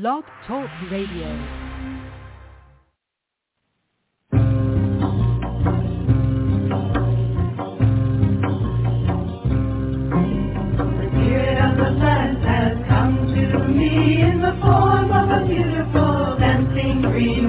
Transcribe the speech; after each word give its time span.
Blog 0.00 0.24
Talk 0.48 0.68
Radio. 0.90 1.28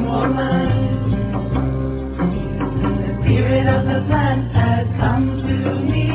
Woman. 0.06 0.70
The 3.02 3.24
spirit 3.24 3.68
of 3.68 3.86
the 3.86 4.06
plant 4.08 4.52
has 4.54 4.88
come 5.00 5.38
to 5.48 5.80
me 5.82 6.15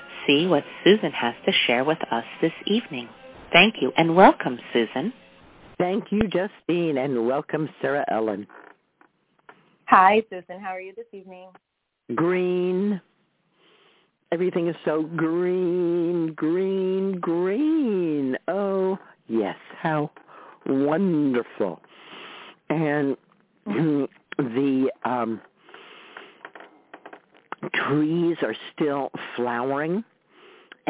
see 0.27 0.47
what 0.47 0.63
Susun 0.85 1.13
has 1.13 1.35
to 1.45 1.51
share 1.67 1.83
with 1.83 1.99
us 2.11 2.25
this 2.41 2.53
evening. 2.65 3.09
Thank 3.51 3.75
you 3.81 3.91
and 3.97 4.15
welcome, 4.15 4.59
Susun. 4.73 5.13
Thank 5.77 6.11
you, 6.11 6.21
Justine, 6.23 6.97
and 6.97 7.25
welcome, 7.25 7.69
Sarah 7.81 8.05
Ellen. 8.09 8.47
Hi, 9.85 10.23
Susun. 10.31 10.61
How 10.61 10.69
are 10.69 10.79
you 10.79 10.93
this 10.95 11.07
evening? 11.11 11.49
Green. 12.15 13.01
Everything 14.31 14.67
is 14.67 14.75
so 14.85 15.03
green, 15.03 16.33
green, 16.33 17.19
green. 17.19 18.37
Oh, 18.47 18.97
yes, 19.27 19.57
how 19.77 20.11
wonderful. 20.65 21.81
And 22.69 23.17
the 23.65 24.89
um, 25.03 25.41
trees 27.73 28.37
are 28.41 28.55
still 28.73 29.11
flowering. 29.35 30.03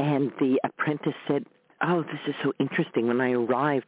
And 0.01 0.31
the 0.39 0.59
apprentice 0.63 1.13
said, 1.27 1.45
oh, 1.83 2.01
this 2.01 2.19
is 2.27 2.33
so 2.41 2.53
interesting. 2.59 3.07
When 3.07 3.21
I 3.21 3.33
arrived, 3.33 3.85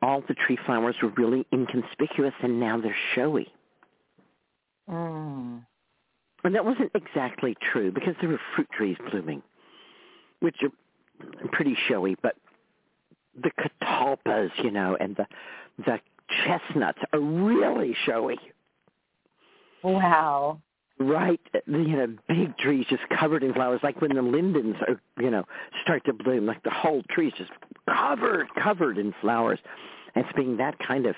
all 0.00 0.22
the 0.26 0.34
tree 0.34 0.58
flowers 0.64 0.96
were 1.02 1.10
really 1.10 1.46
inconspicuous, 1.52 2.32
and 2.42 2.58
now 2.58 2.80
they're 2.80 2.96
showy. 3.14 3.52
Mm. 4.88 5.62
And 6.42 6.54
that 6.54 6.64
wasn't 6.64 6.90
exactly 6.94 7.54
true 7.70 7.92
because 7.92 8.14
there 8.20 8.30
were 8.30 8.40
fruit 8.54 8.68
trees 8.72 8.96
blooming, 9.10 9.42
which 10.40 10.56
are 10.62 11.48
pretty 11.52 11.76
showy, 11.86 12.16
but 12.22 12.36
the 13.42 13.50
catalpas, 13.60 14.50
you 14.64 14.70
know, 14.70 14.96
and 14.98 15.16
the 15.16 15.26
the 15.84 16.00
chestnuts 16.46 17.00
are 17.12 17.20
really 17.20 17.94
showy. 18.06 18.38
Wow. 19.82 20.62
Right, 20.98 21.40
you 21.66 21.96
know, 21.96 22.16
big 22.26 22.56
trees 22.56 22.86
just 22.88 23.02
covered 23.18 23.42
in 23.42 23.52
flowers, 23.52 23.80
like 23.82 24.00
when 24.00 24.14
the 24.14 24.22
lindens 24.22 24.76
are, 24.88 24.98
you 25.22 25.30
know, 25.30 25.44
start 25.82 26.04
to 26.06 26.14
bloom, 26.14 26.46
like 26.46 26.62
the 26.62 26.70
whole 26.70 27.02
tree's 27.10 27.34
just 27.36 27.50
covered, 27.86 28.46
covered 28.54 28.96
in 28.96 29.14
flowers. 29.20 29.58
And 30.14 30.24
it's 30.24 30.34
being 30.34 30.56
that 30.56 30.78
kind 30.78 31.04
of 31.04 31.14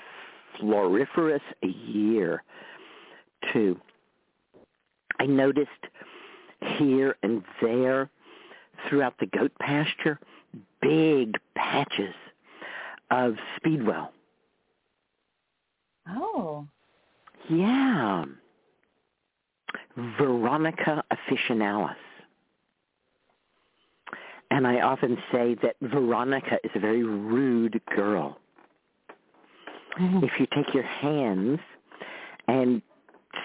floriferous 0.59 1.39
a 1.63 1.67
year, 1.67 2.43
too. 3.53 3.79
I 5.17 5.25
noticed 5.25 5.69
here 6.77 7.15
and 7.23 7.41
there 7.61 8.09
throughout 8.89 9.15
the 9.19 9.27
goat 9.27 9.53
pasture 9.61 10.19
big 10.81 11.37
patches 11.55 12.15
of 13.11 13.35
speedwell. 13.55 14.11
Oh. 16.07 16.67
Yeah. 17.49 18.25
Veronica 20.17 21.03
officinalis. 21.11 21.95
And 24.51 24.65
I 24.65 24.81
often 24.81 25.17
say 25.31 25.55
that 25.61 25.75
Veronica 25.81 26.57
is 26.63 26.71
a 26.75 26.79
very 26.79 27.03
rude 27.03 27.79
girl. 27.95 28.39
Mm-hmm. 29.99 30.23
If 30.23 30.31
you 30.39 30.47
take 30.55 30.73
your 30.73 30.83
hands 30.83 31.59
and 32.47 32.81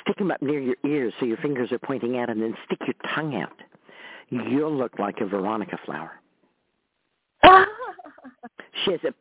stick 0.01 0.17
them 0.17 0.31
up 0.31 0.41
near 0.41 0.61
your 0.61 0.77
ears 0.87 1.13
so 1.21 1.27
your 1.27 1.37
fingers 1.39 1.73
are 1.73 1.79
pointing 1.79 2.19
out 2.19 2.31
and 2.31 2.41
then 2.41 2.57
stick 2.65 2.79
your 2.87 2.95
tongue 3.15 3.37
out, 3.37 3.53
you'll 4.31 4.75
look 4.75 4.99
like 4.99 5.21
a 5.21 5.27
Veronica 5.27 5.79
flower. 5.85 6.13
She 8.85 8.91
has 8.93 9.01
a 9.05 9.15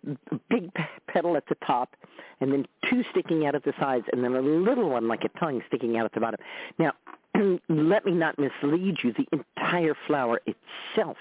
big 0.50 0.72
petal 1.08 1.38
at 1.38 1.46
the 1.48 1.56
top 1.66 1.96
and 2.42 2.52
then 2.52 2.66
two 2.90 3.04
sticking 3.12 3.46
out 3.46 3.56
at 3.56 3.64
the 3.64 3.74
sides 3.80 4.06
and 4.12 4.24
then 4.24 4.36
a 4.36 4.42
little 4.42 4.90
one 4.90 5.08
like 5.08 5.24
a 5.24 5.40
tongue 5.40 5.62
sticking 5.68 5.98
out 5.98 6.06
at 6.06 6.14
the 6.14 6.20
bottom. 6.20 6.40
Now, 6.80 6.94
let 7.70 8.06
me 8.06 8.12
not 8.12 8.38
mislead 8.38 8.98
you. 9.04 9.14
The 9.14 9.28
entire 9.32 9.96
flower 10.08 10.42
itself 10.46 11.18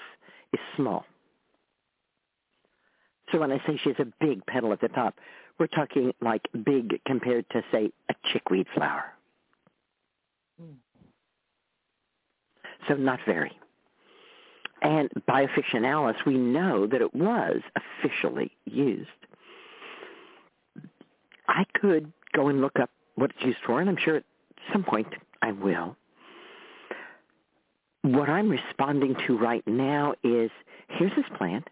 is 0.53 0.61
small. 0.77 1.05
So 3.31 3.39
when 3.39 3.51
I 3.51 3.59
say 3.67 3.79
she 3.83 3.91
has 3.91 3.99
a 3.99 4.13
big 4.21 4.45
petal 4.47 4.73
at 4.73 4.81
the 4.81 4.89
top, 4.89 5.15
we're 5.59 5.67
talking 5.67 6.13
like 6.21 6.43
big 6.65 7.01
compared 7.07 7.49
to, 7.51 7.63
say, 7.73 7.91
a 8.11 8.15
chickweed 8.33 8.67
flower. 8.75 9.05
Mm. 10.61 10.75
So 12.89 12.95
not 12.95 13.21
very. 13.27 13.53
And 14.83 15.09
by 15.27 15.47
officinalis, 15.47 16.25
we 16.27 16.37
know 16.37 16.87
that 16.89 17.01
it 17.01 17.15
was 17.15 17.61
officially 17.77 18.51
used. 18.65 19.09
I 21.49 21.65
could 21.75 22.13
go 22.33 22.49
and 22.49 22.61
look 22.61 22.79
up 22.81 22.91
what 23.15 23.31
it's 23.31 23.45
used 23.45 23.59
for, 23.65 23.81
and 23.81 23.89
I'm 23.89 23.97
sure 23.97 24.17
at 24.17 24.25
some 24.73 24.83
point 24.83 25.09
I 25.41 25.53
will. 25.53 25.97
What 28.03 28.29
I'm 28.29 28.49
responding 28.49 29.15
to 29.27 29.39
right 29.39 29.67
now 29.67 30.15
is 30.25 30.51
here's 30.89 31.15
this 31.17 31.27
plant 31.37 31.69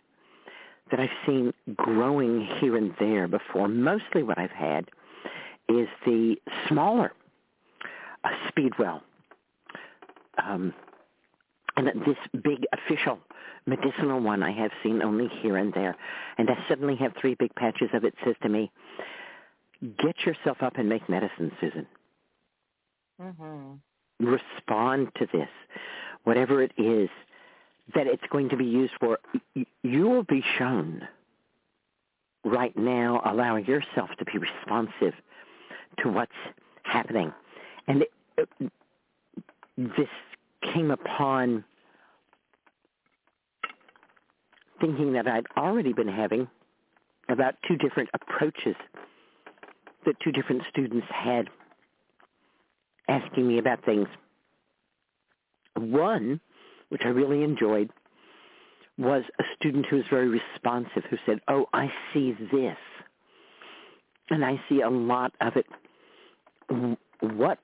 that 0.91 1.01
I've 1.01 1.09
seen 1.27 1.53
growing 1.77 2.47
here 2.61 2.77
and 2.77 2.95
there 2.99 3.29
before. 3.29 3.69
Mostly 3.69 4.23
what 4.23 4.39
I've 4.39 4.51
had 4.51 4.87
is 5.69 5.89
the 6.05 6.37
smaller 6.69 7.13
uh, 8.25 8.29
speedwell. 8.49 9.03
Um, 10.45 10.73
and 11.77 11.89
this 12.07 12.17
big 12.43 12.65
official 12.73 13.19
medicinal 13.67 14.21
one 14.21 14.43
I 14.43 14.53
have 14.53 14.71
seen 14.83 15.03
only 15.03 15.29
here 15.41 15.57
and 15.57 15.73
there. 15.73 15.97
And 16.39 16.49
I 16.51 16.57
suddenly 16.69 16.97
have 16.97 17.13
three 17.21 17.35
big 17.35 17.55
patches 17.55 17.91
of 17.93 18.05
it 18.05 18.15
says 18.25 18.35
to 18.43 18.49
me, 18.49 18.71
get 20.03 20.17
yourself 20.27 20.59
up 20.63 20.77
and 20.77 20.89
make 20.89 21.09
medicine, 21.09 21.53
Susun. 21.61 21.87
Mhm. 23.21 23.81
Respond 24.21 25.15
to 25.17 25.27
this, 25.33 25.49
whatever 26.25 26.63
it 26.63 26.73
is 26.77 27.09
that 27.95 28.07
it's 28.07 28.23
going 28.31 28.49
to 28.51 28.57
be 28.57 28.65
used 28.65 28.93
for. 29.01 29.19
You 29.83 30.09
will 30.09 30.25
be 30.25 30.43
shown 30.59 31.03
right 32.45 32.77
now, 32.77 33.21
allowing 33.25 33.67
yourself 33.67 34.11
to 34.19 34.25
be 34.25 34.39
responsive 34.39 35.15
to 36.03 36.09
what's 36.09 36.33
happening. 36.83 37.33
And 37.89 38.05
this 39.77 40.09
came 40.73 40.91
upon 40.91 41.65
thinking 44.81 45.13
that 45.13 45.27
I'd 45.27 45.47
already 45.57 45.93
been 45.93 46.09
having 46.09 46.49
about 47.29 47.55
two 47.69 47.77
different 47.77 48.09
approaches 48.15 48.75
that 50.07 50.15
two 50.25 50.33
different 50.33 50.63
students 50.71 51.07
had 51.11 51.49
asking 53.09 53.47
me 53.47 53.59
about 53.59 53.85
things. 53.85 54.09
One, 55.77 56.41
which 56.89 57.03
I 57.05 57.09
really 57.09 57.43
enjoyed, 57.43 57.91
was 58.99 59.23
a 59.39 59.45
student 59.57 59.87
who 59.87 59.97
was 59.97 60.05
very 60.11 60.29
responsive 60.29 61.05
who 61.09 61.17
said, 61.25 61.41
oh, 61.49 61.67
I 61.73 61.91
see 62.13 62.35
this. 62.53 62.77
And 64.29 64.45
I 64.45 64.61
see 64.69 64.83
a 64.83 64.91
lot 64.91 65.33
of 65.41 65.55
it. 65.57 65.67
What 67.21 67.59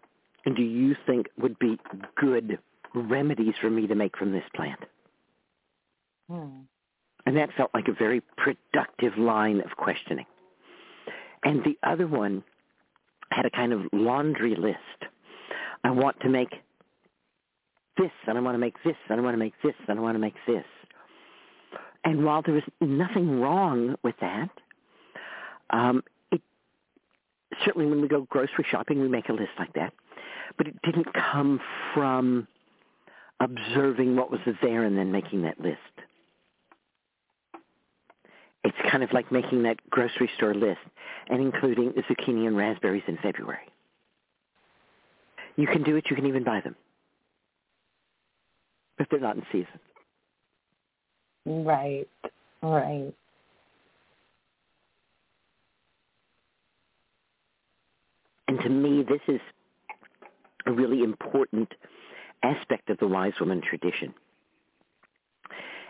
do 0.45 0.63
you 0.63 0.97
think 1.07 1.29
would 1.39 1.59
be 1.59 1.79
good 2.17 2.59
remedies 2.95 3.55
for 3.61 3.71
me 3.71 3.87
to 3.87 3.95
make 3.95 4.17
from 4.17 4.33
this 4.33 4.45
plant? 4.55 4.81
Hmm. 6.29 6.63
And 7.27 7.37
that 7.37 7.51
felt 7.57 7.71
like 7.75 7.89
a 7.89 7.93
very 7.93 8.23
productive 8.37 9.19
line 9.19 9.61
of 9.61 9.77
questioning. 9.77 10.27
And 11.45 11.63
the 11.65 11.77
other 11.83 12.07
one 12.07 12.45
had 13.31 13.45
a 13.45 13.51
kind 13.51 13.73
of 13.73 13.83
laundry 13.93 14.55
list. 14.55 15.11
I 15.85 15.91
want 15.91 16.21
to 16.21 16.29
make 16.29 16.51
this, 17.97 18.11
and 18.27 18.37
I 18.37 18.41
want 18.41 18.55
to 18.55 18.59
make 18.59 18.75
this, 18.85 18.97
and 19.09 19.21
I 19.21 19.23
want 19.23 19.35
to 19.35 19.39
make 19.39 19.55
this, 19.63 19.75
and 19.89 19.99
I 19.99 20.03
want 20.03 20.15
to 20.15 20.19
make 20.19 20.35
this. 20.47 20.65
And 22.05 22.25
while 22.25 22.43
there 22.43 22.55
was 22.55 22.65
nothing 22.81 23.41
wrong 23.41 23.97
with 24.03 24.15
that, 24.21 24.51
um, 25.71 26.03
it 26.31 26.41
certainly 27.65 27.87
when 27.87 28.01
we 28.01 28.09
go 28.09 28.23
grocery 28.31 28.67
shopping, 28.71 29.01
we 29.01 29.09
make 29.09 29.29
a 29.29 29.33
list 29.33 29.53
like 29.59 29.73
that. 29.75 29.93
But 30.57 30.69
it 30.69 30.81
didn't 30.83 31.09
come 31.13 31.61
from 31.95 32.47
observing 33.41 34.17
what 34.17 34.31
was 34.31 34.41
there 34.63 34.85
and 34.85 34.97
then 34.97 35.13
making 35.13 35.43
that 35.43 35.61
list 35.61 35.81
it's 38.67 38.91
kind 38.91 39.05
of 39.05 39.13
like 39.13 39.31
making 39.31 39.63
that 39.63 39.79
grocery 39.91 40.29
store 40.37 40.55
list 40.55 40.81
and 41.29 41.41
including 41.41 41.93
zucchini 41.93 42.47
and 42.49 42.57
raspberries 42.57 43.05
in 43.07 43.17
February. 43.23 43.69
You 45.57 45.69
can 45.69 45.85
do 45.85 45.97
it. 45.97 46.05
You 46.11 46.17
can 46.17 46.27
even 46.27 46.43
buy 46.43 46.61
them 46.61 46.75
if 48.99 49.09
they're 49.09 49.21
not 49.21 49.37
in 49.37 49.43
season. 49.53 49.81
Right. 51.45 52.09
Right. 52.63 53.13
And 58.49 58.61
to 58.61 58.69
me, 58.69 59.03
this 59.03 59.21
is 59.29 59.41
a 60.67 60.73
really 60.73 61.03
important 61.03 61.73
aspect 62.43 62.91
of 62.91 62.99
the 62.99 63.07
wise 63.07 63.33
woman 63.41 63.61
tradition 63.61 64.15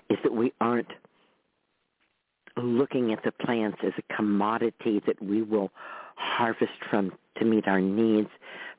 is 0.09 0.19
that 0.23 0.32
we 0.32 0.52
aren't 0.61 0.91
looking 2.56 3.12
at 3.12 3.23
the 3.25 3.32
plants 3.32 3.79
as 3.85 3.93
a 3.99 4.14
commodity 4.14 5.02
that 5.06 5.20
we 5.23 5.43
will 5.43 5.70
harvest 6.17 6.73
from 6.88 7.12
to 7.38 7.44
meet 7.44 7.67
our 7.67 7.81
needs, 7.81 8.31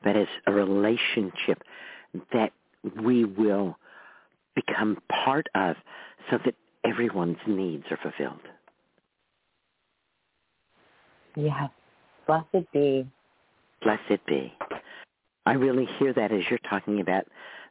but 0.02 0.16
as 0.16 0.26
a 0.46 0.52
relationship 0.52 1.62
that 2.32 2.52
we 3.02 3.24
will 3.24 3.76
become 4.66 4.98
part 5.24 5.46
of 5.54 5.76
so 6.30 6.38
that 6.44 6.54
everyone's 6.84 7.38
needs 7.46 7.84
are 7.90 7.98
fulfilled. 7.98 8.40
Yes. 11.36 11.70
Blessed 12.26 12.72
be. 12.72 13.06
Blessed 13.82 14.24
be. 14.26 14.52
I 15.46 15.52
really 15.52 15.86
hear 15.98 16.12
that 16.12 16.32
as 16.32 16.42
you're 16.50 16.58
talking 16.68 17.00
about 17.00 17.24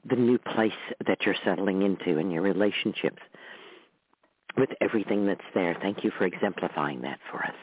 the 0.09 0.15
new 0.15 0.37
place 0.37 0.71
that 1.05 1.25
you're 1.25 1.35
settling 1.43 1.81
into 1.81 2.17
and 2.19 2.31
your 2.31 2.41
relationships 2.41 3.21
with 4.57 4.69
everything 4.81 5.27
that's 5.27 5.41
there. 5.53 5.77
Thank 5.81 6.03
you 6.03 6.11
for 6.17 6.25
exemplifying 6.25 7.01
that 7.01 7.19
for 7.29 7.43
us. 7.43 7.55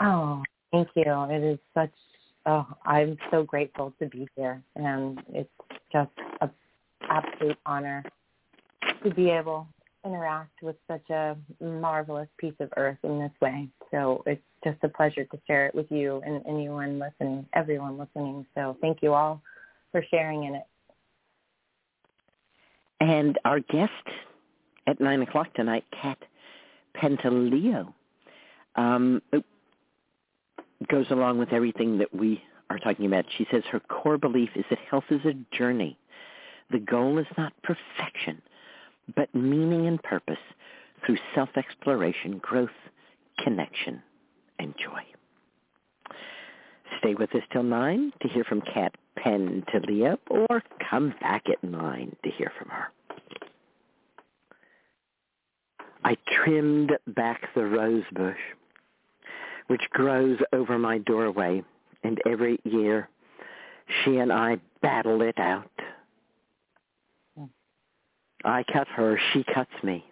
Oh, 0.00 0.42
thank 0.72 0.88
you. 0.94 1.04
It 1.04 1.42
is 1.42 1.58
such. 1.74 1.90
Oh, 2.46 2.66
I'm 2.86 3.18
so 3.30 3.42
grateful 3.42 3.92
to 4.00 4.06
be 4.06 4.26
here, 4.36 4.62
and 4.74 5.20
it's 5.34 5.50
just 5.92 6.10
an 6.40 6.50
absolute 7.02 7.58
honor 7.66 8.02
to 9.02 9.10
be 9.10 9.30
able 9.30 9.66
to 10.02 10.10
interact 10.10 10.62
with 10.62 10.76
such 10.86 11.08
a 11.10 11.36
marvelous 11.60 12.28
piece 12.38 12.54
of 12.60 12.70
earth 12.76 12.98
in 13.02 13.18
this 13.18 13.32
way. 13.40 13.68
So 13.90 14.22
it's 14.26 14.42
just 14.64 14.78
a 14.82 14.88
pleasure 14.88 15.24
to 15.24 15.38
share 15.46 15.66
it 15.66 15.74
with 15.74 15.90
you 15.90 16.22
and 16.24 16.42
anyone 16.46 16.98
listening, 16.98 17.46
everyone 17.54 17.98
listening. 17.98 18.46
So 18.54 18.76
thank 18.80 19.02
you 19.02 19.14
all 19.14 19.42
for 19.92 20.04
sharing 20.10 20.44
in 20.44 20.54
it. 20.56 20.66
And 23.00 23.38
our 23.44 23.60
guest 23.60 23.92
at 24.86 25.00
9 25.00 25.22
o'clock 25.22 25.54
tonight, 25.54 25.84
Cat 26.02 26.18
Pantaleo, 26.96 27.92
um, 28.74 29.22
goes 30.88 31.06
along 31.10 31.38
with 31.38 31.52
everything 31.52 31.98
that 31.98 32.14
we 32.14 32.42
are 32.70 32.78
talking 32.78 33.06
about. 33.06 33.24
She 33.36 33.46
says 33.50 33.62
her 33.70 33.80
core 33.80 34.18
belief 34.18 34.50
is 34.54 34.64
that 34.70 34.78
health 34.90 35.04
is 35.10 35.20
a 35.24 35.34
journey. 35.56 35.98
The 36.70 36.78
goal 36.78 37.18
is 37.18 37.26
not 37.36 37.52
perfection, 37.62 38.42
but 39.14 39.34
meaning 39.34 39.86
and 39.86 40.02
purpose 40.02 40.38
through 41.04 41.18
self-exploration, 41.34 42.38
growth, 42.38 42.68
connection, 43.42 44.02
and 44.58 44.74
joy. 44.76 45.02
Stay 46.98 47.14
with 47.14 47.34
us 47.34 47.42
till 47.52 47.62
9 47.62 48.12
to 48.20 48.28
hear 48.28 48.44
from 48.44 48.60
Cat 48.60 48.94
Pantaleo, 49.16 50.18
or 50.30 50.62
come 50.90 51.14
back 51.20 51.44
at 51.48 51.62
9 51.62 52.16
to 52.24 52.30
hear 52.30 52.52
from 52.58 52.68
her. 52.68 52.88
I 56.04 56.16
trimmed 56.26 56.92
back 57.08 57.42
the 57.54 57.64
rose 57.64 58.04
bush, 58.12 58.38
which 59.66 59.82
grows 59.90 60.38
over 60.52 60.78
my 60.78 60.98
doorway, 60.98 61.62
and 62.02 62.20
every 62.26 62.58
year 62.64 63.08
she 64.04 64.16
and 64.16 64.32
I 64.32 64.58
battle 64.80 65.22
it 65.22 65.38
out. 65.38 65.70
I 68.44 68.64
cut 68.72 68.88
her, 68.88 69.18
she 69.32 69.44
cuts 69.54 69.70
me. 69.82 70.04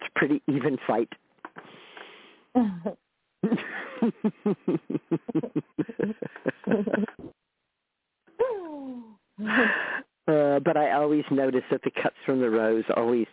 It's 0.00 0.10
a 0.14 0.18
pretty 0.18 0.42
even 0.48 0.78
fight. 0.86 1.08
uh, 10.26 10.60
but 10.60 10.76
I 10.76 10.92
always 10.92 11.24
notice 11.30 11.64
that 11.70 11.82
the 11.82 11.90
cuts 11.90 12.16
from 12.24 12.40
the 12.40 12.50
rose 12.50 12.84
always 12.96 13.26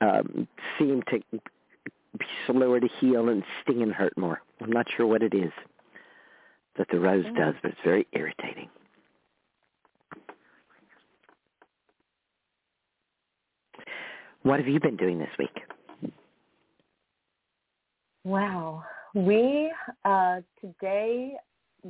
um, 0.00 0.48
seem 0.78 1.02
to 1.10 1.20
be 2.18 2.26
slower 2.46 2.80
to 2.80 2.88
heal 3.00 3.28
and 3.28 3.42
sting 3.62 3.82
and 3.82 3.92
hurt 3.92 4.16
more. 4.16 4.40
I'm 4.60 4.72
not 4.72 4.86
sure 4.96 5.06
what 5.06 5.22
it 5.22 5.34
is 5.34 5.52
that 6.76 6.88
the 6.90 6.98
rose 6.98 7.24
Mm. 7.26 7.36
does, 7.36 7.54
but 7.62 7.70
it's 7.72 7.80
very 7.84 8.06
irritating. 8.12 8.68
What 14.44 14.58
have 14.58 14.68
you 14.68 14.78
been 14.78 14.96
doing 14.96 15.18
this 15.18 15.30
week? 15.38 16.12
Wow. 18.24 18.84
We 19.14 19.72
uh, 20.04 20.40
today 20.60 21.32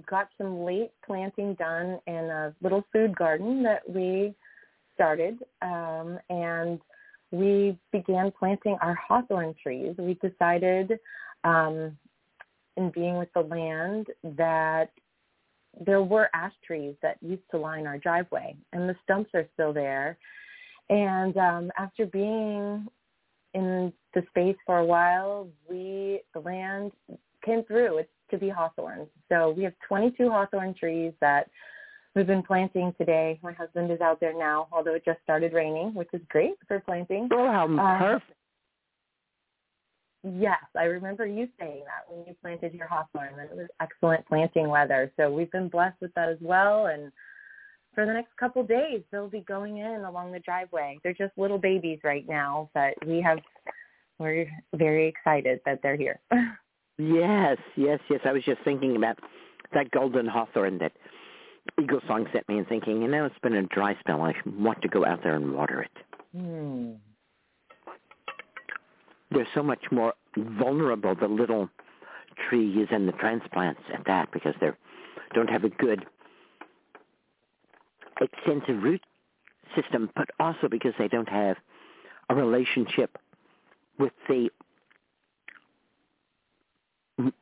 got 0.06 0.28
some 0.38 0.60
late 0.60 0.92
planting 1.04 1.54
done 1.54 1.98
in 2.06 2.14
a 2.14 2.54
little 2.62 2.84
food 2.92 3.16
garden 3.16 3.64
that 3.64 3.80
we 3.88 4.34
started, 4.94 5.38
um, 5.62 6.20
and 6.30 6.80
we 7.32 7.76
began 7.90 8.30
planting 8.38 8.76
our 8.80 8.94
hawthorn 8.94 9.56
trees. 9.60 9.96
We 9.98 10.14
decided, 10.22 10.92
um, 11.42 11.98
in 12.76 12.90
being 12.90 13.18
with 13.18 13.32
the 13.34 13.40
land, 13.40 14.06
that 14.36 14.90
there 15.84 16.04
were 16.04 16.30
ash 16.34 16.54
trees 16.64 16.94
that 17.02 17.16
used 17.20 17.42
to 17.50 17.58
line 17.58 17.88
our 17.88 17.98
driveway, 17.98 18.56
and 18.72 18.88
the 18.88 18.94
stumps 19.02 19.30
are 19.34 19.46
still 19.54 19.72
there. 19.72 20.18
And 20.90 21.36
um, 21.36 21.70
after 21.78 22.06
being 22.06 22.86
in 23.54 23.92
the 24.14 24.22
space 24.28 24.56
for 24.66 24.78
a 24.78 24.84
while, 24.84 25.48
we 25.68 26.20
the 26.34 26.40
land 26.40 26.92
came 27.44 27.64
through. 27.64 27.98
It's 27.98 28.10
to 28.30 28.38
be 28.38 28.48
hawthorns. 28.48 29.08
So 29.28 29.50
we 29.50 29.64
have 29.64 29.74
22 29.86 30.30
hawthorn 30.30 30.74
trees 30.74 31.12
that 31.20 31.48
we've 32.14 32.26
been 32.26 32.42
planting 32.42 32.94
today. 32.98 33.38
My 33.42 33.52
husband 33.52 33.90
is 33.90 34.00
out 34.00 34.20
there 34.20 34.36
now, 34.36 34.68
although 34.72 34.94
it 34.94 35.04
just 35.04 35.20
started 35.22 35.52
raining, 35.52 35.94
which 35.94 36.08
is 36.12 36.20
great 36.28 36.54
for 36.66 36.80
planting. 36.80 37.28
Oh, 37.32 37.50
how 37.50 37.64
Uh, 37.64 37.98
perfect. 37.98 38.32
Yes, 40.26 40.62
I 40.74 40.84
remember 40.84 41.26
you 41.26 41.48
saying 41.60 41.82
that 41.84 42.10
when 42.10 42.26
you 42.26 42.34
planted 42.40 42.72
your 42.72 42.86
hawthorn, 42.86 43.36
that 43.36 43.50
it 43.50 43.56
was 43.56 43.68
excellent 43.80 44.26
planting 44.26 44.68
weather. 44.68 45.12
So 45.18 45.30
we've 45.30 45.52
been 45.52 45.68
blessed 45.68 46.00
with 46.00 46.14
that 46.14 46.30
as 46.30 46.38
well. 46.40 46.86
And 46.86 47.12
for 47.94 48.06
the 48.06 48.12
next 48.12 48.36
couple 48.36 48.62
days, 48.62 49.02
they'll 49.10 49.28
be 49.28 49.40
going 49.40 49.78
in 49.78 50.04
along 50.04 50.32
the 50.32 50.40
driveway. 50.40 50.98
They're 51.02 51.14
just 51.14 51.36
little 51.36 51.58
babies 51.58 52.00
right 52.04 52.26
now, 52.28 52.70
but 52.74 52.94
we 53.06 53.20
have 53.20 53.38
we're 54.18 54.46
very 54.74 55.08
excited 55.08 55.60
that 55.66 55.80
they're 55.82 55.96
here. 55.96 56.20
Yes, 56.96 57.58
yes, 57.76 57.98
yes. 58.08 58.20
I 58.24 58.32
was 58.32 58.44
just 58.44 58.60
thinking 58.64 58.94
about 58.96 59.18
that 59.72 59.90
golden 59.90 60.26
hawthorn 60.26 60.78
that 60.78 60.92
Eagle 61.80 62.00
Song 62.06 62.26
sent 62.32 62.48
me 62.48 62.58
and 62.58 62.68
thinking, 62.68 63.02
you 63.02 63.08
know, 63.08 63.24
it's 63.24 63.38
been 63.42 63.54
a 63.54 63.64
dry 63.64 63.96
spell. 63.98 64.22
I 64.22 64.32
want 64.46 64.80
to 64.82 64.88
go 64.88 65.04
out 65.04 65.22
there 65.22 65.34
and 65.34 65.54
water 65.54 65.82
it. 65.82 65.90
hmm. 66.36 66.92
They're 69.32 69.48
so 69.54 69.62
much 69.64 69.82
more 69.90 70.14
vulnerable, 70.36 71.16
the 71.16 71.26
little 71.26 71.68
trees 72.48 72.86
and 72.92 73.08
the 73.08 73.12
transplants 73.12 73.80
at 73.92 74.04
that, 74.06 74.30
because 74.32 74.54
they 74.60 74.68
don't 75.34 75.50
have 75.50 75.64
a 75.64 75.70
good 75.70 76.06
extensive 78.24 78.82
root 78.82 79.02
system, 79.76 80.10
but 80.16 80.28
also 80.38 80.68
because 80.70 80.92
they 80.98 81.08
don't 81.08 81.28
have 81.28 81.56
a 82.28 82.34
relationship 82.34 83.18
with 83.98 84.12
the 84.28 84.48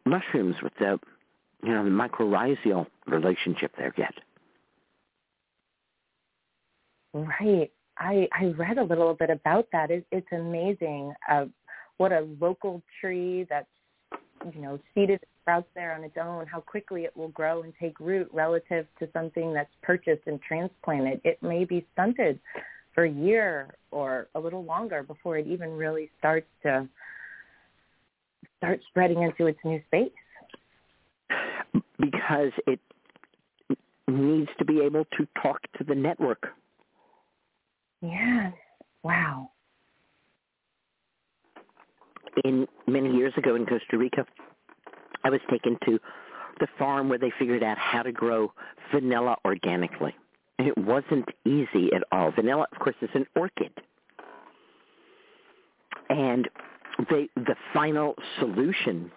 mushrooms, 0.04 0.56
with 0.62 0.72
the 0.78 0.98
you 1.62 1.72
know 1.72 1.84
the 1.84 1.90
mycorrhizal 1.90 2.86
relationship 3.06 3.72
there 3.78 3.94
yet. 3.96 4.14
Right. 7.14 7.70
I 7.98 8.28
I 8.32 8.46
read 8.56 8.78
a 8.78 8.84
little 8.84 9.14
bit 9.14 9.30
about 9.30 9.68
that. 9.72 9.90
It, 9.90 10.06
it's 10.10 10.26
amazing 10.32 11.14
uh, 11.30 11.46
what 11.98 12.12
a 12.12 12.26
local 12.40 12.82
tree 13.00 13.46
that's 13.48 13.66
you 14.54 14.60
know 14.60 14.78
seeded 14.94 15.20
sprouts 15.42 15.68
there 15.74 15.94
on 15.94 16.04
its 16.04 16.16
own, 16.20 16.46
how 16.46 16.60
quickly 16.60 17.04
it 17.04 17.16
will 17.16 17.28
grow 17.28 17.62
and 17.62 17.72
take 17.80 17.98
root 18.00 18.28
relative 18.32 18.86
to 18.98 19.08
something 19.12 19.52
that's 19.52 19.70
purchased 19.82 20.22
and 20.26 20.40
transplanted. 20.40 21.20
It 21.24 21.42
may 21.42 21.64
be 21.64 21.86
stunted 21.92 22.38
for 22.94 23.04
a 23.04 23.10
year 23.10 23.74
or 23.90 24.28
a 24.34 24.40
little 24.40 24.64
longer 24.64 25.02
before 25.02 25.38
it 25.38 25.46
even 25.46 25.70
really 25.70 26.10
starts 26.18 26.46
to 26.62 26.88
start 28.58 28.80
spreading 28.88 29.22
into 29.22 29.46
its 29.46 29.58
new 29.64 29.80
space. 29.88 30.12
because 31.98 32.52
it 32.66 32.80
needs 34.08 34.50
to 34.58 34.64
be 34.64 34.80
able 34.80 35.04
to 35.16 35.26
talk 35.40 35.60
to 35.78 35.84
the 35.84 35.94
network. 35.94 36.48
Yes. 38.00 38.52
Wow. 39.02 39.50
In 42.44 42.66
many 42.86 43.10
years 43.14 43.32
ago 43.36 43.54
in 43.54 43.66
Costa 43.66 43.98
Rica, 43.98 44.26
I 45.24 45.30
was 45.30 45.40
taken 45.50 45.78
to 45.86 45.98
the 46.60 46.68
farm 46.78 47.08
where 47.08 47.18
they 47.18 47.32
figured 47.38 47.62
out 47.62 47.78
how 47.78 48.02
to 48.02 48.12
grow 48.12 48.52
vanilla 48.92 49.36
organically. 49.44 50.14
And 50.58 50.68
it 50.68 50.78
wasn't 50.78 51.28
easy 51.44 51.92
at 51.94 52.02
all. 52.12 52.30
Vanilla, 52.30 52.66
of 52.70 52.78
course, 52.78 52.96
is 53.00 53.10
an 53.14 53.26
orchid. 53.34 53.72
And 56.08 56.48
they 57.10 57.28
the 57.36 57.56
final 57.72 58.14
solution 58.38 59.10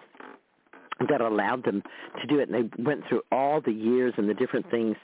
that 1.09 1.19
allowed 1.19 1.65
them 1.65 1.83
to 2.21 2.27
do 2.27 2.39
it. 2.39 2.49
And 2.49 2.71
they 2.71 2.83
went 2.83 3.05
through 3.07 3.21
all 3.31 3.59
the 3.61 3.73
years 3.73 4.13
and 4.17 4.29
the 4.29 4.33
different 4.33 4.69
things 4.71 4.95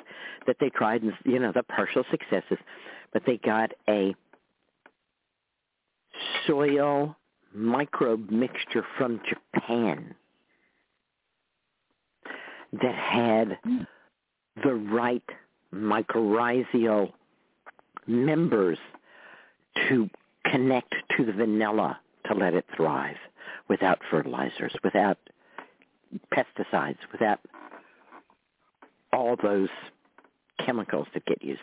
that 0.48 0.56
they 0.60 0.70
tried 0.70 1.04
and, 1.04 1.14
you 1.26 1.40
know, 1.40 1.52
the 1.54 1.64
partial 1.64 2.04
successes. 2.10 2.58
But 3.12 3.24
they 3.26 3.38
got 3.38 3.72
a 3.90 4.16
soil 6.48 7.16
microbe 7.54 8.32
mixture 8.32 8.86
from 8.98 9.20
Japan 9.28 10.16
that 12.74 12.96
had 12.96 13.58
mm. 13.66 13.88
the 14.64 14.74
right 14.74 15.24
mycorrhizal 15.74 17.12
members 18.08 18.78
to 19.90 20.10
connect 20.46 20.94
to 21.18 21.26
the 21.26 21.34
vanilla 21.34 22.00
to 22.26 22.34
let 22.34 22.54
it 22.54 22.66
thrive 22.76 23.16
without 23.70 24.00
fertilizers, 24.10 24.74
without 24.84 25.18
pesticides, 26.34 26.98
without 27.12 27.40
all 29.14 29.36
those 29.42 29.70
chemicals 30.66 31.08
that 31.14 31.26
get 31.26 31.42
used. 31.44 31.60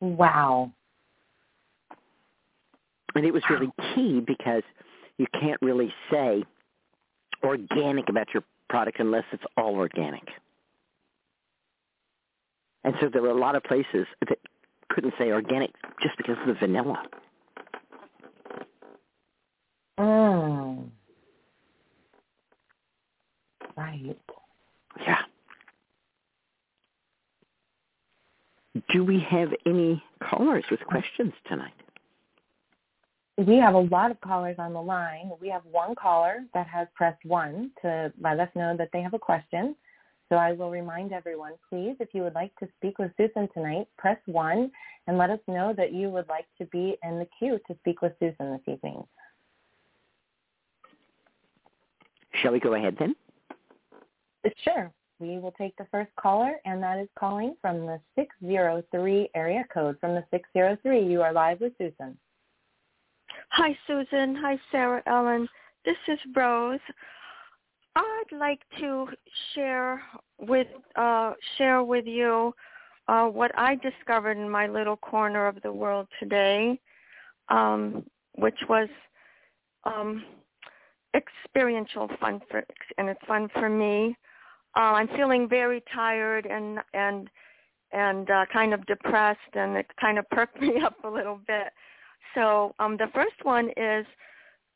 Wow. 0.00 0.72
And 3.14 3.24
it 3.24 3.32
was 3.32 3.42
really 3.50 3.70
key 3.94 4.20
because 4.20 4.62
you 5.18 5.26
can't 5.38 5.60
really 5.60 5.92
say 6.10 6.44
organic 7.44 8.08
about 8.08 8.28
your 8.32 8.42
product 8.72 8.98
unless 9.00 9.24
it's 9.32 9.44
all 9.58 9.74
organic. 9.74 10.26
And 12.84 12.94
so 13.02 13.10
there 13.12 13.20
were 13.20 13.28
a 13.28 13.38
lot 13.38 13.54
of 13.54 13.62
places 13.62 14.06
that 14.26 14.38
couldn't 14.88 15.12
say 15.18 15.30
organic 15.30 15.72
just 16.02 16.16
because 16.16 16.36
of 16.40 16.46
the 16.46 16.54
vanilla. 16.54 17.02
Mm. 20.00 20.88
Right. 23.76 24.18
Yeah. 25.06 25.18
Do 28.90 29.04
we 29.04 29.20
have 29.20 29.50
any 29.66 30.02
callers 30.22 30.64
with 30.70 30.80
questions 30.80 31.34
tonight? 31.46 31.74
We 33.46 33.56
have 33.56 33.74
a 33.74 33.80
lot 33.80 34.10
of 34.10 34.20
callers 34.20 34.56
on 34.58 34.72
the 34.72 34.82
line. 34.82 35.30
We 35.40 35.48
have 35.48 35.62
one 35.64 35.94
caller 35.94 36.44
that 36.54 36.66
has 36.68 36.86
pressed 36.94 37.24
one 37.24 37.70
to 37.82 38.12
let 38.20 38.38
us 38.38 38.48
know 38.54 38.76
that 38.76 38.90
they 38.92 39.00
have 39.00 39.14
a 39.14 39.18
question. 39.18 39.74
So 40.28 40.36
I 40.36 40.52
will 40.52 40.70
remind 40.70 41.12
everyone, 41.12 41.52
please, 41.68 41.96
if 41.98 42.08
you 42.12 42.22
would 42.22 42.34
like 42.34 42.54
to 42.60 42.68
speak 42.78 42.98
with 42.98 43.10
Susun 43.18 43.52
tonight, 43.52 43.88
press 43.98 44.18
one 44.26 44.70
and 45.06 45.18
let 45.18 45.30
us 45.30 45.40
know 45.48 45.74
that 45.76 45.92
you 45.92 46.08
would 46.08 46.28
like 46.28 46.46
to 46.58 46.66
be 46.66 46.96
in 47.02 47.18
the 47.18 47.26
queue 47.38 47.58
to 47.66 47.76
speak 47.80 48.00
with 48.00 48.12
Susun 48.20 48.58
this 48.58 48.74
evening. 48.74 49.02
Shall 52.40 52.52
we 52.52 52.60
go 52.60 52.74
ahead 52.74 52.96
then? 52.98 53.14
Sure. 54.64 54.90
We 55.18 55.38
will 55.38 55.52
take 55.52 55.76
the 55.76 55.86
first 55.90 56.10
caller, 56.16 56.54
and 56.64 56.82
that 56.82 56.98
is 56.98 57.08
calling 57.18 57.56
from 57.60 57.86
the 57.86 58.00
603 58.16 59.30
area 59.34 59.64
code. 59.72 59.98
From 60.00 60.14
the 60.14 60.24
603, 60.30 61.04
you 61.04 61.22
are 61.22 61.32
live 61.32 61.60
with 61.60 61.76
Susun. 61.78 62.16
Hi, 63.54 63.76
Susun. 63.86 64.34
Hi, 64.40 64.58
Sarah 64.70 65.02
Ellen. 65.04 65.46
This 65.84 65.98
is 66.08 66.18
Rose. 66.34 66.80
I'd 67.94 68.32
like 68.32 68.60
to 68.80 69.06
share 69.54 70.00
with 70.38 70.68
uh, 70.96 71.34
share 71.58 71.82
with 71.82 72.06
you 72.06 72.54
uh, 73.08 73.26
what 73.26 73.50
I 73.54 73.74
discovered 73.74 74.38
in 74.38 74.48
my 74.48 74.68
little 74.68 74.96
corner 74.96 75.46
of 75.46 75.60
the 75.60 75.70
world 75.70 76.08
today, 76.18 76.80
um, 77.50 78.06
which 78.36 78.58
was 78.70 78.88
um, 79.84 80.24
experiential 81.14 82.08
fun 82.20 82.40
for, 82.50 82.64
and 82.96 83.10
it's 83.10 83.20
fun 83.28 83.50
for 83.52 83.68
me. 83.68 84.16
Uh, 84.74 84.94
I'm 84.96 85.08
feeling 85.08 85.46
very 85.46 85.82
tired 85.94 86.46
and 86.46 86.78
and 86.94 87.28
and 87.92 88.30
uh, 88.30 88.46
kind 88.50 88.72
of 88.72 88.86
depressed, 88.86 89.40
and 89.52 89.76
it 89.76 89.86
kind 90.00 90.18
of 90.18 90.26
perked 90.30 90.58
me 90.62 90.80
up 90.80 90.96
a 91.04 91.08
little 91.10 91.38
bit. 91.46 91.70
So 92.34 92.74
um, 92.78 92.96
the 92.96 93.08
first 93.14 93.44
one 93.44 93.70
is 93.76 94.06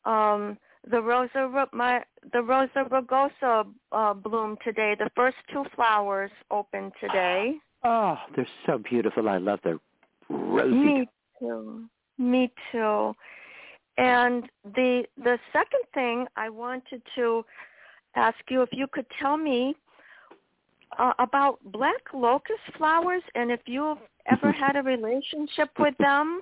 um, 0.05 0.57
the 0.89 1.01
Rosa 1.01 1.67
my 1.73 2.03
the 2.33 2.41
Rosa 2.41 2.85
rugosa 2.89 3.67
uh, 3.91 4.13
bloom 4.13 4.57
today. 4.63 4.95
The 4.97 5.09
first 5.15 5.37
two 5.51 5.65
flowers 5.75 6.31
open 6.51 6.91
today. 7.01 7.55
Oh, 7.83 8.17
they're 8.35 8.47
so 8.65 8.77
beautiful. 8.77 9.29
I 9.29 9.37
love 9.37 9.59
the 9.63 9.79
rosy. 10.29 10.73
Me 10.73 11.09
too. 11.39 11.85
Me 12.17 12.51
too. 12.71 13.13
And 13.97 14.43
the 14.63 15.03
the 15.17 15.39
second 15.51 15.83
thing 15.93 16.27
I 16.35 16.49
wanted 16.49 17.01
to 17.15 17.43
ask 18.15 18.37
you 18.49 18.61
if 18.61 18.69
you 18.71 18.87
could 18.87 19.05
tell 19.19 19.37
me 19.37 19.75
uh, 20.97 21.13
about 21.19 21.59
black 21.71 22.01
locust 22.13 22.61
flowers 22.77 23.23
and 23.35 23.51
if 23.51 23.61
you've 23.65 23.97
ever 24.25 24.51
had 24.63 24.75
a 24.75 24.81
relationship 24.81 25.69
with 25.79 25.97
them. 25.97 26.41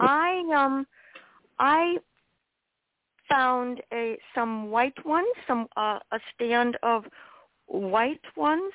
I 0.00 0.42
um 0.54 0.86
I 1.58 1.96
found 3.28 3.82
a 3.92 4.18
some 4.34 4.70
white 4.70 5.04
ones, 5.04 5.28
some 5.46 5.68
uh, 5.76 5.98
a 6.12 6.20
stand 6.34 6.76
of 6.82 7.04
white 7.66 8.20
ones 8.36 8.72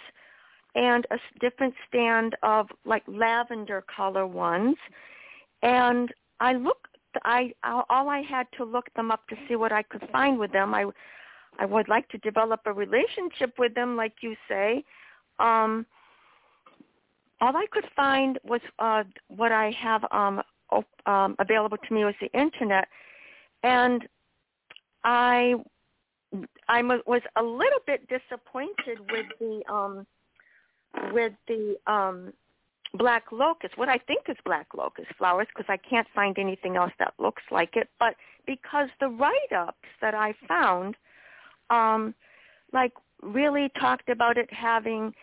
and 0.76 1.06
a 1.12 1.18
different 1.40 1.74
stand 1.88 2.36
of 2.44 2.68
like 2.86 3.04
lavender 3.08 3.84
color 3.94 4.26
ones 4.28 4.76
and 5.62 6.14
I 6.40 6.54
looked 6.54 6.88
I 7.24 7.54
all 7.64 8.10
I 8.10 8.22
had 8.22 8.48
to 8.58 8.64
look 8.64 8.94
them 8.96 9.12
up 9.12 9.28
to 9.28 9.36
see 9.48 9.56
what 9.56 9.72
I 9.72 9.84
could 9.84 10.08
find 10.12 10.40
with 10.40 10.52
them. 10.52 10.74
I 10.74 10.86
I 11.60 11.66
would 11.66 11.90
like 11.90 12.08
to 12.10 12.18
develop 12.20 12.62
a 12.66 12.74
relationship 12.74 13.60
with 13.60 13.74
them, 13.76 13.96
like 13.96 14.14
you 14.22 14.36
say. 14.48 14.84
Um, 15.40 15.86
all 17.42 17.56
I 17.56 17.66
could 17.72 17.86
find 17.96 18.40
was 18.44 18.62
uh, 18.80 19.04
what 19.28 19.52
I 19.52 19.72
have 19.72 20.06
um, 20.12 20.42
um, 21.06 21.36
available 21.40 21.78
to 21.78 21.94
me 21.94 22.06
was 22.06 22.16
the 22.22 22.32
internet, 22.40 22.88
and 23.64 24.08
I 25.04 25.56
I 26.68 26.82
was 26.82 27.22
a 27.36 27.44
little 27.44 27.80
bit 27.86 28.08
disappointed 28.08 29.00
with 29.12 29.26
the 29.40 29.62
um, 29.72 30.06
with 31.12 31.34
the 31.48 31.76
um, 31.88 32.34
black 32.94 33.32
locust, 33.32 33.78
what 33.78 33.90
I 33.90 33.98
think 33.98 34.24
is 34.28 34.38
black 34.46 34.68
locust 34.76 35.08
flowers, 35.18 35.48
because 35.56 35.70
I 35.70 35.78
can't 35.78 36.08
find 36.14 36.38
anything 36.38 36.76
else 36.76 36.92
that 37.00 37.14
looks 37.18 37.44
like 37.52 37.76
it. 37.76 37.90
But 38.00 38.16
because 38.46 38.90
the 39.00 39.08
write-ups 39.10 39.88
that 40.02 40.14
I 40.14 40.34
found, 40.48 40.96
um, 41.70 42.14
like 42.74 42.94
really 43.22 43.70
talked 43.80 44.10
about 44.10 44.38
it 44.38 44.52
having 44.52 45.14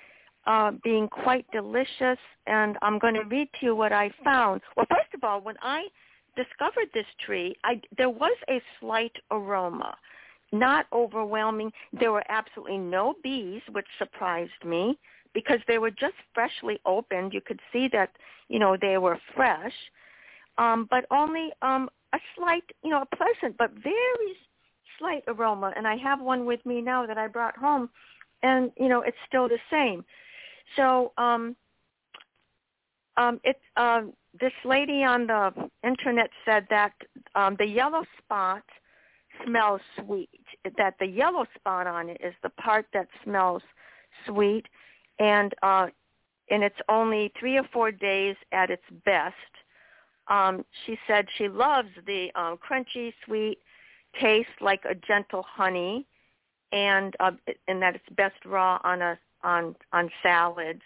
uh, 0.48 0.72
being 0.82 1.06
quite 1.08 1.44
delicious, 1.52 2.18
and 2.46 2.78
I'm 2.80 2.98
going 2.98 3.14
to 3.14 3.24
read 3.24 3.48
to 3.60 3.66
you 3.66 3.76
what 3.76 3.92
I 3.92 4.10
found. 4.24 4.62
Well, 4.76 4.86
first 4.88 5.12
of 5.12 5.22
all, 5.22 5.42
when 5.42 5.56
I 5.60 5.88
discovered 6.36 6.88
this 6.94 7.04
tree, 7.24 7.54
I, 7.64 7.82
there 7.98 8.08
was 8.08 8.34
a 8.48 8.62
slight 8.80 9.12
aroma, 9.30 9.94
not 10.50 10.86
overwhelming. 10.90 11.70
There 11.92 12.12
were 12.12 12.24
absolutely 12.30 12.78
no 12.78 13.14
bees, 13.22 13.60
which 13.72 13.84
surprised 13.98 14.64
me 14.64 14.98
because 15.34 15.58
they 15.68 15.76
were 15.76 15.90
just 15.90 16.14
freshly 16.32 16.80
opened. 16.86 17.34
You 17.34 17.42
could 17.42 17.60
see 17.70 17.86
that, 17.92 18.10
you 18.48 18.58
know, 18.58 18.74
they 18.80 18.96
were 18.96 19.18
fresh, 19.36 19.74
um, 20.56 20.88
but 20.90 21.04
only 21.10 21.50
um, 21.60 21.90
a 22.14 22.18
slight, 22.34 22.64
you 22.82 22.88
know, 22.88 23.02
a 23.02 23.16
pleasant 23.16 23.58
but 23.58 23.70
very 23.82 24.32
slight 24.98 25.24
aroma. 25.28 25.74
And 25.76 25.86
I 25.86 25.96
have 25.96 26.22
one 26.22 26.46
with 26.46 26.64
me 26.64 26.80
now 26.80 27.04
that 27.04 27.18
I 27.18 27.26
brought 27.26 27.56
home, 27.58 27.90
and 28.42 28.72
you 28.80 28.88
know, 28.88 29.02
it's 29.02 29.16
still 29.28 29.46
the 29.46 29.58
same. 29.70 30.06
So 30.76 31.12
um, 31.18 31.56
um, 33.16 33.40
it's 33.44 33.58
um, 33.76 34.12
this 34.40 34.52
lady 34.64 35.02
on 35.04 35.26
the 35.26 35.52
internet 35.84 36.30
said 36.44 36.66
that 36.70 36.92
um, 37.34 37.56
the 37.58 37.66
yellow 37.66 38.04
spot 38.18 38.62
smells 39.44 39.80
sweet. 39.98 40.28
That 40.76 40.94
the 40.98 41.06
yellow 41.06 41.46
spot 41.56 41.86
on 41.86 42.08
it 42.08 42.20
is 42.22 42.34
the 42.42 42.50
part 42.50 42.86
that 42.92 43.08
smells 43.24 43.62
sweet, 44.26 44.66
and 45.18 45.54
uh, 45.62 45.88
and 46.50 46.62
it's 46.62 46.78
only 46.88 47.32
three 47.38 47.56
or 47.58 47.64
four 47.72 47.90
days 47.90 48.36
at 48.52 48.70
its 48.70 48.82
best. 49.04 49.34
Um, 50.28 50.64
she 50.84 50.98
said 51.06 51.26
she 51.36 51.48
loves 51.48 51.88
the 52.06 52.28
um, 52.34 52.58
crunchy, 52.58 53.12
sweet 53.24 53.58
taste 54.20 54.48
like 54.60 54.80
a 54.88 54.94
gentle 54.94 55.44
honey, 55.46 56.06
and 56.72 57.14
uh, 57.20 57.32
and 57.66 57.82
that 57.82 57.94
it's 57.94 58.16
best 58.16 58.44
raw 58.44 58.78
on 58.84 59.02
a 59.02 59.18
on 59.42 59.74
on 59.92 60.10
salads. 60.22 60.82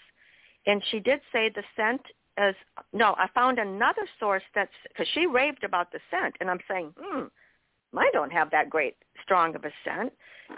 And 0.67 0.83
she 0.91 1.01
did 1.01 1.21
say 1.33 1.49
the 1.49 1.65
scent 1.77 2.03
is 2.39 2.55
no. 2.93 3.15
I 3.19 3.29
found 3.35 3.59
another 3.59 4.07
source 4.19 4.43
that's 4.55 4.71
because 4.89 5.09
she 5.13 5.27
raved 5.27 5.65
about 5.65 5.93
the 5.93 6.01
scent, 6.11 6.37
and 6.41 6.51
I'm 6.51 6.61
saying, 6.69 6.95
hmm, 6.99 7.25
mine 7.93 8.13
don't 8.13 8.33
have 8.33 8.51
that 8.51 8.71
great 8.71 8.97
strong 9.23 9.55
of 9.55 9.65
a 9.65 9.73
scent. 9.85 10.13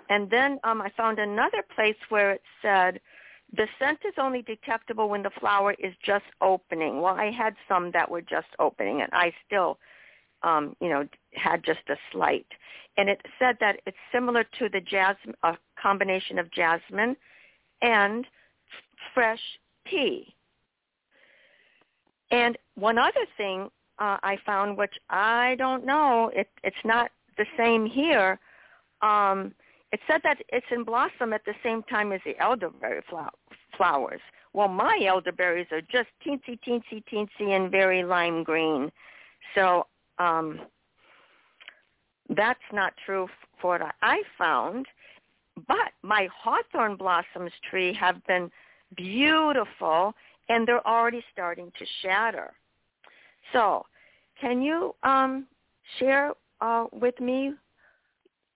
And 0.09 0.31
then 0.31 0.59
um, 0.65 0.81
I 0.81 0.91
found 0.97 1.19
another 1.19 1.63
place 1.75 1.97
where 2.09 2.33
it 2.33 2.43
said 2.63 3.01
the 3.57 3.67
scent 3.79 4.01
is 4.07 4.15
only 4.19 4.43
detectable 4.43 5.09
when 5.09 5.23
the 5.23 5.31
flower 5.31 5.75
is 5.79 5.95
just 6.05 6.25
opening. 6.41 7.01
Well, 7.01 7.15
I 7.15 7.31
had 7.31 7.55
some 7.69 7.91
that 7.93 8.11
were 8.11 8.23
just 8.23 8.49
opening, 8.59 9.01
and 9.01 9.11
I 9.13 9.33
still, 9.47 9.79
um, 10.43 10.77
you 10.81 10.89
know, 10.89 11.07
had 11.35 11.65
just 11.65 11.89
a 11.89 11.97
slight. 12.13 12.47
And 12.97 13.09
it 13.09 13.21
said 13.39 13.57
that 13.61 13.81
it's 13.87 13.97
similar 14.13 14.45
to 14.59 14.69
the 14.69 14.81
jasmine, 14.81 15.35
a 15.43 15.57
combination 15.81 16.39
of 16.39 16.51
jasmine 16.51 17.17
and 17.85 18.27
fresh 19.13 19.43
pea. 19.85 20.35
And 22.31 22.57
one 22.75 22.99
other 22.99 23.27
thing 23.37 23.71
uh, 23.99 24.17
I 24.23 24.39
found, 24.45 24.77
which 24.77 24.95
I 25.11 25.55
don't 25.59 25.85
know, 25.85 26.31
it, 26.35 26.49
it's 26.65 26.85
not 26.85 27.11
the 27.37 27.47
same 27.57 27.87
here. 27.87 28.41
Um, 29.03 29.55
it 29.93 30.01
said 30.09 30.23
that 30.25 30.39
it's 30.49 30.67
in 30.73 30.83
blossom 30.83 31.33
at 31.33 31.45
the 31.45 31.55
same 31.63 31.83
time 31.85 32.11
as 32.11 32.21
the 32.25 32.37
elderberry 32.41 33.03
flowers. 33.77 34.21
Well, 34.55 34.69
my 34.69 34.99
elderberries 35.07 35.69
are 35.71 35.83
just 35.83 36.09
teensy, 36.27 36.59
teensy, 36.67 37.05
teensy, 37.13 37.51
and 37.51 37.71
very 37.71 38.03
lime 38.03 38.43
green. 38.43 38.91
So 39.55 39.87
um, 40.19 40.61
that's 42.31 42.59
not 42.73 42.95
true 43.05 43.29
for 43.61 43.79
what 43.79 43.95
I 44.03 44.23
found. 44.39 44.87
But 45.69 45.93
my 46.03 46.29
hawthorn 46.43 46.97
blossoms 46.97 47.53
tree 47.71 47.95
have 47.95 48.25
been 48.27 48.51
beautiful, 48.97 50.15
and 50.49 50.67
they're 50.67 50.87
already 50.87 51.25
starting 51.33 51.71
to 51.79 51.87
shatter. 52.03 52.53
So 53.53 53.87
can 54.41 54.63
you 54.63 54.95
um, 55.03 55.47
share 55.99 56.33
uh, 56.61 56.87
with 56.93 57.19
me 57.21 57.53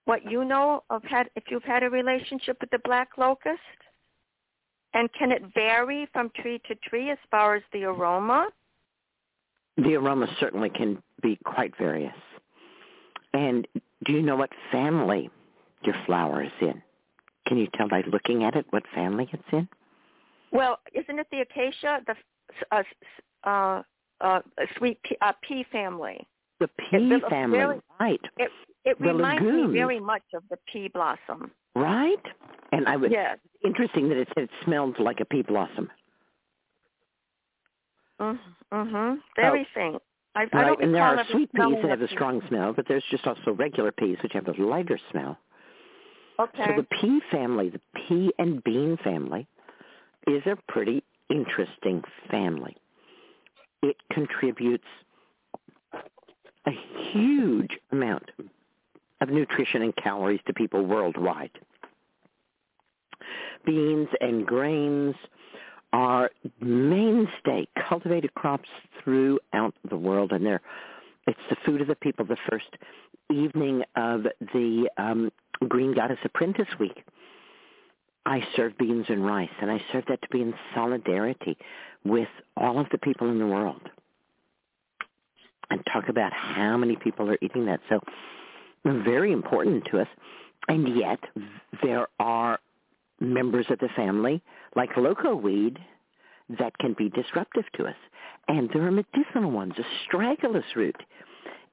what 0.04 0.28
you 0.30 0.44
know 0.44 0.82
of 0.90 1.02
had 1.04 1.30
if 1.36 1.44
you've 1.50 1.62
had 1.62 1.82
a 1.82 1.90
relationship 1.90 2.58
with 2.60 2.70
the 2.70 2.80
black 2.84 3.10
locust? 3.16 3.60
And 4.94 5.08
can 5.12 5.30
it 5.30 5.42
vary 5.54 6.08
from 6.12 6.30
tree 6.40 6.60
to 6.66 6.74
tree 6.76 7.10
as 7.10 7.18
far 7.30 7.56
as 7.56 7.62
the 7.72 7.84
aroma? 7.84 8.48
The 9.76 9.94
aroma 9.94 10.26
certainly 10.40 10.70
can 10.70 11.02
be 11.22 11.38
quite 11.44 11.76
various. 11.76 12.16
And 13.34 13.68
do 14.06 14.12
you 14.12 14.22
know 14.22 14.34
what 14.34 14.50
family 14.72 15.30
your 15.84 15.94
flower 16.06 16.42
is 16.42 16.50
in? 16.60 16.82
Can 17.48 17.56
you 17.56 17.66
tell 17.74 17.88
by 17.88 18.02
looking 18.12 18.44
at 18.44 18.54
it 18.54 18.66
what 18.70 18.84
family 18.94 19.28
it's 19.32 19.42
in? 19.52 19.66
Well, 20.52 20.78
isn't 20.94 21.18
it 21.18 21.26
the 21.32 21.40
acacia, 21.40 22.02
the 22.06 22.14
uh, 22.70 22.82
uh, 23.44 23.82
uh, 24.20 24.40
sweet 24.76 25.02
pea, 25.02 25.16
uh, 25.22 25.32
pea 25.42 25.64
family? 25.72 26.26
The 26.60 26.68
pea 26.90 27.20
family, 27.30 27.58
really, 27.58 27.80
right? 27.98 28.20
It, 28.36 28.50
it 28.84 28.98
the 28.98 29.06
reminds 29.06 29.42
me 29.42 29.72
very 29.72 29.98
much 29.98 30.22
of 30.34 30.42
the 30.50 30.58
pea 30.70 30.88
blossom. 30.88 31.50
Right? 31.74 32.22
And 32.72 32.86
I 32.86 32.96
was 32.96 33.10
yes. 33.12 33.38
interesting 33.64 34.08
that 34.08 34.18
it 34.18 34.28
said 34.34 34.44
it 34.44 34.50
smelled 34.64 34.98
like 34.98 35.20
a 35.20 35.24
pea 35.24 35.42
blossom. 35.42 35.88
Mm-hmm. 38.20 39.14
Very 39.36 39.60
oh. 39.60 39.74
faint. 39.74 40.02
I, 40.34 40.40
right, 40.40 40.50
I 40.52 40.64
don't 40.64 40.82
and 40.82 40.94
there 40.94 41.02
are 41.02 41.24
sweet 41.30 41.52
peas 41.52 41.76
that 41.82 41.90
have 41.90 42.02
a 42.02 42.08
strong 42.08 42.42
smell, 42.48 42.72
but 42.72 42.86
there's 42.88 43.04
just 43.10 43.26
also 43.26 43.52
regular 43.52 43.92
peas 43.92 44.18
which 44.22 44.32
have 44.34 44.48
a 44.48 44.62
lighter 44.62 44.98
smell. 45.10 45.38
Okay. 46.40 46.64
So 46.66 46.82
the 46.82 46.86
pea 47.00 47.20
family, 47.30 47.70
the 47.70 47.80
pea 48.06 48.32
and 48.38 48.62
bean 48.62 48.96
family, 49.02 49.46
is 50.26 50.42
a 50.46 50.56
pretty 50.70 51.02
interesting 51.30 52.02
family. 52.30 52.76
It 53.82 53.96
contributes 54.12 54.84
a 56.66 56.70
huge 57.12 57.70
amount 57.92 58.30
of 59.20 59.28
nutrition 59.30 59.82
and 59.82 59.94
calories 59.96 60.40
to 60.46 60.52
people 60.52 60.84
worldwide. 60.84 61.50
Beans 63.64 64.08
and 64.20 64.46
grains 64.46 65.14
are 65.92 66.30
mainstay 66.60 67.66
cultivated 67.88 68.32
crops 68.34 68.68
throughout 69.02 69.74
the 69.88 69.96
world, 69.96 70.32
and 70.32 70.44
they're 70.44 70.60
It's 71.26 71.38
the 71.50 71.56
food 71.64 71.80
of 71.80 71.88
the 71.88 71.94
people. 71.96 72.24
The 72.24 72.36
first 72.48 72.76
evening 73.32 73.82
of 73.96 74.24
the 74.40 74.88
um, 74.96 75.30
Green 75.68 75.94
Goddess 75.94 76.18
Apprentice 76.24 76.68
Week, 76.78 77.04
I 78.26 78.42
served 78.56 78.78
beans 78.78 79.06
and 79.08 79.24
rice, 79.24 79.48
and 79.60 79.70
I 79.70 79.82
served 79.92 80.08
that 80.08 80.20
to 80.22 80.28
be 80.30 80.42
in 80.42 80.54
solidarity 80.74 81.56
with 82.04 82.28
all 82.56 82.78
of 82.78 82.86
the 82.90 82.98
people 82.98 83.30
in 83.30 83.38
the 83.38 83.46
world. 83.46 83.80
And 85.70 85.82
talk 85.92 86.08
about 86.08 86.32
how 86.32 86.76
many 86.76 86.96
people 86.96 87.30
are 87.30 87.38
eating 87.42 87.66
that. 87.66 87.80
So 87.88 88.00
very 88.84 89.32
important 89.32 89.84
to 89.90 90.00
us. 90.00 90.08
And 90.68 90.96
yet 90.96 91.20
there 91.82 92.08
are 92.18 92.58
members 93.20 93.66
of 93.70 93.78
the 93.78 93.88
family, 93.96 94.42
like 94.76 94.96
loco 94.96 95.34
weed, 95.34 95.78
that 96.58 96.76
can 96.78 96.94
be 96.96 97.10
disruptive 97.10 97.64
to 97.74 97.86
us. 97.86 97.96
And 98.48 98.70
there 98.72 98.86
are 98.86 98.90
medicinal 98.90 99.50
ones. 99.50 99.74
Astragalus 100.12 100.64
root 100.74 100.96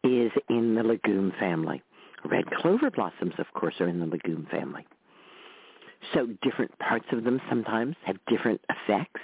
is 0.09 0.31
in 0.49 0.75
the 0.75 0.83
legume 0.83 1.33
family. 1.39 1.81
Red 2.23 2.45
clover 2.51 2.89
blossoms, 2.89 3.33
of 3.37 3.45
course, 3.53 3.75
are 3.79 3.87
in 3.87 3.99
the 3.99 4.05
legume 4.05 4.47
family. 4.49 4.85
So 6.13 6.27
different 6.41 6.77
parts 6.79 7.05
of 7.11 7.23
them 7.23 7.41
sometimes 7.49 7.95
have 8.05 8.17
different 8.27 8.61
effects. 8.69 9.21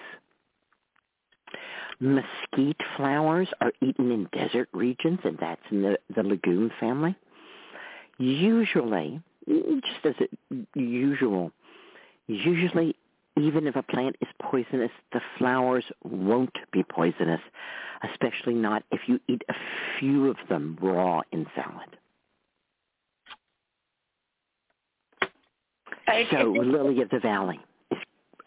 Mesquite 1.99 2.81
flowers 2.97 3.47
are 3.59 3.71
eaten 3.81 4.11
in 4.11 4.27
desert 4.33 4.69
regions, 4.73 5.19
and 5.23 5.37
that's 5.39 5.61
in 5.69 5.83
the, 5.83 5.99
the 6.15 6.23
legume 6.23 6.71
family. 6.79 7.15
Usually, 8.17 9.21
just 9.47 10.05
as 10.05 10.15
a 10.21 10.79
usual, 10.79 11.51
usually 12.27 12.95
even 13.37 13.67
if 13.67 13.75
a 13.75 13.83
plant 13.83 14.15
is 14.21 14.27
poisonous, 14.41 14.91
the 15.13 15.21
flowers 15.37 15.85
won't 16.03 16.57
be 16.71 16.83
poisonous, 16.83 17.41
especially 18.11 18.53
not 18.53 18.83
if 18.91 19.01
you 19.07 19.19
eat 19.27 19.41
a 19.49 19.53
few 19.99 20.29
of 20.29 20.37
them 20.49 20.77
raw 20.81 21.21
in 21.31 21.45
salad. 21.55 21.97
So 26.29 26.51
lily 26.51 27.01
of 27.01 27.09
the 27.09 27.19
valley 27.19 27.59
is 27.89 27.97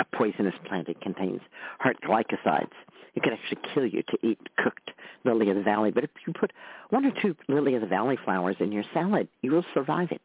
a 0.01 0.05
poisonous 0.17 0.55
plant. 0.67 0.89
It 0.89 1.01
contains 1.01 1.41
heart 1.79 1.97
glycosides. 2.07 2.73
It 3.15 3.23
could 3.23 3.33
actually 3.33 3.61
kill 3.73 3.87
you 3.87 4.03
to 4.03 4.19
eat 4.27 4.39
cooked 4.59 4.91
lily 5.25 5.49
of 5.49 5.57
the 5.57 5.63
valley. 5.63 5.91
But 5.91 6.05
if 6.05 6.11
you 6.27 6.33
put 6.39 6.53
one 6.91 7.07
or 7.07 7.13
two 7.23 7.35
lily 7.49 7.75
of 7.75 7.81
the 7.81 7.87
valley 7.87 8.19
flowers 8.23 8.57
in 8.61 8.71
your 8.71 8.85
salad, 8.93 9.29
you 9.41 9.53
will 9.53 9.65
survive 9.73 10.13
it, 10.13 10.21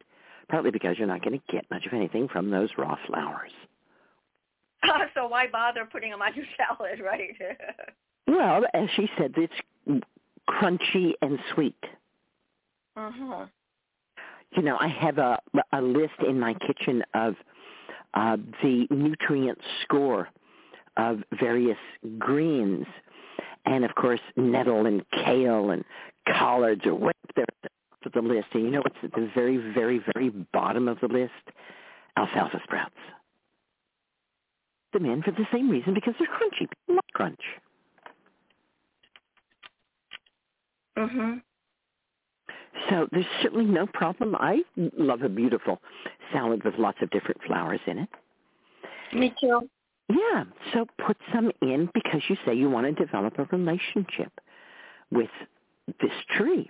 partly 0.49 0.71
because 0.71 0.97
you're 0.97 1.07
not 1.07 1.21
going 1.23 1.39
to 1.39 1.53
get 1.53 1.69
much 1.71 1.85
of 1.85 1.93
anything 1.93 2.27
from 2.27 2.49
those 2.49 2.71
raw 2.77 2.97
flowers. 3.07 3.51
so 5.13 5.27
why 5.27 5.47
bother 5.47 5.85
putting 5.91 6.11
them 6.11 6.21
on 6.21 6.33
your 6.35 6.45
salad, 6.57 6.99
right? 7.03 7.35
well, 8.27 8.63
as 8.73 8.89
she 8.95 9.09
said, 9.17 9.33
it's 9.37 10.03
crunchy 10.49 11.13
and 11.21 11.39
sweet. 11.53 11.83
Uh-huh. 12.95 13.45
You 14.55 14.63
know, 14.63 14.77
I 14.79 14.87
have 14.87 15.19
a 15.19 15.39
a 15.73 15.81
list 15.81 16.13
in 16.27 16.39
my 16.39 16.55
kitchen 16.55 17.03
of 17.13 17.35
uh, 18.15 18.37
the 18.63 18.87
nutrient 18.89 19.59
score 19.83 20.27
of 20.97 21.19
various 21.39 21.77
greens, 22.17 22.87
and 23.65 23.85
of 23.85 23.93
course 23.93 24.19
nettle 24.35 24.87
and 24.87 25.03
kale 25.11 25.69
and 25.69 25.85
collards 26.37 26.85
are 26.85 26.95
way 26.95 27.11
up 27.11 27.35
there 27.35 27.45
at 28.05 28.13
the 28.13 28.21
list. 28.21 28.47
And 28.53 28.63
you 28.63 28.71
know 28.71 28.79
what's 28.79 28.95
at 29.03 29.11
the 29.11 29.29
very, 29.35 29.57
very, 29.57 30.03
very 30.13 30.29
bottom 30.29 30.87
of 30.87 30.99
the 30.99 31.07
list? 31.07 31.31
Alfalfa 32.17 32.59
sprouts 32.63 32.95
them 34.93 35.05
in 35.05 35.21
for 35.21 35.31
the 35.31 35.45
same 35.51 35.69
reason 35.69 35.93
because 35.93 36.13
they're 36.19 36.27
crunchy. 36.27 36.69
People 36.69 36.95
like 36.95 37.13
crunch. 37.13 37.41
Mhm. 40.97 41.41
So 42.89 43.07
there's 43.11 43.25
certainly 43.41 43.65
no 43.65 43.87
problem. 43.87 44.35
I 44.35 44.63
love 44.75 45.21
a 45.21 45.29
beautiful 45.29 45.81
salad 46.31 46.63
with 46.63 46.77
lots 46.77 47.01
of 47.01 47.09
different 47.09 47.41
flowers 47.43 47.81
in 47.87 47.99
it. 47.99 48.09
Me 49.13 49.33
too. 49.39 49.69
Yeah. 50.09 50.45
So 50.73 50.87
put 50.97 51.17
some 51.31 51.51
in 51.61 51.89
because 51.93 52.21
you 52.29 52.37
say 52.45 52.53
you 52.53 52.69
want 52.69 52.85
to 52.85 53.05
develop 53.05 53.37
a 53.37 53.45
relationship 53.45 54.31
with 55.11 55.29
this 56.01 56.11
tree. 56.29 56.69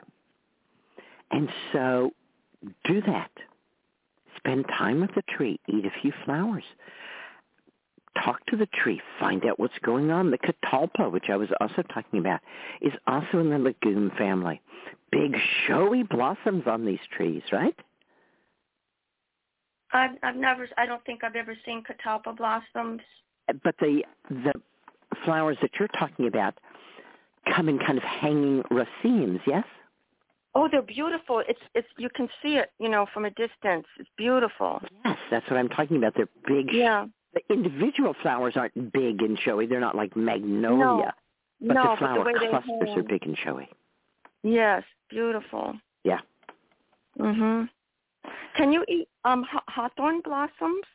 And 1.31 1.49
so 1.71 2.11
do 2.83 3.01
that. 3.01 3.31
Spend 4.37 4.65
time 4.67 5.01
with 5.01 5.13
the 5.15 5.21
tree. 5.23 5.59
Eat 5.67 5.85
a 5.85 6.01
few 6.01 6.11
flowers 6.25 6.63
talk 8.23 8.45
to 8.47 8.57
the 8.57 8.67
tree, 8.67 9.01
find 9.19 9.45
out 9.45 9.59
what's 9.59 9.77
going 9.83 10.11
on. 10.11 10.31
The 10.31 10.37
catalpa, 10.37 11.11
which 11.11 11.25
I 11.29 11.35
was 11.35 11.49
also 11.59 11.81
talking 11.93 12.19
about, 12.19 12.39
is 12.81 12.93
also 13.07 13.39
in 13.39 13.49
the 13.49 13.59
legume 13.59 14.11
family. 14.17 14.61
Big 15.11 15.35
showy 15.65 16.03
blossoms 16.03 16.63
on 16.67 16.85
these 16.85 16.99
trees, 17.15 17.41
right? 17.51 17.75
I've, 19.91 20.11
I've 20.21 20.35
never, 20.35 20.67
I 20.77 20.85
don't 20.85 21.03
think 21.05 21.23
I've 21.23 21.35
ever 21.35 21.55
seen 21.65 21.83
catalpa 21.83 22.37
blossoms. 22.37 23.01
But 23.63 23.75
the 23.79 24.03
the 24.29 24.53
flowers 25.25 25.57
that 25.61 25.71
you're 25.79 25.87
talking 25.87 26.27
about 26.27 26.53
come 27.55 27.67
in 27.67 27.79
kind 27.79 27.97
of 27.97 28.03
hanging 28.03 28.61
racemes, 28.71 29.39
yes? 29.47 29.63
Oh, 30.53 30.67
they're 30.71 30.83
beautiful. 30.83 31.41
It's 31.47 31.59
it's 31.73 31.87
you 31.97 32.09
can 32.15 32.29
see 32.43 32.57
it, 32.57 32.71
you 32.79 32.89
know, 32.89 33.07
from 33.11 33.25
a 33.25 33.31
distance. 33.31 33.87
It's 33.99 34.09
beautiful. 34.17 34.81
Yes, 35.03 35.17
that's 35.31 35.49
what 35.49 35.57
I'm 35.57 35.69
talking 35.69 35.97
about. 35.97 36.13
They're 36.15 36.29
big, 36.47 36.71
yeah 36.71 37.07
the 37.33 37.41
individual 37.49 38.15
flowers 38.21 38.53
aren't 38.55 38.91
big 38.91 39.21
and 39.21 39.37
showy. 39.39 39.65
They're 39.65 39.79
not 39.79 39.95
like 39.95 40.15
magnolia. 40.15 41.13
No, 41.61 41.67
but 41.67 41.73
no, 41.73 41.91
the 41.91 41.97
flower 41.97 42.23
but 42.23 42.33
the 42.33 42.47
clusters 42.49 42.97
are 42.97 43.03
big 43.03 43.23
and 43.25 43.37
showy. 43.37 43.69
Yes, 44.43 44.83
beautiful. 45.09 45.75
Yeah. 46.03 46.19
Mhm. 47.17 47.69
Can 48.55 48.71
you 48.71 48.83
eat 48.87 49.07
um 49.25 49.45
hawthorn 49.67 50.21
blossoms? 50.21 50.85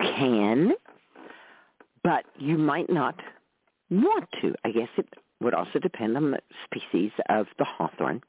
Can, 0.00 0.72
but 2.02 2.24
you 2.38 2.58
might 2.58 2.90
not 2.90 3.20
want 3.90 4.28
to. 4.40 4.54
I 4.64 4.70
guess 4.70 4.88
it 4.96 5.08
would 5.40 5.54
also 5.54 5.78
depend 5.78 6.16
on 6.16 6.30
the 6.30 6.40
species 6.64 7.12
of 7.28 7.46
the 7.58 7.64
hawthorn. 7.64 8.22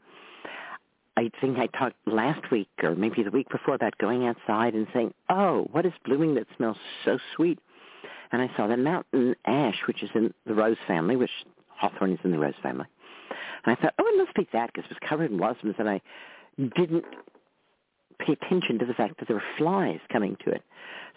I 1.17 1.31
think 1.41 1.57
I 1.57 1.65
talked 1.65 1.95
last 2.05 2.51
week 2.51 2.69
or 2.83 2.95
maybe 2.95 3.23
the 3.23 3.31
week 3.31 3.49
before 3.49 3.73
about 3.73 3.97
going 3.97 4.27
outside 4.27 4.75
and 4.75 4.85
saying, 4.93 5.15
oh, 5.29 5.67
what 5.71 5.83
is 5.83 5.91
blooming 6.05 6.35
that 6.35 6.45
smells 6.55 6.77
so 7.03 7.17
sweet? 7.35 7.57
And 8.31 8.39
I 8.39 8.51
saw 8.55 8.67
the 8.67 8.77
mountain 8.77 9.35
ash, 9.45 9.77
which 9.87 10.03
is 10.03 10.11
in 10.13 10.31
the 10.45 10.53
rose 10.53 10.77
family, 10.87 11.15
which 11.15 11.31
hawthorn 11.69 12.13
is 12.13 12.19
in 12.23 12.31
the 12.31 12.37
rose 12.37 12.53
family. 12.61 12.85
And 13.65 13.75
I 13.75 13.81
thought, 13.81 13.95
oh, 13.97 14.05
it 14.05 14.17
must 14.17 14.35
be 14.35 14.47
that 14.53 14.71
because 14.71 14.85
it 14.91 14.93
was 14.93 15.09
covered 15.09 15.31
in 15.31 15.37
blossoms. 15.37 15.73
And 15.79 15.89
I 15.89 16.01
didn't 16.59 17.05
pay 18.19 18.33
attention 18.33 18.77
to 18.79 18.85
the 18.85 18.93
fact 18.93 19.17
that 19.17 19.27
there 19.27 19.37
were 19.37 19.43
flies 19.57 19.99
coming 20.13 20.37
to 20.45 20.51
it. 20.51 20.61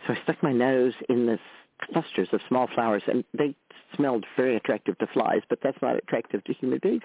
So 0.07 0.15
I 0.15 0.23
stuck 0.23 0.43
my 0.43 0.53
nose 0.53 0.95
in 1.11 1.27
this 1.27 1.41
clusters 1.93 2.29
of 2.33 2.41
small 2.49 2.69
flowers, 2.75 3.03
and 3.07 3.23
they 3.37 3.55
smelled 3.97 4.25
very 4.37 4.57
attractive 4.57 4.97
to 4.99 5.07
flies, 5.09 5.43
but 5.51 5.59
that's 5.63 5.81
not 5.83 5.97
attractive 5.97 6.43
to 6.45 6.55
human 6.55 6.79
beings. 6.83 7.03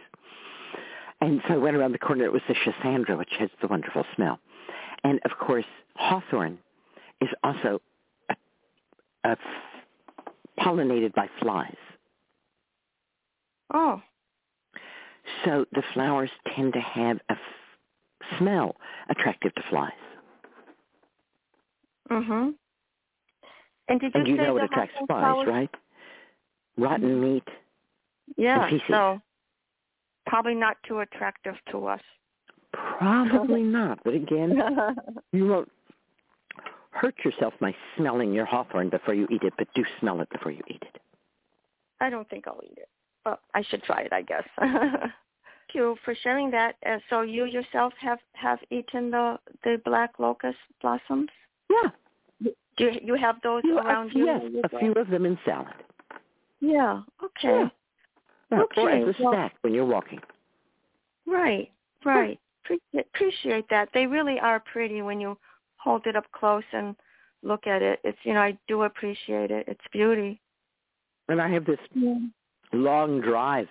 And 1.22 1.42
so 1.48 1.56
I 1.56 1.58
went 1.58 1.76
around 1.76 1.94
the 1.94 1.98
corner. 1.98 2.26
It 2.26 2.32
was 2.34 2.42
the 2.48 2.56
Schisandra, 2.56 3.18
which 3.18 3.32
has 3.40 3.50
the 3.62 3.68
wonderful 3.68 4.04
smell. 4.16 4.40
And 5.04 5.20
of 5.26 5.32
course, 5.40 5.66
hawthorn 5.96 6.58
is 7.22 7.30
also 7.44 7.82
a, 8.30 8.36
a 9.24 9.38
pollinated 10.60 11.14
by 11.14 11.28
flies. 11.42 11.76
Oh. 13.74 14.02
So 15.44 15.66
the 15.72 15.84
flowers 15.94 16.30
tend 16.56 16.74
to 16.74 16.80
have 16.80 17.18
a 17.30 17.34
f- 17.34 18.38
smell 18.38 18.76
attractive 19.10 19.54
to 19.56 19.64
flies. 19.70 19.92
Mhm. 22.10 22.54
And 23.88 24.00
did 24.00 24.14
you, 24.14 24.20
and 24.20 24.28
you 24.28 24.38
say 24.38 24.44
know 24.44 24.54
what 24.54 24.60
the 24.62 24.66
attracts 24.66 24.96
flies, 24.98 25.06
flowers? 25.08 25.48
right? 25.48 25.70
Rotten 26.78 27.22
meat. 27.22 27.48
Yeah. 28.38 28.62
and 28.64 28.70
feces. 28.72 28.88
So 28.90 29.22
probably 30.26 30.56
not 30.56 30.78
too 30.88 31.00
attractive 31.00 31.56
to 31.72 31.88
us. 31.88 32.02
Probably 32.74 33.62
not. 33.80 34.00
But 34.04 34.14
again, 34.14 34.58
you 35.32 35.48
won't 35.48 35.72
hurt 36.92 37.16
yourself 37.24 37.54
by 37.60 37.76
smelling 37.98 38.34
your 38.34 38.46
hawthorn 38.46 38.90
before 38.90 39.14
you 39.14 39.28
eat 39.30 39.44
it, 39.44 39.54
but 39.58 39.68
do 39.76 39.84
smell 40.00 40.22
it 40.22 40.30
before 40.30 40.52
you 40.52 40.64
eat 40.68 40.82
it. 40.82 41.02
I 42.02 42.10
don't 42.10 42.30
think 42.30 42.48
I'll 42.48 42.62
eat 42.64 42.78
it. 42.78 42.90
But 43.24 43.40
I 43.54 43.64
should 43.64 43.84
try 43.84 44.02
it, 44.02 44.14
I 44.14 44.22
guess. 44.22 44.44
Thank 44.60 45.74
you 45.74 45.98
for 46.06 46.14
sharing 46.16 46.52
that. 46.52 46.76
Uh, 46.86 47.00
so 47.10 47.22
you 47.22 47.46
yourself 47.46 47.94
have 48.00 48.20
have 48.34 48.60
eaten 48.70 49.10
the 49.12 49.38
the 49.64 49.82
black 49.84 50.20
locust 50.20 50.58
blossoms? 50.82 51.30
Yeah. 51.70 51.90
Do 52.78 52.86
you, 52.86 52.92
you 53.04 53.16
have 53.16 53.38
those 53.42 53.64
You- 53.64 53.80
around 53.80 54.12
a, 54.16 54.20
you? 54.20 54.26
yes, 54.26 54.42
a 54.72 54.80
few 54.80 54.92
of 54.94 55.10
them 55.10 55.26
in 55.26 55.40
salad. 55.44 55.74
Yeah. 56.60 57.02
Okay. 57.24 57.62
Yeah. 57.62 57.70
Okay, 58.54 59.02
as 59.04 59.16
a 59.20 59.24
well- 59.24 59.34
snack 59.34 59.56
when 59.62 59.74
you're 59.74 59.86
walking. 59.86 60.20
Right. 61.26 61.72
Right. 62.04 62.40
Appreciate, 62.64 63.08
appreciate 63.14 63.70
that. 63.70 63.90
They 63.94 64.06
really 64.06 64.40
are 64.40 64.60
pretty 64.60 65.02
when 65.02 65.20
you 65.20 65.38
hold 65.78 66.06
it 66.06 66.16
up 66.16 66.32
close 66.32 66.64
and 66.72 66.96
look 67.44 67.68
at 67.68 67.82
it. 67.82 68.00
It's 68.04 68.18
you 68.24 68.34
know 68.34 68.42
I 68.42 68.58
do 68.68 68.84
appreciate 68.84 69.52
it. 69.52 69.68
It's 69.68 69.82
beauty. 69.92 70.40
And 71.28 71.42
I 71.42 71.48
have 71.50 71.66
this 71.66 71.80
Yeah. 71.94 72.18
long 72.74 73.22
drive 73.22 73.68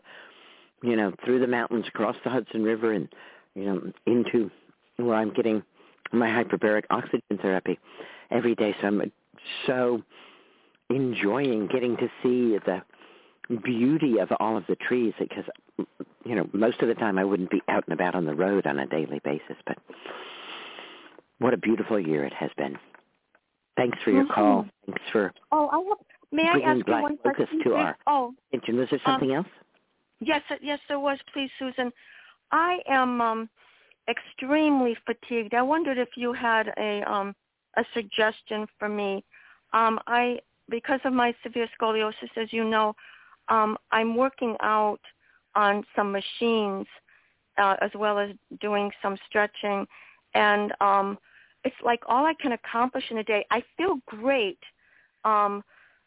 you 0.85 0.97
know, 0.97 1.15
through 1.25 1.41
the 1.41 1.47
mountains, 1.47 1.87
across 1.89 2.15
the 2.25 2.31
Hudson 2.31 2.63
River, 2.63 2.93
and 2.93 3.09
you 3.55 3.65
know, 3.65 3.93
into 4.07 4.51
where 4.97 5.15
I'm 5.15 5.33
getting 5.33 5.63
my 6.13 6.29
hyperbaric 6.29 6.85
oxygen 6.91 7.39
therapy 7.41 7.79
every 8.31 8.55
day. 8.55 8.77
So 8.81 8.89
I'm 8.89 9.13
so 9.67 10.03
enjoying 10.91 11.69
getting 11.69 11.97
to 11.97 12.09
see 12.23 12.59
the 12.67 12.83
beauty 13.65 14.19
of 14.19 14.29
all 14.41 14.57
of 14.57 14.65
the 14.67 14.77
trees 14.77 15.13
because 15.19 15.45
you 16.25 16.35
know 16.35 16.49
most 16.53 16.81
of 16.81 16.89
the 16.89 16.95
time 16.95 17.19
I 17.19 17.25
wouldn't 17.25 17.51
be 17.51 17.63
out 17.69 17.85
and 17.87 17.93
about 17.93 18.15
on 18.15 18.25
the 18.25 18.35
road 18.35 18.67
on 18.67 18.79
a 18.79 18.87
daily 18.87 19.21
basis 19.25 19.57
but 19.67 19.79
what 21.39 21.53
a 21.53 21.59
beautiful 21.59 21.99
year 21.99 22.25
it 22.25 22.33
has 22.33 22.51
been 22.57 22.79
thanks 23.77 23.99
for 24.03 24.11
your 24.11 24.25
Mhm. 24.25 24.35
call 24.35 24.67
thanks 24.87 25.03
for 25.13 25.33
Oh, 25.53 25.69
I 25.69 25.79
have. 25.89 25.99
May 26.33 26.49
I 26.49 26.71
ask 26.71 26.87
you 26.87 26.95
one 26.95 27.19
question? 27.19 27.61
to 27.63 27.75
our 27.75 27.97
Oh, 28.07 28.35
attention 28.53 28.79
was 28.79 28.89
there 28.91 29.01
something 29.05 29.33
else 29.33 29.47
yes, 30.21 30.43
yes, 30.61 30.81
there 30.89 30.99
was. 30.99 31.19
Please, 31.33 31.51
Susun. 31.61 31.93
I 32.51 32.81
am 32.87 33.21
um, 33.21 33.51
extremely 34.09 34.97
fatigued. 35.07 35.55
I 35.55 35.63
wondered 35.63 35.99
if 35.99 36.17
you 36.17 36.33
had 36.33 36.73
a 36.79 37.03
um, 37.11 37.35
a 37.77 37.85
suggestion 37.95 38.67
for 38.79 38.89
me. 38.89 39.25
Um, 39.73 40.01
I 40.07 40.39
because 40.69 41.01
of 41.05 41.13
my 41.13 41.35
severe 41.43 41.69
scoliosis, 41.79 42.37
as 42.37 42.53
you 42.53 42.65
know, 42.65 42.95
um, 43.49 43.77
I'm 43.93 44.17
working 44.17 44.57
out 44.61 45.01
on 45.55 45.85
some 45.95 46.13
machines 46.13 46.87
uh, 47.59 47.77
as 47.81 47.91
well 47.95 48.19
as 48.19 48.31
doing 48.61 48.91
some 49.01 49.17
stretching, 49.29 49.87
and 50.35 50.73
um, 50.81 51.19
it's 51.65 51.77
like 51.85 52.01
all 52.09 52.25
I 52.25 52.35
can 52.41 52.53
accomplish 52.53 53.05
in 53.11 53.19
a 53.19 53.25
day. 53.25 53.47
I 53.51 53.63
feel 53.77 53.99
great. 54.07 54.59
Um, 55.25 55.63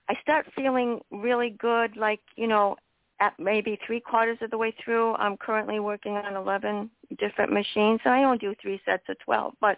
I 0.10 0.16
start 0.22 0.46
feeling 0.56 1.00
really 1.12 1.52
good, 1.60 1.96
like 1.96 2.20
you 2.36 2.48
know, 2.48 2.76
at 3.20 3.34
maybe 3.40 3.80
three 3.86 4.00
quarters 4.00 4.38
of 4.42 4.52
the 4.52 4.58
way 4.58 4.74
through. 4.84 5.16
I'm 5.16 5.38
currently 5.38 5.80
working 5.80 6.14
on 6.14 6.36
11 6.36 6.90
different 7.18 7.52
machines. 7.52 8.00
And 8.06 8.14
I 8.14 8.24
only 8.24 8.38
do 8.38 8.54
three 8.62 8.80
sets 8.86 9.04
of 9.10 9.18
12, 9.20 9.54
but 9.60 9.78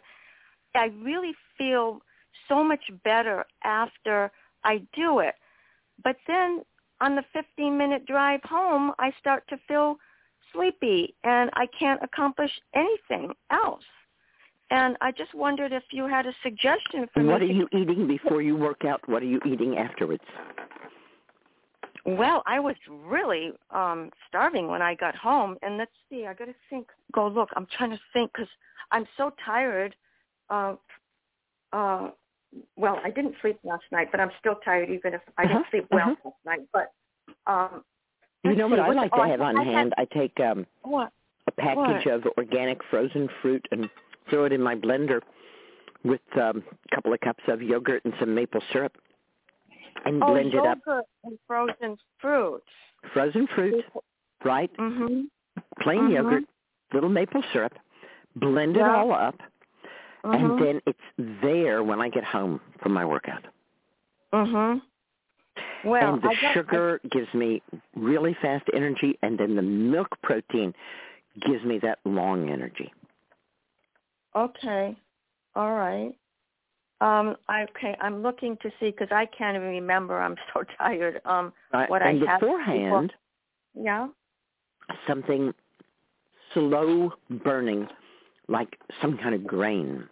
I 0.75 0.91
really 1.01 1.33
feel 1.57 2.01
so 2.47 2.63
much 2.63 2.83
better 3.03 3.45
after 3.63 4.31
I 4.63 4.81
do 4.93 5.19
it. 5.19 5.35
But 6.03 6.17
then 6.27 6.63
on 7.01 7.15
the 7.15 7.23
15 7.33 7.77
minute 7.77 8.05
drive 8.05 8.41
home, 8.43 8.91
I 8.99 9.11
start 9.19 9.43
to 9.49 9.57
feel 9.67 9.97
sleepy 10.53 11.15
and 11.23 11.49
I 11.53 11.67
can't 11.77 12.01
accomplish 12.03 12.51
anything 12.75 13.33
else. 13.51 13.83
And 14.71 14.97
I 15.01 15.11
just 15.11 15.33
wondered 15.33 15.71
if 15.71 15.83
you 15.91 16.07
had 16.07 16.25
a 16.27 16.33
suggestion 16.43 17.07
for 17.13 17.23
what 17.23 17.41
me. 17.41 17.49
are 17.49 17.51
you 17.51 17.67
eating 17.73 18.07
before 18.07 18.41
you 18.41 18.55
work 18.55 18.85
out 18.85 19.01
what 19.09 19.23
are 19.23 19.27
you 19.27 19.39
eating 19.45 19.77
afterwards 19.77 20.23
Well, 22.05 22.43
I 22.45 22.59
was 22.59 22.75
really 22.87 23.51
um 23.71 24.11
starving 24.27 24.67
when 24.67 24.81
I 24.81 24.95
got 24.95 25.15
home, 25.15 25.57
and 25.61 25.77
let's 25.77 25.91
see, 26.09 26.25
I 26.25 26.33
got 26.33 26.45
to 26.45 26.55
think. 26.69 26.87
Go 27.11 27.27
look. 27.27 27.49
I'm 27.55 27.67
trying 27.77 27.91
to 27.91 27.99
think 28.13 28.31
because 28.33 28.49
I'm 28.91 29.05
so 29.17 29.31
tired. 29.45 29.95
Uh, 30.49 30.75
uh, 31.73 32.09
well, 32.75 32.99
I 33.03 33.09
didn't 33.11 33.35
sleep 33.41 33.59
last 33.63 33.83
night, 33.91 34.09
but 34.11 34.19
I'm 34.19 34.31
still 34.39 34.55
tired, 34.65 34.89
even 34.89 35.13
if 35.13 35.21
I 35.37 35.43
Uh-huh, 35.43 35.53
didn't 35.53 35.69
sleep 35.71 35.87
well 35.91 36.11
uh-huh. 36.11 36.29
last 36.29 36.45
night. 36.45 36.67
But 36.73 36.93
um, 37.51 37.83
you 38.43 38.55
know 38.55 38.67
what 38.67 38.79
I 38.79 38.89
like 38.89 39.11
oh, 39.13 39.17
to 39.17 39.23
I- 39.23 39.27
have 39.29 39.41
on 39.41 39.57
I 39.57 39.63
had- 39.63 39.73
hand 39.73 39.93
I 39.97 40.05
take 40.05 40.39
um 40.39 40.65
What? 40.83 41.11
a 41.47 41.51
package 41.51 42.05
of 42.07 42.25
organic 42.37 42.83
frozen 42.89 43.27
fruit 43.41 43.65
and 43.71 43.89
throw 44.29 44.45
it 44.45 44.51
in 44.53 44.61
my 44.61 44.75
blender 44.75 45.21
with 46.03 46.21
um, 46.37 46.63
a 46.91 46.95
couple 46.95 47.11
of 47.13 47.19
cups 47.21 47.43
of 47.47 47.61
yogurt 47.61 48.05
and 48.05 48.13
some 48.19 48.33
maple 48.33 48.61
syrup 48.71 48.95
and 50.05 50.23
Oh, 50.23 50.27
blend 50.27 50.53
it 50.53 50.65
up. 50.65 50.77
yogurt 50.85 51.05
and 51.23 51.37
frozen 51.47 51.97
fruit. 52.19 52.63
Frozen 53.13 53.47
fruit, 53.47 53.83
right? 54.43 54.71
Mhm. 54.77 55.25
Plain 55.81 56.01
Mhm. 56.09 56.13
yogurt, 56.13 56.43
little 56.93 57.09
maple 57.09 57.41
syrup, 57.51 57.73
blend 58.35 58.77
it 58.77 58.83
all 58.83 59.11
up, 59.11 59.35
Mhm. 60.25 60.33
and 60.33 60.59
then 60.59 60.81
it's 60.85 61.41
there 61.41 61.83
when 61.83 62.01
I 62.01 62.09
get 62.09 62.23
home 62.23 62.59
from 62.81 62.93
my 62.93 63.05
workout. 63.05 63.45
Mhm. 64.33 64.81
Well, 65.83 66.13
and 66.13 66.21
the 66.21 66.29
I 66.29 66.35
got, 66.35 66.53
sugar 66.53 66.99
gives 67.09 67.33
me 67.33 67.61
really 67.95 68.33
fast 68.35 68.69
energy, 68.73 69.17
and 69.21 69.37
then 69.37 69.55
the 69.55 69.61
milk 69.61 70.21
protein 70.21 70.75
gives 71.39 71.63
me 71.63 71.79
that 71.79 71.99
long 72.03 72.49
energy. 72.49 72.93
Okay. 74.35 74.95
All 75.55 75.73
right. 75.73 76.13
Um, 77.01 77.37
I, 77.47 77.63
okay, 77.63 77.95
I'm 78.01 78.21
looking 78.21 78.57
to 78.57 78.69
see 78.79 78.91
because 78.91 79.07
I 79.11 79.25
can't 79.25 79.55
even 79.55 79.69
remember. 79.69 80.19
I'm 80.19 80.35
so 80.53 80.63
tired. 80.77 81.21
Um, 81.25 81.53
Right? 81.71 81.89
What 81.89 82.01
I 82.01 82.09
and 82.09 82.27
have 82.27 82.41
beforehand, 82.41 83.13
yeah. 83.73 84.07
something 85.07 85.53
slow 86.53 87.13
burning, 87.29 87.87
like 88.49 88.77
some 89.01 89.17
kind 89.17 89.35
of 89.35 89.45
grain. 89.45 90.03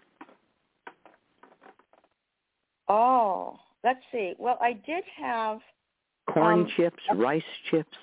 Oh, 2.88 3.60
let's 3.84 4.00
see. 4.12 4.34
Well, 4.38 4.58
I 4.62 4.74
did 4.74 5.04
have. 5.18 5.60
Corn 6.30 6.62
Um, 6.62 6.68
chips, 6.76 7.02
rice 7.16 7.44
chips, 7.70 7.98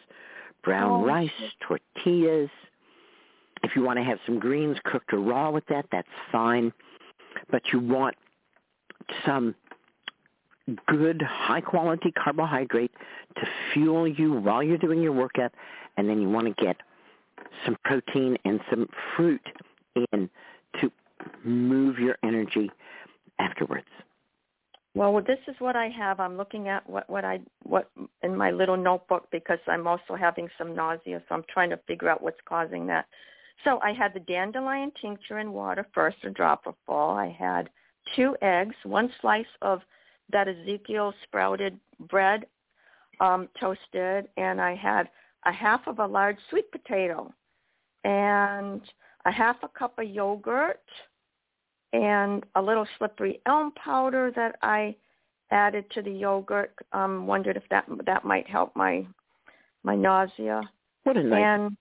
brown 0.63 1.03
Oh, 1.03 1.05
rice, 1.05 1.31
tortillas. 1.61 2.51
If 3.63 3.77
you 3.77 3.83
want 3.83 3.99
to 3.99 4.05
have 4.05 4.19
some 4.27 4.39
greens 4.39 4.79
cooked 4.85 5.13
or 5.13 5.19
raw 5.19 5.51
with 5.51 5.65
that, 5.67 5.87
that's 5.91 6.09
fine. 6.31 6.73
But 7.51 7.63
you 7.73 7.81
want 7.81 8.17
some 9.25 9.55
good 10.87 11.21
high 11.23 11.61
quality 11.61 12.13
carbohydrate 12.13 12.93
to 13.37 13.47
fuel 13.73 14.09
you 14.09 14.33
while 14.33 14.63
you're 14.63 14.79
doing 14.79 15.03
your 15.03 15.13
workout 15.13 15.53
and 15.97 16.09
then 16.09 16.21
you 16.21 16.29
want 16.29 16.47
to 16.47 16.65
get 16.65 16.77
some 17.65 17.77
protein 17.85 18.39
and 18.45 18.61
some 18.71 18.89
fruit 19.15 19.47
in 20.13 20.29
to 20.81 20.91
move 21.45 21.99
your 21.99 22.17
energy 22.23 22.71
afterwards. 23.39 23.87
Well, 24.95 25.21
this 25.21 25.39
is 25.49 25.57
what 25.59 25.75
I 25.75 25.89
have. 25.89 26.21
I'm 26.21 26.37
looking 26.37 26.69
at 26.69 26.89
what 26.89 27.09
what 27.11 27.25
I 27.25 27.41
what 27.65 27.91
in 28.23 28.37
my 28.37 28.53
little 28.53 28.77
notebook 28.77 29.27
because 29.33 29.59
I'm 29.67 29.87
also 29.89 30.15
having 30.15 30.49
some 30.57 30.75
nausea, 30.75 31.21
so 31.29 31.35
I'm 31.35 31.45
trying 31.53 31.71
to 31.71 31.81
figure 31.89 32.09
out 32.09 32.23
what's 32.23 32.41
causing 32.49 32.87
that. 32.87 33.07
So 33.65 33.81
I 33.83 33.93
had 33.93 34.15
the 34.15 34.21
dandelion 34.21 34.93
tincture 35.01 35.39
in 35.39 35.53
water 35.53 35.87
first, 35.95 36.19
a 36.25 36.31
drop 36.31 36.67
of 36.67 36.75
full. 36.87 37.11
I 37.11 37.35
had 37.37 37.71
two 38.15 38.37
eggs, 38.41 38.77
one 38.85 39.11
slice 39.21 39.47
of 39.63 39.81
that 40.31 40.49
Ezekiel 40.49 41.13
sprouted 41.25 41.79
bread, 42.09 42.47
um, 43.21 43.49
toasted, 43.59 44.29
and 44.37 44.61
I 44.61 44.75
had 44.77 45.09
a 45.45 45.53
half 45.53 45.87
of 45.87 45.99
a 45.99 46.07
large 46.07 46.39
sweet 46.51 46.71
potato, 46.71 47.33
and 48.05 48.81
a 49.25 49.33
half 49.33 49.57
a 49.63 49.69
cup 49.69 49.99
of 49.99 50.09
yogurt, 50.09 50.81
and 51.93 52.45
a 52.57 52.63
little 52.63 52.87
slippery 52.99 53.41
elm 53.47 53.73
powder 53.73 54.33
that 54.35 54.57
I 54.63 54.97
added 55.51 55.91
to 55.93 56.03
the 56.03 56.11
yogurt. 56.11 56.75
Um, 56.93 57.27
wondered 57.27 57.57
if 57.57 57.63
that 57.71 57.87
that 58.07 58.25
might 58.25 58.49
help 58.49 58.75
my 58.75 59.07
my 59.85 59.95
nausea. 59.95 60.63
What 61.05 61.17
a 61.17 61.23
nice 61.23 61.41
And 61.41 61.77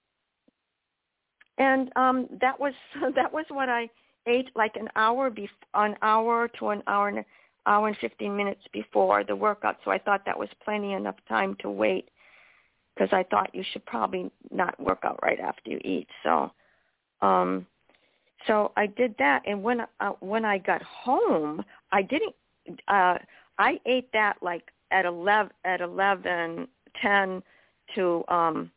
and 1.57 1.91
um, 1.95 2.27
that 2.41 2.59
was 2.59 2.73
that 3.15 3.33
was 3.33 3.45
what 3.49 3.69
I 3.69 3.89
ate 4.27 4.49
like 4.55 4.75
an 4.75 4.89
hour 4.95 5.29
bef- 5.31 5.49
an 5.73 5.95
hour 6.01 6.47
to 6.59 6.69
an 6.69 6.83
hour 6.87 7.07
and 7.09 7.25
hour 7.65 7.87
and 7.87 7.97
fifteen 7.97 8.35
minutes 8.35 8.61
before 8.71 9.23
the 9.23 9.35
workout. 9.35 9.77
So 9.83 9.91
I 9.91 9.97
thought 9.97 10.25
that 10.25 10.37
was 10.37 10.49
plenty 10.63 10.93
enough 10.93 11.17
time 11.27 11.55
to 11.61 11.69
wait 11.69 12.09
because 12.93 13.09
I 13.11 13.23
thought 13.23 13.55
you 13.55 13.63
should 13.71 13.85
probably 13.85 14.29
not 14.51 14.79
work 14.79 14.99
out 15.03 15.19
right 15.23 15.39
after 15.39 15.71
you 15.71 15.79
eat. 15.83 16.07
So 16.23 16.51
um 17.23 17.65
so 18.47 18.71
I 18.75 18.87
did 18.87 19.15
that 19.19 19.43
and 19.45 19.63
when 19.63 19.81
uh, 19.99 20.11
when 20.19 20.45
I 20.45 20.57
got 20.57 20.81
home, 20.83 21.63
I 21.91 22.01
didn't 22.01 22.35
uh 22.87 23.17
I 23.57 23.79
ate 23.85 24.11
that 24.13 24.37
like 24.41 24.71
at 24.91 25.05
11 25.05 25.51
at 25.65 25.81
11 25.81 26.67
10 27.01 27.43
to 27.95 28.23
um 28.27 28.71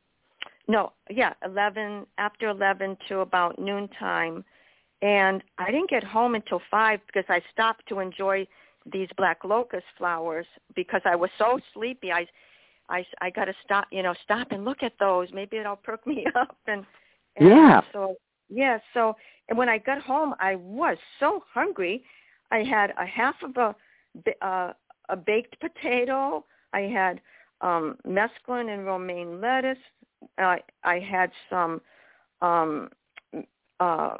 no, 0.68 0.92
yeah, 1.09 1.32
11 1.44 2.06
after 2.18 2.48
11 2.48 2.96
to 3.09 3.20
about 3.20 3.59
noontime 3.59 4.44
and 5.02 5.42
I 5.59 5.70
didn't 5.70 5.90
get 5.90 6.02
home 6.02 6.35
until 6.35 6.61
5 6.70 7.00
because 7.06 7.24
I 7.28 7.40
stopped 7.52 7.87
to 7.88 8.00
enjoy 8.00 8.46
these 8.92 9.09
black 9.16 9.44
locust 9.44 9.87
flowers 9.98 10.46
because 10.74 11.02
I 11.04 11.16
was 11.16 11.30
so 11.38 11.59
sleepy. 11.74 12.12
I 12.12 12.26
I 12.88 13.04
I 13.20 13.30
got 13.30 13.46
to 13.46 13.54
stop, 13.64 13.87
you 13.90 14.02
know, 14.02 14.14
stop 14.22 14.48
and 14.52 14.64
look 14.64 14.82
at 14.82 14.92
those. 15.00 15.28
Maybe 15.32 15.56
it'll 15.56 15.76
perk 15.76 16.06
me 16.12 16.24
up 16.35 16.56
and, 16.66 16.85
and 17.37 17.48
Yeah. 17.48 17.80
So 17.92 18.16
yeah, 18.48 18.78
so 18.94 19.16
when 19.54 19.68
I 19.68 19.78
got 19.78 20.00
home, 20.02 20.35
I 20.40 20.56
was 20.56 20.96
so 21.20 21.44
hungry. 21.52 22.04
I 22.50 22.59
had 22.59 22.92
a 22.98 23.06
half 23.06 23.37
of 23.42 23.56
a 23.56 23.74
uh, 24.46 24.72
a 25.09 25.16
baked 25.16 25.59
potato. 25.61 26.44
I 26.72 26.80
had 26.82 27.20
um 27.61 27.96
mesclun 28.06 28.72
and 28.72 28.85
romaine 28.85 29.40
lettuce. 29.40 29.78
I 30.38 30.61
I 30.85 30.98
had 30.98 31.30
some 31.50 31.80
um 32.42 32.90
uh 33.80 34.16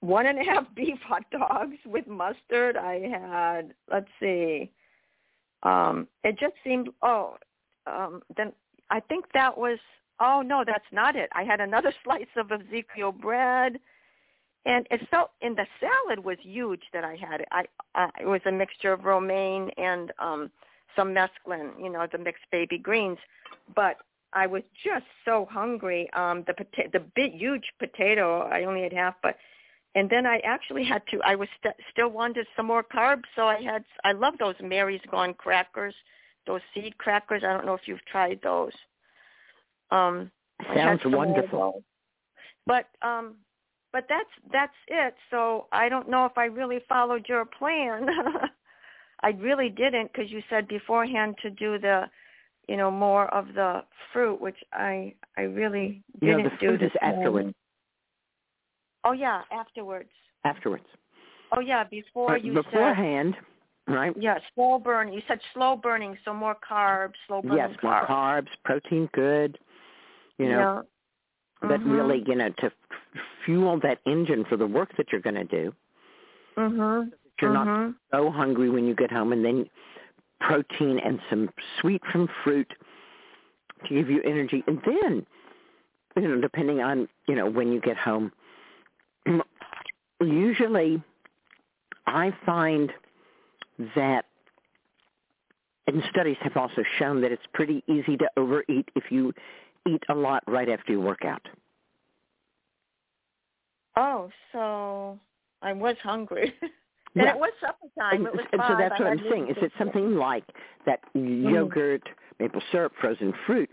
one 0.00 0.26
and 0.26 0.38
a 0.38 0.44
half 0.44 0.64
beef 0.74 0.98
hot 1.00 1.24
dogs 1.30 1.76
with 1.84 2.06
mustard. 2.06 2.76
I 2.76 3.00
had 3.08 3.74
let's 3.90 4.08
see. 4.20 4.70
Um 5.62 6.08
it 6.24 6.38
just 6.38 6.54
seemed 6.64 6.88
oh 7.02 7.36
um 7.86 8.22
then 8.36 8.52
I 8.90 9.00
think 9.00 9.26
that 9.34 9.56
was 9.56 9.78
oh 10.20 10.42
no, 10.42 10.64
that's 10.66 10.84
not 10.92 11.16
it. 11.16 11.28
I 11.32 11.44
had 11.44 11.60
another 11.60 11.92
slice 12.04 12.26
of 12.36 12.50
Ezekiel 12.52 13.12
bread, 13.12 13.78
and 14.64 14.86
it 14.90 15.00
felt. 15.10 15.30
And 15.42 15.56
the 15.56 15.66
salad 15.80 16.24
was 16.24 16.38
huge 16.42 16.82
that 16.92 17.04
I 17.04 17.16
had. 17.16 17.44
I, 17.52 17.64
I 17.94 18.08
it 18.20 18.26
was 18.26 18.40
a 18.46 18.52
mixture 18.52 18.92
of 18.92 19.04
romaine 19.04 19.70
and 19.76 20.12
um 20.18 20.50
some 20.94 21.14
mesclun, 21.14 21.72
you 21.78 21.90
know, 21.90 22.06
the 22.10 22.18
mixed 22.18 22.44
baby 22.50 22.78
greens, 22.78 23.18
but 23.74 23.96
I 24.32 24.46
was 24.46 24.62
just 24.84 25.06
so 25.24 25.46
hungry. 25.50 26.10
Um, 26.12 26.44
the 26.46 26.52
pota- 26.54 26.92
the 26.92 27.00
big 27.14 27.32
huge 27.34 27.64
potato, 27.78 28.42
I 28.42 28.64
only 28.64 28.82
had 28.82 28.92
half, 28.92 29.14
but 29.22 29.36
and 29.94 30.10
then 30.10 30.26
I 30.26 30.38
actually 30.44 30.84
had 30.84 31.02
to. 31.10 31.20
I 31.24 31.34
was 31.36 31.48
st- 31.58 31.74
still 31.90 32.10
wanted 32.10 32.46
some 32.54 32.66
more 32.66 32.84
carbs, 32.84 33.24
so 33.34 33.46
I 33.48 33.60
had. 33.62 33.84
I 34.04 34.12
love 34.12 34.34
those 34.38 34.54
Mary's 34.62 35.00
Gone 35.10 35.32
crackers, 35.34 35.94
those 36.46 36.60
seed 36.74 36.98
crackers. 36.98 37.42
I 37.44 37.52
don't 37.54 37.64
know 37.64 37.74
if 37.74 37.86
you've 37.86 38.04
tried 38.04 38.40
those. 38.42 38.72
Um, 39.90 40.30
Sounds 40.74 41.02
some 41.02 41.12
more 41.12 41.24
of 41.24 41.28
wonderful. 41.28 41.82
But 42.66 42.88
um, 43.02 43.36
but 43.92 44.06
that's 44.08 44.28
that's 44.52 44.74
it. 44.88 45.14
So 45.30 45.66
I 45.72 45.88
don't 45.88 46.08
know 46.08 46.24
if 46.24 46.36
I 46.36 46.46
really 46.46 46.80
followed 46.88 47.26
your 47.28 47.44
plan. 47.44 48.08
I 49.22 49.28
really 49.30 49.68
didn't 49.70 50.12
because 50.12 50.30
you 50.30 50.42
said 50.50 50.68
beforehand 50.68 51.36
to 51.42 51.50
do 51.50 51.78
the, 51.78 52.04
you 52.68 52.76
know, 52.76 52.90
more 52.90 53.32
of 53.34 53.46
the 53.54 53.82
fruit, 54.12 54.40
which 54.40 54.58
I 54.72 55.14
I 55.36 55.42
really 55.42 56.02
You 56.20 56.32
know, 56.32 56.36
didn't 56.38 56.52
the 56.52 56.58
do 56.58 56.68
fruit 56.68 56.80
this 56.80 56.90
is 56.90 56.96
afterwards. 57.02 57.54
Oh 59.04 59.12
yeah, 59.12 59.42
afterwards. 59.52 60.10
Afterwards. 60.44 60.84
Oh 61.52 61.60
yeah, 61.60 61.84
before 61.84 62.34
But 62.34 62.44
you 62.44 62.54
beforehand, 62.54 63.36
right? 63.86 64.12
yeah, 64.18 64.38
slow 64.54 64.78
burning. 64.78 65.14
You 65.14 65.22
said 65.28 65.38
slow 65.54 65.76
burning, 65.76 66.18
so 66.24 66.34
more 66.34 66.56
carbs, 66.68 67.14
slow 67.28 67.40
burning 67.40 67.56
Yes, 67.56 67.70
more 67.82 68.04
carbs, 68.06 68.48
protein, 68.64 69.08
good. 69.14 69.58
You 70.38 70.48
know, 70.48 70.58
yeah. 70.60 70.82
but 71.62 71.80
Mhm. 71.80 71.92
really, 71.92 72.24
you 72.26 72.34
know, 72.34 72.50
to 72.50 72.66
f- 72.66 72.72
fuel 73.44 73.78
that 73.80 74.00
engine 74.06 74.44
for 74.44 74.56
the 74.56 74.66
work 74.66 74.94
that 74.96 75.10
you're 75.12 75.20
going 75.22 75.36
to 75.36 75.44
do. 75.44 75.74
Mhm. 76.56 77.12
You're 77.40 77.52
not 77.52 77.66
Mhm. 77.66 77.96
so 78.12 78.30
hungry 78.30 78.70
when 78.70 78.86
you 78.86 78.94
get 78.94 79.10
home, 79.10 79.32
and 79.32 79.44
then 79.44 79.70
protein 80.40 80.98
and 80.98 81.20
some 81.30 81.50
sweet 81.80 82.04
from 82.06 82.28
fruit 82.44 82.70
to 83.84 83.94
give 83.94 84.10
you 84.10 84.22
energy, 84.22 84.62
and 84.66 84.80
then, 84.82 85.26
you 86.16 86.28
know, 86.28 86.40
depending 86.40 86.80
on 86.82 87.08
you 87.28 87.34
know 87.34 87.48
when 87.48 87.72
you 87.72 87.80
get 87.80 87.96
home, 87.96 88.32
usually 90.20 91.02
I 92.06 92.30
find 92.44 92.92
that, 93.94 94.26
and 95.86 96.02
studies 96.10 96.36
have 96.40 96.56
also 96.56 96.82
shown 96.98 97.20
that 97.22 97.32
it's 97.32 97.46
pretty 97.52 97.82
easy 97.86 98.16
to 98.16 98.30
overeat 98.36 98.90
if 98.94 99.10
you 99.10 99.32
eat 99.86 100.02
a 100.08 100.14
lot 100.14 100.42
right 100.46 100.68
after 100.68 100.92
you 100.92 101.00
work 101.00 101.24
out. 101.24 101.42
Oh, 103.96 104.30
so 104.52 105.18
I 105.62 105.72
was 105.72 105.96
hungry. 106.02 106.52
and 106.62 106.70
Yeah. 107.14 107.30
it 107.30 107.38
was 107.38 107.50
supper 107.60 107.86
time. 107.98 108.16
And, 108.16 108.26
It 108.26 108.32
was 108.34 108.46
and 108.52 108.62
so 108.68 108.76
that's 108.76 108.94
I 109.00 109.04
what 109.04 109.12
I'm 109.12 109.24
saying. 109.30 109.48
Is 109.48 109.56
it 109.62 109.72
something 109.78 110.16
like 110.16 110.44
that 110.84 111.00
yogurt, 111.14 112.02
maple 112.38 112.60
syrup, 112.70 112.92
frozen 113.00 113.32
fruit? 113.46 113.70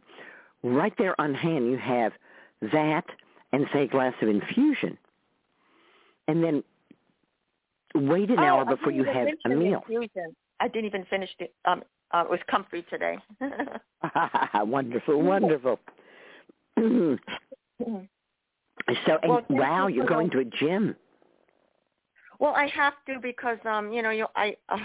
Right 0.63 0.93
there 0.97 1.19
on 1.19 1.34
hand, 1.34 1.69
you 1.69 1.78
have 1.78 2.13
that 2.71 3.06
and 3.52 3.67
say 3.73 3.84
a 3.84 3.88
glass 3.88 4.13
of 4.21 4.30
infusion, 4.30 4.97
and 6.30 6.41
then 6.41 6.63
wait 7.93 8.30
an 8.30 8.39
oh, 8.39 8.43
hour 8.43 8.65
before 8.65 8.91
you 8.93 9.04
have 9.04 9.28
a 9.45 9.49
meal. 9.49 9.84
Infusion. 9.88 10.36
I 10.62 10.69
didn't 10.69 10.86
even 10.86 11.06
finish 11.06 11.30
the. 11.38 11.49
Um, 11.69 11.84
uh, 12.12 12.23
it 12.23 12.30
was 12.30 12.39
comfrey 12.49 12.86
today. 12.89 13.17
wonderful, 14.56 15.21
wonderful. 15.21 15.80
So, 19.05 19.17
and 19.23 19.29
Well, 19.29 19.45
wow, 19.49 19.88
you 19.88 19.95
you're 19.95 20.05
going 20.05 20.29
to 20.31 20.39
a 20.39 20.45
gym. 20.45 20.95
well, 22.39 22.53
I 22.55 22.67
have 22.67 22.93
to 23.07 23.19
because 23.21 23.57
um, 23.65 23.91
you 23.91 24.01
know, 24.01 24.09
you 24.09 24.27
I 24.36 24.55
uh, 24.69 24.77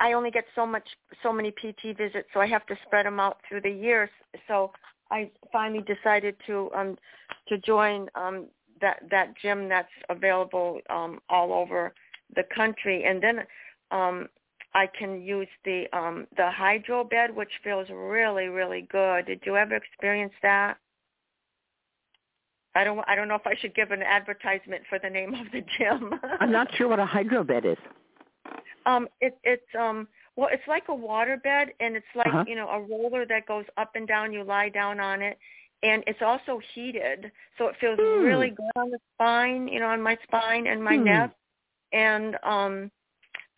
I 0.00 0.12
only 0.12 0.30
get 0.30 0.44
so 0.54 0.66
much, 0.66 0.88
so 1.22 1.32
many 1.32 1.50
PT 1.50 1.96
visits, 1.96 2.28
so 2.32 2.40
I 2.40 2.46
have 2.46 2.66
to 2.66 2.76
spread 2.86 3.06
them 3.06 3.18
out 3.18 3.38
through 3.48 3.62
the 3.62 3.70
years. 3.70 4.10
So 4.46 4.72
I 5.10 5.30
finally 5.52 5.82
decided 5.84 6.36
to 6.46 6.70
um 6.74 6.96
to 7.48 7.58
join 7.58 8.08
um 8.14 8.46
that 8.80 9.02
that 9.10 9.34
gym 9.42 9.68
that's 9.68 9.88
available 10.08 10.80
um 10.90 11.20
all 11.28 11.52
over 11.52 11.94
the 12.36 12.44
country, 12.54 13.04
and 13.04 13.22
then 13.22 13.40
um 13.90 14.28
I 14.74 14.86
can 14.86 15.22
use 15.22 15.48
the 15.64 15.86
um 15.92 16.26
the 16.36 16.50
hydro 16.50 17.02
bed, 17.04 17.34
which 17.34 17.52
feels 17.64 17.88
really 17.90 18.46
really 18.46 18.82
good. 18.92 19.26
Did 19.26 19.40
you 19.44 19.56
ever 19.56 19.74
experience 19.74 20.34
that? 20.42 20.76
I 22.74 22.84
don't 22.84 23.00
I 23.08 23.14
don't 23.16 23.28
know 23.28 23.34
if 23.34 23.46
I 23.46 23.54
should 23.60 23.74
give 23.74 23.90
an 23.90 24.02
advertisement 24.02 24.82
for 24.88 24.98
the 24.98 25.10
name 25.10 25.34
of 25.42 25.46
the 25.52 25.62
gym. 25.78 26.14
I'm 26.40 26.52
not 26.52 26.68
sure 26.76 26.88
what 26.88 27.00
a 27.00 27.06
hydro 27.06 27.44
bed 27.44 27.64
is. 27.64 27.78
Um, 28.86 29.08
it, 29.20 29.38
it's 29.44 29.74
um, 29.78 30.08
well, 30.36 30.48
it's 30.52 30.66
like 30.68 30.84
a 30.88 30.94
water 30.94 31.36
bed, 31.42 31.68
and 31.80 31.96
it's 31.96 32.06
like 32.14 32.28
Uh-huh. 32.28 32.44
you 32.46 32.54
know 32.54 32.68
a 32.68 32.80
roller 32.80 33.26
that 33.26 33.46
goes 33.46 33.64
up 33.76 33.92
and 33.94 34.06
down. 34.06 34.32
You 34.32 34.44
lie 34.44 34.68
down 34.68 35.00
on 35.00 35.20
it, 35.22 35.38
and 35.82 36.02
it's 36.06 36.22
also 36.22 36.60
heated, 36.74 37.30
so 37.58 37.68
it 37.68 37.76
feels 37.80 37.98
Hmm. 38.00 38.24
really 38.24 38.50
good 38.50 38.70
on 38.76 38.90
the 38.90 38.98
spine. 39.14 39.68
You 39.68 39.80
know, 39.80 39.88
on 39.88 40.02
my 40.02 40.16
spine 40.24 40.66
and 40.66 40.82
my 40.82 40.96
Hmm. 40.96 41.04
neck, 41.04 41.30
and 41.92 42.36
um, 42.42 42.90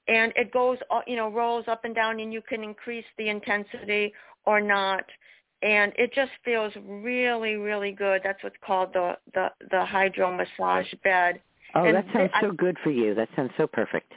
and 0.08 0.32
it 0.36 0.50
goes, 0.52 0.78
uh, 0.90 1.02
you 1.06 1.16
know, 1.16 1.28
rolls 1.28 1.66
up 1.68 1.84
and 1.84 1.94
down, 1.94 2.18
and 2.20 2.32
you 2.32 2.42
can 2.42 2.64
increase 2.64 3.04
the 3.18 3.28
intensity 3.28 4.12
or 4.46 4.60
not. 4.60 5.04
And 5.62 5.92
it 5.96 6.12
just 6.14 6.32
feels 6.44 6.72
really, 6.84 7.56
really 7.56 7.92
good. 7.92 8.22
That's 8.24 8.42
what's 8.42 8.56
called 8.64 8.92
the 8.94 9.16
the 9.34 9.48
the 9.70 9.84
hydro 9.84 10.34
massage 10.36 10.92
bed. 11.04 11.40
Oh, 11.74 11.84
And 11.84 11.96
that 11.96 12.06
sounds 12.12 12.30
I- 12.34 12.40
so 12.40 12.50
good 12.52 12.78
for 12.82 12.90
you. 12.90 13.14
That 13.14 13.28
sounds 13.36 13.52
so 13.56 13.66
perfect. 13.66 14.12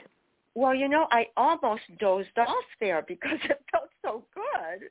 Well, 0.54 0.74
you 0.74 0.88
know, 0.88 1.08
I 1.10 1.26
almost 1.36 1.82
dozed 1.98 2.38
off 2.38 2.64
there 2.80 3.02
because 3.06 3.38
it 3.44 3.60
felt 3.70 3.90
so 4.02 4.24
good. 4.34 4.88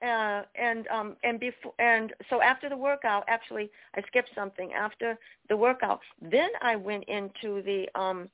Uh, 0.00 0.42
and 0.54 0.86
um 0.88 1.16
and 1.24 1.40
before 1.40 1.72
and 1.80 2.12
so 2.30 2.40
after 2.40 2.68
the 2.68 2.76
workout, 2.76 3.24
actually 3.28 3.68
I 3.96 4.02
skipped 4.02 4.30
something. 4.34 4.72
After 4.72 5.18
the 5.48 5.56
workout, 5.56 6.00
then 6.22 6.50
I 6.62 6.76
went 6.76 7.04
into 7.04 7.62
the 7.62 7.86
um 7.94 8.28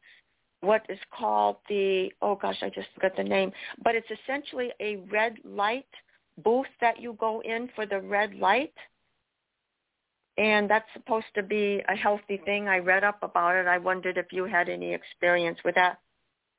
what 0.61 0.85
is 0.91 0.99
called 1.11 1.57
the 1.69 2.11
oh 2.23 2.37
gosh, 2.37 2.59
I 2.63 2.69
just 2.69 2.89
forgot 2.95 3.17
the 3.17 3.25
name, 3.25 3.51
but 3.83 3.95
it's 3.95 4.09
essentially 4.11 4.73
a 4.81 4.97
red 5.11 5.37
light 5.45 5.87
booth 6.43 6.67
that 6.81 7.01
you 7.01 7.17
go 7.19 7.41
in 7.43 7.69
for 7.75 7.87
the 7.87 8.01
red 8.01 8.35
light. 8.35 8.75
And 10.37 10.69
that's 10.69 10.89
supposed 10.93 11.27
to 11.37 11.43
be 11.43 11.81
a 11.89 11.95
healthy 11.95 12.39
thing. 12.45 12.67
I 12.67 12.79
read 12.79 13.05
up 13.05 13.23
about 13.23 13.55
it. 13.55 13.67
I 13.67 13.79
wondered 13.79 14.19
if 14.19 14.27
you 14.33 14.45
had 14.45 14.69
any 14.69 14.93
experience 14.93 15.59
with 15.65 15.77
that. 15.77 15.99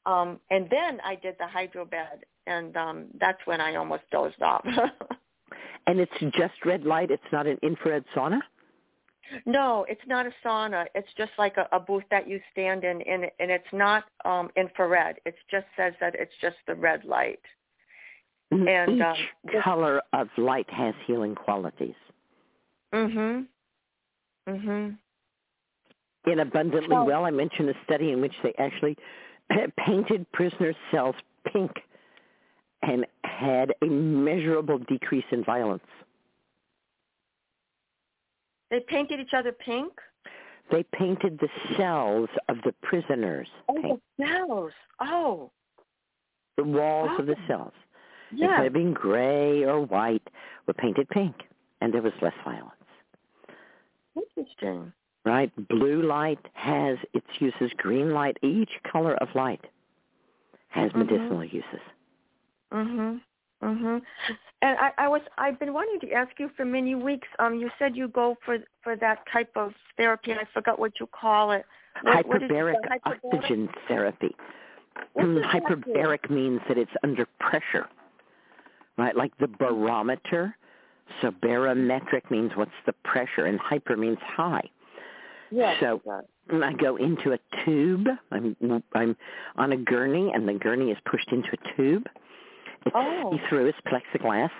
Um, 0.05 0.39
and 0.49 0.69
then 0.69 1.01
I 1.03 1.15
did 1.15 1.35
the 1.39 1.47
hydro 1.47 1.83
bed, 1.83 2.25
and 2.47 2.77
um, 2.77 3.05
that's 3.19 3.39
when 3.45 3.59
I 3.59 3.75
almost 3.75 4.03
dozed 4.11 4.41
off. 4.41 4.65
And 5.87 5.99
it's 5.99 6.11
just 6.19 6.53
red 6.65 6.83
light. 6.83 7.11
It's 7.11 7.23
not 7.31 7.47
an 7.47 7.57
infrared 7.61 8.05
sauna. 8.15 8.39
no, 9.45 9.85
it's 9.87 10.01
not 10.07 10.25
a 10.25 10.31
sauna. 10.43 10.85
It's 10.95 11.07
just 11.17 11.31
like 11.37 11.57
a, 11.57 11.67
a 11.71 11.79
booth 11.79 12.03
that 12.11 12.27
you 12.27 12.39
stand 12.51 12.83
in, 12.83 13.01
and, 13.01 13.25
and 13.39 13.51
it's 13.51 13.71
not 13.71 14.05
um, 14.23 14.49
infrared. 14.55 15.19
It 15.25 15.35
just 15.49 15.67
says 15.77 15.93
that 15.99 16.15
it's 16.15 16.33
just 16.41 16.57
the 16.67 16.75
red 16.75 17.05
light. 17.05 17.41
And, 18.51 18.61
Each 18.97 19.01
um, 19.01 19.15
this- 19.45 19.63
color 19.63 20.01
of 20.13 20.29
light 20.37 20.69
has 20.69 20.93
healing 21.05 21.35
qualities. 21.35 21.95
Mhm. 22.93 23.47
Mhm. 24.47 24.97
In 26.27 26.39
Abundantly 26.39 26.89
So- 26.95 27.03
Well, 27.03 27.25
I 27.25 27.31
mentioned 27.31 27.69
a 27.69 27.83
study 27.83 28.11
in 28.11 28.21
which 28.21 28.35
they 28.43 28.53
actually 28.55 28.97
painted 29.77 30.31
prisoners' 30.31 30.75
cells 30.91 31.15
pink 31.45 31.71
and 32.81 33.05
had 33.23 33.73
a 33.81 33.85
measurable 33.85 34.77
decrease 34.79 35.25
in 35.31 35.43
violence. 35.43 35.83
They 38.71 38.79
painted 38.81 39.19
each 39.19 39.33
other 39.33 39.51
pink. 39.51 39.93
They 40.71 40.83
painted 40.83 41.39
the 41.39 41.49
cells 41.77 42.29
of 42.49 42.57
the 42.63 42.73
prisoners 42.81 43.47
Oh, 43.69 43.73
pink. 43.81 44.01
the 44.17 44.25
cells. 44.27 44.71
Oh, 44.99 45.51
The 46.57 46.63
walls 46.63 47.19
of 47.19 47.25
the 47.27 47.35
Oh. 47.43 47.47
cells, 47.47 47.73
yeah. 48.35 48.47
instead 48.47 48.67
of 48.67 48.73
being 48.73 48.93
gray 48.93 49.63
or 49.63 49.81
white, 49.81 50.27
were 50.67 50.73
painted 50.73 51.09
pink, 51.09 51.35
and 51.81 51.93
there 51.93 52.01
was 52.01 52.13
less 52.21 52.33
violence. 52.43 52.71
Interesting. 54.15 54.93
Right? 55.25 55.51
Blue 55.69 56.03
light 56.03 56.39
has 56.53 56.97
its 57.13 57.27
uses. 57.39 57.71
Green 57.77 58.11
light, 58.11 58.37
each 58.43 58.69
color 58.91 59.15
of 59.15 59.27
light 59.33 59.65
has 60.69 60.91
Mhm. 60.91 60.97
medicinal 60.97 61.43
uses. 61.43 61.81
Mhm. 62.71 63.21
Mhm. 63.63 64.01
And 64.61 64.77
I, 64.79 64.91
I 64.97 65.07
was 65.07 65.21
I've 65.37 65.57
been 65.59 65.73
wanting 65.73 65.99
to 66.01 66.11
ask 66.13 66.37
you 66.39 66.49
for 66.49 66.65
many 66.65 66.95
weeks. 66.95 67.27
Um, 67.39 67.55
you 67.55 67.71
said 67.79 67.95
you 67.95 68.07
go 68.07 68.37
for 68.43 68.59
for 68.83 68.95
that 68.97 69.25
type 69.31 69.51
of 69.55 69.73
therapy, 69.97 70.31
and 70.31 70.39
I 70.39 70.45
forgot 70.53 70.77
what 70.77 70.99
you 70.99 71.07
call 71.07 71.51
it. 71.51 71.65
What, 72.01 72.27
what 72.27 72.43
is 72.43 72.49
it? 72.49 72.51
hyperbaric 72.51 72.99
oxygen 73.05 73.69
therapy. 73.87 74.35
What 75.13 75.25
do? 75.25 75.41
hyperbaric 75.41 76.29
means 76.29 76.61
that 76.67 76.77
it's 76.77 76.91
under 77.03 77.25
pressure, 77.39 77.87
right? 78.97 79.15
Like 79.15 79.37
the 79.37 79.47
barometer 79.47 80.55
So 81.21 81.31
barometric 81.41 82.29
means 82.31 82.51
what's 82.55 82.71
the 82.85 82.93
pressure, 83.03 83.45
and 83.45 83.59
hyper 83.59 83.95
means 83.95 84.17
high. 84.21 84.67
Yes. 85.51 85.77
So 85.79 86.01
I 86.51 86.73
go 86.73 86.95
into 86.97 87.33
a 87.33 87.39
tube. 87.63 88.07
I'm 88.31 88.55
I'm 88.93 89.15
on 89.55 89.71
a 89.71 89.77
gurney, 89.77 90.31
and 90.33 90.47
the 90.47 90.53
gurney 90.53 90.91
is 90.91 90.97
pushed 91.09 91.31
into 91.31 91.49
a 91.53 91.75
tube. 91.75 92.05
It's 92.85 92.95
Oh. 92.95 93.37
through 93.49 93.67
it's 93.67 93.77
plexiglass, 93.87 94.51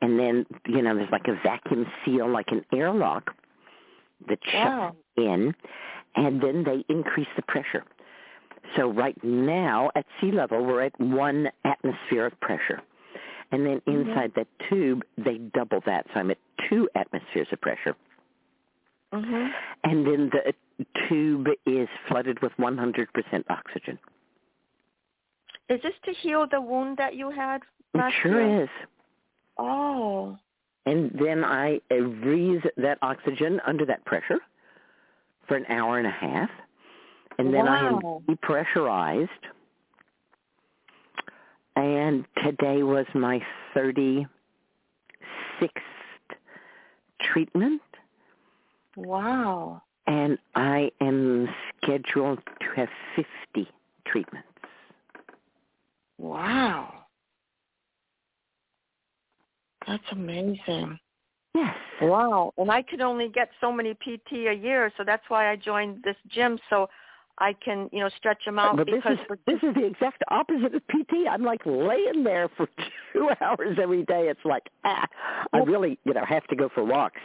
and 0.00 0.18
then 0.18 0.46
you 0.66 0.82
know 0.82 0.94
there's 0.94 1.10
like 1.10 1.28
a 1.28 1.38
vacuum 1.42 1.86
seal, 2.04 2.28
like 2.28 2.48
an 2.50 2.64
airlock 2.72 3.34
that 4.28 4.38
shuts 4.44 4.54
Wow. 4.54 4.96
in, 5.16 5.54
and 6.16 6.40
then 6.40 6.64
they 6.64 6.84
increase 6.88 7.28
the 7.36 7.42
pressure. 7.42 7.84
So 8.76 8.90
right 8.92 9.16
now 9.24 9.90
at 9.96 10.06
sea 10.20 10.30
level, 10.32 10.64
we're 10.64 10.82
at 10.82 10.98
one 11.00 11.48
atmosphere 11.64 12.26
of 12.26 12.38
pressure. 12.40 12.80
And 13.52 13.66
then 13.66 13.80
Mhm. 13.80 14.06
inside 14.08 14.34
that 14.34 14.46
tube, 14.68 15.04
they 15.18 15.38
double 15.38 15.80
that. 15.80 16.06
So 16.12 16.20
I'm 16.20 16.30
at 16.30 16.38
two 16.68 16.88
atmospheres 16.94 17.48
of 17.52 17.60
pressure. 17.60 17.96
Mhm. 19.12 19.52
And 19.84 20.06
then 20.06 20.30
the 20.30 20.54
tube 21.08 21.48
is 21.66 21.88
flooded 22.06 22.40
with 22.40 22.56
100% 22.58 23.44
oxygen. 23.50 23.98
Is 25.68 25.80
this 25.82 25.98
to 26.00 26.12
heal 26.12 26.46
the 26.46 26.60
wound 26.60 26.96
that 26.98 27.14
you 27.14 27.30
had 27.30 27.62
It 27.94 28.12
sure 28.22 28.40
year? 28.40 28.62
is. 28.62 28.70
Oh. 29.56 30.38
And 30.86 31.10
then 31.10 31.44
I 31.44 31.80
breathe 31.88 32.64
that 32.76 32.98
oxygen 33.02 33.60
under 33.66 33.84
that 33.86 34.04
pressure 34.04 34.40
for 35.46 35.56
an 35.56 35.66
hour 35.68 35.98
and 35.98 36.06
a 36.06 36.10
half. 36.10 36.50
And 37.38 37.52
then 37.52 37.66
I 37.68 37.82
Wow. 37.82 38.22
am 38.28 38.36
depressurized. 38.36 39.28
And 41.80 42.26
today 42.44 42.82
was 42.82 43.06
my 43.14 43.40
36th 43.74 44.26
treatment. 47.22 47.80
Wow. 48.96 49.80
And 50.06 50.36
I 50.54 50.90
am 51.00 51.48
scheduled 51.78 52.40
to 52.44 52.66
have 52.76 52.88
50 53.16 53.66
treatments. 54.06 54.46
Wow. 56.18 57.06
That's 59.86 60.04
amazing. 60.12 60.98
Yes. 61.54 61.74
Wow. 62.02 62.52
And 62.58 62.70
I 62.70 62.82
could 62.82 63.00
only 63.00 63.30
get 63.30 63.48
so 63.58 63.72
many 63.72 63.94
PT 63.94 64.32
a 64.32 64.54
year, 64.54 64.92
so 64.98 65.04
that's 65.04 65.24
why 65.28 65.50
I 65.50 65.56
joined 65.56 66.02
this 66.04 66.16
gym 66.28 66.58
so 66.68 66.90
I 67.40 67.54
can, 67.54 67.88
you 67.92 68.00
know, 68.00 68.10
stretch 68.16 68.44
them 68.44 68.58
out 68.58 68.76
but 68.76 68.86
this 68.86 68.96
because 68.96 69.18
is 69.18 69.24
for 69.26 69.38
this 69.46 69.62
is 69.62 69.74
the 69.74 69.84
exact 69.86 70.22
opposite 70.28 70.74
of 70.74 70.82
PT. 70.88 71.26
I'm 71.30 71.42
like 71.42 71.62
laying 71.64 72.22
there 72.22 72.48
for 72.56 72.68
two 73.12 73.30
hours 73.40 73.78
every 73.80 74.04
day. 74.04 74.28
It's 74.28 74.44
like 74.44 74.64
ah, 74.84 75.06
I 75.52 75.58
really 75.58 75.98
you 76.04 76.12
know 76.14 76.24
have 76.28 76.46
to 76.48 76.56
go 76.56 76.68
for 76.74 76.84
walks, 76.84 77.20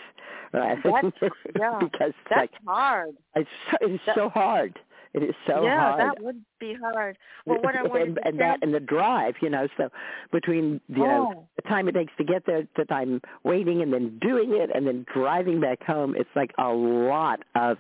right? 0.54 0.78
That's- 0.84 1.12
yeah, 1.60 1.78
because 1.80 2.14
that's 2.30 2.40
like 2.42 2.52
hard. 2.66 3.16
it's 3.36 3.50
so, 3.72 3.78
it's 3.82 4.04
that- 4.08 4.16
so 4.16 4.30
hard. 4.30 4.80
It 5.14 5.24
is 5.24 5.36
so 5.48 5.64
yeah, 5.64 5.92
hard. 5.94 6.00
that 6.18 6.24
would 6.24 6.42
be 6.60 6.74
hard. 6.74 7.18
Well, 7.46 7.60
what 7.62 7.74
I 7.78 7.84
wanted 7.84 8.08
and, 8.08 8.16
to 8.18 8.28
and 8.28 8.38
share- 8.38 8.48
that 8.50 8.60
and 8.64 8.74
the 8.74 8.82
drive, 8.82 9.36
you 9.42 9.50
know, 9.50 9.66
so 9.78 9.88
between 10.34 10.82
you 10.90 11.04
know 11.08 11.34
Oh. 11.38 11.48
the 11.56 11.62
time 11.70 11.88
it 11.88 11.94
takes 11.94 12.12
to 12.18 12.26
get 12.26 12.46
there, 12.46 12.68
the 12.76 12.84
time 12.84 13.22
waiting 13.46 13.82
and 13.82 13.94
then 13.94 14.20
doing 14.20 14.52
it 14.56 14.70
and 14.76 14.86
then 14.86 15.06
driving 15.14 15.62
back 15.62 15.82
home, 15.84 16.16
it's 16.18 16.30
like 16.36 16.52
a 16.58 16.68
lot 16.70 17.40
of 17.56 17.78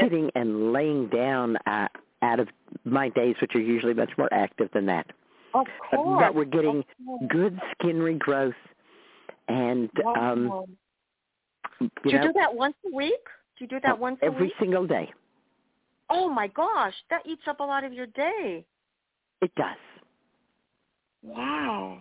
sitting 0.00 0.30
and 0.34 0.72
laying 0.72 1.08
down 1.08 1.56
uh, 1.66 1.88
out 2.22 2.40
of 2.40 2.48
my 2.84 3.08
days, 3.10 3.36
which 3.40 3.54
are 3.54 3.60
usually 3.60 3.94
much 3.94 4.10
more 4.18 4.32
active 4.32 4.68
than 4.72 4.86
that. 4.86 5.06
Of 5.52 5.66
course. 5.90 6.22
but 6.22 6.34
we're 6.34 6.44
getting 6.44 6.84
good 7.28 7.58
skin 7.72 7.96
regrowth, 7.96 8.54
and 9.48 9.90
um, 10.16 10.64
you 11.80 11.88
do 12.04 12.10
you 12.10 12.18
know, 12.18 12.26
do 12.28 12.32
that 12.34 12.54
once 12.54 12.76
a 12.86 12.94
week? 12.94 13.24
Do 13.58 13.64
you 13.64 13.68
do 13.68 13.80
that 13.82 13.98
once 13.98 14.18
a 14.22 14.26
every 14.26 14.46
week? 14.46 14.52
single 14.60 14.86
day. 14.86 15.10
Oh 16.08 16.28
my 16.28 16.46
gosh, 16.48 16.94
that 17.10 17.22
eats 17.26 17.42
up 17.48 17.60
a 17.60 17.64
lot 17.64 17.82
of 17.82 17.92
your 17.92 18.06
day. 18.06 18.64
It 19.42 19.52
does. 19.56 19.76
Wow. 21.22 21.98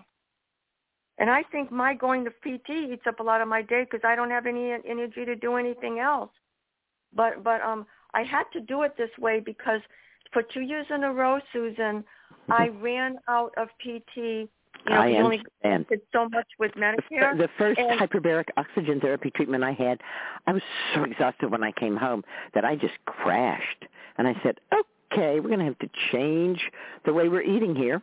And 1.18 1.30
I 1.30 1.44
think 1.52 1.72
my 1.72 1.94
going 1.94 2.26
to 2.26 2.32
PT 2.32 2.92
eats 2.92 3.04
up 3.08 3.20
a 3.20 3.24
lot 3.24 3.42
of 3.42 3.48
my 3.48 3.62
day 3.62 3.84
because 3.84 4.02
I 4.06 4.16
don't 4.16 4.30
have 4.30 4.46
any 4.46 4.72
energy 4.72 5.26
to 5.26 5.36
do 5.36 5.56
anything 5.56 6.00
else. 6.00 6.32
But 7.16 7.43
but 7.43 7.62
um, 7.62 7.86
I 8.14 8.24
had 8.24 8.43
to 8.53 8.62
do 8.62 8.84
it 8.84 8.95
this 8.97 9.10
way 9.20 9.39
because 9.39 9.82
for 10.32 10.43
two 10.43 10.62
years 10.62 10.86
in 10.93 11.03
a 11.03 11.12
row, 11.12 11.39
Susun, 11.53 12.03
I 12.49 12.70
ran 12.70 13.18
out 13.28 13.53
of 13.57 13.70
PT. 13.80 14.49
You 14.86 14.93
know, 14.93 15.01
I 15.01 15.07
we 15.07 15.18
only 15.18 15.43
understand. 15.64 15.88
did 15.89 16.01
so 16.14 16.30
much 16.30 16.47
with 16.57 16.72
Medicare. 16.74 17.38
the 17.38 17.49
first 17.57 17.80
and- 17.80 17.99
hyperbaric 17.99 18.45
oxygen 18.55 19.01
therapy 19.01 19.30
treatment 19.30 19.64
I 19.64 19.74
had, 19.74 19.99
I 20.47 20.53
was 20.53 20.62
so 20.95 21.03
exhausted 21.03 21.51
when 21.51 21.64
I 21.64 21.72
came 21.74 21.97
home 21.97 22.24
that 22.53 22.64
I 22.64 22.76
just 22.76 22.93
crashed. 23.05 23.86
And 24.18 24.28
I 24.28 24.36
said, 24.41 24.60
okay, 24.74 25.39
we're 25.39 25.49
going 25.49 25.60
to 25.60 25.66
have 25.66 25.80
to 25.80 25.89
change 26.12 26.62
the 27.05 27.14
way 27.14 27.28
we're 27.28 27.41
eating 27.41 27.76
here, 27.76 28.01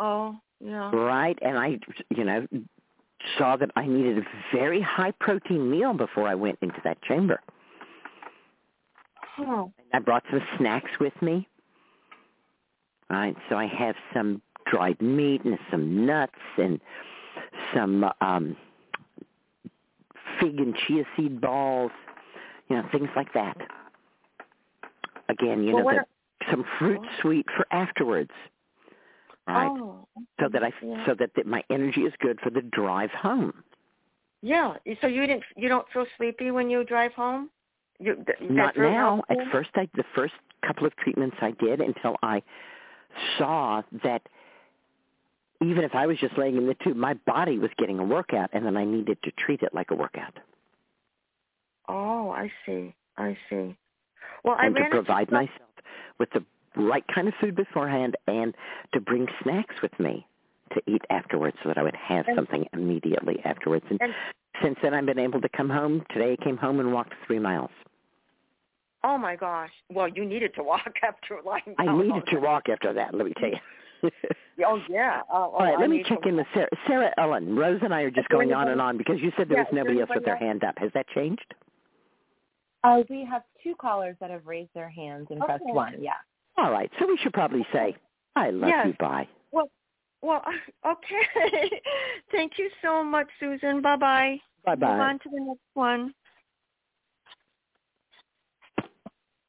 oh 0.00 0.36
yeah. 0.60 0.90
right? 0.90 1.38
And 1.42 1.58
I, 1.58 1.78
you 2.10 2.24
know, 2.24 2.46
saw 3.38 3.56
that 3.56 3.70
I 3.76 3.86
needed 3.86 4.18
a 4.18 4.22
very 4.56 4.80
high 4.80 5.12
protein 5.12 5.70
meal 5.70 5.92
before 5.92 6.26
I 6.28 6.34
went 6.34 6.58
into 6.62 6.80
that 6.84 7.00
chamber. 7.02 7.40
Huh. 9.16 9.66
I 9.92 9.98
brought 9.98 10.24
some 10.30 10.40
snacks 10.58 10.90
with 11.00 11.12
me. 11.22 11.46
Right, 13.08 13.36
so 13.48 13.56
I 13.56 13.66
have 13.66 13.96
some 14.14 14.40
dried 14.70 15.00
meat 15.02 15.44
and 15.44 15.58
some 15.70 16.06
nuts 16.06 16.32
and 16.58 16.80
some 17.74 18.04
um 18.20 18.56
fig 20.38 20.60
and 20.60 20.74
chia 20.86 21.04
seed 21.16 21.40
balls, 21.40 21.90
you 22.68 22.76
know, 22.76 22.84
things 22.92 23.08
like 23.16 23.32
that. 23.34 23.56
Again, 25.28 25.64
you 25.64 25.74
Well, 25.74 25.84
know, 25.84 25.90
the, 26.40 26.50
some 26.50 26.64
fruit 26.78 27.00
sweet 27.20 27.46
for 27.56 27.66
afterwards. 27.72 28.30
Right, 29.50 29.70
Oh. 29.72 30.08
so 30.40 30.48
that 30.52 30.62
I 30.62 30.72
yeah. 30.82 31.06
so 31.06 31.14
that, 31.18 31.30
that 31.36 31.46
my 31.46 31.62
energy 31.70 32.02
is 32.02 32.12
good 32.20 32.38
for 32.40 32.50
the 32.50 32.62
drive 32.62 33.10
home. 33.10 33.62
Yeah. 34.42 34.74
So 35.00 35.06
you 35.06 35.26
didn't 35.26 35.44
you 35.56 35.68
don't 35.68 35.86
feel 35.92 36.06
sleepy 36.16 36.50
when 36.50 36.70
you 36.70 36.84
drive 36.84 37.12
home? 37.12 37.50
You, 37.98 38.14
th- 38.14 38.50
Not 38.50 38.76
now. 38.76 39.10
home? 39.10 39.22
At 39.28 39.36
first, 39.52 39.70
I 39.74 39.88
the 39.94 40.04
first 40.14 40.34
couple 40.66 40.86
of 40.86 40.96
treatments 40.96 41.36
I 41.40 41.50
did 41.52 41.80
until 41.80 42.16
I 42.22 42.42
saw 43.38 43.82
that 44.04 44.22
even 45.62 45.84
if 45.84 45.94
I 45.94 46.06
was 46.06 46.16
just 46.18 46.38
laying 46.38 46.56
in 46.56 46.66
the 46.66 46.74
tube, 46.82 46.96
my 46.96 47.14
body 47.26 47.58
was 47.58 47.70
getting 47.76 47.98
a 47.98 48.04
workout, 48.04 48.48
and 48.54 48.64
then 48.64 48.76
I 48.76 48.84
needed 48.84 49.18
to 49.24 49.30
treat 49.32 49.62
it 49.62 49.74
like 49.74 49.90
a 49.90 49.94
workout 49.94 50.38
Oh, 51.88 52.30
I 52.30 52.50
see. 52.64 52.94
I 53.18 53.36
see. 53.48 53.76
Well, 54.44 54.56
I 54.58 54.66
and 54.66 54.76
to 54.76 54.84
provide 54.90 55.30
myself 55.30 55.50
with 56.18 56.30
the 56.30 56.44
right 56.76 57.04
kind 57.14 57.28
of 57.28 57.34
food 57.40 57.56
beforehand, 57.56 58.16
and 58.26 58.54
to 58.94 59.00
bring 59.00 59.26
snacks 59.42 59.74
with 59.82 59.98
me 59.98 60.26
to 60.74 60.80
eat 60.86 61.02
afterwards, 61.10 61.56
so 61.62 61.68
that 61.68 61.78
I 61.78 61.82
would 61.82 61.96
have 61.96 62.26
And- 62.28 62.36
something 62.36 62.66
immediately 62.72 63.40
afterwards. 63.44 63.84
And, 63.90 64.00
and 64.00 64.14
since 64.62 64.76
then, 64.82 64.94
I've 64.94 65.06
been 65.06 65.18
able 65.18 65.40
to 65.40 65.48
come 65.48 65.68
home. 65.68 66.04
Today, 66.12 66.36
I 66.40 66.44
came 66.44 66.56
home 66.56 66.78
and 66.80 66.92
walked 66.92 67.12
three 67.26 67.38
miles. 67.40 67.70
oh 69.02 69.16
my 69.18 69.34
gosh. 69.34 69.70
Well, 69.88 70.08
you 70.08 70.24
needed 70.24 70.54
to 70.56 70.62
walk 70.62 70.92
after 71.02 71.38
lying 71.44 71.74
I 71.78 71.86
down 71.86 71.94
all 71.94 72.02
needed 72.02 72.24
to 72.32 72.38
walk 72.38 72.68
after 72.68 72.92
that. 72.92 73.14
Let 73.14 73.26
me 73.26 73.32
tell 73.38 73.50
you. 73.50 73.56
Oh 74.62 74.78
yeah. 74.90 75.22
Oh, 75.32 75.52
All 75.54 75.58
right, 75.60 75.74
I 75.76 75.80
let 75.80 75.88
me 75.90 76.04
check 76.06 76.18
in 76.26 76.36
with 76.36 76.46
Sarah. 76.52 76.68
Sarah 76.86 77.10
Ellen. 77.16 77.56
Rose 77.56 77.80
and 77.82 77.94
I 77.94 78.02
are 78.02 78.10
just 78.10 78.20
Is 78.20 78.26
there 78.30 78.38
going 78.38 78.52
on 78.52 78.68
and 78.68 78.78
on 78.80 78.98
because 78.98 79.18
you 79.20 79.32
said 79.36 79.48
there 79.48 79.56
Yeah, 79.58 79.62
was 79.62 79.68
is 79.68 79.74
there 79.74 79.84
nobody 79.84 80.00
else 80.00 80.10
with 80.14 80.24
their 80.26 80.34
anybody 80.36 80.46
hand 80.48 80.64
up. 80.64 80.78
Has 80.78 80.90
that 80.92 81.08
changed? 81.08 81.54
Uh, 82.84 83.02
we 83.08 83.24
have 83.24 83.42
two 83.62 83.74
callers 83.74 84.16
that 84.20 84.30
have 84.30 84.46
raised 84.46 84.70
their 84.74 84.88
hands 84.90 85.28
and 85.30 85.40
pressed 85.40 85.64
one. 85.64 85.94
Yeah. 85.98 86.12
All 86.60 86.70
right, 86.70 86.90
so 86.98 87.06
we 87.06 87.16
should 87.22 87.32
probably 87.32 87.66
say, 87.72 87.96
I 88.36 88.50
love 88.50 88.68
Yes. 88.68 88.86
you, 88.88 88.94
bye. 89.00 89.26
Well, 89.50 89.70
well, 90.20 90.42
okay. 90.86 91.70
Thank 92.32 92.58
you 92.58 92.68
so 92.82 93.02
much, 93.02 93.28
Susun. 93.40 93.82
Bye 93.82 93.96
bye. 93.96 94.30
Move 94.30 94.40
Bye-bye. 94.78 94.98
on 94.98 95.18
to 95.20 95.30
the 95.30 95.40
next 95.40 95.60
one. 95.72 96.14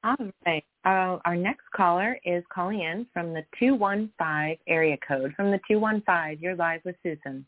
All 0.04 0.16
right. 0.46 0.64
Uh, 0.86 1.20
our 1.26 1.36
next 1.36 1.66
caller 1.76 2.18
is 2.26 2.44
calling 2.52 2.80
in 2.80 3.06
from 3.14 3.34
the 3.34 3.44
215 3.60 4.58
area 4.68 4.98
code. 5.06 5.34
From 5.36 5.52
the 5.52 5.60
215, 5.68 6.40
you're 6.42 6.56
live 6.56 6.82
with 6.86 6.96
Susun. 7.06 7.44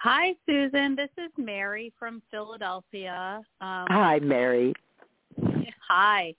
Hi, 0.00 0.34
Susun. 0.48 0.94
This 0.94 1.10
is 1.16 1.32
Mary 1.36 1.92
from 1.98 2.22
Philadelphia. 2.30 3.40
Um, 3.60 3.86
Hi, 3.88 4.20
Mary. 4.20 4.74
hi. 5.88 6.34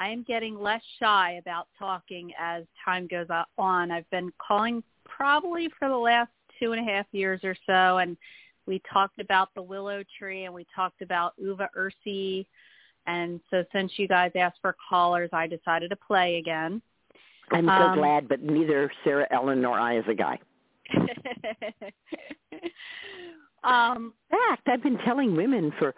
I 0.00 0.08
am 0.08 0.24
getting 0.26 0.58
less 0.58 0.80
shy 0.98 1.32
about 1.38 1.68
talking 1.78 2.32
as 2.40 2.64
time 2.82 3.06
goes 3.06 3.26
on. 3.58 3.90
I've 3.90 4.08
been 4.08 4.32
calling 4.38 4.82
probably 5.04 5.68
for 5.78 5.88
the 5.90 5.96
last 5.96 6.30
two 6.58 6.72
and 6.72 6.80
a 6.88 6.90
half 6.90 7.04
years 7.12 7.40
or 7.44 7.54
so, 7.66 7.98
and 7.98 8.16
we 8.64 8.80
talked 8.90 9.20
about 9.20 9.50
the 9.54 9.60
willow 9.60 10.02
tree 10.18 10.44
and 10.46 10.54
we 10.54 10.66
talked 10.74 11.02
about 11.02 11.34
uva 11.36 11.68
ursi. 11.76 12.46
And 13.06 13.40
so 13.50 13.62
since 13.72 13.92
you 13.98 14.08
guys 14.08 14.32
asked 14.36 14.58
for 14.62 14.74
callers, 14.88 15.28
I 15.34 15.46
decided 15.46 15.90
to 15.90 15.96
play 15.96 16.38
again. 16.38 16.80
I'm 17.50 17.66
so 17.66 17.72
Um, 17.72 17.98
glad, 17.98 18.26
but 18.26 18.40
neither 18.42 18.90
Sarah 19.04 19.26
Ellen 19.30 19.60
nor 19.60 19.78
I 19.78 19.98
is 19.98 20.04
a 20.08 20.14
guy. 20.14 20.38
um, 23.64 24.14
In 24.30 24.38
fact, 24.48 24.66
I've 24.66 24.82
been 24.82 24.98
telling 25.04 25.36
women 25.36 25.72
for 25.78 25.94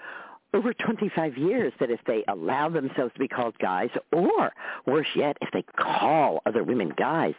over 0.55 0.73
25 0.75 1.37
years 1.37 1.73
that 1.81 1.91
if 1.91 2.01
they 2.07 2.25
allow 2.29 2.69
themselves 2.69 3.13
to 3.15 3.19
be 3.19 3.29
called 3.29 3.57
guys, 3.59 3.89
or 4.13 4.53
worse 4.87 5.07
yet, 5.15 5.37
if 5.41 5.49
they 5.53 5.63
call 5.77 6.43
other 6.47 6.63
women 6.63 6.93
guys, 6.97 7.35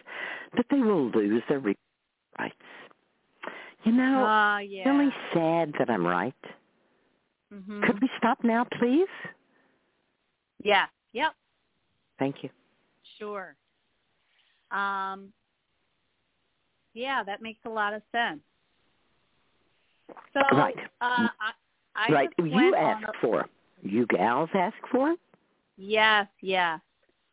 that 0.56 0.66
they 0.72 0.80
will 0.80 1.10
lose 1.10 1.44
their 1.48 1.60
re- 1.60 1.78
rights. 2.40 2.56
You 3.84 3.92
know, 3.92 4.26
uh, 4.26 4.60
yeah. 4.60 4.90
really 4.90 5.14
sad 5.34 5.74
that 5.78 5.90
I'm 5.90 6.06
right. 6.06 6.34
Mhm. 7.54 7.84
Could 7.84 8.02
we 8.02 8.10
stop 8.18 8.44
now, 8.44 8.64
please? 8.64 9.10
Yeah. 10.64 10.88
Yep. 11.12 11.34
Thank 12.18 12.44
you. 12.44 12.50
Sure. 13.20 13.56
Um, 14.72 15.34
yeah, 16.94 17.24
that 17.24 17.42
makes 17.42 17.60
a 17.66 17.70
lot 17.70 17.94
of 17.94 18.02
sense. 18.12 18.42
So, 20.34 20.42
Right. 20.52 20.78
uh, 21.02 21.28
I, 21.40 21.54
I 21.96 22.12
right. 22.12 22.30
You 22.38 22.76
ask 22.76 23.04
a, 23.04 23.12
for. 23.22 23.46
You 23.82 24.06
gals 24.08 24.50
ask 24.54 24.76
for. 24.92 25.16
yes, 25.78 26.28
yes, 26.42 26.80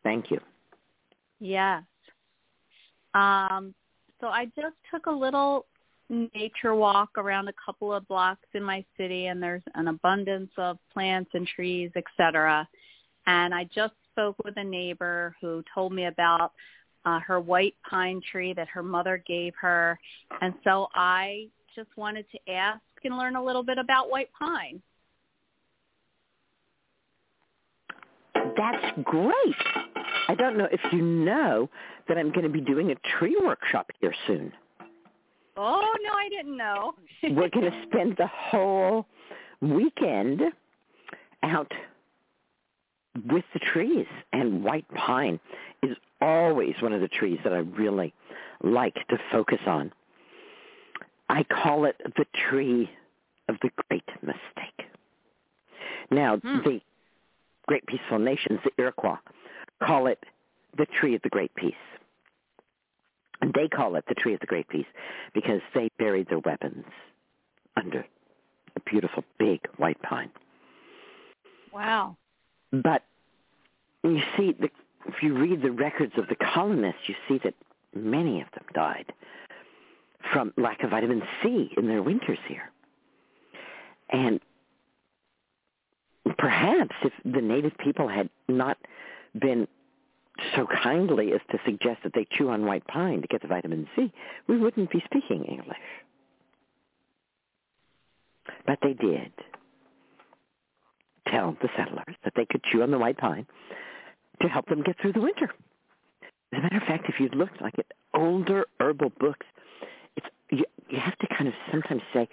Thank 0.03 0.31
you. 0.31 0.39
yes. 1.39 1.83
Um, 3.13 3.73
so 4.19 4.27
I 4.27 4.45
just 4.55 4.75
took 4.91 5.07
a 5.07 5.11
little 5.11 5.65
nature 6.35 6.75
walk 6.75 7.11
around 7.17 7.47
a 7.47 7.53
couple 7.65 7.93
of 7.93 8.07
blocks 8.07 8.47
in 8.53 8.63
my 8.63 8.83
city, 8.97 9.27
and 9.27 9.41
there's 9.41 9.63
an 9.75 9.87
abundance 9.87 10.51
of 10.57 10.77
plants 10.93 11.31
and 11.33 11.47
trees, 11.47 11.91
etc. 11.95 12.67
And 13.27 13.53
I 13.53 13.63
just 13.73 13.93
spoke 14.11 14.35
with 14.43 14.57
a 14.57 14.63
neighbor 14.63 15.35
who 15.41 15.63
told 15.73 15.93
me 15.93 16.05
about 16.05 16.51
uh, 17.05 17.19
her 17.19 17.39
white 17.39 17.75
pine 17.89 18.21
tree 18.31 18.53
that 18.53 18.67
her 18.67 18.83
mother 18.83 19.23
gave 19.25 19.53
her, 19.59 19.97
and 20.41 20.53
so 20.63 20.87
I 20.93 21.47
just 21.75 21.89
wanted 21.95 22.25
to 22.31 22.51
ask 22.51 22.81
and 23.05 23.17
learn 23.17 23.35
a 23.35 23.43
little 23.43 23.63
bit 23.63 23.77
about 23.77 24.09
white 24.09 24.29
pine. 24.37 24.81
That's 28.33 28.99
great. 29.03 29.55
I 30.27 30.35
don't 30.35 30.57
know 30.57 30.67
if 30.71 30.81
you 30.91 31.01
know 31.01 31.69
that 32.07 32.17
I'm 32.17 32.31
going 32.31 32.43
to 32.43 32.49
be 32.49 32.61
doing 32.61 32.91
a 32.91 33.17
tree 33.17 33.37
workshop 33.41 33.89
here 33.99 34.13
soon. 34.27 34.51
Oh 35.57 35.93
no, 36.01 36.13
I 36.13 36.29
didn't 36.29 36.57
know. 36.57 36.93
We're 37.23 37.49
going 37.49 37.69
to 37.69 37.83
spend 37.87 38.15
the 38.17 38.27
whole 38.27 39.05
weekend 39.61 40.41
out 41.43 41.71
with 43.29 43.43
the 43.53 43.59
trees, 43.59 44.05
and 44.31 44.63
white 44.63 44.85
pine 44.95 45.39
is 45.83 45.97
always 46.21 46.73
one 46.81 46.93
of 46.93 47.01
the 47.01 47.07
trees 47.09 47.39
that 47.43 47.53
I 47.53 47.57
really 47.57 48.13
like 48.63 48.95
to 49.09 49.17
focus 49.31 49.59
on. 49.65 49.91
I 51.31 51.43
call 51.43 51.85
it 51.85 51.95
the 52.17 52.25
tree 52.49 52.89
of 53.47 53.55
the 53.61 53.69
great 53.87 54.07
mistake. 54.21 54.85
Now, 56.09 56.37
Hmm. 56.37 56.57
the 56.63 56.81
Great 57.67 57.85
Peaceful 57.85 58.19
Nations, 58.19 58.59
the 58.63 58.71
Iroquois, 58.77 59.17
call 59.81 60.07
it 60.07 60.21
the 60.77 60.85
tree 60.87 61.15
of 61.15 61.21
the 61.21 61.29
great 61.29 61.53
peace. 61.55 61.73
And 63.41 63.53
they 63.53 63.67
call 63.69 63.95
it 63.95 64.05
the 64.07 64.15
tree 64.15 64.33
of 64.33 64.39
the 64.41 64.45
great 64.45 64.67
peace 64.67 64.85
because 65.33 65.61
they 65.73 65.89
buried 65.97 66.27
their 66.27 66.39
weapons 66.39 66.85
under 67.77 68.05
a 68.75 68.79
beautiful 68.81 69.23
big 69.39 69.61
white 69.77 70.01
pine. 70.01 70.31
wow. 71.71 72.17
But 72.73 73.03
you 74.03 74.21
see, 74.37 74.51
the, 74.53 74.69
if 75.07 75.23
you 75.23 75.33
read 75.37 75.61
the 75.61 75.71
records 75.71 76.13
of 76.17 76.27
the 76.27 76.35
colonists, 76.53 77.07
you 77.07 77.15
see 77.27 77.37
that 77.43 77.53
many 77.95 78.41
of 78.41 78.47
them 78.51 78.65
died 78.73 79.11
from 80.31 80.53
lack 80.57 80.83
of 80.83 80.91
vitamin 80.91 81.21
C 81.41 81.71
in 81.77 81.87
their 81.87 82.01
winters 82.03 82.39
here. 82.47 82.71
And 84.09 84.39
perhaps 86.37 86.95
if 87.03 87.13
the 87.23 87.41
native 87.41 87.77
people 87.77 88.07
had 88.07 88.29
not 88.47 88.77
been 89.39 89.67
so 90.55 90.67
kindly 90.83 91.33
as 91.33 91.41
to 91.51 91.59
suggest 91.65 91.99
that 92.03 92.13
they 92.13 92.27
chew 92.31 92.49
on 92.49 92.65
white 92.65 92.85
pine 92.87 93.21
to 93.21 93.27
get 93.27 93.41
the 93.41 93.47
vitamin 93.47 93.87
C, 93.95 94.11
we 94.47 94.57
wouldn't 94.57 94.91
be 94.91 95.03
speaking 95.05 95.45
English. 95.45 95.77
But 98.65 98.79
they 98.81 98.93
did 98.93 99.31
tell 101.27 101.55
the 101.61 101.69
settlers 101.77 102.15
that 102.23 102.33
they 102.35 102.45
could 102.45 102.63
chew 102.63 102.81
on 102.81 102.91
the 102.91 102.97
white 102.97 103.17
pine 103.17 103.45
to 104.41 104.47
help 104.47 104.67
them 104.67 104.83
get 104.83 104.99
through 104.99 105.13
the 105.13 105.21
winter. 105.21 105.49
As 106.53 106.59
a 106.59 106.61
matter 106.61 106.77
of 106.77 106.83
fact, 106.83 107.05
if 107.07 107.19
you 107.19 107.29
look 107.29 107.49
like 107.61 107.77
at 107.77 107.85
older 108.13 108.65
herbal 108.79 109.11
books, 109.19 109.45
you, 110.91 110.99
have 110.99 111.17
to 111.19 111.27
kind 111.27 111.47
of 111.47 111.53
sometimes 111.71 112.01
say, 112.13 112.27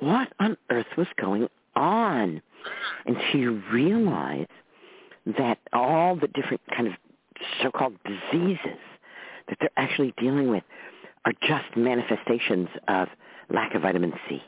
what 0.00 0.32
on 0.40 0.56
earth 0.70 0.86
was 0.96 1.06
going 1.20 1.48
on? 1.76 2.42
Until 3.06 3.40
you 3.40 3.62
realize 3.72 4.46
that 5.38 5.58
all 5.72 6.16
the 6.16 6.28
different 6.28 6.60
kind 6.74 6.88
of 6.88 6.94
so-called 7.62 7.94
diseases 8.04 8.78
that 9.48 9.58
they're 9.60 9.70
actually 9.76 10.14
dealing 10.18 10.48
with 10.50 10.62
are 11.24 11.32
just 11.42 11.76
manifestations 11.76 12.68
of 12.88 13.08
lack 13.50 13.74
of 13.74 13.82
vitamin 13.82 14.12
C, 14.28 14.42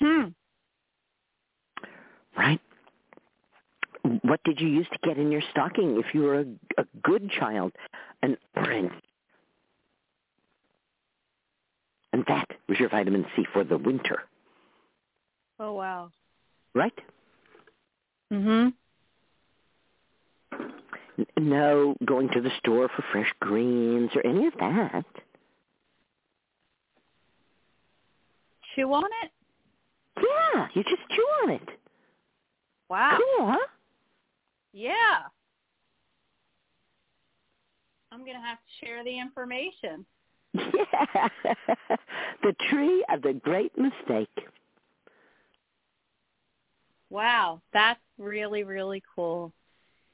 Hmm. 0.00 0.28
right? 2.36 2.60
What 4.22 4.40
did 4.44 4.60
you 4.60 4.68
use 4.68 4.86
to 4.92 4.98
get 5.06 5.18
in 5.18 5.30
your 5.30 5.42
stocking 5.50 5.98
if 5.98 6.14
you 6.14 6.22
were 6.22 6.40
a, 6.40 6.44
a 6.80 6.84
good 7.02 7.30
child? 7.30 7.72
An 8.22 8.36
orange. 8.56 8.92
And 12.12 12.24
that 12.28 12.48
was 12.68 12.78
your 12.80 12.88
vitamin 12.88 13.26
C 13.36 13.44
for 13.52 13.64
the 13.64 13.76
winter, 13.76 14.22
Oh 15.60 15.72
wow. 15.74 16.10
right? 16.74 16.98
Mm-hmm. 18.32 18.68
No 21.38 21.96
going 22.04 22.28
to 22.30 22.40
the 22.40 22.50
store 22.58 22.88
for 22.88 23.04
fresh 23.12 23.32
greens 23.40 24.10
or 24.14 24.24
any 24.26 24.46
of 24.46 24.54
that. 24.60 25.04
Chew 28.74 28.92
on 28.92 29.04
it. 29.22 29.30
Yeah, 30.16 30.68
you 30.74 30.82
just 30.84 31.02
chew 31.10 31.26
on 31.42 31.50
it. 31.50 31.68
Wow. 32.88 33.18
Cool, 33.18 33.46
huh? 33.50 33.66
Yeah. 34.72 35.26
I'm 38.12 38.20
gonna 38.24 38.40
have 38.40 38.58
to 38.58 38.86
share 38.86 39.04
the 39.04 39.18
information. 39.18 40.06
Yeah. 40.58 41.28
the 42.42 42.54
tree 42.68 43.04
of 43.12 43.22
the 43.22 43.34
great 43.34 43.76
mistake. 43.76 44.28
Wow, 47.10 47.60
that's 47.72 48.00
really 48.18 48.64
really 48.64 49.02
cool. 49.14 49.52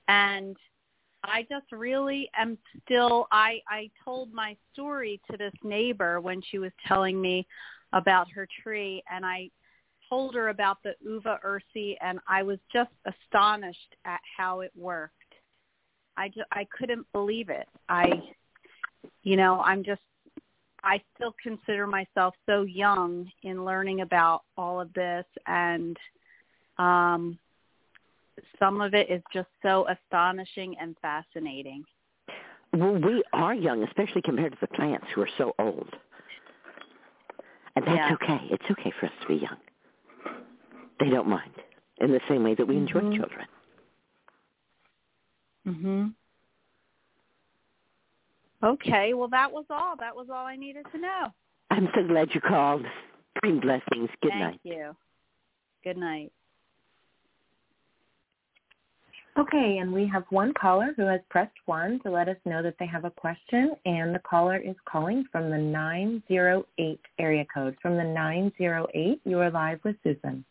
And 0.09 0.57
I 1.24 1.47
just 1.49 1.70
really 1.72 2.30
am 2.36 2.59
still 2.84 3.26
I 3.32 3.61
I 3.68 3.90
told 4.05 4.32
my 4.32 4.57
story 4.72 5.20
to 5.30 5.36
this 5.36 5.55
neighbor 5.62 6.20
when 6.20 6.42
she 6.51 6.59
was 6.59 6.72
telling 6.86 7.20
me 7.20 7.47
about 7.92 8.30
her 8.32 8.47
tree 8.62 9.03
and 9.11 9.24
I 9.24 9.51
told 10.09 10.34
her 10.34 10.49
about 10.49 10.78
the 10.82 10.95
uva 11.03 11.38
ursi 11.45 11.97
and 12.01 12.20
I 12.28 12.42
was 12.42 12.59
just 12.72 12.90
astonished 13.07 13.97
at 14.05 14.20
how 14.36 14.61
it 14.61 14.70
worked. 14.76 15.12
I 16.16 16.28
just, 16.28 16.47
I 16.53 16.66
couldn't 16.76 17.07
believe 17.12 17.49
it. 17.49 17.66
I 17.88 18.22
you 19.22 19.36
know, 19.36 19.61
I'm 19.61 19.82
just 19.82 20.03
I 20.85 21.03
still 21.14 21.35
consider 21.43 21.87
myself 21.87 22.35
so 22.47 22.62
young 22.62 23.30
in 23.43 23.64
learning 23.64 24.03
about 24.03 24.43
all 24.57 24.80
of 24.80 24.93
this 24.93 25.24
and 25.47 25.97
um 26.78 27.39
some 28.59 28.80
of 28.80 28.95
it 28.95 29.09
is 29.11 29.22
just 29.32 29.49
so 29.62 29.87
astonishing 29.89 30.74
and 30.80 30.97
fascinating. 31.01 31.85
Well, 32.72 32.95
we 32.95 33.22
are 33.32 33.55
young, 33.55 33.85
especially 33.85 34.22
compared 34.22 34.53
to 34.53 34.59
the 34.61 34.66
plants 34.66 35.07
who 35.14 35.22
are 35.22 35.28
so 35.39 35.55
old. 35.61 35.89
And 37.76 37.85
that's 37.87 37.97
Yeah. 37.97 38.14
okay. 38.14 38.41
It's 38.51 38.64
okay 38.72 38.93
for 38.99 39.07
us 39.07 39.12
to 39.22 39.28
be 39.28 39.37
young. 39.37 39.57
They 40.99 41.11
don't 41.11 41.28
mind. 41.28 41.55
In 41.99 42.11
the 42.11 42.20
same 42.28 42.43
way 42.43 42.55
that 42.57 42.66
we 42.66 42.76
enjoy 42.76 43.03
Mhm. 43.03 43.16
children. 43.16 43.47
Mhm. 45.66 46.14
Okay, 48.65 49.12
well 49.12 49.29
that 49.29 49.53
was 49.53 49.67
all. 49.69 49.95
That 49.99 50.17
was 50.17 50.29
all 50.31 50.47
I 50.47 50.57
needed 50.57 50.87
to 50.93 50.99
know. 50.99 51.27
I'm 51.71 51.89
so 51.95 52.07
glad 52.07 52.29
you 52.35 52.41
called. 52.41 52.85
Bring 53.43 53.61
blessings. 53.61 54.09
Good 54.23 54.31
Thank 54.31 54.41
night. 54.41 54.61
you. 54.62 54.97
Good 55.83 55.99
night. 55.99 56.33
Okay, 59.37 59.79
and 59.79 59.93
we 59.93 60.07
have 60.07 60.23
one 60.31 60.55
caller 60.55 60.95
who 60.97 61.03
has 61.03 61.21
pressed 61.29 61.57
one 61.67 61.99
to 62.05 62.11
let 62.11 62.29
us 62.29 62.37
know 62.45 62.62
that 62.62 62.77
they 62.79 62.87
have 62.87 63.05
a 63.05 63.11
question, 63.11 63.73
and 63.85 64.15
the 64.15 64.21
caller 64.21 64.57
is 64.57 64.77
calling 64.85 65.25
from 65.33 65.51
the 65.51 65.59
908 65.59 67.01
area 67.19 67.45
code. 67.53 67.77
From 67.83 67.97
the 67.97 68.05
908, 68.05 69.21
you 69.25 69.41
are 69.41 69.51
live 69.51 69.81
with 69.83 69.97
Susun. 70.07 70.45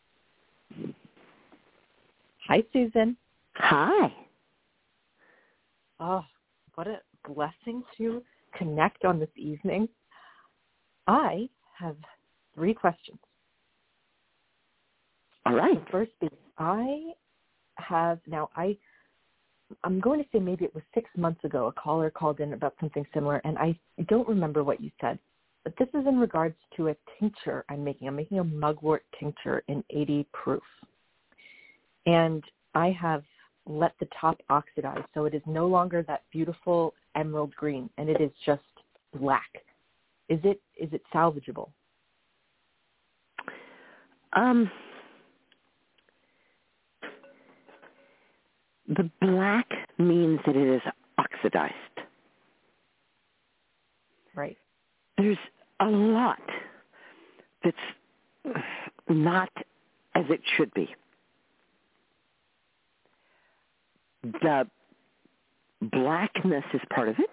Hi, 2.48 2.62
Susun. 2.76 3.16
Hi. 3.56 4.14
Oh, 6.02 6.26
what 6.76 6.88
a 6.88 7.00
blessing 7.28 7.84
to 7.98 8.22
connect 8.58 9.06
on 9.06 9.20
this 9.20 9.30
evening. 9.36 9.88
I 11.08 11.50
have 11.78 11.98
three 12.56 12.74
questions. 12.74 13.20
All 15.46 15.56
right. 15.56 15.84
The 15.86 15.92
first 15.92 16.12
is 16.22 16.30
I 16.58 17.12
have 17.76 18.20
now 18.28 18.50
I 18.56 18.78
I'm 19.84 20.00
going 20.00 20.22
to 20.22 20.30
say 20.32 20.40
maybe 20.40 20.66
it 20.66 20.76
was 20.76 20.84
six 20.94 21.10
months 21.18 21.44
ago 21.44 21.68
a 21.68 21.72
caller 21.72 22.10
called 22.10 22.40
in 22.40 22.54
about 22.54 22.76
something 22.80 23.06
similar 23.14 23.42
and 23.44 23.58
I 23.58 23.78
don't 24.08 24.28
remember 24.28 24.64
what 24.64 24.82
you 24.82 24.92
said. 25.02 25.20
But 25.64 25.74
this 25.80 25.88
is 25.94 26.06
in 26.08 26.20
regards 26.20 26.56
to 26.78 26.90
a 26.90 26.96
tincture 27.20 27.66
I'm 27.70 27.84
making. 27.84 28.08
I'm 28.08 28.16
making 28.16 28.40
a 28.40 28.44
mugwort 28.44 29.04
tincture 29.20 29.64
in 29.68 29.84
80 29.90 30.28
proof. 30.34 30.64
And 32.06 32.44
I 32.76 32.92
have 33.00 33.24
let 33.66 33.94
the 34.00 34.08
top 34.20 34.40
oxidize 34.50 35.04
so 35.14 35.26
it 35.26 35.34
is 35.34 35.42
no 35.46 35.68
longer 35.68 36.04
that 36.04 36.24
beautiful 36.32 36.94
emerald 37.16 37.56
green 37.56 37.90
and 37.98 38.10
it 38.10 38.22
is 38.22 38.32
just 38.46 38.62
black. 39.18 39.64
Is 40.30 40.40
it 40.44 40.62
is 40.80 40.92
it 40.94 41.02
salvageable? 41.14 41.70
Um, 44.34 44.72
the 48.88 49.10
black 49.22 49.68
means 49.98 50.40
that 50.46 50.56
it 50.56 50.76
is 50.76 50.82
oxidized. 51.18 51.74
Right. 54.36 54.58
There's 55.18 55.38
a 55.80 55.86
lot 55.86 56.42
that's 57.64 57.78
not 59.08 59.50
as 60.16 60.26
it 60.30 60.42
should 60.58 60.74
be. 60.74 60.90
The 64.24 64.68
blackness 65.82 66.64
is 66.74 66.82
part 66.90 67.10
of 67.10 67.16
it. 67.20 67.30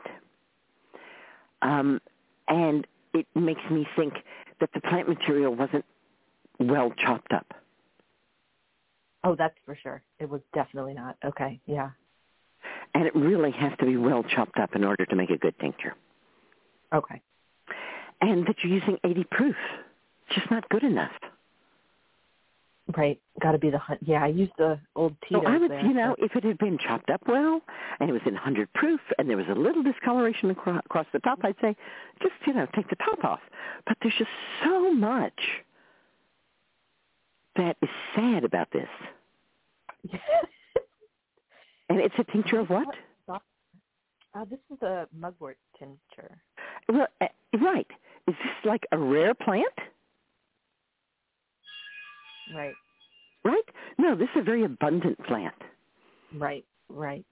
Um, 1.62 2.01
and 2.49 2.86
it 3.14 3.26
makes 3.34 3.62
me 3.70 3.86
think 3.97 4.14
that 4.61 4.70
the 4.74 4.80
plant 4.80 5.09
material 5.09 5.55
wasn't 5.55 5.84
well 6.59 6.93
chopped 6.99 7.32
up. 7.32 7.47
Oh, 9.22 9.36
that's 9.36 9.55
for 9.64 9.76
sure. 9.80 10.03
It 10.18 10.28
was 10.28 10.41
definitely 10.55 10.95
not. 10.95 11.16
Okay. 11.24 11.61
Yeah. 11.66 11.91
And 12.95 13.07
it 13.07 13.14
really 13.14 13.51
has 13.53 13.72
to 13.78 13.86
be 13.86 13.97
well 13.97 14.22
chopped 14.22 14.59
up 14.59 14.74
in 14.74 14.84
order 14.84 15.05
to 15.07 15.16
make 15.16 15.30
a 15.30 15.36
good 15.36 15.55
tincture. 15.61 15.95
Okay. 16.93 17.20
And 18.20 18.47
that 18.47 18.57
you're 18.62 18.72
using 18.72 18.99
80 19.05 19.24
proof. 19.30 19.57
It's 20.26 20.36
just 20.36 20.51
not 20.51 20.68
good 20.68 20.82
enough. 20.82 21.12
Right. 22.97 23.20
Got 23.41 23.53
to 23.53 23.59
be 23.59 23.70
the 23.70 23.78
hun- 23.78 23.99
yeah. 24.01 24.22
I 24.24 24.28
used 24.28 24.53
the 24.59 24.78
old 24.97 25.14
Tito's 25.28 25.43
So 25.45 25.49
I 25.49 25.59
would, 25.59 25.70
there, 25.70 25.80
you 25.84 25.95
know, 25.95 26.14
so- 26.18 26.24
if 26.24 26.34
it 26.36 26.45
had 26.45 26.59
been 26.59 26.78
chopped 26.78 27.11
up 27.11 27.22
well 27.26 27.61
and 28.01 28.09
it 28.11 28.12
was 28.12 28.22
in 28.26 28.34
100 28.34 28.72
proof 28.72 29.01
and 29.18 29.28
there 29.28 29.36
was 29.36 29.47
a 29.49 29.55
little 29.55 29.82
discoloration 29.82 30.51
acro- 30.51 30.78
across 30.84 31.07
the 31.12 31.18
top, 31.20 31.41
I'd 31.45 31.57
say 31.61 31.76
just, 32.22 32.34
you 32.47 32.53
know, 32.55 32.66
take 32.74 32.88
the 32.88 32.97
top 32.97 33.24
off. 33.24 33.41
But 33.86 33.97
there's 34.03 34.14
just 34.18 34.30
so 34.64 34.93
much 34.93 35.41
that 37.57 37.76
is 37.82 37.88
sad 38.14 38.45
about 38.45 38.70
this. 38.72 38.88
And 41.88 41.99
it's 41.99 42.14
a 42.18 42.24
tincture 42.30 42.61
of 42.61 42.70
what? 42.70 42.86
Uh, 43.28 44.45
this 44.45 44.61
is 44.72 44.80
a 44.82 45.09
mugwort 45.12 45.59
tincture. 45.76 46.38
Well, 46.88 47.09
uh, 47.20 47.26
right. 47.61 47.86
Is 48.28 48.34
this 48.45 48.53
like 48.64 48.86
a 48.93 48.97
rare 48.97 49.34
plant? 49.34 49.66
Right. 52.55 52.74
Right? 53.44 53.64
No, 53.98 54.14
this 54.14 54.28
is 54.34 54.40
a 54.40 54.44
very 54.44 54.64
abundant 54.64 55.18
plant. 55.24 55.55
Right. 56.36 56.64
Right. 56.88 57.24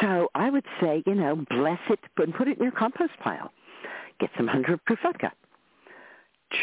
So 0.00 0.28
I 0.34 0.50
would 0.50 0.64
say, 0.80 1.02
you 1.06 1.14
know, 1.14 1.44
bless 1.50 1.78
it 1.88 2.00
and 2.16 2.34
put 2.34 2.48
it 2.48 2.58
in 2.58 2.62
your 2.62 2.72
compost 2.72 3.12
pile. 3.22 3.52
Get 4.20 4.30
some 4.36 4.46
100 4.46 4.84
proof 4.84 4.98
vodka. 5.02 5.32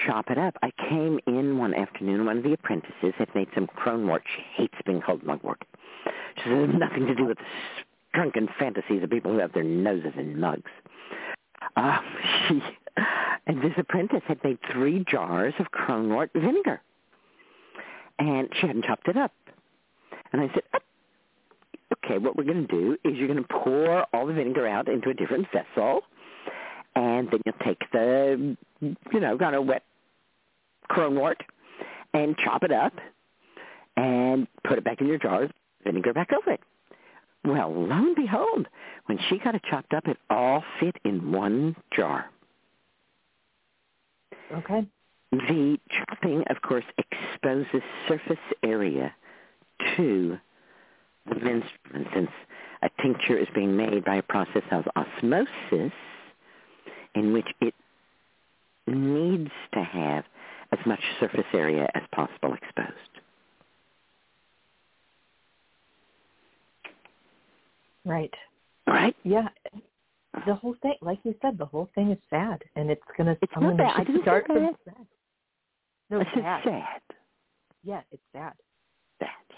Chop 0.06 0.30
it 0.30 0.38
up. 0.38 0.56
I 0.62 0.72
came 0.90 1.20
in 1.28 1.58
one 1.58 1.74
afternoon. 1.74 2.26
One 2.26 2.38
of 2.38 2.44
the 2.44 2.54
apprentices 2.54 3.14
had 3.18 3.34
made 3.36 3.48
some 3.54 3.68
cronewort. 3.68 4.22
She 4.36 4.44
hates 4.56 4.76
being 4.86 5.02
called 5.02 5.24
mugwort. 5.24 5.64
She 6.38 6.44
says 6.50 6.64
it 6.64 6.72
has 6.72 6.80
nothing 6.80 7.08
to 7.08 7.16
do 7.16 7.26
with 7.26 7.38
the 7.38 7.44
drunken 8.14 8.48
fantasies 8.58 9.04
of 9.04 9.10
people 9.10 9.32
who 9.32 9.40
have 9.40 9.54
their 9.54 9.64
noses 9.64 10.14
in 10.18 10.40
mugs. 10.40 10.72
Uh, 11.76 12.00
she, 12.48 12.62
and 13.48 13.62
this 13.62 13.74
apprentice 13.78 14.22
had 14.28 14.42
made 14.44 14.60
three 14.72 15.04
jars 15.10 15.54
of 15.60 15.72
cronewort 15.72 16.32
vinegar. 16.34 16.82
And 18.22 18.48
she 18.60 18.68
hadn't 18.68 18.86
chopped 18.86 19.08
it 19.08 19.18
up. 19.18 19.32
And 20.32 20.44
I 20.44 20.48
said, 20.54 20.62
"Oh, 20.76 20.80
okay, 22.06 22.20
what 22.20 22.36
we're 22.36 22.44
going 22.44 22.68
to 22.68 22.72
do 22.72 22.98
is 23.04 23.18
you're 23.18 23.28
going 23.28 23.42
to 23.42 23.48
pour 23.50 24.06
all 24.14 24.28
the 24.28 24.34
vinegar 24.34 24.68
out 24.68 24.88
into 24.88 25.10
a 25.10 25.14
different 25.16 25.48
vessel, 25.52 26.02
and 26.96 27.32
then 27.32 27.40
you'll 27.46 27.66
take 27.66 27.80
the, 27.92 28.56
you 28.80 29.20
know, 29.20 29.38
kind 29.40 29.56
of 29.56 29.66
wet 29.66 29.82
cronewort 30.88 31.42
and 32.14 32.38
chop 32.38 32.62
it 32.64 32.72
up 32.72 32.94
and 33.98 34.48
put 34.68 34.78
it 34.78 34.84
back 34.84 35.02
in 35.02 35.08
your 35.08 35.18
jars, 35.18 35.50
vinegar 35.84 36.14
back 36.14 36.30
over 36.32 36.52
it. 36.52 36.60
Well, 37.44 37.74
lo 37.74 37.96
and 37.96 38.16
behold, 38.16 38.68
when 39.08 39.18
she 39.30 39.40
got 39.40 39.56
it 39.56 39.64
chopped 39.68 39.96
up, 39.96 40.08
it 40.08 40.18
all 40.30 40.64
fit 40.80 40.96
in 41.04 41.32
one 41.32 41.76
jar. 41.96 42.30
Okay. 44.54 44.86
The 45.32 45.78
chopping, 45.90 46.44
of 46.50 46.62
course, 46.62 46.84
exposes 47.44 47.82
surface 48.08 48.38
area 48.64 49.14
to 49.98 50.38
the 51.28 51.36
menstruum. 51.36 52.14
Since 52.14 52.30
a 52.82 52.90
tincture 53.02 53.38
is 53.38 53.48
being 53.54 53.76
made 53.76 54.06
by 54.06 54.16
a 54.16 54.22
process 54.24 54.64
of 54.72 54.86
osmosis 54.96 55.94
in 57.16 57.34
which 57.34 57.48
it 57.62 57.74
needs 58.88 59.52
to 59.74 59.84
have 59.84 60.26
as 60.72 60.80
much 60.86 61.00
surface 61.20 61.46
area 61.54 61.88
as 61.94 62.04
possible 62.14 62.54
exposed. 62.54 62.98
Right. 68.06 68.34
Right? 68.88 69.16
Yeah. 69.24 69.48
The 70.48 70.56
whole 70.56 70.76
thing, 70.82 70.96
like 71.02 71.20
you 71.24 71.36
said, 71.42 71.58
the 71.58 71.66
whole 71.66 71.90
thing 71.94 72.10
is 72.12 72.18
sad, 72.30 72.64
and 72.76 72.90
it's 72.90 73.02
gonna. 73.18 73.38
It's 73.42 73.52
I'm 73.56 73.64
not 73.64 73.70
gonna 73.72 73.84
bad. 73.84 74.00
I 74.00 74.04
didn't 74.06 74.22
start 74.22 74.46
say 74.48 74.56
bad. 74.56 74.76
sad. 74.86 75.06
No, 76.10 76.22
I 76.22 76.24
said 76.24 76.44
sad. 76.44 76.64
sad. 76.64 77.02
Yeah, 77.84 78.02
it's 78.12 78.22
sad. 78.34 78.54
Sad, 79.20 79.30
yeah. 79.50 79.56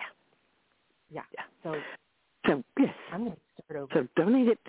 Yeah. 1.09 1.21
Yeah. 1.33 1.43
So 1.63 1.79
So, 2.47 2.63
yes. 2.79 2.93
I'm 3.11 3.23
gonna 3.25 3.35
start 3.65 3.79
over. 3.81 3.93
So 3.93 4.07
donate 4.15 4.47
it 4.47 4.59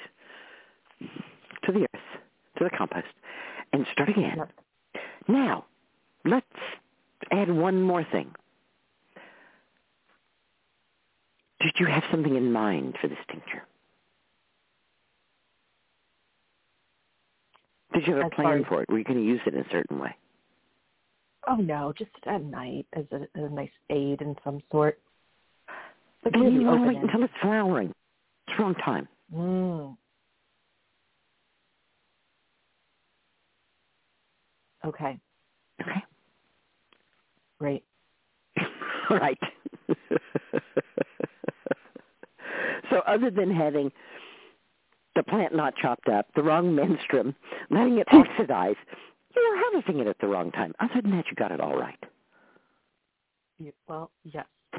to 1.65 1.73
the 1.73 1.83
earth, 1.83 2.03
to 2.59 2.65
the 2.65 2.71
compost, 2.71 3.07
and 3.73 3.87
start 3.93 4.09
again. 4.09 4.37
Yep. 4.37 4.51
Now, 5.29 5.65
let's 6.25 6.47
add 7.31 7.51
one 7.51 7.83
more 7.83 8.05
thing. 8.05 8.35
Did 11.61 11.73
you 11.79 11.87
have 11.87 12.03
something 12.11 12.35
in 12.37 12.53
mind 12.53 12.97
for 13.01 13.09
this 13.09 13.19
tincture? 13.31 13.63
Did 17.95 18.07
you 18.07 18.17
have 18.17 18.27
a 18.27 18.31
plan 18.31 18.65
for 18.69 18.83
it? 18.83 18.91
Were 18.91 18.99
you 18.99 19.05
going 19.05 19.19
to 19.19 19.25
use 19.25 19.41
it 19.47 19.55
in 19.55 19.61
a 19.61 19.71
certain 19.71 19.99
way? 19.99 20.15
Oh 21.47 21.57
no, 21.57 21.93
just 21.97 22.11
at 22.27 22.43
night 22.43 22.87
as 22.95 23.05
a, 23.13 23.23
as 23.37 23.45
a 23.45 23.49
nice 23.49 23.71
aid 23.91 24.23
in 24.23 24.35
some 24.45 24.61
sort. 24.71 24.99
But 26.23 26.35
really 26.35 26.53
you 26.53 26.63
want 26.63 26.87
wait 26.87 26.97
until 26.97 27.23
it's 27.23 27.33
flowering. 27.43 27.93
It's 28.49 28.59
wrong 28.59 28.75
time. 28.77 29.09
Mm. 29.35 29.97
Okay, 34.85 35.19
Okay? 35.81 36.03
great. 37.59 37.85
right. 39.11 39.39
so 42.91 42.99
other 43.07 43.31
than 43.31 43.51
having 43.51 43.91
the 45.17 45.23
plant 45.23 45.55
not 45.55 45.75
chopped 45.77 46.09
up, 46.09 46.27
the 46.35 46.43
wrong 46.43 46.77
menstruum, 46.77 47.35
letting 47.71 47.99
it 47.99 48.09
oxidize, 48.13 48.77
you 49.37 49.51
were 49.51 49.59
harvesting 49.59 49.99
it 50.01 50.07
at 50.07 50.19
the 50.21 50.27
wrong 50.29 50.51
time. 50.53 50.75
Other 50.81 51.01
than 51.03 51.11
that, 51.13 51.27
you 51.29 51.35
got 51.37 51.53
it 51.53 51.61
all 51.61 51.77
right. 51.79 51.99
You- 53.59 53.73
Well, 53.89 54.11
yes. 54.25 54.47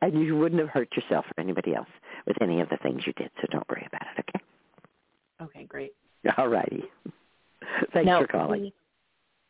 and 0.00 0.14
you 0.24 0.36
wouldn't 0.36 0.60
have 0.60 0.70
hurt 0.70 0.88
yourself 0.96 1.24
or 1.26 1.40
anybody 1.42 1.74
else 1.74 1.88
with 2.26 2.40
any 2.42 2.60
of 2.60 2.68
the 2.68 2.76
things 2.78 3.02
you 3.06 3.12
did, 3.14 3.30
so 3.40 3.46
don't 3.50 3.68
worry 3.68 3.86
about 3.86 4.02
it, 4.16 4.24
okay? 4.28 4.44
Okay, 5.42 5.64
great. 5.64 5.92
All 6.36 6.48
righty. 6.48 6.84
Thanks 7.92 8.06
now, 8.06 8.20
for 8.20 8.26
calling. 8.26 8.70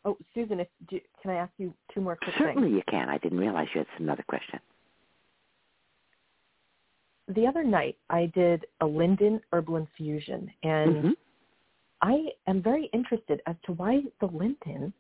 oh, 0.05 0.17
Susun, 0.37 0.61
if 0.61 0.69
do, 0.89 1.01
can 1.23 1.31
I 1.33 1.35
ask 1.37 1.53
you 1.59 1.75
two 1.93 2.01
more 2.01 2.17
quick 2.17 2.35
Certainly 2.39 2.69
things? 2.71 2.77
you 2.77 2.83
can. 2.91 3.09
I 3.09 3.19
didn't 3.19 3.39
realize 3.39 3.69
you 3.75 3.81
had 3.81 3.89
another 3.99 4.25
question. 4.29 4.59
The 7.29 7.47
other 7.47 7.63
night, 7.65 7.97
I 8.11 8.27
did 8.35 8.67
a 8.81 8.87
linden 8.87 9.41
herbal 9.53 9.77
infusion, 9.77 10.51
and 10.63 10.97
Mhm. 10.97 11.17
I 12.03 12.27
am 12.49 12.63
very 12.63 12.91
interested 12.93 13.41
as 13.47 13.55
to 13.67 13.73
why 13.73 14.01
the 14.21 14.27
linden 14.27 14.93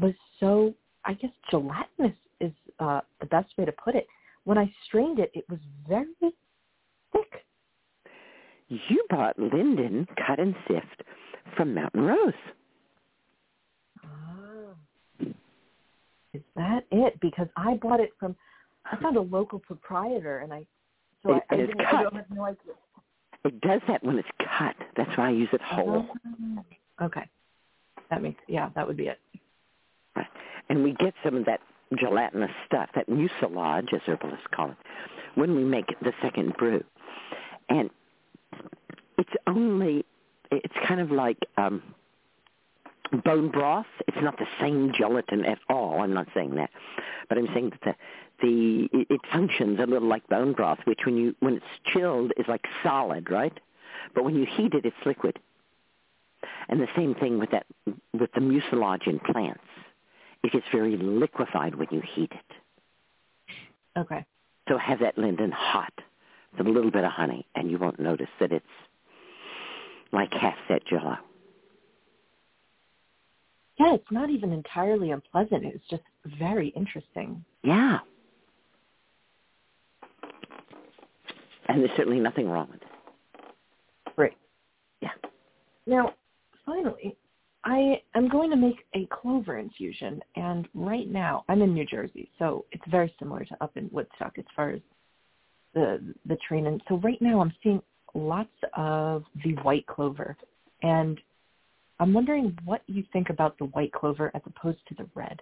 was 0.00 0.14
so, 0.40 0.74
I 1.04 1.14
guess, 1.14 1.30
gelatinous 1.50 2.16
is 2.40 2.52
uh, 2.80 3.00
the 3.20 3.26
best 3.26 3.48
way 3.56 3.66
to 3.66 3.72
put 3.72 3.94
it. 3.94 4.06
When 4.44 4.58
I 4.58 4.72
strained 4.86 5.18
it, 5.18 5.30
it 5.34 5.44
was 5.50 5.58
very 5.88 6.06
thick. 6.20 6.32
You 8.68 9.04
bought 9.10 9.38
linden 9.38 10.06
cut 10.26 10.40
and 10.40 10.54
sift 10.66 11.02
from 11.56 11.74
Mountain 11.74 12.02
Rose. 12.02 12.32
Oh. 14.04 14.74
Is 16.32 16.42
that 16.56 16.84
it? 16.90 17.18
Because 17.20 17.48
I 17.56 17.74
bought 17.74 18.00
it 18.00 18.10
from, 18.18 18.34
I 18.90 18.96
found 19.00 19.16
a 19.16 19.20
local 19.20 19.58
proprietor, 19.58 20.38
and 20.38 20.52
I, 20.52 20.66
so 21.22 21.34
It- 21.34 21.42
I, 21.50 21.54
I 21.54 21.56
didn't, 21.58 21.80
I 21.80 22.02
have 22.12 22.30
no 22.30 22.44
idea. 22.44 22.72
It 23.44 23.60
does 23.60 23.80
that 23.86 24.02
when 24.02 24.18
it's 24.18 24.28
cut. 24.56 24.76
That's 24.96 25.16
why 25.16 25.28
I 25.28 25.30
use 25.30 25.48
it 25.52 25.60
whole. 25.62 26.06
Oh, 26.08 26.62
Okay, 27.02 27.28
that 28.10 28.22
makes 28.22 28.40
yeah, 28.48 28.70
that 28.74 28.86
would 28.86 28.96
be 28.96 29.08
it. 29.08 29.18
Right. 30.16 30.26
And 30.70 30.82
we 30.82 30.94
get 30.94 31.12
some 31.22 31.36
of 31.36 31.44
that 31.44 31.60
gelatinous 31.98 32.50
stuff, 32.66 32.88
that 32.94 33.08
mucilage, 33.08 33.92
as 33.92 34.00
herbalists 34.06 34.46
call 34.54 34.70
it, 34.70 34.76
when 35.34 35.54
we 35.54 35.62
make 35.62 35.86
the 36.00 36.12
second 36.22 36.54
brew. 36.56 36.82
And 37.68 37.90
it's 39.18 39.32
only, 39.46 40.04
it's 40.50 40.74
kind 40.86 41.00
of 41.00 41.10
like 41.10 41.38
um, 41.58 41.82
bone 43.24 43.50
broth. 43.50 43.86
It's 44.08 44.16
not 44.22 44.38
the 44.38 44.46
same 44.60 44.92
gelatin 44.96 45.44
at 45.44 45.58
all. 45.68 46.00
I'm 46.00 46.14
not 46.14 46.28
saying 46.34 46.54
that. 46.56 46.70
But 47.28 47.38
I'm 47.38 47.48
saying 47.54 47.72
that 47.84 47.96
the, 48.40 48.88
the 48.92 49.06
it 49.10 49.20
functions 49.32 49.78
a 49.80 49.86
little 49.86 50.08
like 50.08 50.26
bone 50.28 50.52
broth, 50.52 50.78
which 50.84 51.00
when 51.04 51.16
you 51.16 51.34
when 51.40 51.54
it's 51.54 51.92
chilled 51.92 52.32
is 52.36 52.46
like 52.48 52.64
solid, 52.82 53.30
right? 53.30 53.58
But 54.14 54.24
when 54.24 54.34
you 54.36 54.46
heat 54.56 54.74
it, 54.74 54.84
it's 54.84 54.96
liquid. 55.06 55.38
And 56.68 56.80
the 56.80 56.88
same 56.96 57.14
thing 57.14 57.38
with 57.38 57.50
that 57.50 57.66
with 58.12 58.30
the 58.34 58.40
mucilage 58.40 59.06
in 59.06 59.18
plants. 59.20 59.60
It 60.42 60.52
gets 60.52 60.66
very 60.72 60.96
liquefied 60.96 61.74
when 61.74 61.88
you 61.90 62.02
heat 62.14 62.32
it. 62.32 62.56
Okay. 63.98 64.24
So 64.68 64.78
have 64.78 65.00
that 65.00 65.16
linden 65.18 65.50
hot 65.52 65.92
with 66.56 66.66
a 66.66 66.70
little 66.70 66.90
bit 66.90 67.04
of 67.04 67.12
honey, 67.12 67.46
and 67.54 67.70
you 67.70 67.78
won't 67.78 67.98
notice 68.00 68.28
that 68.40 68.52
it's 68.52 68.64
like 70.12 70.32
half 70.32 70.54
set 70.68 70.84
jello. 70.86 71.16
Yeah, 73.78 73.94
it's 73.94 74.10
not 74.10 74.30
even 74.30 74.52
entirely 74.52 75.10
unpleasant. 75.10 75.64
It's 75.64 75.84
just 75.90 76.02
very 76.38 76.68
interesting. 76.68 77.44
Yeah. 77.62 77.98
And 81.68 81.80
there's 81.82 81.90
certainly 81.96 82.20
nothing 82.20 82.48
wrong 82.48 82.68
with 82.70 82.80
it. 82.82 82.88
Right. 84.16 84.36
Yeah. 85.02 85.10
Now, 85.86 86.14
finally, 86.64 87.16
I 87.64 88.00
am 88.14 88.28
going 88.28 88.50
to 88.50 88.56
make 88.56 88.86
a 88.94 89.06
clover 89.06 89.58
infusion, 89.58 90.20
and 90.36 90.68
right 90.74 91.08
now 91.08 91.44
I'm 91.48 91.62
in 91.62 91.74
New 91.74 91.84
Jersey, 91.84 92.30
so 92.38 92.64
it's 92.72 92.84
very 92.88 93.12
similar 93.18 93.44
to 93.44 93.56
up 93.60 93.76
in 93.76 93.90
Woodstock 93.92 94.38
as 94.38 94.44
far 94.54 94.70
as 94.70 94.80
the 95.74 96.14
the 96.26 96.36
train. 96.48 96.66
And 96.66 96.80
so 96.88 96.96
right 96.98 97.20
now 97.20 97.40
I'm 97.40 97.52
seeing 97.62 97.82
lots 98.14 98.54
of 98.76 99.24
the 99.44 99.54
white 99.62 99.86
clover, 99.86 100.36
and 100.82 101.20
I'm 101.98 102.12
wondering 102.12 102.56
what 102.64 102.82
you 102.86 103.04
think 103.12 103.30
about 103.30 103.58
the 103.58 103.66
white 103.66 103.92
clover 103.92 104.30
as 104.34 104.42
opposed 104.46 104.78
to 104.88 104.94
the 104.94 105.08
red. 105.14 105.40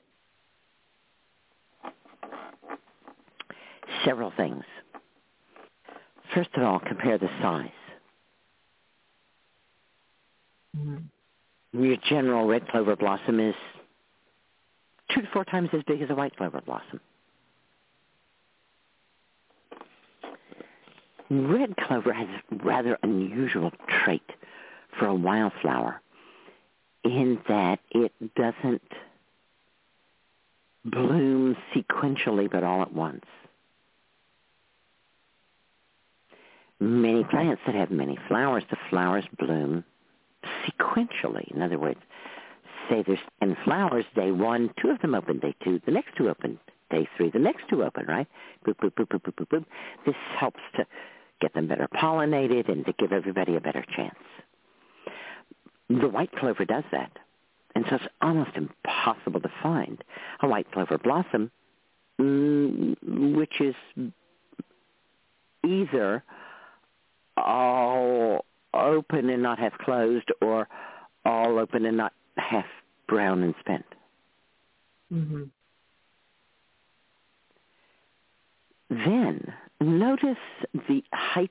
Several 4.04 4.32
things. 4.36 4.64
First 6.34 6.50
of 6.56 6.62
all, 6.62 6.80
compare 6.80 7.18
the 7.18 7.28
size. 7.40 7.83
Mm. 10.76 11.04
Your 11.72 11.96
general 12.08 12.46
red 12.46 12.68
clover 12.68 12.96
blossom 12.96 13.40
is 13.40 13.54
two 15.12 15.22
to 15.22 15.28
four 15.32 15.44
times 15.44 15.70
as 15.72 15.82
big 15.86 16.00
as 16.02 16.10
a 16.10 16.14
white 16.14 16.36
clover 16.36 16.60
blossom. 16.60 17.00
Red 21.30 21.76
clover 21.76 22.12
has 22.12 22.28
a 22.28 22.56
rather 22.64 22.98
unusual 23.02 23.72
trait 23.88 24.22
for 24.98 25.06
a 25.06 25.14
wildflower 25.14 26.00
in 27.02 27.38
that 27.48 27.80
it 27.90 28.12
doesn't 28.34 28.82
bloom 30.84 31.56
sequentially 31.74 32.50
but 32.50 32.62
all 32.62 32.82
at 32.82 32.92
once. 32.92 33.24
Many 36.78 37.24
plants 37.24 37.62
that 37.66 37.74
have 37.74 37.90
many 37.90 38.18
flowers, 38.28 38.62
the 38.70 38.76
flowers 38.90 39.24
bloom 39.38 39.84
sequentially. 40.66 41.50
In 41.54 41.62
other 41.62 41.78
words, 41.78 42.00
say 42.88 43.02
there's 43.06 43.18
10 43.40 43.56
flowers, 43.64 44.04
day 44.14 44.30
one, 44.30 44.70
two 44.80 44.90
of 44.90 45.00
them 45.00 45.14
open, 45.14 45.38
day 45.38 45.54
two, 45.64 45.80
the 45.86 45.92
next 45.92 46.16
two 46.16 46.28
open, 46.28 46.58
day 46.90 47.08
three, 47.16 47.30
the 47.30 47.38
next 47.38 47.64
two 47.68 47.82
open, 47.82 48.06
right? 48.06 48.26
Boop, 48.66 48.76
boop, 48.76 48.92
boop, 48.94 49.08
boop, 49.08 49.22
boop, 49.22 49.34
boop, 49.34 49.48
boop. 49.48 49.64
This 50.06 50.14
helps 50.38 50.60
to 50.76 50.86
get 51.40 51.54
them 51.54 51.66
better 51.66 51.88
pollinated 51.94 52.70
and 52.70 52.84
to 52.86 52.92
give 52.98 53.12
everybody 53.12 53.56
a 53.56 53.60
better 53.60 53.84
chance. 53.96 54.14
The 55.88 56.08
white 56.08 56.32
clover 56.32 56.64
does 56.64 56.84
that. 56.92 57.10
And 57.74 57.84
so 57.88 57.96
it's 57.96 58.04
almost 58.22 58.52
impossible 58.56 59.40
to 59.40 59.50
find 59.62 60.02
a 60.40 60.48
white 60.48 60.70
clover 60.70 60.96
blossom 60.96 61.50
mm, 62.20 63.34
which 63.36 63.60
is 63.60 63.74
either 65.64 66.22
all 67.36 68.44
open 68.74 69.30
and 69.30 69.42
not 69.42 69.58
half 69.58 69.76
closed 69.78 70.30
or 70.40 70.68
all 71.24 71.58
open 71.58 71.86
and 71.86 71.96
not 71.96 72.12
half 72.36 72.66
brown 73.08 73.42
and 73.42 73.54
spent. 73.60 73.84
Mm-hmm. 75.12 75.44
Then 78.90 79.52
notice 79.80 80.36
the 80.88 81.02
height 81.12 81.50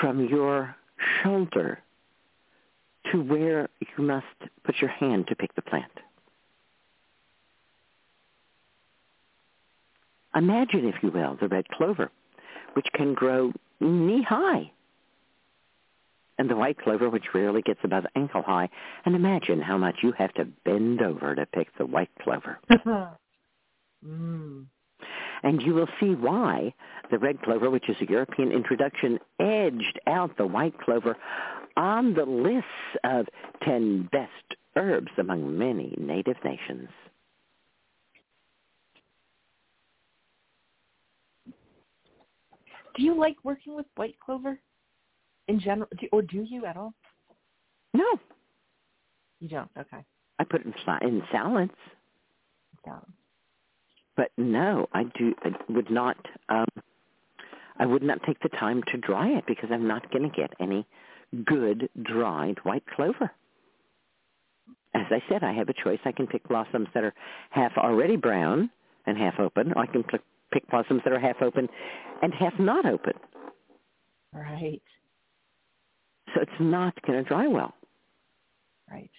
from 0.00 0.26
your 0.28 0.74
shoulder 1.22 1.78
to 3.12 3.22
where 3.22 3.68
you 3.80 4.04
must 4.04 4.26
put 4.64 4.76
your 4.80 4.90
hand 4.90 5.26
to 5.28 5.34
pick 5.34 5.54
the 5.54 5.62
plant. 5.62 5.90
Imagine, 10.34 10.86
if 10.86 11.02
you 11.02 11.10
will, 11.10 11.36
the 11.40 11.48
red 11.48 11.68
clover, 11.68 12.10
which 12.74 12.86
can 12.94 13.14
grow 13.14 13.52
knee-high, 13.80 14.70
and 16.40 16.48
the 16.48 16.56
white 16.56 16.78
clover, 16.78 17.10
which 17.10 17.34
rarely 17.34 17.60
gets 17.60 17.80
above 17.84 18.06
ankle 18.16 18.42
high. 18.42 18.70
And 19.04 19.14
imagine 19.14 19.60
how 19.60 19.76
much 19.76 19.96
you 20.02 20.12
have 20.16 20.32
to 20.34 20.46
bend 20.64 21.02
over 21.02 21.34
to 21.34 21.44
pick 21.44 21.68
the 21.76 21.84
white 21.84 22.08
clover. 22.22 22.58
mm. 24.06 24.64
And 25.42 25.62
you 25.62 25.74
will 25.74 25.88
see 26.00 26.14
why 26.14 26.72
the 27.10 27.18
red 27.18 27.42
clover, 27.42 27.68
which 27.68 27.90
is 27.90 27.96
a 28.00 28.10
European 28.10 28.52
introduction, 28.52 29.18
edged 29.38 30.00
out 30.06 30.38
the 30.38 30.46
white 30.46 30.78
clover 30.80 31.14
on 31.76 32.14
the 32.14 32.24
lists 32.24 32.96
of 33.04 33.26
10 33.62 34.08
best 34.10 34.56
herbs 34.76 35.12
among 35.18 35.58
many 35.58 35.94
native 35.98 36.36
nations. 36.42 36.88
Do 42.96 43.02
you 43.02 43.18
like 43.18 43.36
working 43.44 43.74
with 43.76 43.86
white 43.96 44.16
clover 44.24 44.58
in 45.48 45.60
general, 45.60 45.88
do, 45.98 46.08
or 46.12 46.22
do 46.22 46.42
you 46.42 46.66
at 46.66 46.76
all? 46.76 46.92
No, 47.94 48.04
You 49.40 49.48
don't. 49.48 49.70
Okay. 49.78 50.04
I 50.38 50.44
put 50.44 50.62
it 50.62 50.66
in, 50.66 51.08
in 51.08 51.22
salads, 51.32 51.72
So, 52.84 52.92
but 54.16 54.30
no, 54.38 54.88
I 54.92 55.04
do. 55.18 55.34
I 55.42 55.50
would 55.70 55.90
not. 55.90 56.16
Um, 56.48 56.66
I 57.78 57.86
would 57.86 58.02
not 58.02 58.22
take 58.24 58.38
the 58.40 58.48
time 58.50 58.82
to 58.92 58.98
dry 58.98 59.28
it 59.28 59.44
because 59.46 59.70
I'm 59.72 59.88
not 59.88 60.10
going 60.10 60.30
to 60.30 60.36
get 60.36 60.52
any 60.60 60.86
good 61.44 61.88
dried 62.02 62.58
white 62.62 62.84
clover. 62.94 63.30
As 64.94 65.06
I 65.10 65.22
said, 65.28 65.42
I 65.42 65.52
have 65.52 65.68
a 65.68 65.72
choice. 65.72 66.00
I 66.04 66.12
can 66.12 66.26
pick 66.26 66.46
blossoms 66.48 66.88
that 66.94 67.04
are 67.04 67.14
half 67.50 67.72
already 67.78 68.16
brown 68.16 68.70
and 69.06 69.16
half 69.16 69.38
open, 69.38 69.72
or 69.74 69.82
I 69.82 69.86
can 69.86 70.02
pl- 70.04 70.18
pick 70.52 70.68
blossoms 70.70 71.02
that 71.04 71.12
are 71.12 71.18
half 71.20 71.40
open 71.42 71.68
and 72.22 72.32
half 72.34 72.58
not 72.58 72.86
open. 72.86 73.14
right. 74.32 74.82
So 76.34 76.40
it's 76.42 76.60
not 76.60 76.94
going 77.02 77.22
to 77.22 77.28
dry 77.28 77.48
well. 77.48 77.74
Right. 78.88 79.10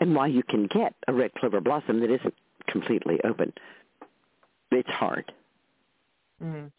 And 0.00 0.14
while 0.14 0.28
you 0.28 0.42
can 0.42 0.66
get 0.66 0.94
a 1.08 1.12
red 1.12 1.32
clover 1.34 1.60
blossom 1.60 2.00
that 2.00 2.10
isn't 2.10 2.34
completely 2.68 3.18
open, 3.24 3.52
it's 4.70 4.88
hard 4.88 5.32
Mm. 6.42 6.72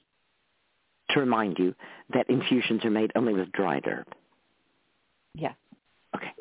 to 1.11 1.19
remind 1.19 1.59
you 1.59 1.75
that 2.13 2.27
infusions 2.29 2.83
are 2.83 2.89
made 2.89 3.11
only 3.15 3.33
with 3.33 3.51
dried 3.51 3.85
herb. 3.85 4.07
Yes. 5.35 5.55
Okay. 6.15 6.31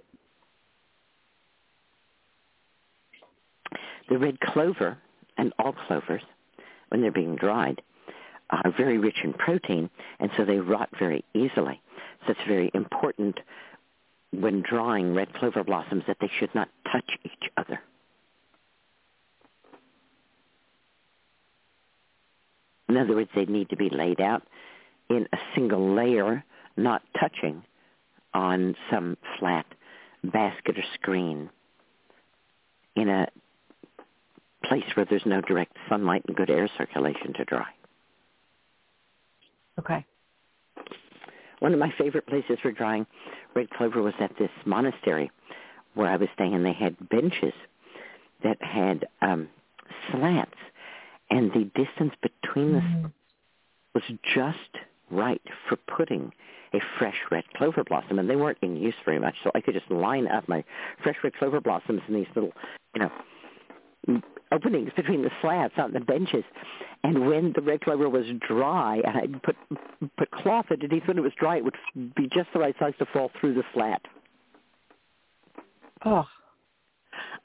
The 4.11 4.19
red 4.19 4.41
clover 4.41 4.99
and 5.39 5.53
all 5.59 5.73
clovers, 5.73 6.23
when 6.89 7.01
they're 7.01 7.13
being 7.13 7.37
dried, 7.37 7.81
are 8.51 8.73
very 8.77 8.99
rich 8.99 9.19
in 9.23 9.33
protein, 9.33 9.89
and 10.19 10.31
so 10.37 10.45
they 10.45 10.59
rot 10.59 10.91
very 10.99 11.25
easily. 11.33 11.81
So 12.27 12.33
it's 12.33 12.41
very 12.47 12.71
important 12.75 13.39
when 14.33 14.63
drying 14.69 15.15
red 15.15 15.33
clover 15.35 15.65
blossoms 15.65 16.03
that 16.09 16.17
they 16.21 16.31
should 16.39 16.55
not 16.55 16.69
touch 16.93 17.09
each 17.25 17.51
other. 17.57 17.81
In 22.89 22.97
other 22.97 23.15
words, 23.15 23.31
they 23.37 23.45
need 23.45 23.69
to 23.71 23.77
be 23.77 23.89
laid 23.89 24.21
out 24.21 24.43
in 25.09 25.29
a 25.33 25.39
single 25.55 25.95
layer, 25.95 26.45
not 26.77 27.03
touching 27.21 27.63
on 28.35 28.75
some 28.91 29.17
flat 29.39 29.67
basket 30.25 30.77
or 30.77 30.85
screen 30.95 31.49
in 32.97 33.09
a 33.09 33.29
place 34.71 34.85
where 34.95 35.05
there's 35.05 35.27
no 35.27 35.41
direct 35.41 35.77
sunlight 35.89 36.23
and 36.29 36.37
good 36.37 36.49
air 36.49 36.71
circulation 36.79 37.33
to 37.35 37.45
dry. 37.45 37.67
Okay. 39.79 40.07
One 41.59 41.73
of 41.73 41.81
my 41.81 41.93
favorite 41.99 42.27
places 42.27 42.59
for 42.63 42.71
drying 42.71 43.05
red 43.55 43.69
clover 43.71 44.01
was 44.01 44.15
at 44.21 44.31
this 44.39 44.51
monastery 44.65 45.31
where 45.95 46.09
I 46.09 46.17
was 46.17 46.29
staying, 46.35 46.55
and 46.55 46.65
they 46.65 46.73
had 46.73 47.09
benches 47.09 47.53
that 48.45 48.63
had 48.63 49.07
um, 49.21 49.49
slats, 50.11 50.55
and 51.31 51.51
the 51.53 51.65
distance 51.75 52.15
between 52.23 52.75
the 52.75 52.81
Mm-hmm. 52.81 53.07
was 53.93 54.05
just 54.35 54.79
right 55.11 55.43
for 55.69 55.77
putting 55.77 56.33
a 56.73 56.79
fresh 56.97 57.17
red 57.33 57.43
clover 57.57 57.83
blossom, 57.83 58.21
and 58.21 58.31
they 58.31 58.37
weren't 58.37 58.59
in 58.63 58.77
use 58.77 58.95
very 59.05 59.19
much, 59.19 59.35
so 59.43 59.51
I 59.53 59.61
could 59.61 59.75
just 59.75 59.91
line 59.91 60.29
up 60.29 60.49
my 60.49 60.63
fresh 61.03 61.17
red 61.25 61.35
clover 61.35 61.61
blossoms 61.61 62.03
in 62.07 62.15
these 62.15 62.29
little, 62.37 62.53
you 62.95 63.01
know, 63.01 63.11
openings 64.53 64.91
between 64.97 65.23
the 65.23 65.31
slats 65.41 65.75
on 65.77 65.93
the 65.93 66.01
benches. 66.01 66.45
And 67.03 67.27
when 67.27 67.53
the 67.55 67.63
red 67.63 67.81
clover 67.81 68.09
was 68.09 68.27
dry, 68.47 69.01
and 69.07 69.17
I 69.17 69.39
put 69.39 69.57
put 70.17 70.31
cloth 70.31 70.67
underneath 70.71 71.07
when 71.07 71.19
it 71.19 71.23
was 71.23 71.33
dry, 71.39 71.57
it 71.57 71.65
would 71.65 71.77
be 72.15 72.29
just 72.33 72.49
the 72.53 72.59
right 72.59 72.75
size 72.79 72.93
to 72.99 73.07
fall 73.07 73.31
through 73.41 73.55
the 73.55 73.63
slat. 73.73 74.03
Oh, 76.05 76.27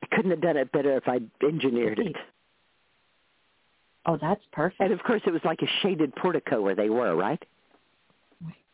I 0.02 0.16
couldn't 0.16 0.32
have 0.32 0.42
done 0.42 0.58
it 0.58 0.72
better 0.72 0.96
if 0.98 1.08
I'd 1.08 1.30
engineered 1.42 2.00
it. 2.00 2.16
oh, 4.06 4.18
that's 4.20 4.44
perfect. 4.52 4.82
And 4.82 4.92
of 4.92 5.02
course, 5.04 5.22
it 5.26 5.32
was 5.32 5.42
like 5.46 5.62
a 5.62 5.68
shaded 5.82 6.16
portico 6.16 6.62
where 6.62 6.76
they 6.76 6.90
were, 6.90 7.16
right? 7.16 7.44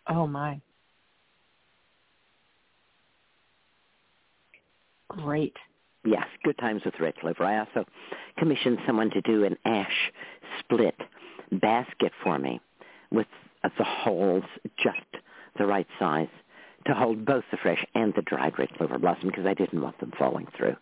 Oh 0.07 0.25
my. 0.25 0.59
Great. 5.09 5.55
Yes, 6.03 6.25
good 6.43 6.57
times 6.57 6.81
with 6.83 6.99
red 6.99 7.15
clover. 7.17 7.43
I 7.43 7.59
also 7.59 7.85
commissioned 8.37 8.79
someone 8.87 9.11
to 9.11 9.21
do 9.21 9.43
an 9.43 9.57
ash 9.65 10.11
split 10.59 10.95
basket 11.51 12.11
for 12.23 12.39
me 12.39 12.59
with 13.11 13.27
the 13.77 13.83
holes 13.83 14.43
just 14.81 15.23
the 15.57 15.65
right 15.65 15.87
size 15.99 16.29
to 16.87 16.93
hold 16.93 17.25
both 17.25 17.43
the 17.51 17.57
fresh 17.57 17.85
and 17.93 18.13
the 18.15 18.23
dried 18.23 18.57
red 18.57 18.73
clover 18.73 18.97
blossom 18.97 19.29
because 19.29 19.45
I 19.45 19.53
didn't 19.53 19.81
want 19.81 19.99
them 19.99 20.11
falling 20.17 20.47
through. 20.57 20.75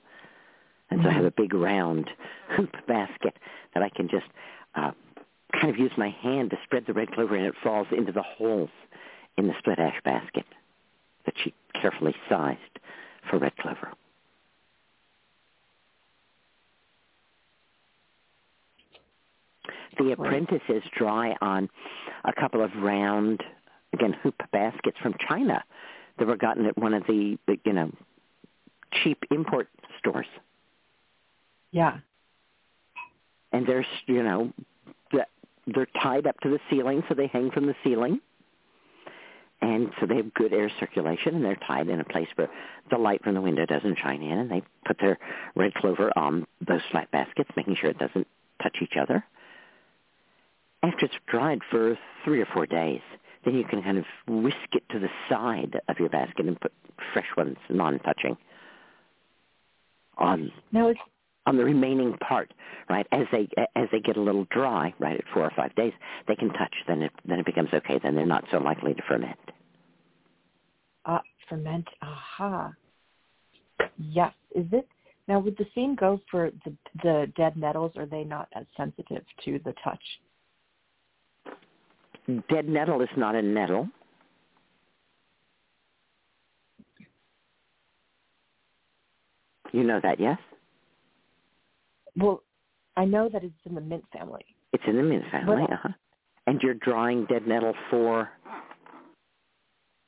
And 0.89 1.01
so 1.03 1.09
I 1.09 1.13
have 1.13 1.25
a 1.25 1.31
big 1.31 1.53
round 1.53 2.09
hoop 2.55 2.73
basket 2.87 3.35
that 3.73 3.83
I 3.83 3.89
can 3.89 4.07
just 4.07 4.25
uh, 4.75 4.91
kind 5.53 5.69
of 5.69 5.77
use 5.77 5.91
my 5.97 6.09
hand 6.09 6.51
to 6.51 6.57
spread 6.63 6.85
the 6.87 6.93
red 6.93 7.11
clover 7.11 7.35
and 7.35 7.45
it 7.45 7.55
falls 7.61 7.87
into 7.91 8.11
the 8.11 8.23
holes 8.23 8.69
in 9.37 9.47
the 9.47 9.53
split 9.59 9.79
ash 9.79 9.99
basket 10.03 10.45
that 11.25 11.35
she 11.43 11.53
carefully 11.79 12.15
sized 12.29 12.79
for 13.29 13.37
red 13.37 13.55
clover. 13.57 13.91
The 19.99 20.13
apprentices 20.13 20.81
dry 20.97 21.35
on 21.41 21.69
a 22.23 22.33
couple 22.33 22.63
of 22.63 22.71
round, 22.77 23.43
again, 23.93 24.13
hoop 24.23 24.41
baskets 24.51 24.97
from 25.03 25.13
China 25.27 25.63
that 26.17 26.27
were 26.27 26.37
gotten 26.37 26.65
at 26.65 26.77
one 26.77 26.93
of 26.93 27.03
the, 27.05 27.37
you 27.65 27.73
know, 27.73 27.91
cheap 29.03 29.23
import 29.29 29.67
stores. 29.99 30.25
Yeah. 31.71 31.97
And 33.51 33.67
there's, 33.67 33.85
you 34.07 34.23
know, 34.23 34.53
they're 35.67 35.87
tied 36.01 36.25
up 36.25 36.39
to 36.39 36.49
the 36.49 36.59
ceiling, 36.69 37.03
so 37.07 37.13
they 37.13 37.27
hang 37.27 37.51
from 37.51 37.67
the 37.67 37.75
ceiling. 37.83 38.21
And 39.61 39.91
so 39.99 40.05
they 40.07 40.15
have 40.15 40.33
good 40.33 40.53
air 40.53 40.71
circulation, 40.79 41.35
and 41.35 41.43
they're 41.43 41.59
tied 41.67 41.89
in 41.89 41.99
a 41.99 42.05
place 42.05 42.29
where 42.35 42.49
the 42.89 42.97
light 42.97 43.23
from 43.23 43.35
the 43.35 43.41
window 43.41 43.65
doesn't 43.65 43.97
shine 43.99 44.21
in. 44.21 44.37
And 44.37 44.49
they 44.49 44.63
put 44.85 44.97
their 44.99 45.19
red 45.55 45.73
clover 45.73 46.11
on 46.17 46.47
those 46.65 46.81
flat 46.89 47.11
baskets, 47.11 47.49
making 47.57 47.75
sure 47.75 47.89
it 47.89 47.99
doesn't 47.99 48.27
touch 48.63 48.77
each 48.81 48.95
other. 48.99 49.23
After 50.83 51.05
it's 51.05 51.15
dried 51.27 51.59
for 51.69 51.97
three 52.25 52.41
or 52.41 52.47
four 52.53 52.65
days, 52.65 53.01
then 53.45 53.55
you 53.55 53.63
can 53.65 53.83
kind 53.83 53.97
of 53.97 54.05
whisk 54.27 54.57
it 54.73 54.83
to 54.91 54.99
the 54.99 55.09
side 55.29 55.79
of 55.87 55.99
your 55.99 56.09
basket 56.09 56.45
and 56.45 56.59
put 56.59 56.73
fresh 57.13 57.27
ones, 57.37 57.57
non-touching, 57.69 58.37
on 60.17 60.51
Now 60.71 60.89
it's 60.89 60.99
on 61.45 61.57
the 61.57 61.63
remaining 61.65 62.13
part, 62.17 62.53
right? 62.89 63.07
As 63.11 63.25
they 63.31 63.49
as 63.75 63.87
they 63.91 63.99
get 63.99 64.17
a 64.17 64.21
little 64.21 64.45
dry, 64.51 64.93
right, 64.99 65.17
at 65.17 65.25
four 65.33 65.43
or 65.43 65.51
five 65.55 65.73
days, 65.75 65.93
they 66.27 66.35
can 66.35 66.49
touch. 66.49 66.75
Then 66.87 67.01
it 67.03 67.11
then 67.25 67.39
it 67.39 67.45
becomes 67.45 67.69
okay. 67.73 67.99
Then 68.03 68.15
they're 68.15 68.25
not 68.25 68.45
so 68.51 68.57
likely 68.59 68.93
to 68.93 69.01
ferment. 69.07 69.39
uh, 71.05 71.19
ferment. 71.49 71.87
Aha. 72.01 72.73
Yes. 73.97 74.33
Is 74.55 74.65
it 74.71 74.87
now? 75.27 75.39
Would 75.39 75.57
the 75.57 75.65
same 75.75 75.95
go 75.95 76.19
for 76.29 76.51
the 76.65 76.75
the 77.03 77.31
dead 77.37 77.57
nettles? 77.57 77.93
Are 77.97 78.05
they 78.05 78.23
not 78.23 78.47
as 78.53 78.65
sensitive 78.77 79.23
to 79.45 79.59
the 79.65 79.73
touch? 79.83 80.03
Dead 82.49 82.67
nettle 82.67 83.01
is 83.01 83.09
not 83.17 83.33
a 83.35 83.41
nettle. 83.41 83.87
You 89.71 89.83
know 89.83 89.99
that, 90.01 90.19
yes? 90.19 90.37
Well, 92.15 92.43
I 92.97 93.05
know 93.05 93.29
that 93.29 93.43
it's 93.43 93.53
in 93.65 93.75
the 93.75 93.81
mint 93.81 94.03
family. 94.11 94.43
It's 94.73 94.83
in 94.87 94.97
the 94.97 95.03
mint 95.03 95.23
family, 95.31 95.55
Well- 95.55 95.73
uh-huh. 95.73 95.89
And 96.47 96.59
you're 96.63 96.73
drawing 96.73 97.25
dead 97.25 97.47
nettle 97.47 97.73
for 97.91 98.29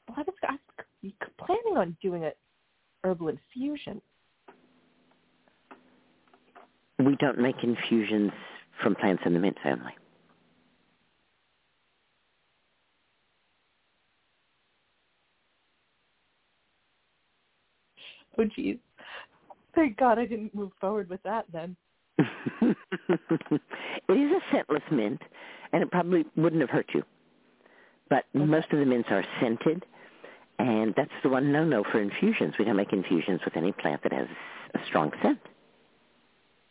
Well, 0.08 0.18
I 0.18 0.22
was, 0.22 0.36
I 0.44 0.58
was 1.04 1.12
planning 1.38 1.78
on 1.78 1.96
doing 2.02 2.26
a 2.26 2.32
herbal 3.04 3.28
infusion. 3.30 4.02
we 7.00 7.16
don't 7.16 7.40
make 7.40 7.56
infusions 7.64 8.32
from 8.82 8.94
plants 8.96 9.24
in 9.26 9.34
the 9.34 9.40
mint 9.40 9.58
family. 9.64 9.92
Oh, 18.38 18.46
geez. 18.56 18.78
Thank 19.76 19.98
God 19.98 20.20
I 20.20 20.26
didn't 20.26 20.54
move 20.54 20.72
forward 20.80 21.10
with 21.10 21.22
that 21.24 21.46
then. 21.52 21.76
it 22.62 22.76
is 24.10 24.32
a 24.32 24.40
scentless 24.52 24.84
mint, 24.92 25.22
and 25.72 25.82
it 25.82 25.92
probably 25.92 26.26
wouldn't 26.36 26.62
have 26.62 26.70
hurt 26.70 26.88
you. 26.94 27.04
But 28.10 28.26
Okay. 28.36 28.46
most 28.46 28.68
of 28.72 28.80
the 28.80 28.86
mints 28.86 29.10
are 29.10 29.24
scented, 29.40 29.86
and 30.60 30.94
that's 30.96 31.12
the 31.24 31.30
one 31.30 31.52
no-no 31.52 31.84
for 31.92 32.02
infusions. 32.02 32.56
We 32.60 32.66
don't 32.66 32.76
make 32.76 32.94
infusions 32.94 33.42
with 33.46 33.56
any 33.56 33.72
plant 33.72 34.04
that 34.04 34.12
has 34.12 34.28
a 34.76 34.80
strong 34.88 35.12
scent. 35.24 35.40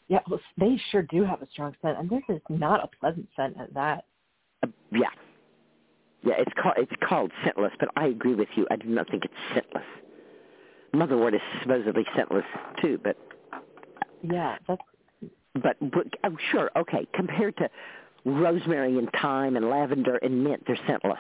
Yeah, 0.09 0.21
well, 0.29 0.41
they 0.59 0.77
sure 0.91 1.03
do 1.03 1.25
have 1.25 1.41
a 1.41 1.49
strong 1.51 1.75
scent, 1.81 1.99
and 1.99 2.11
this 2.11 2.23
is 2.29 2.43
not 2.49 2.85
a 2.85 2.89
pleasant 2.99 3.29
scent 3.37 3.57
at 3.59 3.73
that. 3.75 4.05
Uh, 4.63 4.67
yeah, 4.93 5.09
yeah. 6.23 6.35
It's 6.39 6.53
called 6.61 6.75
it's 6.79 6.93
called 7.09 7.33
scentless, 7.45 7.73
but 7.79 7.89
I 7.97 8.07
agree 8.07 8.35
with 8.35 8.49
you. 8.57 8.67
I 8.71 8.77
do 8.77 8.89
not 8.89 9.09
think 9.09 9.25
it's 9.25 9.35
scentless. 9.55 9.85
Motherwort 10.95 11.35
is 11.35 11.41
supposedly 11.63 12.05
scentless 12.17 12.45
too, 12.81 12.99
but 13.03 13.17
Yeah, 14.23 14.57
that's 14.67 14.83
but, 15.63 15.77
but 15.81 16.07
oh, 16.25 16.37
sure, 16.53 16.71
okay. 16.77 17.07
Compared 17.13 17.57
to 17.57 17.69
rosemary 18.25 18.97
and 18.99 19.09
thyme 19.21 19.57
and 19.57 19.69
lavender 19.69 20.17
and 20.17 20.45
mint, 20.45 20.63
they're 20.67 20.79
scentless. 20.87 21.19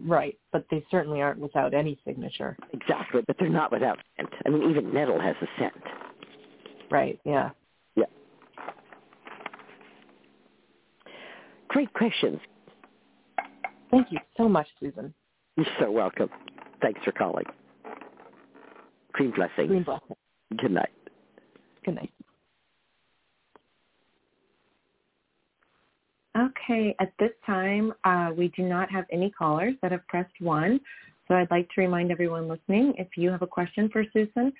right, 0.00 0.38
but 0.52 0.64
they 0.70 0.84
certainly 0.90 1.20
aren't 1.20 1.40
without 1.40 1.74
any 1.74 1.98
signature. 2.06 2.56
Exactly, 2.72 3.22
but 3.26 3.36
they're 3.38 3.48
not 3.48 3.72
without 3.72 3.98
scent. 4.16 4.28
I 4.46 4.48
mean, 4.50 4.70
even 4.70 4.92
nettle 4.94 5.20
has 5.20 5.34
a 5.42 5.46
scent. 5.58 5.72
Right, 6.90 7.18
yeah. 7.24 7.50
Yeah. 7.96 8.04
Great 11.68 11.92
questions. 11.94 12.38
Thank 13.90 14.08
you 14.12 14.18
so 14.36 14.48
much, 14.48 14.68
Susun. 14.82 15.12
You're 15.56 15.66
so 15.80 15.90
welcome. 15.90 16.28
Thanks 16.80 17.00
for 17.04 17.12
calling. 17.12 17.44
Green 19.14 19.30
blessings. 19.30 19.68
Green 19.68 19.82
blessing. 19.82 20.16
Good 20.58 20.72
night. 20.72 20.90
Good 21.84 21.94
night. 21.94 22.10
Okay, 26.36 26.96
at 26.98 27.12
this 27.20 27.30
time, 27.46 27.92
uh, 28.02 28.30
we 28.36 28.48
do 28.56 28.64
not 28.64 28.90
have 28.90 29.04
any 29.12 29.30
callers 29.30 29.74
that 29.82 29.92
have 29.92 30.06
pressed 30.08 30.34
one. 30.40 30.80
So 31.28 31.34
I'd 31.34 31.50
like 31.50 31.68
to 31.74 31.80
remind 31.80 32.10
everyone 32.10 32.48
listening, 32.48 32.92
if 32.98 33.16
you 33.16 33.30
have 33.30 33.42
a 33.42 33.46
question 33.46 33.88
for 33.88 34.04
Susun, 34.06 34.52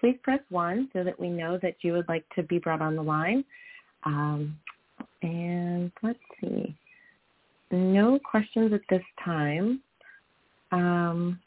please 0.00 0.16
press 0.22 0.40
one 0.50 0.88
so 0.92 1.04
that 1.04 1.18
we 1.18 1.28
know 1.30 1.58
that 1.62 1.76
you 1.82 1.92
would 1.92 2.08
like 2.08 2.24
to 2.34 2.42
be 2.42 2.58
brought 2.58 2.82
on 2.82 2.96
the 2.96 3.02
line. 3.02 3.44
Um, 4.04 4.58
and 5.22 5.92
let's 6.02 6.18
see. 6.40 6.74
No 7.70 8.18
questions 8.18 8.72
at 8.72 8.80
this 8.90 9.04
time. 9.24 9.80
Um, 10.72 11.38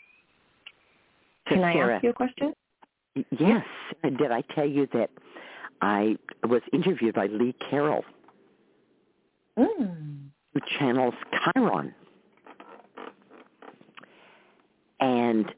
Can 1.56 1.64
I 1.64 1.74
Sarah, 1.74 1.96
ask 1.96 2.04
you 2.04 2.10
a 2.10 2.14
question? 2.14 2.54
Yes. 3.32 3.66
Did 4.04 4.32
I 4.32 4.42
tell 4.56 4.68
you 4.68 4.88
that 4.94 5.10
I 5.82 6.18
was 6.48 6.62
interviewed 6.72 7.16
by 7.16 7.28
Lee 7.28 7.56
Carroll? 7.70 8.04
Mm. 9.58 10.30
who 10.54 10.60
channels 10.80 11.14
Kryon. 11.32 11.94
And 15.00 15.54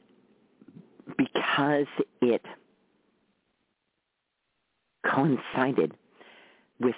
because 1.16 1.86
it 2.20 2.42
coincided 5.10 5.94
with 6.80 6.94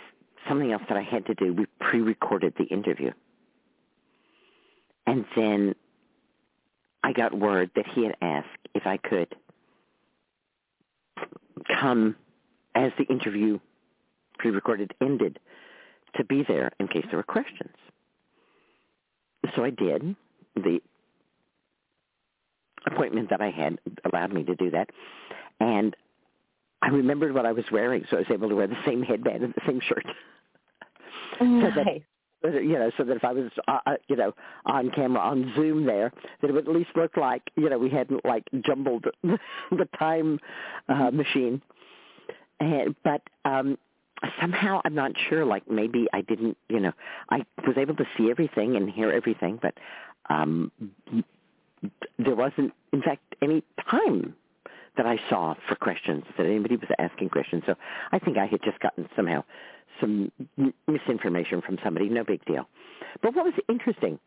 something 0.49 0.73
else 0.73 0.83
that 0.89 0.97
I 0.97 1.03
had 1.03 1.27
to 1.27 1.35
do, 1.35 1.53
we 1.53 1.67
pre-recorded 1.81 2.55
the 2.59 2.65
interview. 2.65 3.13
And 5.07 5.25
then 5.37 5.75
I 7.09 7.13
got 7.13 7.33
word 7.33 7.71
that 7.75 7.87
he 7.95 8.05
had 8.05 8.15
asked 8.21 8.69
if 8.75 8.87
I 8.87 8.99
could 8.99 9.35
come 11.81 12.15
as 12.75 12.93
the 12.99 13.05
interview 13.05 13.59
pre-recorded 14.39 14.93
ended 15.01 15.39
to 16.17 16.25
be 16.25 16.45
there 16.47 16.71
in 16.79 16.87
case 16.87 17.07
there 17.11 17.17
were 17.17 17.23
questions. 17.23 17.75
So 19.57 19.65
I 19.65 19.71
did. 19.71 20.15
The 20.55 20.81
appointment 22.85 23.31
that 23.31 23.41
I 23.41 23.53
had 23.53 23.79
allowed 24.05 24.35
me 24.35 24.45
to 24.45 24.55
do 24.55 24.71
that. 24.73 24.91
And 25.61 25.97
I 26.83 26.89
remembered 26.89 27.33
what 27.33 27.47
I 27.47 27.53
was 27.53 27.65
wearing, 27.73 28.05
so 28.11 28.17
I 28.17 28.21
was 28.21 28.31
able 28.31 28.51
to 28.51 28.55
wear 28.55 28.67
the 28.67 28.77
same 28.85 29.03
headband 29.03 29.45
and 29.45 29.55
the 29.55 29.63
same 29.67 29.81
shirt. 29.81 30.05
Nice. 31.41 31.73
So 31.75 31.85
that, 31.85 31.87
you 32.45 32.79
know, 32.79 32.91
so 32.97 33.05
that 33.05 33.17
if 33.17 33.25
I 33.25 33.33
was, 33.33 33.51
uh, 33.67 33.79
uh, 33.87 33.95
you 34.09 34.17
know, 34.17 34.33
on 34.67 34.91
camera 34.91 35.21
on 35.21 35.53
Zoom 35.57 35.87
there, 35.87 36.13
that 36.41 36.49
it 36.49 36.53
would 36.53 36.69
at 36.69 36.75
least 36.75 36.91
look 36.95 37.17
like, 37.17 37.43
you 37.57 37.69
know, 37.69 37.79
we 37.79 37.91
hadn't 37.91 38.25
like 38.25 38.45
jumbled 38.65 39.05
the 39.23 39.89
time 39.99 40.39
uh, 40.89 41.11
machine. 41.11 41.63
And 42.61 42.95
but 43.05 43.23
um 43.45 43.79
somehow 44.41 44.81
I'm 44.85 44.95
not 44.95 45.13
sure. 45.29 45.45
Like 45.45 45.71
maybe 45.71 46.07
I 46.13 46.23
didn't, 46.23 46.57
you 46.69 46.81
know, 46.81 46.93
I 47.31 47.45
was 47.67 47.77
able 47.77 47.95
to 47.97 48.05
see 48.17 48.31
everything 48.31 48.77
and 48.77 48.91
hear 48.91 49.11
everything, 49.13 49.59
but 49.61 49.75
um 50.29 50.73
there 52.19 52.35
wasn't, 52.35 52.73
in 52.93 53.03
fact, 53.03 53.23
any 53.41 53.63
time 53.89 54.35
that 54.97 55.07
I 55.07 55.17
saw 55.31 55.55
for 55.69 55.77
questions 55.77 56.25
that 56.37 56.45
anybody 56.45 56.77
was 56.77 56.89
asking 56.99 57.29
questions. 57.29 57.63
So 57.67 57.77
I 58.11 58.19
think 58.19 58.37
I 58.37 58.47
had 58.47 58.61
just 58.65 58.81
gotten 58.81 59.09
somehow 59.15 59.45
some 60.01 60.31
misinformation 60.87 61.63
from 61.63 61.79
somebody. 61.83 62.09
No 62.09 62.25
big 62.25 62.45
deal. 62.45 62.69
But 63.23 63.35
what 63.35 63.45
was 63.45 63.55
interesting 63.69 64.19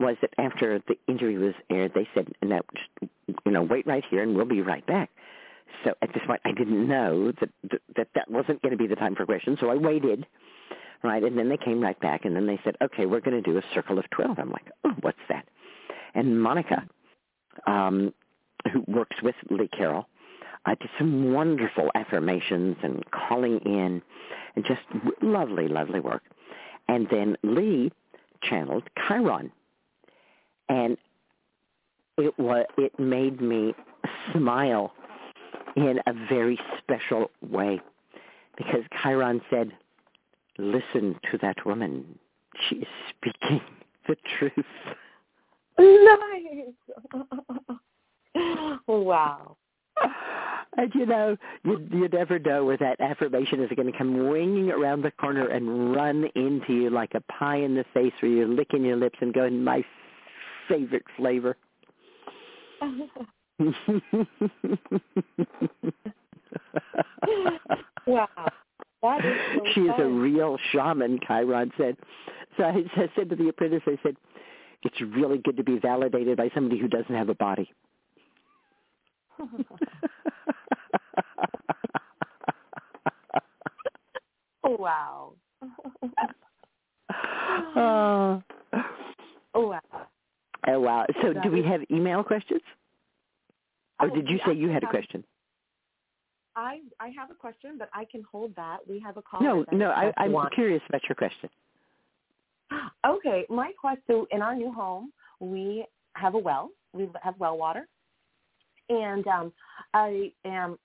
was 0.00 0.16
that 0.20 0.30
after 0.38 0.80
the 0.88 0.96
interview 1.06 1.40
was 1.40 1.54
aired, 1.70 1.92
they 1.94 2.08
said, 2.14 2.32
"No, 2.42 2.60
just 2.74 3.12
you 3.44 3.52
know, 3.52 3.62
wait 3.62 3.86
right 3.86 4.04
here, 4.10 4.22
and 4.22 4.34
we'll 4.34 4.44
be 4.44 4.62
right 4.62 4.84
back." 4.86 5.10
So 5.84 5.94
at 6.02 6.12
this 6.12 6.22
point, 6.26 6.40
I 6.44 6.52
didn't 6.52 6.86
know 6.86 7.32
that 7.32 7.50
that 7.96 8.08
that 8.14 8.30
wasn't 8.30 8.62
going 8.62 8.72
to 8.72 8.78
be 8.78 8.86
the 8.86 8.96
time 8.96 9.14
for 9.14 9.26
questions. 9.26 9.58
So 9.60 9.70
I 9.70 9.76
waited, 9.76 10.26
right, 11.02 11.22
and 11.22 11.38
then 11.38 11.48
they 11.48 11.56
came 11.56 11.80
right 11.80 11.98
back, 12.00 12.24
and 12.24 12.34
then 12.34 12.46
they 12.46 12.60
said, 12.64 12.76
"Okay, 12.82 13.06
we're 13.06 13.20
going 13.20 13.42
to 13.42 13.50
do 13.50 13.58
a 13.58 13.62
circle 13.74 13.98
of 13.98 14.08
12. 14.10 14.38
I'm 14.38 14.50
like, 14.50 14.70
"Oh, 14.84 14.94
what's 15.00 15.18
that?" 15.28 15.46
And 16.14 16.40
Monica, 16.42 16.86
um, 17.66 18.12
who 18.72 18.84
works 18.86 19.16
with 19.22 19.34
Lee 19.50 19.68
Carroll, 19.68 20.06
uh, 20.66 20.74
did 20.74 20.90
some 20.98 21.32
wonderful 21.32 21.90
affirmations 21.94 22.76
and 22.82 23.04
calling 23.10 23.58
in, 23.60 24.02
and 24.54 24.64
just 24.64 24.80
lovely, 25.22 25.68
lovely 25.68 26.00
work. 26.00 26.22
And 26.88 27.06
then 27.10 27.36
Lee 27.42 27.92
channeled 28.42 28.84
Kryon, 28.98 29.50
and 30.68 30.96
it 32.18 32.36
was 32.38 32.66
it 32.76 32.98
made 32.98 33.40
me 33.40 33.74
smile 34.32 34.92
in 35.76 36.00
a 36.06 36.12
very 36.28 36.58
special 36.78 37.30
way 37.40 37.80
because 38.56 38.82
Kryon 39.02 39.40
said, 39.48 39.72
"Listen 40.58 41.18
to 41.30 41.38
that 41.40 41.64
woman; 41.64 42.18
she 42.68 42.76
is 42.76 42.88
speaking 43.10 43.60
the 44.08 44.16
truth." 44.38 44.52
Nice. 45.78 46.74
wow. 48.86 49.56
And 50.76 50.94
you 50.94 51.04
know, 51.06 51.36
you 51.64 51.86
you 51.92 52.08
never 52.08 52.38
know 52.38 52.64
where 52.64 52.78
that 52.78 53.00
affirmation 53.00 53.62
is 53.62 53.70
going 53.76 53.90
to 53.90 53.96
come 53.96 54.28
winging 54.28 54.70
around 54.70 55.02
the 55.02 55.10
corner 55.10 55.48
and 55.48 55.94
run 55.94 56.24
into 56.34 56.72
you 56.72 56.90
like 56.90 57.12
a 57.14 57.20
pie 57.32 57.56
in 57.58 57.74
the 57.74 57.84
face, 57.92 58.12
where 58.20 58.30
you're 58.30 58.48
licking 58.48 58.84
your 58.84 58.96
lips 58.96 59.18
and 59.20 59.34
going, 59.34 59.62
"My 59.62 59.84
favorite 60.68 61.04
flavor." 61.16 61.56
wow. 68.06 68.28
That 69.02 69.24
is 69.24 69.36
so 69.56 69.64
she 69.74 69.80
is 69.82 69.94
a 69.98 70.06
real 70.06 70.56
shaman, 70.70 71.18
Kryon 71.18 71.70
said. 71.76 71.96
So 72.56 72.64
I 72.64 72.84
said 73.16 73.28
to 73.30 73.36
the 73.36 73.48
apprentice, 73.48 73.82
I 73.86 73.98
said, 74.02 74.16
it's 74.82 75.00
really 75.00 75.38
good 75.38 75.56
to 75.56 75.64
be 75.64 75.78
validated 75.78 76.36
by 76.36 76.50
somebody 76.54 76.80
who 76.80 76.88
doesn't 76.88 77.14
have 77.14 77.28
a 77.28 77.34
body. 77.34 77.72
wow. 84.64 85.32
oh. 87.76 88.42
Oh 89.54 89.66
wow. 89.66 89.80
oh, 90.66 90.80
wow. 90.80 91.04
So 91.20 91.34
do 91.34 91.50
we 91.50 91.62
have 91.62 91.82
email 91.90 92.24
questions? 92.24 92.62
Or 94.00 94.06
Oh, 94.10 94.14
did 94.14 94.26
you 94.30 94.40
say 94.46 94.54
you 94.54 94.70
had 94.70 94.82
a 94.82 94.86
question? 94.86 95.22
I 96.56 96.80
I 97.00 97.08
have 97.08 97.30
a 97.30 97.34
question, 97.34 97.76
but 97.78 97.88
I 97.92 98.06
can 98.10 98.22
hold 98.30 98.54
that. 98.56 98.78
We 98.88 98.98
have 99.00 99.16
a 99.16 99.22
caller. 99.22 99.44
No, 99.44 99.64
no, 99.72 99.90
I, 99.90 100.12
I'm 100.16 100.32
one. 100.32 100.50
curious 100.54 100.82
about 100.88 101.02
your 101.08 101.16
question. 101.16 101.50
Okay, 103.06 103.44
my 103.50 103.72
question. 103.78 104.26
In 104.30 104.40
our 104.40 104.54
new 104.54 104.72
home, 104.72 105.12
we 105.40 105.84
have 106.14 106.34
a 106.34 106.38
well. 106.38 106.70
We 106.94 107.08
have 107.22 107.34
well 107.38 107.58
water, 107.58 107.86
and 108.88 109.26
um, 109.26 109.52
I 109.92 110.32
am 110.44 110.78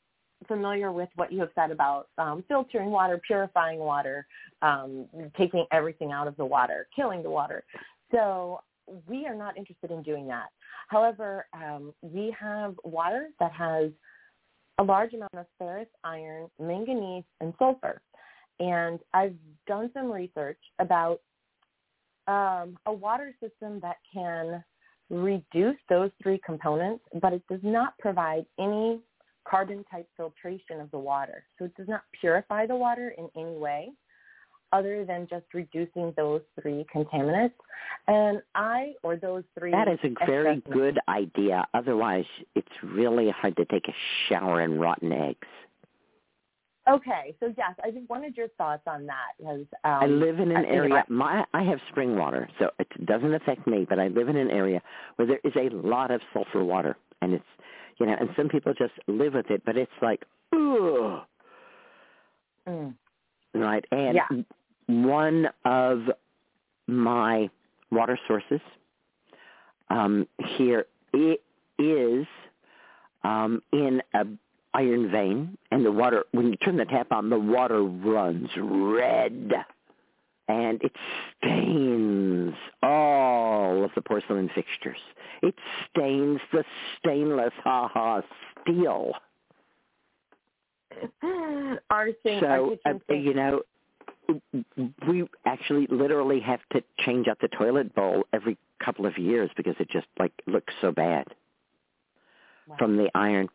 familiar 0.47 0.91
with 0.91 1.09
what 1.15 1.31
you 1.31 1.39
have 1.39 1.49
said 1.55 1.71
about 1.71 2.07
um, 2.17 2.43
filtering 2.47 2.89
water, 2.89 3.19
purifying 3.25 3.79
water, 3.79 4.25
um, 4.61 5.05
taking 5.37 5.65
everything 5.71 6.11
out 6.11 6.27
of 6.27 6.35
the 6.37 6.45
water, 6.45 6.87
killing 6.95 7.23
the 7.23 7.29
water. 7.29 7.63
So 8.11 8.61
we 9.07 9.25
are 9.25 9.35
not 9.35 9.57
interested 9.57 9.91
in 9.91 10.01
doing 10.01 10.27
that. 10.27 10.47
However, 10.87 11.45
um, 11.53 11.93
we 12.01 12.35
have 12.39 12.75
water 12.83 13.29
that 13.39 13.51
has 13.51 13.91
a 14.79 14.83
large 14.83 15.13
amount 15.13 15.33
of 15.33 15.45
ferrous, 15.57 15.87
iron, 16.03 16.49
manganese, 16.59 17.23
and 17.41 17.53
sulfur. 17.59 18.01
And 18.59 18.99
I've 19.13 19.35
done 19.67 19.91
some 19.93 20.11
research 20.11 20.59
about 20.79 21.19
um, 22.27 22.77
a 22.85 22.93
water 22.93 23.33
system 23.41 23.79
that 23.81 23.97
can 24.13 24.63
reduce 25.09 25.77
those 25.89 26.11
three 26.21 26.39
components, 26.45 27.03
but 27.21 27.33
it 27.33 27.41
does 27.49 27.61
not 27.63 27.97
provide 27.97 28.45
any 28.59 28.99
carbon 29.49 29.83
type 29.89 30.07
filtration 30.15 30.79
of 30.79 30.91
the 30.91 30.99
water. 30.99 31.43
So 31.57 31.65
it 31.65 31.75
does 31.75 31.87
not 31.87 32.01
purify 32.19 32.65
the 32.65 32.75
water 32.75 33.13
in 33.17 33.29
any 33.35 33.57
way 33.57 33.89
other 34.73 35.05
than 35.05 35.27
just 35.29 35.45
reducing 35.53 36.13
those 36.17 36.41
three 36.61 36.85
contaminants. 36.93 37.53
And 38.07 38.41
I, 38.55 38.93
or 39.03 39.15
those 39.15 39.43
three. 39.57 39.71
That 39.71 39.87
is 39.87 39.99
a 40.03 40.25
very 40.25 40.61
good 40.71 40.99
idea. 41.07 41.65
Otherwise, 41.73 42.25
it's 42.55 42.67
really 42.83 43.29
hard 43.29 43.55
to 43.57 43.65
take 43.65 43.87
a 43.87 43.93
shower 44.27 44.61
in 44.61 44.79
rotten 44.79 45.11
eggs. 45.11 45.47
Okay, 46.89 47.35
so 47.41 47.53
yes, 47.57 47.75
I 47.83 47.91
just 47.91 48.09
wanted 48.09 48.37
your 48.37 48.47
thoughts 48.57 48.83
on 48.87 49.05
that 49.07 49.33
because 49.37 49.65
um, 49.83 49.99
I 50.03 50.05
live 50.05 50.39
in 50.39 50.51
an 50.51 50.63
area. 50.63 51.03
My 51.09 51.43
I 51.53 51.61
have 51.63 51.79
spring 51.89 52.15
water, 52.15 52.47
so 52.59 52.69
it 52.79 52.87
doesn't 53.05 53.33
affect 53.33 53.67
me. 53.67 53.85
But 53.87 53.99
I 53.99 54.07
live 54.07 54.29
in 54.29 54.37
an 54.37 54.49
area 54.49 54.81
where 55.17 55.27
there 55.27 55.39
is 55.43 55.51
a 55.57 55.75
lot 55.75 56.11
of 56.11 56.21
sulfur 56.31 56.63
water, 56.63 56.95
and 57.21 57.33
it's 57.33 57.43
you 57.99 58.05
know, 58.05 58.15
and 58.19 58.29
some 58.35 58.49
people 58.49 58.73
just 58.73 58.93
live 59.07 59.33
with 59.33 59.49
it. 59.49 59.63
But 59.65 59.77
it's 59.77 59.91
like, 60.01 60.23
ugh, 60.53 61.21
Mm. 62.67 62.93
right? 63.53 63.85
And 63.91 64.15
Yeah. 64.15 64.43
one 64.87 65.49
of 65.63 66.11
my 66.87 67.49
water 67.91 68.19
sources 68.27 68.59
um, 69.89 70.27
here 70.57 70.85
it 71.13 71.41
is 71.79 72.27
um, 73.23 73.61
in 73.71 74.01
a 74.13 74.25
iron 74.73 75.09
vein, 75.09 75.57
and 75.71 75.85
the 75.85 75.91
water 75.91 76.23
when 76.31 76.47
you 76.47 76.55
turn 76.57 76.77
the 76.77 76.85
tap 76.85 77.11
on, 77.11 77.29
the 77.29 77.39
water 77.39 77.81
runs 77.83 78.49
red, 78.57 79.53
and 80.47 80.81
it 80.81 80.91
stains 81.41 82.53
all 82.83 83.83
of 83.83 83.91
the 83.95 84.01
porcelain 84.01 84.49
fixtures. 84.55 84.97
It 85.41 85.55
stains 85.89 86.39
the 86.51 86.63
stainless 86.99 87.53
ha 87.63 87.87
ha 87.87 88.21
steel. 88.61 89.11
our 91.89 92.09
thing, 92.23 92.39
So 92.41 92.77
uh, 92.85 93.13
you 93.13 93.33
know, 93.33 93.61
we 95.07 95.27
actually 95.45 95.87
literally 95.89 96.39
have 96.39 96.59
to 96.73 96.83
change 96.99 97.27
out 97.27 97.39
the 97.41 97.47
toilet 97.49 97.93
bowl 97.95 98.23
every 98.33 98.57
couple 98.83 99.05
of 99.05 99.17
years 99.17 99.49
because 99.57 99.75
it 99.79 99.89
just 99.89 100.07
like 100.19 100.33
looks 100.47 100.73
so 100.81 100.91
bad 100.91 101.27
Wow. 102.67 102.75
from 102.79 102.97
the 102.97 103.09
iron. 103.15 103.47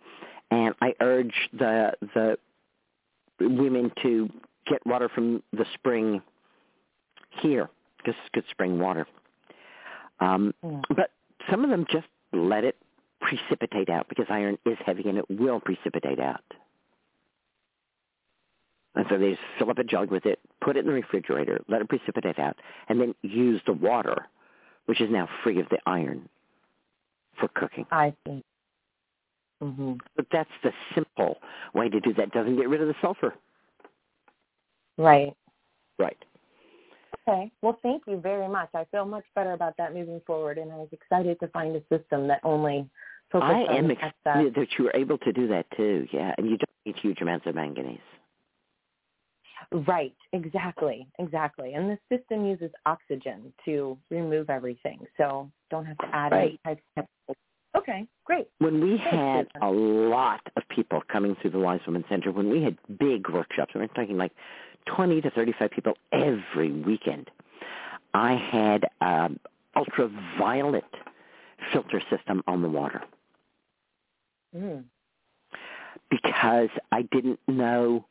And 0.51 0.75
I 0.81 0.95
urge 1.01 1.35
the 1.53 1.93
the 2.15 2.37
women 3.41 3.93
to 4.03 4.31
get 4.67 4.87
water 4.87 5.11
from 5.15 5.43
the 5.53 5.67
spring 5.75 6.23
here 7.41 7.69
because 7.99 8.15
it's 8.21 8.31
good 8.33 8.45
spring 8.51 8.79
water. 8.79 9.07
Um, 10.21 10.55
Mm. 10.65 10.83
but 10.97 11.11
some 11.51 11.65
of 11.65 11.71
them 11.71 11.87
just 11.91 12.07
let 12.33 12.65
it 12.65 12.77
precipitate 13.21 13.89
out 13.89 14.09
because 14.09 14.27
iron 14.29 14.59
is 14.65 14.79
heavy 14.85 15.09
and 15.09 15.19
it 15.19 15.29
will 15.31 15.61
precipitate 15.61 16.21
out. 16.21 16.43
And 18.95 19.07
so 19.09 19.17
they 19.17 19.31
just 19.31 19.43
fill 19.59 19.71
up 19.71 19.79
a 19.79 19.85
jug 19.85 20.11
with 20.11 20.27
it, 20.27 20.39
put 20.61 20.77
it 20.77 20.81
in 20.81 20.87
the 20.87 20.93
refrigerator, 20.93 21.63
let 21.69 21.81
it 21.81 21.89
precipitate 21.89 22.39
out, 22.39 22.57
and 22.89 23.01
then 23.01 23.15
use 23.23 23.61
the 23.65 23.73
water, 23.73 24.27
which 24.87 25.01
is 25.01 25.11
now 25.11 25.29
free 25.43 25.59
of 25.61 25.69
the 25.71 25.79
iron, 25.87 26.29
for 27.39 27.49
cooking. 27.49 27.87
I 27.91 28.15
see. 28.27 28.45
Mhm. 29.63 30.01
But 30.17 30.29
that's 30.31 30.51
the 30.63 30.75
simple 30.95 31.41
way 31.73 31.89
to 31.89 32.01
do 32.01 32.13
that. 32.15 32.33
Doesn't 32.33 32.57
get 32.57 32.69
rid 32.69 32.83
of 32.83 32.89
the 32.89 32.95
sulfur. 33.01 33.35
Right. 34.99 35.35
Right. 35.99 36.23
Okay. 37.29 37.53
Well, 37.63 37.79
thank 37.83 38.03
you 38.07 38.19
very 38.19 38.49
much. 38.49 38.71
I 38.75 38.85
feel 38.91 39.05
much 39.05 39.25
better 39.35 39.53
about 39.53 39.77
that 39.79 39.95
moving 39.95 40.21
forward, 40.27 40.59
and 40.59 40.73
I 40.73 40.77
was 40.77 40.89
excited 40.93 41.39
to 41.41 41.49
find 41.49 41.77
a 41.77 41.81
system 41.97 42.27
that 42.29 42.41
only 42.43 42.89
focused 43.31 43.53
I 43.53 43.63
on 43.73 43.77
am 43.85 43.91
excess. 43.91 44.13
excited 44.27 44.55
that 44.57 44.69
you 44.79 44.85
were 44.85 44.93
able 44.95 45.19
to 45.19 45.33
do 45.33 45.47
that 45.49 45.67
too. 45.77 46.07
Yeah, 46.13 46.35
and 46.37 46.49
you 46.51 46.57
don't 46.59 46.69
need 46.85 46.97
huge 47.01 47.21
amounts 47.21 47.47
of 47.47 47.55
manganese. 47.55 47.99
Right. 49.87 50.15
Exactly. 50.33 51.07
Exactly. 51.21 51.75
And 51.75 51.89
the 51.89 51.99
system 52.15 52.45
uses 52.45 52.71
oxygen 52.85 53.53
to 53.65 53.97
remove 54.11 54.51
everything, 54.51 54.99
so 55.17 55.51
don't 55.71 55.87
have 55.87 55.99
to 55.99 56.09
add 56.13 56.33
Right. 56.33 56.49
any 56.49 56.59
types 56.75 56.83
of 56.97 57.07
chemicals. 57.27 57.37
Okay. 57.77 58.07
Great. 58.25 58.49
When 58.59 58.81
we 58.83 58.99
Thanks, 58.99 59.11
had 59.11 59.49
Susun. 59.55 59.63
a 59.63 59.71
lot 59.71 60.41
of 60.57 60.63
people 60.69 61.01
coming 61.09 61.37
through 61.37 61.53
the 61.53 61.59
Wise 61.61 61.81
Women 61.87 62.05
Center, 62.09 62.31
when 62.33 62.51
we 62.51 62.63
had 62.63 62.77
big 62.99 63.29
workshops, 63.31 63.73
we 63.75 63.81
were 63.81 63.87
talking 63.89 64.19
like 64.19 64.33
20 64.87 65.21
to 65.23 65.31
35 65.31 65.71
people 65.71 65.95
every 66.13 66.71
weekend, 66.73 67.31
I 68.15 68.35
had 68.35 68.87
um, 69.01 69.39
ultraviolet 69.77 70.85
filter 71.73 72.03
system 72.11 72.43
on 72.47 72.63
the 72.63 72.69
water 72.69 73.03
Mm. 74.55 74.85
because 76.11 76.69
I 76.91 77.03
didn't 77.11 77.41
know 77.49 78.05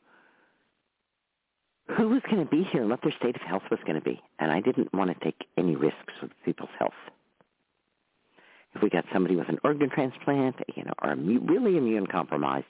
who 1.96 2.08
was 2.08 2.20
going 2.28 2.44
to 2.44 2.50
be 2.50 2.64
here 2.64 2.80
and 2.80 2.90
what 2.90 3.00
their 3.02 3.12
state 3.12 3.36
of 3.36 3.42
health 3.42 3.62
was 3.70 3.78
going 3.86 3.94
to 3.94 4.00
be, 4.00 4.20
and 4.40 4.50
I 4.50 4.60
didn't 4.60 4.92
want 4.92 5.16
to 5.16 5.24
take 5.24 5.46
any 5.56 5.76
risks 5.76 6.14
with 6.20 6.32
people's 6.44 6.70
health. 6.78 6.92
If 8.74 8.82
we 8.82 8.90
got 8.90 9.04
somebody 9.12 9.36
with 9.36 9.48
an 9.48 9.58
organ 9.62 9.90
transplant, 9.90 10.56
you 10.74 10.82
know, 10.84 10.94
or 11.02 11.14
really 11.14 11.76
immune 11.76 12.06
compromised, 12.08 12.66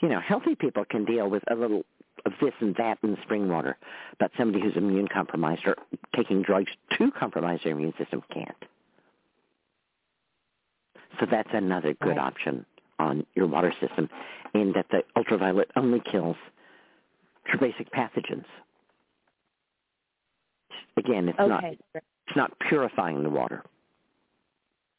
you 0.00 0.08
know, 0.08 0.20
healthy 0.20 0.54
people 0.54 0.84
can 0.84 1.04
deal 1.04 1.28
with 1.28 1.42
a 1.50 1.54
little 1.54 1.84
of 2.26 2.32
this 2.40 2.52
and 2.60 2.74
that 2.76 2.98
in 3.02 3.12
the 3.12 3.18
spring 3.22 3.48
water, 3.48 3.76
but 4.18 4.30
somebody 4.38 4.62
who's 4.62 4.76
immune 4.76 5.08
compromised 5.08 5.62
or 5.66 5.76
taking 6.16 6.42
drugs 6.42 6.70
to 6.98 7.10
compromise 7.10 7.60
their 7.64 7.72
immune 7.72 7.94
system 7.98 8.22
can't. 8.32 8.64
So 11.20 11.26
that's 11.30 11.50
another 11.52 11.94
good 11.94 12.16
Right. 12.16 12.18
option 12.18 12.66
on 12.98 13.26
your 13.34 13.46
water 13.46 13.72
system 13.80 14.08
in 14.54 14.72
that 14.72 14.88
the 14.90 15.04
ultraviolet 15.16 15.70
only 15.76 16.00
kills 16.00 16.36
your 17.48 17.58
basic 17.58 17.90
pathogens. 17.90 18.46
Again, 20.96 21.28
it's 21.28 21.38
not 21.38 21.64
it's 21.64 22.36
not 22.36 22.58
purifying 22.60 23.22
the 23.22 23.30
water. 23.30 23.62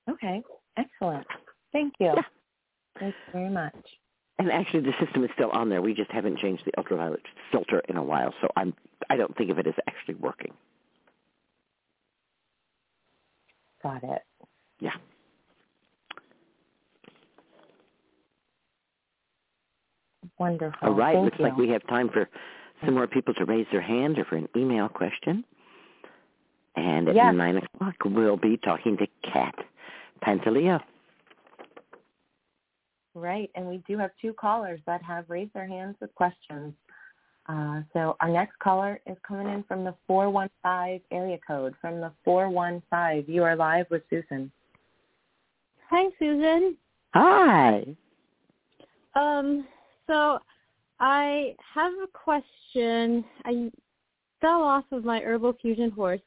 Okay. 0.09 0.43
Excellent. 0.77 1.25
Thank 1.71 1.93
you. 1.99 2.07
Yeah. 2.15 2.21
Thank 2.99 3.15
you 3.27 3.33
very 3.33 3.49
much. 3.49 3.73
And 4.37 4.51
actually, 4.51 4.81
the 4.81 4.93
system 5.03 5.23
is 5.23 5.29
still 5.33 5.49
on 5.51 5.69
there. 5.69 5.81
We 5.81 5.93
just 5.93 6.11
haven't 6.11 6.39
changed 6.39 6.63
the 6.65 6.71
ultraviolet 6.77 7.21
filter 7.51 7.81
in 7.87 7.95
a 7.95 8.03
while, 8.03 8.33
so 8.41 8.49
I'm 8.57 8.73
I 9.09 9.15
don't 9.15 9.35
think 9.37 9.49
of 9.49 9.59
it 9.59 9.67
as 9.67 9.73
actually 9.87 10.15
working. 10.15 10.51
Got 13.81 14.03
it. 14.03 14.21
Yeah. 14.79 14.91
Wonderful. 20.37 20.87
All 20.87 20.93
right. 20.93 21.13
Thank 21.13 21.25
Looks 21.25 21.39
you. 21.39 21.45
like 21.45 21.57
we 21.57 21.69
have 21.69 21.85
time 21.87 22.09
for 22.09 22.27
some 22.83 22.95
more 22.95 23.07
people 23.07 23.33
to 23.35 23.45
raise 23.45 23.67
their 23.71 23.81
hand 23.81 24.17
or 24.19 24.25
for 24.25 24.35
an 24.35 24.49
email 24.55 24.89
question. 24.89 25.45
And 26.75 27.07
at 27.07 27.15
Yes. 27.15 27.33
nine 27.33 27.57
o'clock, 27.57 27.95
we'll 28.03 28.35
be 28.35 28.57
talking 28.57 28.97
to 28.97 29.07
Cat 29.23 29.55
Pantaleo. 30.21 30.81
Right, 33.15 33.49
and 33.55 33.65
we 33.65 33.81
do 33.87 33.97
have 33.97 34.11
two 34.21 34.33
callers 34.33 34.81
that 34.85 35.01
have 35.01 35.29
raised 35.29 35.53
their 35.53 35.67
hands 35.67 35.95
with 36.01 36.13
questions. 36.15 36.73
Uh, 37.47 37.81
so 37.93 38.17
our 38.19 38.29
next 38.29 38.59
caller 38.59 38.99
is 39.05 39.15
coming 39.25 39.47
in 39.47 39.63
from 39.63 39.85
the 39.85 39.95
415 40.05 40.99
area 41.11 41.37
code. 41.47 41.75
From 41.79 42.01
the 42.01 42.11
415, 42.25 43.33
you 43.33 43.43
are 43.43 43.55
live 43.55 43.85
with 43.89 44.01
Susun. 44.11 44.51
Hi, 45.89 46.09
Susun. 46.21 46.75
Hi. 47.13 47.85
Um, 49.15 49.65
so 50.07 50.39
I 50.99 51.55
have 51.73 51.93
a 52.03 52.07
question. 52.07 53.23
I 53.45 53.71
fell 54.41 54.61
off 54.61 54.85
of 54.91 55.05
my 55.05 55.21
herbal 55.21 55.53
fusion 55.61 55.91
horse. 55.91 56.21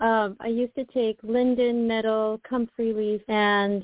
Um, 0.00 0.36
I 0.40 0.48
used 0.48 0.74
to 0.74 0.84
take 0.84 1.18
linden, 1.22 1.88
nettle, 1.88 2.40
comfrey 2.48 2.92
leaf, 2.92 3.22
and 3.28 3.82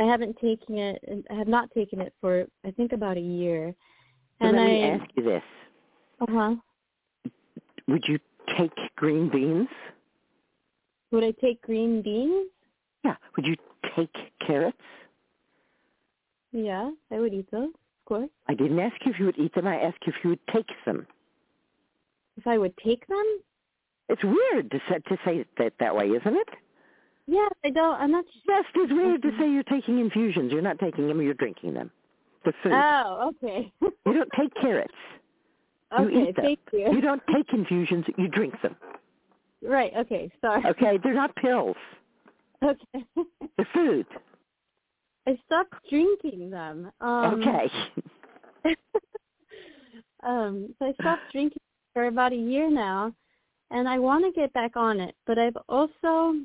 I 0.00 0.04
haven't 0.04 0.36
taken 0.38 0.78
it. 0.78 1.26
I 1.30 1.34
have 1.34 1.46
not 1.48 1.70
taken 1.72 2.00
it 2.00 2.14
for 2.20 2.46
I 2.64 2.70
think 2.70 2.92
about 2.92 3.18
a 3.18 3.20
year. 3.20 3.74
So 4.40 4.46
And 4.46 4.56
let 4.56 4.64
me 4.64 4.84
I, 4.84 4.88
ask 4.88 5.04
you 5.14 5.22
this. 5.22 5.42
uh 6.20 6.26
huh. 6.28 6.54
Would 7.86 8.04
you 8.08 8.18
take 8.56 8.72
green 8.96 9.28
beans? 9.28 9.68
Would 11.10 11.24
I 11.24 11.32
take 11.32 11.60
green 11.60 12.00
beans? 12.02 12.48
Yeah. 13.04 13.16
Would 13.36 13.46
you 13.46 13.56
take 13.94 14.14
carrots? 14.46 14.78
Yeah, 16.52 16.90
I 17.12 17.20
would 17.20 17.34
eat 17.34 17.50
those, 17.52 17.68
of 17.68 18.04
course. 18.06 18.30
I 18.48 18.54
didn't 18.54 18.78
ask 18.80 18.94
you 19.04 19.12
if 19.12 19.18
you 19.20 19.26
would 19.26 19.38
eat 19.38 19.54
them. 19.54 19.66
I 19.66 19.76
asked 19.80 19.98
you 20.06 20.12
if 20.16 20.24
you 20.24 20.30
would 20.30 20.46
take 20.52 20.66
them. 20.84 21.06
If 22.36 22.46
I 22.46 22.58
would 22.58 22.76
take 22.78 23.06
them? 23.06 23.40
It's 24.08 24.22
weird 24.24 24.70
to 24.70 24.80
say, 24.88 24.98
to 25.08 25.18
say 25.24 25.36
it 25.38 25.48
that, 25.58 25.74
that 25.78 25.94
way, 25.94 26.06
isn't 26.06 26.36
it? 26.36 26.48
Yes, 27.26 27.52
I 27.64 27.70
don't. 27.70 28.00
I'm 28.00 28.10
not. 28.10 28.24
Just 28.46 28.68
as 28.84 28.90
weird 28.90 29.22
to 29.22 29.30
say 29.38 29.50
you're 29.50 29.62
taking 29.64 29.98
infusions. 29.98 30.52
You're 30.52 30.62
not 30.62 30.78
taking 30.78 31.08
them. 31.08 31.20
You're 31.20 31.34
drinking 31.34 31.74
them. 31.74 31.90
The 32.44 32.52
food. 32.62 32.72
Oh, 32.72 33.32
okay. 33.34 33.72
you 33.80 34.12
don't 34.12 34.30
take 34.38 34.54
carrots. 34.54 34.94
You 35.98 36.04
okay, 36.04 36.28
eat 36.28 36.36
them. 36.36 36.44
thank 36.44 36.58
you. 36.72 36.92
You 36.92 37.00
don't 37.00 37.22
take 37.34 37.52
infusions. 37.52 38.04
You 38.16 38.28
drink 38.28 38.54
them. 38.62 38.76
Right. 39.62 39.92
Okay. 39.98 40.30
Sorry. 40.40 40.62
Okay. 40.66 40.98
They're 41.02 41.14
not 41.14 41.34
pills. 41.36 41.76
Okay. 42.62 43.04
They're 43.56 43.68
food. 43.74 44.06
I 45.26 45.38
stopped 45.46 45.74
drinking 45.88 46.50
them. 46.50 46.90
Um, 47.00 47.40
okay. 47.40 47.70
um, 50.22 50.74
so 50.78 50.86
I 50.86 50.92
stopped 51.00 51.22
drinking 51.32 51.62
for 51.92 52.06
about 52.06 52.32
a 52.32 52.36
year 52.36 52.70
now, 52.70 53.12
and 53.70 53.88
I 53.88 53.98
want 53.98 54.24
to 54.24 54.38
get 54.38 54.52
back 54.52 54.76
on 54.76 55.00
it. 55.00 55.14
But 55.26 55.38
I've 55.38 55.56
also, 55.68 56.36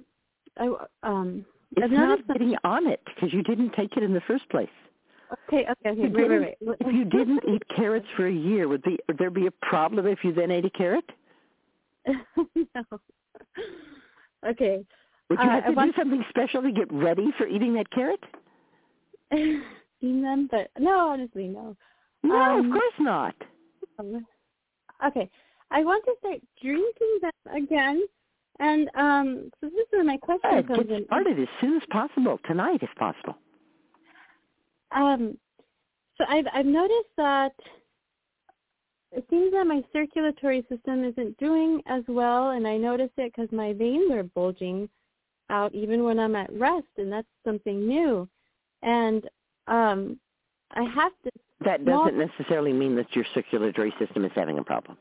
I 0.57 0.69
um, 1.03 1.45
It's 1.75 1.83
I've 1.83 1.91
not 1.91 2.27
getting 2.27 2.55
on 2.63 2.87
it 2.87 3.01
because 3.05 3.33
you 3.33 3.43
didn't 3.43 3.71
take 3.73 3.95
it 3.97 4.03
in 4.03 4.13
the 4.13 4.21
first 4.21 4.47
place. 4.49 4.69
okay. 5.49 5.65
Okay. 5.85 5.89
Okay. 5.89 6.09
Wait. 6.09 6.29
Wait. 6.29 6.57
Wait. 6.61 6.77
If 6.81 6.93
you 6.93 7.05
didn't 7.05 7.41
eat 7.47 7.63
carrots 7.75 8.07
for 8.15 8.27
a 8.27 8.31
year, 8.33 8.67
would, 8.67 8.83
be, 8.83 8.97
would 9.07 9.17
there 9.17 9.29
be 9.31 9.47
a 9.47 9.51
problem 9.51 10.07
if 10.07 10.23
you 10.23 10.33
then 10.33 10.51
ate 10.51 10.65
a 10.65 10.69
carrot? 10.69 11.05
no. 12.55 12.83
Okay. 14.47 14.85
Would 15.29 15.39
you 15.41 15.49
Uh, 15.49 15.51
have 15.53 15.63
I 15.63 15.67
to 15.67 15.71
do 15.71 15.75
want- 15.75 15.95
something 15.95 16.23
special 16.29 16.61
to 16.61 16.71
get 16.71 16.91
ready 16.93 17.31
for 17.37 17.47
eating 17.47 17.73
that 17.75 17.89
carrot? 17.91 18.23
Seen 20.01 20.21
them, 20.21 20.47
but 20.51 20.69
no, 20.77 21.09
honestly, 21.09 21.47
no. 21.47 21.75
No, 22.23 22.59
Um, 22.59 22.65
of 22.67 22.71
course 22.71 22.93
not. 22.99 23.35
Um, 23.99 24.25
okay. 25.07 25.29
I 25.71 25.83
want 25.83 26.05
to 26.05 26.13
start 26.19 26.39
drinking 26.61 27.19
them 27.21 27.63
again. 27.63 28.07
And 28.59 28.89
um 28.95 29.49
so 29.59 29.69
this 29.69 29.79
is 29.79 29.87
where 29.91 30.03
my 30.03 30.17
question 30.17 30.49
Uh, 30.53 30.61
comes 30.61 30.87
get 30.87 30.91
in. 30.91 31.05
started 31.05 31.39
as 31.39 31.47
soon 31.61 31.75
as 31.75 31.83
possible, 31.91 32.39
tonight 32.45 32.81
if 32.81 32.89
possible. 32.97 33.35
Um 34.91 35.37
so 36.17 36.23
I've 36.27 36.45
I've 36.53 36.65
noticed 36.65 37.13
that 37.17 37.53
it 39.11 39.25
seems 39.29 39.51
that 39.53 39.65
my 39.65 39.83
circulatory 39.93 40.65
system 40.69 41.03
isn't 41.03 41.37
doing 41.37 41.81
as 41.85 42.03
well 42.07 42.51
and 42.51 42.67
I 42.67 42.77
notice 42.77 43.11
it 43.17 43.33
because 43.35 43.51
my 43.51 43.73
veins 43.73 44.11
are 44.11 44.23
bulging 44.23 44.89
out 45.49 45.73
even 45.73 46.03
when 46.03 46.17
I'm 46.19 46.35
at 46.35 46.51
rest 46.53 46.87
and 46.97 47.11
that's 47.11 47.27
something 47.45 47.87
new. 47.87 48.27
And 48.81 49.29
um 49.67 50.19
I 50.71 50.83
have 50.83 51.11
to 51.23 51.29
That 51.65 51.83
doesn't 51.85 52.17
necessarily 52.17 52.73
mean 52.73 52.95
that 52.95 53.13
your 53.15 53.25
circulatory 53.33 53.93
system 53.99 54.23
is 54.25 54.31
having 54.33 54.59
a 54.59 54.63
problem. 54.63 54.97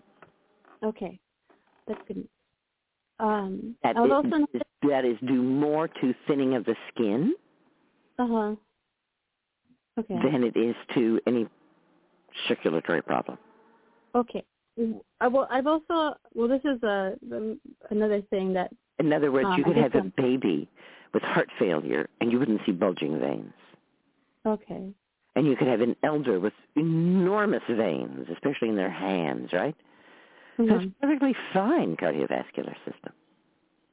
okay. 0.82 1.18
That's 1.86 2.00
good. 2.08 2.26
Um 3.18 3.76
That 3.82 3.96
I've 3.96 4.10
also 4.10 4.28
noticed 4.28 4.64
that 4.82 5.04
is 5.04 5.16
due 5.26 5.42
more 5.42 5.88
to 5.88 6.14
thinning 6.26 6.54
of 6.54 6.64
the 6.64 6.76
skin 6.88 7.34
uh-huh. 8.18 8.54
Okay. 9.98 10.14
than 10.14 10.44
it 10.44 10.56
is 10.56 10.74
to 10.94 11.20
any 11.26 11.46
circulatory 12.48 13.02
problem. 13.02 13.38
Okay. 14.14 14.44
I, 15.20 15.28
well, 15.28 15.46
I've 15.50 15.66
also 15.68 16.16
well, 16.34 16.48
this 16.48 16.62
is 16.64 16.82
a 16.82 17.14
another 17.90 18.22
thing 18.22 18.52
that. 18.54 18.72
In 18.98 19.12
other 19.12 19.30
words, 19.30 19.48
um, 19.48 19.58
you 19.58 19.64
could 19.64 19.76
have 19.76 19.94
a 19.94 20.02
baby 20.16 20.68
with 21.12 21.22
heart 21.22 21.48
failure, 21.58 22.08
and 22.20 22.32
you 22.32 22.38
wouldn't 22.38 22.60
see 22.66 22.72
bulging 22.72 23.20
veins. 23.20 23.52
Okay. 24.46 24.90
And 25.36 25.46
you 25.46 25.56
could 25.56 25.68
have 25.68 25.80
an 25.80 25.96
elder 26.02 26.38
with 26.38 26.52
enormous 26.76 27.62
veins, 27.68 28.26
especially 28.32 28.68
in 28.68 28.76
their 28.76 28.90
hands, 28.90 29.52
right? 29.52 29.76
So 30.56 30.62
Mhm. 30.62 30.86
it's 30.86 30.94
perfectly 31.00 31.34
fine 31.52 31.96
cardiovascular 31.96 32.74
system. 32.84 33.12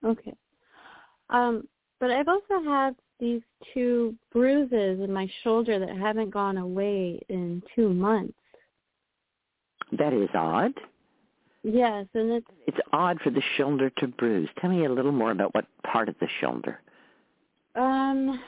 Okay. 0.03 0.35
Um, 1.29 1.67
but 1.99 2.11
I've 2.11 2.27
also 2.27 2.61
had 2.63 2.95
these 3.19 3.41
two 3.73 4.15
bruises 4.31 4.99
in 4.99 5.13
my 5.13 5.27
shoulder 5.43 5.79
that 5.79 5.95
haven't 5.95 6.31
gone 6.31 6.57
away 6.57 7.21
in 7.29 7.61
two 7.75 7.89
months. 7.93 8.37
That 9.91 10.13
is 10.13 10.29
odd. 10.33 10.73
Yes, 11.63 12.07
and 12.13 12.31
it's 12.31 12.47
It's 12.67 12.79
odd 12.91 13.19
for 13.21 13.29
the 13.29 13.41
shoulder 13.55 13.89
to 13.91 14.07
bruise. 14.07 14.49
Tell 14.59 14.69
me 14.69 14.85
a 14.85 14.91
little 14.91 15.11
more 15.11 15.31
about 15.31 15.53
what 15.53 15.65
part 15.83 16.09
of 16.09 16.17
the 16.19 16.27
shoulder. 16.39 16.81
um 17.75 18.41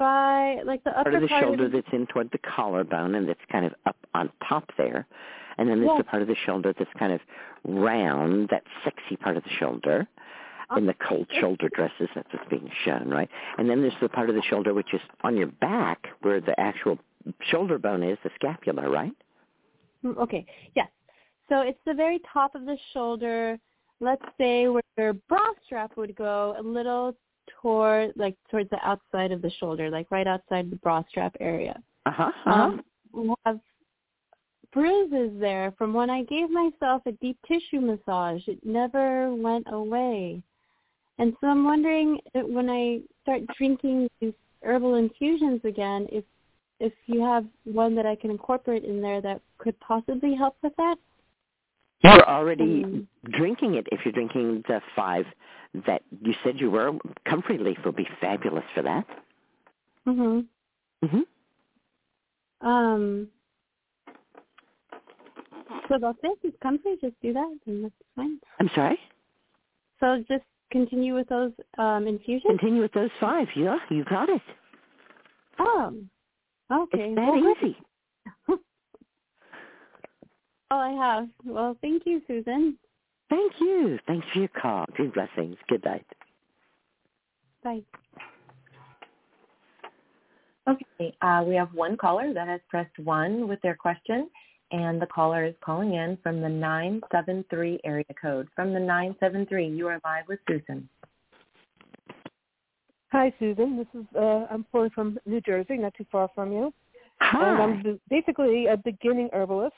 by 0.00 0.56
like 0.64 0.82
the 0.82 0.90
upper 0.98 1.10
Part 1.12 1.14
of 1.14 1.22
the 1.22 1.28
part 1.28 1.44
shoulder 1.44 1.66
of 1.66 1.72
that's 1.72 1.86
in 1.92 2.06
toward 2.06 2.30
the 2.32 2.38
collarbone 2.38 3.14
and 3.14 3.28
that's 3.28 3.38
kind 3.52 3.64
of 3.66 3.74
up 3.86 3.96
on 4.14 4.32
top 4.48 4.64
there. 4.76 5.06
And 5.58 5.68
then 5.68 5.80
there's 5.80 5.98
the 5.98 6.04
part 6.04 6.22
of 6.22 6.28
the 6.28 6.36
shoulder 6.46 6.74
that's 6.76 6.90
kind 6.98 7.12
of 7.12 7.20
round, 7.64 8.48
that 8.50 8.62
sexy 8.82 9.16
part 9.16 9.36
of 9.36 9.44
the 9.44 9.50
shoulder. 9.60 10.08
In 10.76 10.86
the 10.86 10.94
cold 11.08 11.26
shoulder 11.40 11.68
dresses, 11.74 12.08
that's 12.14 12.28
what's 12.32 12.48
being 12.48 12.70
shown, 12.84 13.10
right? 13.10 13.28
And 13.58 13.68
then 13.68 13.80
there's 13.80 13.92
the 14.00 14.08
part 14.08 14.30
of 14.30 14.36
the 14.36 14.42
shoulder 14.42 14.72
which 14.72 14.94
is 14.94 15.00
on 15.22 15.36
your 15.36 15.48
back 15.48 16.06
where 16.22 16.40
the 16.40 16.58
actual 16.60 16.96
shoulder 17.50 17.76
bone 17.76 18.04
is, 18.04 18.16
the 18.22 18.30
scapula, 18.36 18.88
right? 18.88 19.12
Mm, 20.04 20.16
Okay. 20.16 20.46
Yes. 20.76 20.88
So 21.48 21.62
it's 21.62 21.80
the 21.84 21.94
very 21.94 22.20
top 22.32 22.54
of 22.54 22.64
the 22.66 22.78
shoulder. 22.94 23.58
Let's 23.98 24.22
say 24.38 24.68
where 24.68 24.82
your 24.96 25.12
bra 25.14 25.44
strap 25.66 25.96
would 25.96 26.14
go, 26.14 26.54
a 26.56 26.62
little 26.62 27.16
toward 27.60 28.12
like 28.16 28.36
towards 28.50 28.70
the 28.70 28.78
outside 28.84 29.32
of 29.32 29.42
the 29.42 29.50
shoulder, 29.58 29.90
like 29.90 30.10
right 30.10 30.26
outside 30.26 30.70
the 30.70 30.76
bra 30.76 31.02
strap 31.08 31.36
area. 31.40 31.80
Uh-huh. 32.06 32.30
uh-huh. 32.46 32.50
Um, 32.50 32.82
we 33.12 33.34
have 33.44 33.60
bruises 34.72 35.32
there 35.40 35.74
from 35.76 35.92
when 35.92 36.10
I 36.10 36.22
gave 36.24 36.48
myself 36.50 37.02
a 37.06 37.12
deep 37.12 37.38
tissue 37.46 37.80
massage. 37.80 38.46
It 38.46 38.58
never 38.64 39.34
went 39.34 39.66
away. 39.70 40.42
And 41.18 41.34
so 41.40 41.48
I'm 41.48 41.64
wondering 41.64 42.18
when 42.34 42.70
I 42.70 43.00
start 43.22 43.42
drinking 43.58 44.08
these 44.20 44.32
herbal 44.62 44.94
infusions 44.94 45.60
again, 45.64 46.06
if 46.10 46.24
if 46.78 46.94
you 47.06 47.20
have 47.20 47.44
one 47.64 47.94
that 47.94 48.06
I 48.06 48.16
can 48.16 48.30
incorporate 48.30 48.84
in 48.84 49.02
there 49.02 49.20
that 49.20 49.42
could 49.58 49.78
possibly 49.80 50.34
help 50.34 50.56
with 50.62 50.72
that. 50.76 50.96
You're 52.02 52.26
already 52.26 52.84
Um, 52.84 53.08
drinking 53.24 53.74
it 53.74 53.86
if 53.92 54.00
you're 54.04 54.12
drinking 54.12 54.64
the 54.66 54.80
five 54.96 55.26
that 55.86 56.02
you 56.22 56.34
said 56.42 56.60
you 56.60 56.70
were. 56.70 56.92
Comfrey 57.26 57.58
Leaf 57.58 57.78
will 57.84 57.92
be 57.92 58.08
fabulous 58.20 58.64
for 58.74 58.82
that. 58.82 59.06
Mhm. 60.06 60.46
hmm 61.02 61.20
Um. 62.66 63.28
So 65.88 65.98
that's 66.00 66.18
it. 66.22 66.38
Just 66.42 66.60
comfrey. 66.60 66.96
Just 67.00 67.14
do 67.20 67.32
that, 67.32 67.58
and 67.66 67.84
that's 67.84 67.94
fine. 68.16 68.38
I'm 68.58 68.70
sorry? 68.74 68.98
So 70.00 70.24
just 70.28 70.44
continue 70.70 71.14
with 71.14 71.28
those 71.28 71.52
um 71.78 72.06
infusions. 72.06 72.58
Continue 72.58 72.82
with 72.82 72.92
those 72.92 73.10
five. 73.20 73.48
Yeah, 73.54 73.78
you 73.90 74.04
got 74.04 74.28
it. 74.28 74.42
Oh. 75.58 75.94
Okay. 76.72 77.10
It's 77.10 77.16
that 77.16 77.32
well, 77.32 77.54
easy. 77.56 77.76
All 80.70 80.80
I 80.80 80.90
have. 80.90 81.28
Well, 81.44 81.76
thank 81.82 82.04
you, 82.06 82.22
Susun. 82.28 82.74
Thank 83.30 83.52
you. 83.60 83.98
Thanks 84.06 84.26
for 84.32 84.40
your 84.40 84.48
call. 84.48 84.84
Good 84.96 85.14
blessings. 85.14 85.56
Good 85.68 85.84
night. 85.84 86.06
Bye. 87.62 87.82
Okay, 90.68 91.16
uh, 91.22 91.42
we 91.46 91.54
have 91.54 91.72
one 91.72 91.96
caller 91.96 92.34
that 92.34 92.48
has 92.48 92.60
pressed 92.68 92.96
one 92.98 93.48
with 93.48 93.60
their 93.62 93.74
question, 93.74 94.28
and 94.72 95.00
the 95.00 95.06
caller 95.06 95.44
is 95.44 95.54
calling 95.64 95.94
in 95.94 96.18
from 96.22 96.40
the 96.40 96.48
973 96.48 97.80
area 97.84 98.04
code. 98.20 98.48
From 98.54 98.72
the 98.72 98.78
973, 98.80 99.68
you 99.68 99.88
are 99.88 100.00
live 100.04 100.24
with 100.28 100.38
Susun. 100.48 100.84
Hi, 103.10 103.32
Susun. 103.40 103.78
This 103.78 104.00
is 104.00 104.06
uh, 104.16 104.46
I'm 104.50 104.64
calling 104.70 104.90
from 104.90 105.18
New 105.26 105.40
Jersey, 105.40 105.76
not 105.76 105.94
too 105.94 106.06
far 106.12 106.28
from 106.34 106.52
you. 106.52 106.72
Hi. 107.20 107.48
And 107.48 107.62
I'm 107.62 108.00
basically 108.08 108.66
a 108.66 108.76
beginning 108.76 109.30
herbalist. 109.32 109.74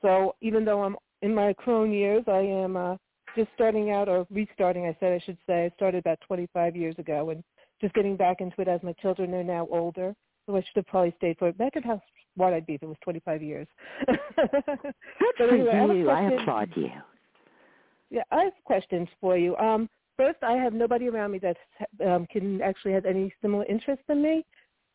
So 0.00 0.34
even 0.40 0.64
though 0.64 0.82
I'm 0.82 0.96
in 1.22 1.34
my 1.34 1.52
crone 1.52 1.92
years, 1.92 2.24
I 2.26 2.40
am 2.40 2.76
uh, 2.76 2.96
just 3.36 3.48
starting 3.54 3.90
out 3.90 4.08
or 4.08 4.26
restarting. 4.30 4.86
I 4.86 4.96
said 5.00 5.12
I 5.12 5.24
should 5.24 5.38
say. 5.46 5.64
I 5.64 5.70
started 5.76 5.98
about 5.98 6.20
25 6.26 6.76
years 6.76 6.96
ago, 6.98 7.30
and 7.30 7.42
just 7.80 7.94
getting 7.94 8.16
back 8.16 8.40
into 8.40 8.60
it 8.60 8.68
as 8.68 8.82
my 8.82 8.92
children 8.94 9.32
are 9.34 9.44
now 9.44 9.66
older. 9.70 10.14
So 10.46 10.56
I 10.56 10.60
should 10.60 10.76
have 10.76 10.86
probably 10.86 11.14
stayed 11.16 11.38
for 11.38 11.48
it. 11.48 11.58
Back 11.58 11.76
at 11.76 11.84
how 11.84 12.00
smart 12.34 12.52
I'd 12.52 12.66
be 12.66 12.74
if 12.74 12.82
it 12.82 12.86
was 12.86 12.96
25 13.04 13.42
years. 13.42 13.68
Good 14.06 14.18
for 15.36 15.48
anyway, 15.48 15.70
I 15.70 15.76
have 15.76 15.96
you. 15.96 16.10
I 16.10 16.20
question. 16.20 16.38
applaud 16.40 16.68
you. 16.74 16.90
Yeah, 18.10 18.22
I 18.30 18.44
have 18.44 18.52
questions 18.64 19.08
for 19.20 19.38
you. 19.38 19.56
Um, 19.56 19.88
first, 20.16 20.38
I 20.42 20.52
have 20.52 20.74
nobody 20.74 21.08
around 21.08 21.30
me 21.30 21.38
that 21.38 21.56
um, 22.04 22.26
can 22.30 22.60
actually 22.60 22.92
have 22.92 23.06
any 23.06 23.32
similar 23.40 23.64
interest 23.66 24.02
in 24.08 24.20
me, 24.20 24.44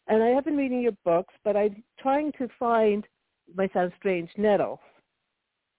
and 0.08 0.22
I 0.22 0.28
have 0.28 0.46
been 0.46 0.58
reading 0.58 0.82
your 0.82 0.96
books, 1.06 1.34
but 1.44 1.56
I'm 1.56 1.84
trying 2.00 2.32
to 2.34 2.48
find. 2.60 3.08
Might 3.56 3.72
sound 3.72 3.94
strange, 3.98 4.30
nettles, 4.36 4.80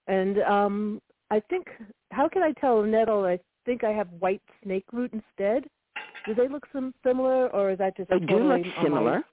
and 0.07 0.39
um, 0.39 1.01
I 1.31 1.41
think 1.49 1.67
how 2.11 2.27
can 2.27 2.41
I 2.41 2.51
tell 2.53 2.81
a 2.81 2.87
nettle? 2.87 3.25
I 3.25 3.39
think 3.65 3.83
I 3.83 3.91
have 3.91 4.07
white 4.19 4.41
snake 4.63 4.85
root 4.91 5.13
instead. 5.13 5.65
Do 6.25 6.33
they 6.33 6.47
look 6.47 6.65
some 6.73 6.93
similar, 7.03 7.47
or 7.49 7.71
is 7.71 7.77
that 7.77 7.97
just 7.97 8.09
They 8.09 8.19
do 8.19 8.39
look 8.39 8.61
similar, 8.81 9.23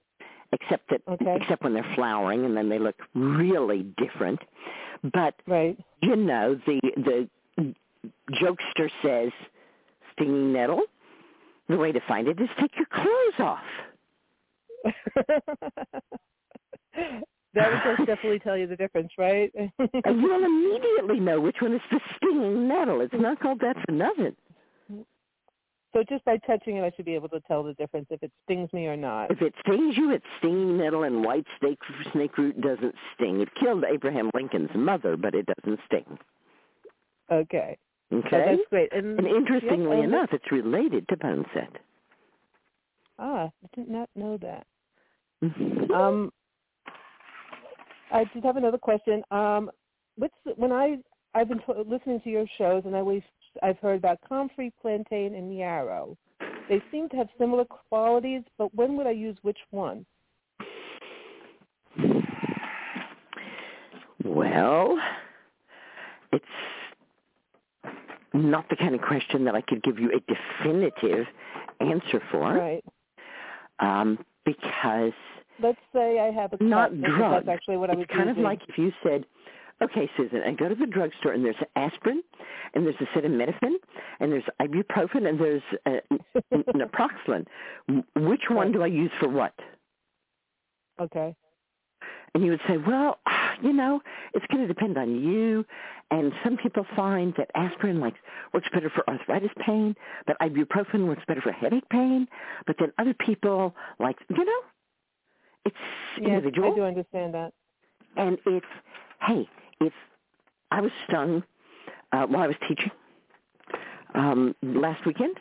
except 0.52 0.88
that 0.90 1.02
Okay. 1.09 1.38
except 1.40 1.62
when 1.62 1.74
they're 1.74 1.94
flowering, 1.94 2.44
and 2.44 2.56
then 2.56 2.68
they 2.68 2.78
look 2.78 2.97
really 3.14 3.84
different. 3.98 4.40
But 5.12 5.34
Right. 5.47 5.78
you 6.02 6.16
know, 6.16 6.60
the 6.66 7.28
the 7.56 7.74
jokester 8.32 8.90
says, 9.02 9.32
"Stinging 10.12 10.52
nettle." 10.52 10.82
The 11.68 11.76
way 11.76 11.90
to 11.90 12.01
find 12.06 12.28
it 12.28 12.40
is 12.40 12.48
take 12.60 12.76
your 12.76 12.86
clothes 12.86 13.40
off. 13.40 13.64
that 17.57 17.70
would 17.73 17.97
just 17.97 18.07
definitely 18.07 18.39
tell 18.39 18.57
you 18.57 18.66
the 18.66 18.77
difference, 18.77 19.11
right? 19.19 19.53
and 19.57 20.20
you 20.20 20.28
will 20.28 20.45
immediately 20.45 21.19
know 21.19 21.41
which 21.41 21.57
one 21.61 21.74
is 21.74 21.81
the 21.91 22.01
stinging 22.16 22.69
nettle. 22.69 23.01
It's 23.01 23.15
not 23.15 23.41
called 23.41 23.61
that 23.61 23.77
for 23.85 23.93
nothing. 23.93 24.37
so 25.93 26.05
just 26.09 26.24
by 26.24 26.37
touching 26.47 26.77
it, 26.77 26.83
I 26.85 26.93
should 26.95 27.05
be 27.07 27.15
able 27.15 27.28
to 27.31 27.41
tell 27.41 27.62
the 27.62 27.74
difference 27.74 28.07
if 28.11 28.23
it 28.23 28.31
stings 28.45 28.73
me 28.73 28.87
or 28.87 28.97
not. 28.97 29.31
If 29.31 29.43
it 29.43 29.55
stings 29.66 29.97
you, 29.97 30.11
it's 30.12 30.24
stinging 30.39 30.77
nettle, 30.78 31.03
and 31.03 31.24
white 31.24 31.47
snake 31.59 31.78
snake 32.12 32.37
root 32.39 32.61
doesn't 32.61 32.95
sting. 33.15 33.41
It 33.41 33.49
killed 33.59 33.85
Abraham 33.85 34.31
Lincoln's 34.35 34.70
mother, 34.74 35.16
but 35.16 35.35
it 35.35 35.47
doesn't 35.47 35.81
sting. 35.87 36.19
Okay. 37.33 37.77
Okay. 38.12 38.28
So 38.31 38.39
that's 38.39 38.62
great. 38.70 38.93
And, 38.93 39.19
And 39.19 39.27
interestingly 39.27 39.97
Yep, 39.97 40.05
and- 40.05 40.15
enough, 40.15 40.28
it's 40.33 40.53
related 40.53 41.09
to 41.09 41.16
boneset. 41.16 41.69
Ah, 43.19 43.49
I 43.65 43.69
did 43.74 43.89
not 43.89 44.09
know 44.15 44.37
that. 44.39 44.66
Um, 45.95 46.31
I 48.11 48.24
did 48.24 48.45
have 48.45 48.57
another 48.57 48.78
question. 48.78 49.23
Um, 49.31 49.70
what's 50.16 50.35
when 50.57 50.73
I 50.73 50.99
I've 51.35 51.49
been 51.49 51.61
to- 51.61 51.83
listening 51.83 52.20
to 52.23 52.31
your 52.31 52.47
shows, 52.59 52.83
and 52.85 52.95
I 52.97 53.01
always 53.01 53.23
I've 53.62 53.78
heard 53.78 53.99
about 53.99 54.19
comfrey, 54.28 54.73
plantain, 54.81 55.35
and 55.35 55.57
yarrow. 55.57 56.16
They 56.69 56.83
seem 56.91 57.09
to 57.11 57.16
have 57.16 57.28
similar 57.39 57.65
qualities, 57.65 58.43
but 58.59 58.74
when 58.74 58.97
would 58.97 59.07
I 59.07 59.12
use 59.12 59.37
which 59.43 59.59
one? 59.70 60.05
Well, 64.24 64.99
it's 66.33 66.45
not 68.33 68.69
the 68.69 68.77
kind 68.77 68.95
of 68.95 69.01
question 69.01 69.45
that 69.45 69.55
I 69.55 69.61
could 69.61 69.83
give 69.83 69.99
you 69.99 70.11
a 70.11 70.20
definitive 70.33 71.27
answer 71.81 72.20
for, 72.31 72.53
Right. 72.53 72.85
um, 73.78 74.19
because 74.45 75.12
Let's 75.61 75.78
say 75.93 76.19
I 76.19 76.31
have 76.31 76.53
a 76.53 76.62
not 76.62 76.91
drugs. 77.01 77.47
That's 77.47 77.57
actually 77.57 77.77
what 77.77 77.91
I 77.91 77.95
was 77.95 78.05
it's 78.05 78.12
kind 78.12 78.28
using. 78.28 78.43
of 78.43 78.45
like 78.45 78.61
if 78.69 78.78
you 78.78 78.93
said, 79.03 79.24
"Okay, 79.83 80.09
Susun, 80.19 80.47
I 80.47 80.53
go 80.53 80.69
to 80.69 80.74
the 80.74 80.87
drugstore 80.87 81.33
and 81.33 81.45
there's 81.45 81.57
aspirin, 81.77 82.23
and 82.74 82.87
there's 82.87 82.97
acetaminophen, 82.97 83.74
and 84.20 84.33
there's 84.33 84.45
ibuprofen, 84.61 85.28
and 85.28 85.41
there's 85.41 85.62
uh, 85.87 86.53
naproxen. 86.74 87.47
Which 88.16 88.43
one 88.51 88.73
do 88.73 88.83
I 88.83 88.89
use 88.89 89.11
for 89.20 89.28
what?" 89.28 89.55
okay. 91.01 91.35
And 92.35 92.45
you 92.45 92.51
would 92.51 92.61
say, 92.69 92.77
well, 92.77 93.19
you 93.62 93.73
know, 93.73 94.03
it's 94.35 94.45
going 94.47 94.61
to 94.61 94.69
depend 94.69 94.99
on 94.99 95.23
you. 95.24 95.65
And 96.11 96.33
some 96.45 96.59
people 96.59 96.87
find 96.95 97.33
that 97.39 97.51
aspirin 97.55 97.99
like 97.99 98.15
works 98.53 98.69
better 98.73 98.91
for 98.91 99.09
arthritis 99.09 99.51
pain, 99.65 99.97
but 100.27 100.39
ibuprofen 100.41 101.07
works 101.07 101.23
better 101.27 101.41
for 101.41 101.51
headache 101.51 101.89
pain. 101.89 102.28
But 102.66 102.77
then 102.78 102.93
other 102.99 103.15
people 103.15 103.74
like, 103.99 104.16
you 104.28 104.45
know, 104.45 104.61
it's 105.66 105.76
Yes, 106.18 106.28
individual. 106.28 106.72
I 106.72 106.76
do 106.76 106.82
understand 106.84 107.34
that. 107.34 107.52
And 108.16 108.38
it's, 108.47 108.66
hey, 109.22 109.48
if 109.80 109.93
I 110.70 110.80
was 110.80 110.90
stung 111.09 111.43
uh, 112.12 112.26
while 112.26 112.43
I 112.43 112.47
was 112.47 112.56
teaching 112.68 112.90
um, 114.14 114.55
last 114.62 115.05
weekend, 115.06 115.36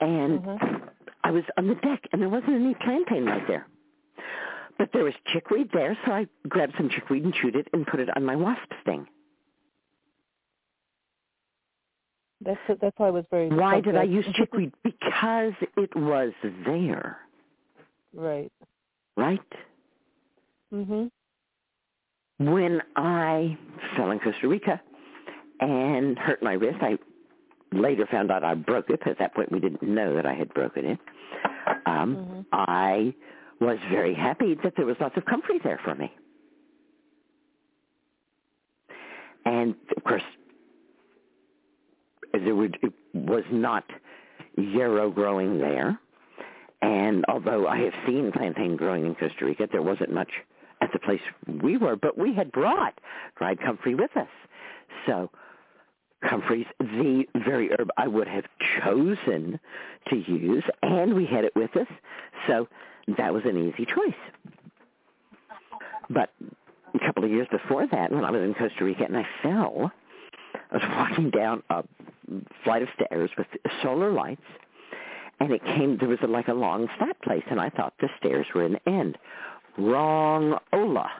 and 0.00 0.40
Mm-hmm. 0.40 0.84
I 1.24 1.30
was 1.30 1.44
on 1.56 1.68
the 1.68 1.74
deck, 1.76 2.02
and 2.12 2.22
there 2.22 2.28
wasn't 2.28 2.52
any 2.54 2.74
plantain 2.74 3.26
right 3.26 3.46
there. 3.46 3.66
But 4.78 4.90
there 4.92 5.04
was 5.04 5.14
chickweed 5.32 5.70
there, 5.72 5.96
so 6.06 6.12
I 6.12 6.26
grabbed 6.48 6.74
some 6.78 6.88
chickweed 6.88 7.24
and 7.24 7.34
chewed 7.34 7.54
it 7.54 7.68
and 7.72 7.86
put 7.86 8.00
it 8.00 8.08
on 8.16 8.24
my 8.24 8.36
wasp 8.36 8.72
sting. 8.82 9.06
That's 12.42 12.60
that's 12.80 12.98
why 12.98 13.08
I 13.08 13.10
was 13.10 13.24
very. 13.30 13.50
Why 13.50 13.80
did 13.80 13.96
I 13.96 14.04
use 14.04 14.24
chickweed? 14.34 14.72
Because 14.82 15.52
it 15.76 15.94
was 15.94 16.32
there, 16.42 17.18
right. 18.14 18.52
Right? 19.16 19.52
Mhm. 20.72 21.10
When 22.38 22.82
I 22.96 23.58
fell 23.96 24.10
in 24.10 24.18
Costa 24.20 24.48
Rica 24.48 24.80
and 25.60 26.18
hurt 26.18 26.42
my 26.42 26.54
wrist, 26.54 26.78
I 26.80 26.98
later 27.72 28.06
found 28.06 28.30
out 28.30 28.44
I 28.44 28.54
broke 28.54 28.90
it. 28.90 29.06
At 29.06 29.18
that 29.18 29.34
point, 29.34 29.52
we 29.52 29.60
didn't 29.60 29.82
know 29.82 30.14
that 30.14 30.26
I 30.26 30.34
had 30.34 30.52
broken 30.54 30.86
it. 30.86 30.98
Um, 31.86 32.16
Mhm. 32.16 32.46
I 32.52 33.14
was 33.60 33.78
very 33.90 34.14
happy 34.14 34.54
that 34.54 34.74
there 34.76 34.86
was 34.86 34.98
lots 35.00 35.16
of 35.16 35.24
comfort 35.26 35.62
there 35.62 35.78
for 35.78 35.94
me. 35.94 36.12
And 39.44 39.74
of 39.96 40.04
course, 40.04 40.24
there 42.32 42.54
would, 42.54 42.78
was 43.12 43.44
not 43.50 43.84
yarrow 44.56 45.10
growing 45.10 45.58
there. 45.58 45.98
And 46.82 47.24
although 47.28 47.66
I 47.66 47.78
have 47.80 47.92
seen 48.06 48.32
plantain 48.32 48.76
growing 48.76 49.04
in 49.04 49.14
Costa 49.14 49.44
Rica, 49.44 49.68
there 49.70 49.82
wasn't 49.82 50.12
much 50.12 50.30
at 50.80 50.92
the 50.92 50.98
place 50.98 51.20
we 51.62 51.76
were, 51.76 51.96
but 51.96 52.16
we 52.16 52.34
had 52.34 52.50
brought 52.52 52.98
dried 53.36 53.60
comfrey 53.60 53.94
with 53.94 54.16
us. 54.16 54.28
So 55.06 55.30
comfrey's 56.26 56.66
the 56.78 57.24
very 57.44 57.70
herb 57.78 57.90
I 57.96 58.08
would 58.08 58.28
have 58.28 58.44
chosen 58.82 59.60
to 60.08 60.16
use, 60.16 60.64
and 60.82 61.14
we 61.14 61.26
had 61.26 61.44
it 61.44 61.54
with 61.54 61.76
us, 61.76 61.86
so 62.46 62.68
that 63.18 63.32
was 63.32 63.42
an 63.44 63.56
easy 63.56 63.86
choice. 63.86 64.14
But 66.08 66.30
a 66.94 66.98
couple 66.98 67.24
of 67.24 67.30
years 67.30 67.46
before 67.50 67.86
that, 67.86 68.10
when 68.10 68.24
I 68.24 68.30
was 68.30 68.42
in 68.42 68.54
Costa 68.54 68.84
Rica 68.84 69.04
and 69.04 69.16
I 69.16 69.26
fell, 69.42 69.92
I 70.70 70.76
was 70.76 70.82
walking 70.96 71.30
down 71.30 71.62
a 71.70 71.84
flight 72.64 72.82
of 72.82 72.88
stairs 72.94 73.30
with 73.38 73.46
solar 73.82 74.12
lights, 74.12 74.42
and 75.40 75.52
it 75.52 75.64
came, 75.64 75.96
there 75.98 76.08
was 76.08 76.18
a, 76.22 76.26
like 76.26 76.48
a 76.48 76.54
long 76.54 76.86
flat 76.98 77.20
place, 77.22 77.44
and 77.50 77.60
I 77.60 77.70
thought 77.70 77.94
the 78.00 78.08
stairs 78.18 78.46
were 78.54 78.64
an 78.64 78.78
end. 78.86 79.16
Wrong, 79.78 80.58
Ola. 80.72 81.10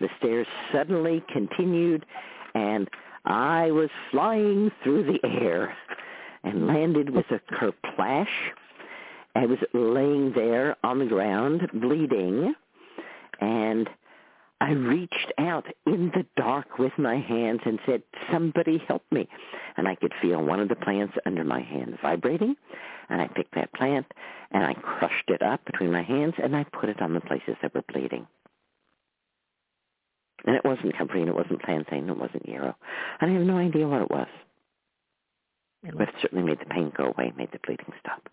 The 0.00 0.08
stairs 0.18 0.46
suddenly 0.72 1.22
continued, 1.32 2.04
and 2.54 2.88
I 3.24 3.70
was 3.70 3.90
flying 4.10 4.70
through 4.82 5.04
the 5.04 5.20
air 5.24 5.76
and 6.42 6.66
landed 6.66 7.10
with 7.10 7.26
a 7.30 7.40
kerplash. 7.54 8.26
I 9.36 9.46
was 9.46 9.58
laying 9.72 10.32
there 10.34 10.76
on 10.82 10.98
the 10.98 11.06
ground, 11.06 11.68
bleeding, 11.74 12.54
and 13.40 13.88
I 14.60 14.72
reached 14.72 15.32
out 15.38 15.64
in 15.86 16.12
the 16.14 16.26
dark 16.36 16.78
with 16.78 16.92
my 16.98 17.16
hands 17.18 17.60
and 17.64 17.78
said, 17.86 18.02
somebody 18.30 18.82
help 18.86 19.02
me. 19.10 19.26
And 19.76 19.88
I 19.88 19.94
could 19.94 20.12
feel 20.20 20.42
one 20.42 20.60
of 20.60 20.68
the 20.68 20.76
plants 20.76 21.14
under 21.24 21.44
my 21.44 21.60
hand 21.60 21.98
vibrating, 22.02 22.56
and 23.08 23.22
I 23.22 23.28
picked 23.28 23.54
that 23.54 23.72
plant, 23.72 24.06
and 24.50 24.64
I 24.64 24.74
crushed 24.74 25.28
it 25.28 25.40
up 25.40 25.64
between 25.64 25.92
my 25.92 26.02
hands, 26.02 26.34
and 26.42 26.54
I 26.54 26.64
put 26.64 26.90
it 26.90 27.00
on 27.00 27.14
the 27.14 27.20
places 27.20 27.56
that 27.62 27.74
were 27.74 27.84
bleeding. 27.90 28.26
And 30.44 30.56
it 30.56 30.64
wasn't 30.64 30.94
and 30.98 31.28
it 31.28 31.34
wasn't 31.34 31.62
plantain, 31.62 32.08
it 32.08 32.16
wasn't 32.16 32.48
yarrow. 32.48 32.76
And 33.20 33.30
I 33.30 33.34
have 33.34 33.46
no 33.46 33.58
idea 33.58 33.88
what 33.88 34.02
it 34.02 34.10
was. 34.10 34.28
But 35.82 36.08
it 36.08 36.14
certainly 36.20 36.44
made 36.44 36.60
the 36.60 36.66
pain 36.66 36.92
go 36.96 37.04
away, 37.04 37.32
made 37.36 37.52
the 37.52 37.58
bleeding 37.66 37.92
stop. 38.00 38.28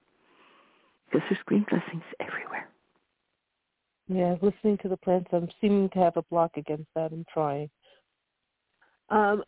Because 1.10 1.26
there's 1.30 1.44
green 1.46 1.66
blessings 1.70 2.04
everywhere. 2.20 2.68
Yeah, 4.08 4.36
listening 4.42 4.78
to 4.84 4.90
the 4.90 4.98
plants, 4.98 5.30
I'm 5.34 5.50
seeming 5.60 5.90
to 5.90 6.00
have 6.00 6.16
a 6.16 6.22
block 6.24 6.52
against 6.56 6.88
that. 6.96 7.12
I'm 7.12 7.26
trying. 7.32 7.70
Um, 9.10 9.44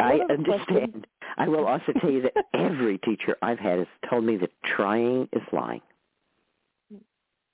I 0.00 0.20
understand. 0.30 0.66
question. 0.66 1.04
I 1.36 1.48
will 1.48 1.66
also 1.66 1.92
tell 2.00 2.10
you 2.10 2.22
that 2.22 2.34
every 2.54 2.98
teacher 2.98 3.36
I've 3.42 3.58
had 3.58 3.78
has 3.78 3.86
told 4.08 4.24
me 4.24 4.36
that 4.38 4.50
trying 4.76 5.28
is 5.32 5.42
lying. 5.52 5.82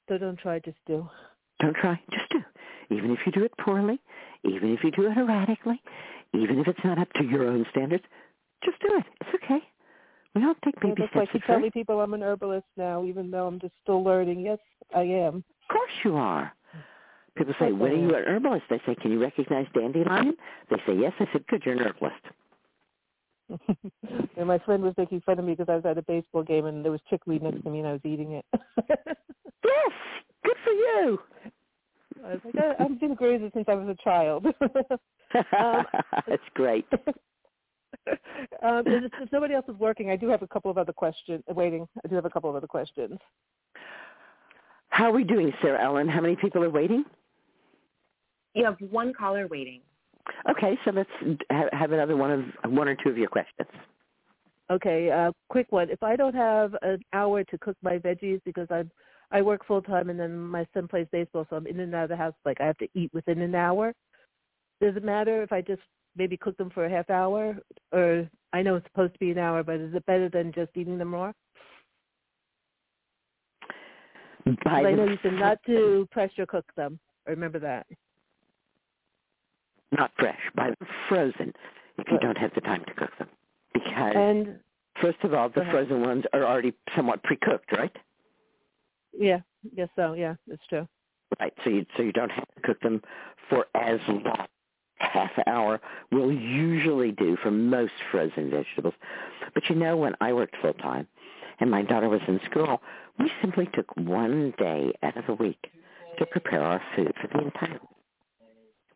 so 0.09 0.19
don't 0.19 0.39
try, 0.39 0.59
just 0.61 0.79
do. 0.87 1.09
Don't 1.61 1.77
try. 1.77 2.01
Just 2.11 2.31
do. 2.31 2.43
Even 2.91 3.11
if 3.11 3.19
you 3.27 3.33
do 3.33 3.45
it 3.45 3.53
poorly, 3.59 4.01
even 4.45 4.73
if 4.73 4.85
you 4.85 4.91
do 4.91 5.11
it 5.11 5.17
erratically, 5.17 5.81
even 6.33 6.59
if 6.59 6.69
it's 6.69 6.85
not 6.85 6.99
up 6.99 7.13
to 7.15 7.25
your 7.25 7.49
own 7.49 7.67
standards, 7.71 8.05
just 8.65 8.81
do 8.81 8.89
it. 8.97 9.05
It's 9.21 9.45
okay. 9.45 9.63
We 10.35 10.45
all 10.45 10.55
take 10.65 10.75
Yeah, 10.83 10.91
baby 10.91 11.03
that's 11.03 11.15
why 11.15 11.23
I 11.23 11.27
steps 11.27 11.33
keep 11.33 11.43
at 11.43 11.47
first. 11.47 11.59
telling 11.59 11.71
people 11.71 12.01
I'm 12.01 12.15
an 12.15 12.23
herbalist 12.23 12.67
now, 12.77 13.05
even 13.05 13.31
though 13.31 13.47
I'm 13.47 13.61
just 13.61 13.75
still 13.83 14.03
learning. 14.03 14.41
Yes, 14.41 14.59
I 14.95 15.03
am. 15.03 15.45
Of 15.75 15.79
course 15.79 15.93
you 16.05 16.17
are. 16.17 16.53
People 17.37 17.55
say, 17.59 17.73
when 17.73 17.91
are 17.91 17.97
you 17.97 18.15
an 18.15 18.23
herbalist? 18.29 18.67
I 18.71 18.81
say, 18.87 18.95
can 18.95 19.11
you 19.11 19.21
recognize 19.21 19.67
dandelion? 19.75 20.37
They 20.71 20.77
say, 20.87 20.97
yes. 20.97 21.13
I 21.19 21.27
said, 21.33 21.45
good, 21.49 21.63
you're 21.65 21.75
an 21.75 21.81
herbalist. 21.81 22.15
and 24.37 24.47
my 24.47 24.59
friend 24.61 24.85
was 24.85 24.95
making 24.97 25.21
fun 25.23 25.41
of 25.41 25.45
me 25.45 25.55
because 25.55 25.69
I 25.69 25.75
was 25.75 25.85
at 25.85 25.99
a 25.99 26.03
baseball 26.03 26.45
game 26.45 26.67
and 26.67 26.85
there 26.85 26.93
was 26.93 27.01
chickweed 27.11 27.43
next 27.43 27.65
to 27.65 27.71
me 27.71 27.81
and 27.81 27.89
I 27.89 27.93
was 27.93 28.01
eating 28.05 28.33
it. 28.33 28.45
Yes, 29.65 29.93
good 30.45 30.57
for 30.63 30.71
you. 30.73 31.19
I 32.23 32.33
was 32.35 32.41
like, 32.45 32.55
I, 32.59 32.85
I've 32.85 33.01
been 33.01 33.15
grazer 33.15 33.51
since 33.55 33.65
I 33.67 33.75
was 33.75 33.89
a 33.89 34.05
child. 34.05 34.47
Um, 35.59 35.85
That's 36.29 36.43
great. 36.55 36.87
um, 36.93 38.85
if, 38.87 39.11
if 39.21 39.33
nobody 39.33 39.55
else 39.55 39.65
is 39.69 39.75
working, 39.81 40.11
I 40.11 40.17
do 40.17 40.29
have 40.29 40.43
a 40.43 40.47
couple 40.47 40.71
of 40.71 40.79
other 40.79 40.93
questions. 40.93 41.43
Waiting, 41.49 41.89
I 42.05 42.09
do 42.09 42.15
have 42.15 42.25
a 42.25 42.31
couple 42.31 42.49
of 42.49 42.55
other 42.55 42.69
questions. 42.69 43.19
How 44.95 45.07
are 45.07 45.13
we 45.13 45.25
doing, 45.25 45.53
Sarah 45.61 45.85
Ellen? 45.85 46.07
How 46.07 46.21
many 46.21 46.37
people 46.37 46.63
are 46.63 46.71
waiting? 46.71 47.05
You 48.55 48.65
have 48.65 48.77
one 48.93 49.13
caller 49.13 49.49
waiting. 49.49 49.81
Okay, 50.49 50.79
so 50.85 50.93
let's 50.93 51.11
have 51.73 51.91
another 51.91 52.17
one 52.17 52.31
of 52.31 52.73
one 52.73 52.87
or 52.87 52.95
two 53.03 53.11
of 53.11 53.19
your 53.19 53.27
questions. 53.27 53.69
Okay, 54.71 55.11
uh, 55.11 55.33
quick 55.49 55.67
one. 55.71 55.91
If 55.91 56.05
I 56.05 56.15
don't 56.15 56.37
have 56.37 56.77
an 56.83 57.01
hour 57.13 57.43
to 57.43 57.59
cook 57.59 57.77
my 57.83 57.99
veggies 57.99 58.41
because 58.45 58.69
I'm 58.71 58.89
I 59.33 59.43
work 59.43 59.67
full 59.67 59.83
time 59.83 60.11
and 60.11 60.21
then 60.21 60.39
my 60.39 60.65
son 60.73 60.87
plays 60.87 61.09
baseball, 61.11 61.45
so 61.51 61.57
I'm 61.57 61.67
in 61.67 61.81
and 61.81 61.93
out 61.93 62.05
of 62.05 62.11
the 62.11 62.17
house. 62.17 62.35
Like 62.45 62.61
I 62.61 62.67
have 62.67 62.79
to 62.79 62.89
eat 62.95 63.11
within 63.13 63.41
an 63.43 63.57
hour. 63.57 63.93
Does 64.81 64.95
it 64.95 65.03
matter 65.03 65.43
if 65.43 65.51
I 65.51 65.61
just 65.61 65.83
maybe 66.15 66.37
cook 66.37 66.57
them 66.57 66.71
for 66.71 66.85
a 66.85 66.91
half 66.91 67.11
hour, 67.11 67.57
or 67.91 68.31
I 68.53 68.63
know 68.63 68.77
it's 68.77 68.87
supposed 68.87 69.15
to 69.15 69.19
be 69.19 69.33
an 69.33 69.39
hour, 69.39 69.65
but 69.65 69.81
is 69.81 69.93
it 69.93 70.07
better 70.07 70.29
than 70.29 70.53
just 70.53 70.71
eating 70.77 70.99
them 70.99 71.13
raw? 71.13 71.33
By 74.65 74.83
I 74.83 74.93
know 74.93 75.05
you 75.05 75.19
said 75.23 75.35
not 75.35 75.59
to 75.67 76.07
pressure 76.13 76.47
cook 76.47 76.67
them. 76.77 76.99
Remember 77.27 77.59
that. 77.59 77.87
not 79.93 80.11
fresh, 80.19 80.39
by 80.55 80.71
the 80.71 80.87
frozen, 81.09 81.53
if 81.99 82.07
you 82.11 82.19
don't 82.19 82.37
have 82.37 82.53
the 82.55 82.61
time 82.61 82.85
to 82.87 82.95
cook 82.95 83.11
them. 83.19 83.29
Because 83.73 84.15
And 84.17 84.59
first 85.01 85.19
of 85.23 85.33
all, 85.33 85.49
the 85.49 85.65
frozen 85.71 86.03
ones 86.03 86.25
are 86.33 86.45
already 86.45 86.75
somewhat 86.95 87.23
pre-cooked, 87.23 87.73
right? 87.73 87.95
yeah, 89.19 89.41
yes, 89.75 89.89
so 89.97 90.15
yeah, 90.15 90.35
it's 90.49 90.67
true. 90.69 90.87
Right. 91.41 91.53
So 91.65 91.71
you 91.71 91.87
so 91.97 92.03
you 92.03 92.13
don't 92.13 92.31
have 92.31 92.47
to 92.55 92.61
cook 92.63 92.81
them 92.81 93.03
for 93.49 93.67
as 93.75 93.99
long. 94.09 94.47
Half 94.99 95.31
an 95.37 95.45
hour 95.47 95.81
will 96.13 96.33
usually 96.33 97.11
do 97.11 97.37
for 97.43 97.51
most 97.51 97.93
frozen 98.11 98.51
vegetables. 98.51 98.95
But 99.53 99.69
you 99.69 99.75
know, 99.75 99.97
when 99.97 100.15
I 100.21 100.33
worked 100.33 100.57
full 100.63 100.73
time 100.75 101.09
and 101.61 101.71
my 101.71 101.83
daughter 101.83 102.09
was 102.09 102.21
in 102.29 102.41
school, 102.51 102.81
we 103.19 103.31
simply 103.41 103.69
took 103.73 103.97
one 103.97 104.55
day 104.59 104.93
out 105.03 105.17
of 105.17 105.27
the 105.27 105.35
week 105.35 105.71
to 106.19 106.27
prepare 106.27 106.63
our 106.63 106.83
food 106.95 107.13
for 107.21 107.29
the 107.29 107.45
entire 107.45 107.73
week. 107.73 107.81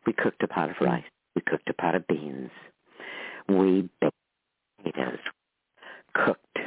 We 0.05 0.13
cooked 0.13 0.43
a 0.43 0.47
pot 0.47 0.69
of 0.69 0.77
hmm. 0.77 0.85
rice. 0.85 1.03
We 1.35 1.41
cooked 1.41 1.69
a 1.69 1.73
pot 1.73 1.95
of 1.95 2.07
beans. 2.07 2.51
We 3.47 3.89
baked 4.01 4.13
potatoes. 4.83 5.19
Cooked 6.13 6.57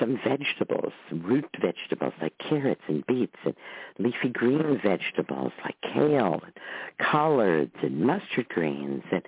some 0.00 0.18
vegetables, 0.24 0.92
root 1.12 1.48
vegetables 1.60 2.14
like 2.20 2.32
carrots 2.38 2.80
and 2.88 3.06
beets 3.06 3.36
and 3.44 3.54
leafy 3.98 4.30
green 4.32 4.80
vegetables 4.82 5.52
like 5.64 5.76
kale 5.82 6.40
and 6.42 6.52
collards 6.98 7.74
and 7.82 8.00
mustard 8.00 8.48
greens 8.48 9.02
and 9.12 9.22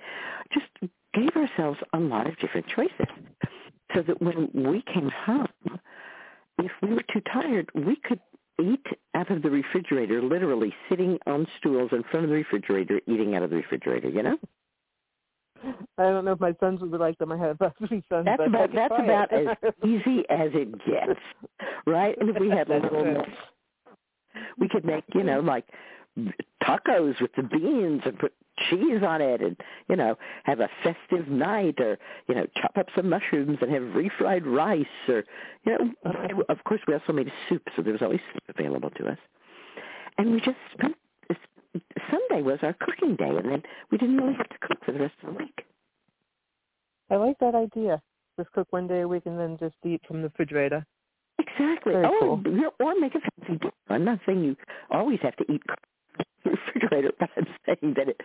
just 0.51 0.65
gave 1.13 1.29
ourselves 1.35 1.79
a 1.93 1.99
lot 1.99 2.27
of 2.27 2.37
different 2.39 2.67
choices 2.67 3.07
so 3.93 4.01
that 4.01 4.21
when 4.21 4.49
we 4.53 4.81
came 4.81 5.09
home, 5.09 5.47
if 6.59 6.71
we 6.81 6.93
were 6.93 7.03
too 7.11 7.21
tired, 7.31 7.69
we 7.73 7.95
could 7.95 8.19
eat 8.61 8.85
out 9.13 9.29
of 9.31 9.41
the 9.41 9.49
refrigerator, 9.49 10.21
literally 10.21 10.73
sitting 10.89 11.19
on 11.27 11.47
stools 11.57 11.89
in 11.91 12.03
front 12.03 12.23
of 12.25 12.29
the 12.29 12.35
refrigerator, 12.35 13.01
eating 13.07 13.35
out 13.35 13.43
of 13.43 13.49
the 13.49 13.57
refrigerator, 13.57 14.09
you 14.09 14.23
know? 14.23 14.37
I 15.97 16.03
don't 16.03 16.25
know 16.25 16.33
if 16.33 16.39
my 16.39 16.53
sons 16.59 16.81
would 16.81 16.99
like 16.99 17.17
them. 17.17 17.31
I 17.31 17.37
have 17.37 17.61
uh, 17.61 17.69
three 17.87 18.03
sons. 18.09 18.25
That's 18.25 18.41
about 18.45 18.73
that's 18.73 18.93
about 18.93 19.33
as 19.33 19.47
easy 19.85 20.23
as 20.29 20.51
it 20.53 20.71
gets, 20.85 21.19
right? 21.87 22.15
And 22.19 22.29
if 22.29 22.39
we 22.39 22.49
had 22.49 22.69
a 22.69 22.75
little, 22.75 23.03
true. 23.03 23.23
we 24.57 24.67
could 24.67 24.85
make 24.85 25.05
you 25.15 25.23
know 25.23 25.39
like 25.39 25.65
tacos 26.61 27.19
with 27.21 27.31
the 27.35 27.43
beans 27.43 28.01
and 28.05 28.19
put 28.19 28.33
cheese 28.69 29.01
on 29.05 29.21
it 29.21 29.41
and, 29.41 29.57
you 29.87 29.95
know, 29.95 30.17
have 30.43 30.59
a 30.59 30.69
festive 30.83 31.27
night 31.27 31.79
or, 31.79 31.97
you 32.27 32.35
know, 32.35 32.45
chop 32.61 32.77
up 32.77 32.87
some 32.95 33.09
mushrooms 33.09 33.57
and 33.61 33.71
have 33.71 33.83
refried 33.83 34.45
rice 34.45 34.85
or, 35.07 35.23
you 35.65 35.77
know, 35.77 36.43
of 36.49 36.63
course 36.63 36.81
we 36.87 36.93
also 36.93 37.13
made 37.13 37.31
soup, 37.49 37.63
so 37.75 37.81
there 37.81 37.93
was 37.93 38.01
always 38.01 38.21
soup 38.33 38.43
available 38.57 38.89
to 38.91 39.07
us. 39.07 39.17
And 40.17 40.31
we 40.31 40.39
just 40.39 40.57
spent, 40.73 40.95
Sunday 42.09 42.41
was 42.41 42.59
our 42.61 42.73
cooking 42.79 43.15
day 43.15 43.29
and 43.29 43.51
then 43.51 43.63
we 43.91 43.97
didn't 43.97 44.17
really 44.17 44.35
have 44.35 44.49
to 44.49 44.57
cook 44.61 44.77
for 44.85 44.91
the 44.91 44.99
rest 44.99 45.15
of 45.23 45.33
the 45.33 45.39
week. 45.39 45.65
I 47.09 47.15
like 47.15 47.37
that 47.39 47.55
idea. 47.55 48.01
Just 48.37 48.51
cook 48.51 48.67
one 48.71 48.87
day 48.87 49.01
a 49.01 49.07
week 49.07 49.23
and 49.25 49.39
then 49.39 49.57
just 49.59 49.75
eat 49.85 50.01
from 50.07 50.21
the 50.21 50.29
refrigerator. 50.29 50.85
Exactly. 51.39 51.93
Very 51.93 52.05
oh, 52.05 52.41
cool. 52.43 52.71
or 52.79 52.99
make 52.99 53.15
a 53.15 53.19
fancy 53.19 53.59
dinner. 53.59 53.73
I'm 53.89 54.05
not 54.05 54.19
saying 54.25 54.43
you 54.43 54.55
always 54.89 55.19
have 55.21 55.35
to 55.37 55.51
eat 55.51 55.61
refrigerator, 56.45 57.11
but 57.19 57.29
I'm 57.37 57.47
saying 57.65 57.93
that 57.95 58.09
it. 58.09 58.21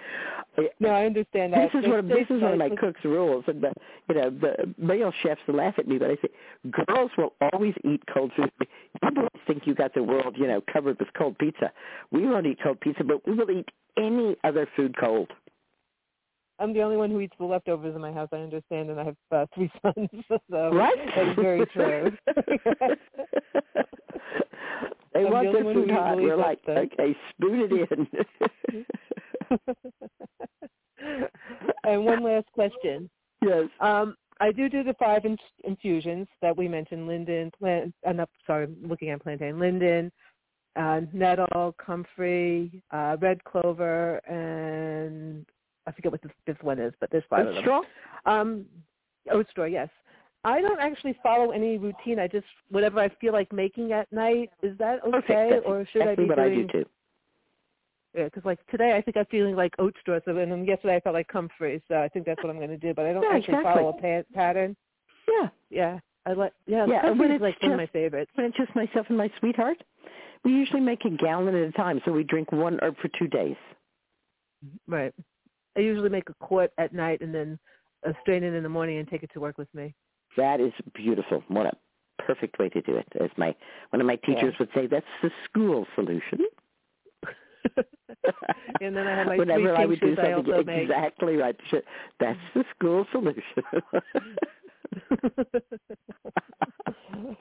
it 0.59 0.73
No, 0.81 0.91
I 0.91 1.07
understand 1.07 1.53
that. 1.53 1.71
this 1.73 1.83
is 1.83 1.89
one 1.89 1.99
of 1.99 2.09
this 2.09 2.27
is 2.29 2.43
one 2.43 2.53
of 2.53 2.59
my 2.59 2.71
cook's 2.71 3.05
rules, 3.05 3.45
and 3.47 3.63
the 3.63 3.73
you 4.09 4.15
know 4.15 4.31
the 4.31 4.75
male 4.79 5.13
chefs 5.23 5.41
laugh 5.49 5.75
at 5.79 5.89
me, 5.89 5.99
but 5.99 6.11
I 6.11 6.17
say 6.17 6.29
girls 6.87 7.11
will 7.17 7.35
always 7.53 7.75
eat 7.85 8.03
cold 8.13 8.33
food. 8.37 8.51
You 8.61 9.11
boys 9.11 9.29
think 9.47 9.67
you 9.67 9.75
got 9.75 9.95
the 9.95 10.03
world 10.03 10.37
you 10.39 10.47
know 10.47 10.63
covered 10.73 10.99
with 10.99 11.09
cold 11.17 11.39
pizza. 11.39 11.73
We 12.11 12.27
won't 12.27 12.47
eat 12.47 12.59
cold 12.63 12.81
pizza, 12.81 13.05
but 13.05 13.27
we 13.27 13.35
will 13.35 13.51
eat 13.51 13.69
any 13.97 14.37
other 14.45 14.69
food 14.77 14.95
cold. 14.99 15.31
I'm 16.61 16.73
the 16.75 16.83
only 16.83 16.97
one 16.99 17.11
who 17.11 17.21
eats 17.21 17.35
the 17.39 17.45
leftovers 17.47 17.95
in 17.95 18.01
my 18.03 18.13
house. 18.13 18.29
I 18.33 18.37
understand, 18.37 18.91
and 18.91 19.01
I 19.01 19.05
have 19.05 19.17
uh, 19.33 19.47
three 19.55 19.71
sons, 19.83 20.09
so 20.29 20.71
Right? 20.75 20.95
that 21.17 21.29
is 21.29 21.37
very 21.37 21.65
true. 21.67 22.13
they 25.15 25.25
I'm 25.25 25.33
want 25.33 25.47
the 25.47 25.53
their 25.53 25.61
only 25.61 25.63
one 25.65 25.75
who 25.75 25.83
food 25.87 25.91
hot. 25.91 26.17
We're 26.17 26.37
like, 26.37 26.63
that. 26.67 26.77
okay, 26.79 27.17
spoon 27.31 27.61
it 27.71 27.73
in. 27.91 28.07
and 31.85 32.05
one 32.05 32.23
last 32.23 32.47
question. 32.53 33.09
yes. 33.43 33.65
Um, 33.81 34.15
I 34.43 34.53
do 34.53 34.69
do 34.71 34.83
the 34.83 34.95
five 34.95 35.25
in- 35.27 35.37
infusions 35.65 36.27
that 36.43 36.57
we 36.57 36.69
mentioned: 36.69 37.07
linden, 37.07 37.51
plant. 37.59 37.95
Uh, 38.07 38.13
no, 38.13 38.27
sorry, 38.47 38.65
I'm 38.65 38.77
looking 38.89 39.11
at 39.11 39.23
plantain, 39.23 39.59
linden, 39.59 40.11
uh, 40.77 41.01
nettle, 41.13 41.75
comfrey, 41.85 42.83
uh, 42.91 43.17
red 43.21 43.43
clover, 43.45 44.17
and 44.27 45.47
I 45.87 45.93
forget 45.93 46.13
what 46.13 46.23
the 46.23 46.31
fifth 46.47 46.63
one 46.63 46.79
is, 46.79 46.93
but 47.01 47.11
there's 47.11 47.25
five 47.31 47.47
of 47.47 47.55
them. 47.55 47.63
straw. 47.63 47.83
Um, 48.27 48.67
oat 49.31 49.47
straw, 49.51 49.65
yes. 49.65 49.89
I 50.45 50.61
don't 50.61 50.81
actually 50.81 51.19
follow 51.23 51.51
any 51.51 51.77
routine. 51.77 52.19
I 52.19 52.27
just 52.27 52.47
whatever 52.71 52.99
I 53.01 53.11
feel 53.21 53.33
like 53.33 53.53
making 53.53 53.93
at 53.93 54.11
night. 54.11 54.51
Is 54.63 54.77
that 54.79 55.01
okay, 55.05 55.61
or 55.67 55.87
should 55.93 56.03
I 56.03 56.15
be 56.15 56.25
what 56.25 56.37
doing? 56.37 56.53
I 56.53 56.55
do 56.55 56.69
too. 56.69 56.85
Yeah, 58.17 58.25
because 58.25 58.45
like 58.45 58.59
today 58.69 58.97
I 58.97 59.03
think 59.03 59.17
I'm 59.17 59.27
feeling 59.27 59.55
like 59.55 59.75
oat 59.79 59.95
straw, 60.01 60.19
so 60.25 60.37
and 60.37 60.51
then 60.51 60.65
yesterday 60.65 60.97
I 60.97 61.01
felt 61.01 61.15
like 61.15 61.29
comfrey, 61.29 61.83
so 61.89 61.97
I 61.97 62.09
think 62.09 62.25
that's 62.27 62.43
what 62.43 62.51
I'm 62.51 62.57
going 62.57 62.71
to 62.71 62.79
do. 62.79 62.95
But 62.95 63.07
I 63.07 63.13
don't 63.13 63.23
Yeah, 63.23 63.37
actually 63.37 63.59
exactly. 63.59 63.83
follow 63.83 63.99
a 63.99 64.01
pa- 64.01 64.29
pattern. 64.35 64.77
Yeah. 65.29 65.49
Yeah, 65.69 65.99
I 66.27 66.33
like 66.33 66.53
yeah. 66.67 66.87
Yeah, 66.87 67.07
and 67.07 67.21
it's 67.21 67.43
like 67.43 67.63
one 67.63 67.73
of 67.73 67.77
my 67.77 67.87
favorites. 67.87 68.31
When 68.35 68.47
it's 68.47 68.57
just 68.57 68.75
myself 68.75 69.07
and 69.11 69.19
my 69.19 69.31
sweetheart, 69.39 69.83
we 70.45 70.53
usually 70.53 70.81
make 70.81 71.05
a 71.05 71.11
gallon 71.11 71.55
at 71.55 71.69
a 71.69 71.73
time, 71.73 72.01
so 72.05 72.13
we 72.13 72.25
drink 72.25 72.51
one 72.51 72.79
herb 72.83 72.97
for 72.97 73.09
two 73.19 73.29
days. 73.29 73.57
Right. 74.89 75.15
I 75.77 75.81
usually 75.81 76.09
make 76.09 76.29
a 76.29 76.35
quart 76.45 76.71
at 76.79 76.93
night 76.93 77.21
and 77.21 77.35
then 77.35 77.59
uh, 78.07 78.13
strain 78.23 78.43
it 78.43 78.55
in 78.55 78.63
the 78.63 78.69
morning 78.69 78.99
and 78.99 79.09
take 79.09 79.23
it 79.23 79.31
to 79.35 79.41
work 79.41 79.59
with 79.59 79.73
me. 79.75 79.95
That 80.37 80.61
is 80.61 80.73
beautiful. 80.95 81.43
What 81.49 81.67
a 81.67 81.73
perfect 82.19 82.59
way 82.59 82.69
to 82.71 82.81
do 82.83 82.97
it. 82.97 83.09
As 83.21 83.31
my 83.37 83.55
one 83.91 84.01
of 84.01 84.07
my 84.07 84.17
teachers 84.17 84.55
would 84.59 84.69
say, 84.75 84.87
that's 84.87 85.07
the 85.23 85.31
school 85.45 85.87
solution. 85.95 86.41
and 88.81 88.97
then 88.97 89.07
I 89.07 89.17
have 89.17 89.27
my 89.27 89.37
Whenever 89.39 89.77
I 89.77 89.87
would 89.87 90.01
do 90.01 90.15
something 90.17 90.35
also 90.35 90.65
make. 90.65 90.85
exactly 90.85 91.37
right. 91.37 91.57
That's 92.19 92.39
the 92.55 92.65
school 92.77 93.07
solution. 93.13 93.43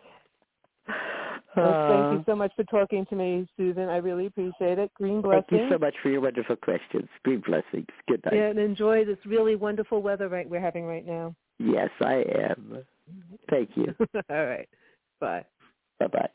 Well, 1.56 1.90
thank 1.90 2.14
you 2.14 2.20
Uh, 2.20 2.24
so 2.26 2.36
much 2.36 2.52
for 2.56 2.64
talking 2.66 3.06
to 3.08 3.16
me, 3.16 3.48
Susun. 3.58 3.90
I 3.90 3.98
really 3.98 4.28
appreciate 4.28 4.80
it. 4.80 4.92
Green 4.94 5.22
Thank 5.22 5.52
you 5.52 5.68
so 5.70 5.78
much 5.78 5.96
for 6.02 6.10
your 6.10 6.22
wonderful 6.22 6.56
questions. 6.56 7.10
Great 7.24 7.44
blessings. 7.44 7.88
Good 8.08 8.24
night. 8.26 8.36
Yeah, 8.36 8.50
and 8.50 8.60
enjoy 8.60 9.04
this 9.04 9.18
really 9.26 9.56
wonderful 9.56 10.02
weather 10.02 10.30
right 10.30 10.50
we're 10.50 10.62
having 10.62 10.86
right 10.86 11.06
now. 11.06 11.36
Yes, 11.58 11.90
I 12.02 12.24
am. 12.38 12.84
Thank 13.50 13.72
you. 13.76 13.94
All 14.30 14.46
right. 14.46 14.70
Bye. 15.20 15.46
Bye-bye. 16.00 16.30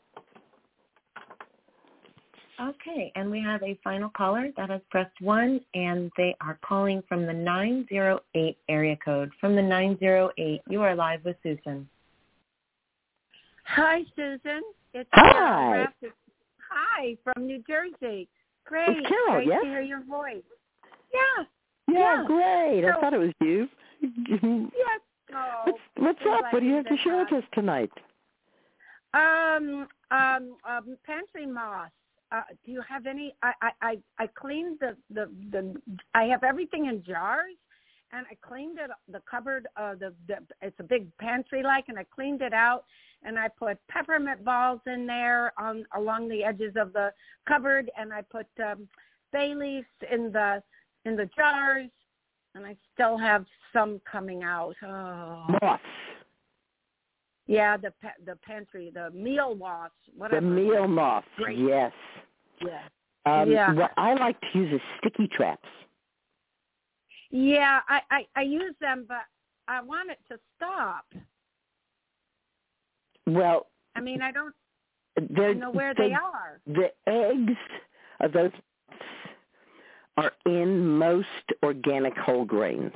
Okay, 2.61 3.11
and 3.15 3.29
we 3.29 3.41
have 3.41 3.61
a 3.63 3.77
final 3.83 4.09
caller 4.15 4.49
that 4.55 4.69
has 4.69 4.81
pressed 4.89 5.19
one, 5.19 5.59
and 5.73 6.09
they 6.15 6.35
are 6.39 6.57
calling 6.65 7.03
from 7.07 7.25
the 7.25 7.33
908 7.33 8.57
area 8.69 8.97
code. 9.03 9.31
From 9.41 9.55
the 9.55 9.61
908, 9.61 10.61
you 10.69 10.81
are 10.81 10.95
live 10.95 11.25
with 11.25 11.35
Susun. 11.43 11.85
Hi, 13.65 14.01
Susun. 14.17 14.61
It's 14.93 15.09
Hi. 15.13 15.87
Hi, 16.71 17.17
from 17.23 17.45
New 17.45 17.63
Jersey. 17.67 18.29
Great. 18.65 18.89
It's 18.89 19.07
Carol, 19.07 19.33
Great 19.33 19.47
yes? 19.47 19.61
to 19.63 19.67
hear 19.69 19.81
your 19.81 20.03
voice. 20.03 20.43
Yeah. 21.13 21.43
Yeah, 21.87 22.21
Yeah. 22.21 22.23
great. 22.25 22.85
I 22.85 22.99
thought 22.99 23.13
it 23.13 23.17
was 23.17 23.33
you. 23.41 23.67
Yes. 24.75 25.01
Oh, 25.33 25.61
What's, 25.65 25.79
what's 25.97 26.19
up? 26.29 26.53
What 26.53 26.59
do 26.59 26.67
you 26.67 26.75
we've 26.75 26.85
to 26.85 26.97
share 27.03 27.17
with 27.17 27.33
us 27.33 27.43
tonight? 27.53 27.91
Um, 29.15 29.87
um, 30.11 30.55
um, 30.69 30.97
pantry 31.03 31.47
moss. 31.47 31.89
Uh, 32.31 32.41
do 32.63 32.71
you 32.71 32.81
have 32.87 33.07
any? 33.07 33.33
I, 33.41 33.53
I, 33.61 33.71
I, 33.81 33.97
I 34.19 34.27
cleaned 34.27 34.79
the, 34.79 34.95
the, 35.09 35.31
the. 35.51 35.81
I 36.13 36.25
have 36.25 36.43
everything 36.43 36.85
in 36.85 37.03
jars, 37.03 37.55
and 38.11 38.27
I 38.29 38.35
cleaned 38.47 38.77
it. 38.77 38.91
The 39.11 39.21
cupboard. 39.29 39.67
Uh, 39.75 39.95
the, 39.95 40.13
the. 40.27 40.37
It's 40.61 40.79
a 40.79 40.83
big 40.83 41.15
pantry 41.17 41.63
like, 41.63 41.85
and 41.87 41.97
I 41.97 42.03
cleaned 42.03 42.41
it 42.41 42.53
out, 42.53 42.85
and 43.23 43.39
I 43.39 43.47
put 43.47 43.77
peppermint 43.89 44.43
balls 44.43 44.81
in 44.85 45.07
there 45.07 45.51
on 45.57 45.85
along 45.95 46.29
the 46.29 46.43
edges 46.43 46.73
of 46.75 46.93
the 46.93 47.11
cupboard, 47.47 47.91
and 47.97 48.13
I 48.13 48.21
put 48.21 48.47
um, 48.63 48.87
bay 49.31 49.53
leaves 49.55 49.87
in 50.11 50.31
the 50.31 50.61
in 51.05 51.15
the 51.15 51.29
jars, 51.35 51.89
and 52.53 52.65
I 52.65 52.75
still 52.93 53.17
have 53.17 53.45
some 53.73 54.01
coming 54.09 54.43
out. 54.43 54.75
Oh. 54.83 55.45
Moss. 55.61 55.79
Yeah, 57.47 57.77
the 57.77 57.93
the 58.25 58.35
pantry, 58.37 58.91
the 58.93 59.11
meal 59.11 59.55
wash, 59.55 59.91
whatever. 60.17 60.41
The 60.41 60.47
meal. 60.47 61.21
Great. 61.37 61.59
Yes. 61.59 61.91
Yeah. 62.61 62.81
Um, 63.25 63.51
Yeah. 63.51 63.73
What 63.73 63.91
I 63.97 64.13
like 64.15 64.39
to 64.41 64.47
use 64.57 64.73
is 64.73 64.81
sticky 64.99 65.27
traps. 65.27 65.67
Yeah, 67.29 67.81
I, 67.87 68.01
I 68.11 68.27
I 68.35 68.41
use 68.41 68.75
them, 68.79 69.05
but 69.07 69.25
I 69.67 69.81
want 69.81 70.09
it 70.09 70.19
to 70.29 70.39
stop. 70.55 71.05
Well, 73.27 73.67
I 73.95 74.01
mean, 74.01 74.21
I 74.21 74.31
don't 74.31 74.53
they're, 75.29 75.55
know 75.55 75.71
where 75.71 75.93
they 75.93 76.09
they 76.09 76.13
are. 76.13 76.59
The 76.67 76.91
eggs 77.07 77.57
of 78.19 78.33
those 78.33 78.51
are 80.17 80.31
in 80.45 80.97
most 80.97 81.27
organic 81.63 82.17
whole 82.17 82.45
grains. 82.45 82.93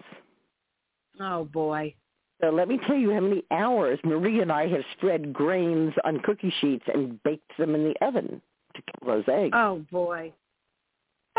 Oh 1.19 1.45
boy. 1.45 1.93
So 2.41 2.49
let 2.49 2.69
me 2.69 2.79
tell 2.87 2.95
you 2.95 3.11
how 3.11 3.19
many 3.19 3.43
hours 3.51 3.99
Marie 4.05 4.41
and 4.41 4.51
I 4.51 4.67
have 4.69 4.81
spread 4.97 5.33
grains 5.33 5.93
on 6.05 6.19
cookie 6.21 6.53
sheets 6.61 6.85
and 6.93 7.21
baked 7.23 7.57
them 7.57 7.75
in 7.75 7.83
the 7.83 8.05
oven 8.05 8.41
to 8.75 8.81
kill 8.81 9.15
those 9.15 9.25
eggs. 9.27 9.53
Oh 9.55 9.85
boy. 9.91 10.33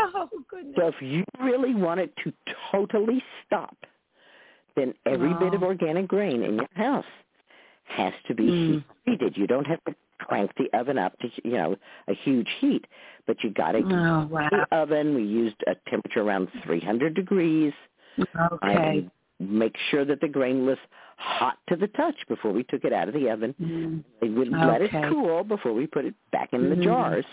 Oh 0.03 0.27
goodness. 0.49 0.75
So 0.77 0.87
if 0.87 0.95
you 0.99 1.23
really 1.39 1.75
want 1.75 1.99
it 1.99 2.11
to 2.23 2.33
totally 2.71 3.23
stop, 3.45 3.75
then 4.75 4.95
every 5.05 5.31
bit 5.35 5.53
of 5.53 5.61
organic 5.61 6.07
grain 6.07 6.41
in 6.41 6.55
your 6.55 6.67
house 6.73 7.05
has 7.97 8.13
to 8.27 8.35
be 8.35 8.43
Mm. 8.43 8.73
heat 8.73 8.83
treated. 9.05 9.37
You 9.37 9.47
don't 9.47 9.67
have 9.67 9.83
to 9.85 9.95
crank 10.19 10.51
the 10.57 10.69
oven 10.77 10.97
up 10.97 11.17
to 11.19 11.29
you 11.43 11.51
know 11.53 11.75
a 12.07 12.13
huge 12.13 12.49
heat, 12.59 12.85
but 13.27 13.43
you 13.43 13.49
got 13.49 13.71
to 13.73 13.79
Oh 13.79 14.27
wow. 14.27 14.49
the 14.49 14.67
oven. 14.75 15.15
We 15.15 15.23
used 15.23 15.55
a 15.67 15.75
temperature 15.89 16.21
around 16.21 16.49
300 16.63 17.13
degrees. 17.13 17.73
Okay. 18.53 19.09
make 19.39 19.75
sure 19.89 20.05
that 20.05 20.21
the 20.21 20.27
grain 20.27 20.67
was 20.67 20.77
hot 21.17 21.57
to 21.67 21.75
the 21.75 21.87
touch 21.87 22.13
before 22.27 22.51
we 22.51 22.63
took 22.65 22.83
it 22.83 22.93
out 22.93 23.07
of 23.07 23.13
the 23.15 23.27
oven. 23.27 23.55
Mm. 23.59 24.03
We 24.21 24.29
would 24.29 24.49
let 24.51 24.83
it 24.83 24.91
cool 25.09 25.43
before 25.43 25.73
we 25.73 25.87
put 25.87 26.05
it 26.05 26.13
back 26.31 26.53
in 26.53 26.69
the 26.69 26.75
Mhm. 26.75 26.83
jars. 26.83 27.25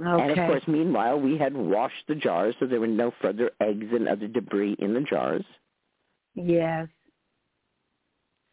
Okay. 0.00 0.22
And 0.22 0.30
of 0.32 0.36
course, 0.48 0.68
meanwhile, 0.68 1.18
we 1.18 1.38
had 1.38 1.56
washed 1.56 2.06
the 2.08 2.14
jars 2.14 2.54
so 2.60 2.66
there 2.66 2.78
were 2.80 2.86
no 2.86 3.10
further 3.22 3.50
eggs 3.60 3.90
and 3.92 4.06
other 4.06 4.28
debris 4.28 4.74
in 4.78 4.92
the 4.92 5.00
jars. 5.00 5.44
yes. 6.34 6.88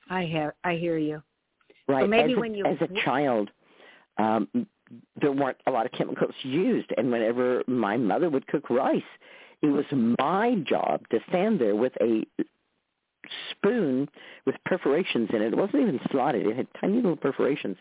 I 0.10 0.24
hear 0.26 0.54
I 0.64 0.76
hear 0.76 0.98
you. 0.98 1.22
Right. 1.88 2.10
maybe 2.10 2.34
as 2.34 2.38
a, 2.38 2.40
when 2.40 2.54
you- 2.56 2.66
as 2.66 2.78
a 2.82 2.88
child, 3.04 3.52
um, 4.18 4.48
there 5.20 5.32
weren't 5.32 5.58
a 5.68 5.72
lot 5.72 5.86
of 5.86 5.92
chemicals 5.92 6.34
used, 6.44 6.92
and 6.98 7.12
whenever 7.12 7.64
my 7.68 7.98
mother 7.98 8.30
would 8.30 8.48
cook 8.48 8.70
rice, 8.70 9.04
it 9.62 9.68
was 9.68 9.86
my 9.92 10.56
job 10.68 11.08
to 11.10 11.20
stand 11.30 11.60
there 11.60 11.76
with 11.76 11.94
a 12.02 12.26
spoon 13.52 14.08
with 14.46 14.56
perforations 14.66 15.30
in 15.34 15.42
it. 15.42 15.54
It 15.54 15.58
wasn't 15.58 15.82
even 15.84 16.00
slotted; 16.12 16.46
it 16.46 16.56
had 16.56 16.68
tiny 16.80 16.96
little 16.98 17.16
perforations. 17.16 17.78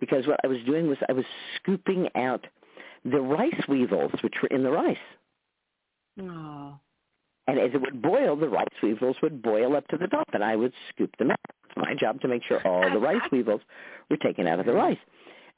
Because 0.00 0.26
what 0.26 0.40
I 0.42 0.48
was 0.48 0.58
doing 0.64 0.88
was 0.88 0.98
I 1.08 1.12
was 1.12 1.24
scooping 1.56 2.08
out 2.16 2.46
the 3.04 3.20
rice 3.20 3.62
weevils, 3.68 4.12
which 4.22 4.34
were 4.42 4.48
in 4.48 4.62
the 4.62 4.70
rice. 4.70 4.96
Oh. 6.20 6.78
And 7.46 7.58
as 7.58 7.70
it 7.74 7.80
would 7.80 8.00
boil, 8.02 8.36
the 8.36 8.48
rice 8.48 8.66
weevils 8.82 9.16
would 9.22 9.42
boil 9.42 9.74
up 9.76 9.86
to 9.88 9.96
the 9.96 10.06
top, 10.06 10.28
and 10.32 10.44
I 10.44 10.54
would 10.56 10.72
scoop 10.90 11.10
them 11.18 11.30
out. 11.32 11.40
It's 11.64 11.76
my 11.76 11.94
job 11.94 12.20
to 12.20 12.28
make 12.28 12.42
sure 12.44 12.66
all 12.66 12.88
the 12.90 13.00
rice 13.00 13.22
weevils 13.32 13.60
were 14.10 14.16
taken 14.18 14.46
out 14.46 14.60
of 14.60 14.66
the 14.66 14.72
rice. 14.72 14.98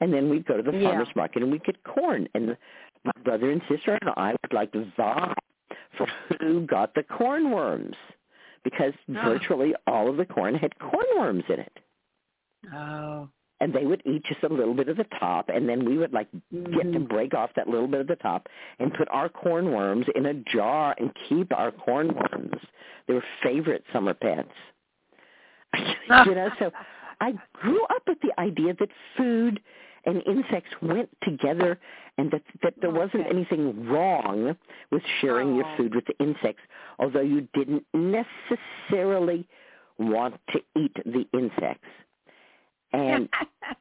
And 0.00 0.12
then 0.12 0.28
we'd 0.30 0.46
go 0.46 0.56
to 0.56 0.62
the 0.62 0.76
Yeah. 0.76 0.88
farmer's 0.90 1.14
market 1.14 1.42
and 1.42 1.52
we'd 1.52 1.64
get 1.64 1.82
corn. 1.84 2.26
And 2.34 2.56
my 3.04 3.12
brother 3.22 3.50
and 3.50 3.62
sister 3.68 3.98
and 4.00 4.10
I 4.16 4.32
would 4.42 4.52
like 4.52 4.72
vie 4.96 5.34
for 5.96 6.06
who 6.40 6.66
got 6.66 6.94
the 6.94 7.02
corn 7.04 7.50
worms 7.50 7.96
because 8.64 8.92
Oh. 9.08 9.12
virtually 9.22 9.74
all 9.86 10.08
of 10.08 10.16
the 10.16 10.26
corn 10.26 10.54
had 10.54 10.76
corn 10.78 11.06
worms 11.16 11.44
in 11.48 11.60
it. 11.60 11.78
Oh. 12.72 13.28
And 13.64 13.72
they 13.72 13.86
would 13.86 14.02
eat 14.04 14.22
just 14.24 14.42
a 14.42 14.48
little 14.48 14.74
bit 14.74 14.88
of 14.90 14.98
the 14.98 15.06
top, 15.18 15.48
and 15.48 15.66
then 15.66 15.86
we 15.86 15.96
would 15.96 16.12
like 16.12 16.28
get 16.52 16.92
to 16.92 17.00
Mhm. 17.00 17.08
break 17.08 17.32
off 17.32 17.50
that 17.54 17.66
little 17.66 17.88
bit 17.88 18.00
of 18.02 18.06
the 18.06 18.16
top 18.16 18.46
and 18.78 18.92
put 18.92 19.08
our 19.10 19.30
corn 19.30 19.72
worms 19.72 20.06
in 20.14 20.26
a 20.26 20.34
jar 20.34 20.94
and 20.98 21.14
keep 21.14 21.50
our 21.56 21.72
corn 21.72 22.08
worms. 22.14 22.60
They 23.06 23.14
were 23.14 23.24
favorite 23.42 23.82
summer 23.90 24.12
pets. 24.12 24.52
you 26.28 26.34
know, 26.34 26.50
so 26.58 26.70
I 27.22 27.32
grew 27.54 27.82
up 27.84 28.02
with 28.06 28.20
the 28.20 28.38
idea 28.38 28.74
that 28.74 28.90
food 29.16 29.62
and 30.04 30.22
insects 30.26 30.70
went 30.82 31.08
together 31.22 31.78
and 32.18 32.30
that 32.32 32.42
that 32.62 32.74
there 32.82 32.90
wasn't 32.90 33.26
anything 33.26 33.88
wrong 33.88 34.56
with 34.90 35.02
sharing 35.20 35.54
your 35.56 35.64
Oh. 35.64 35.76
food 35.78 35.94
with 35.94 36.04
the 36.04 36.16
insects, 36.18 36.62
although 36.98 37.22
you 37.34 37.48
didn't 37.54 37.86
necessarily 37.94 39.48
want 39.98 40.38
to 40.48 40.62
eat 40.76 40.94
the 41.06 41.26
insects. 41.32 41.88
And 42.94 43.28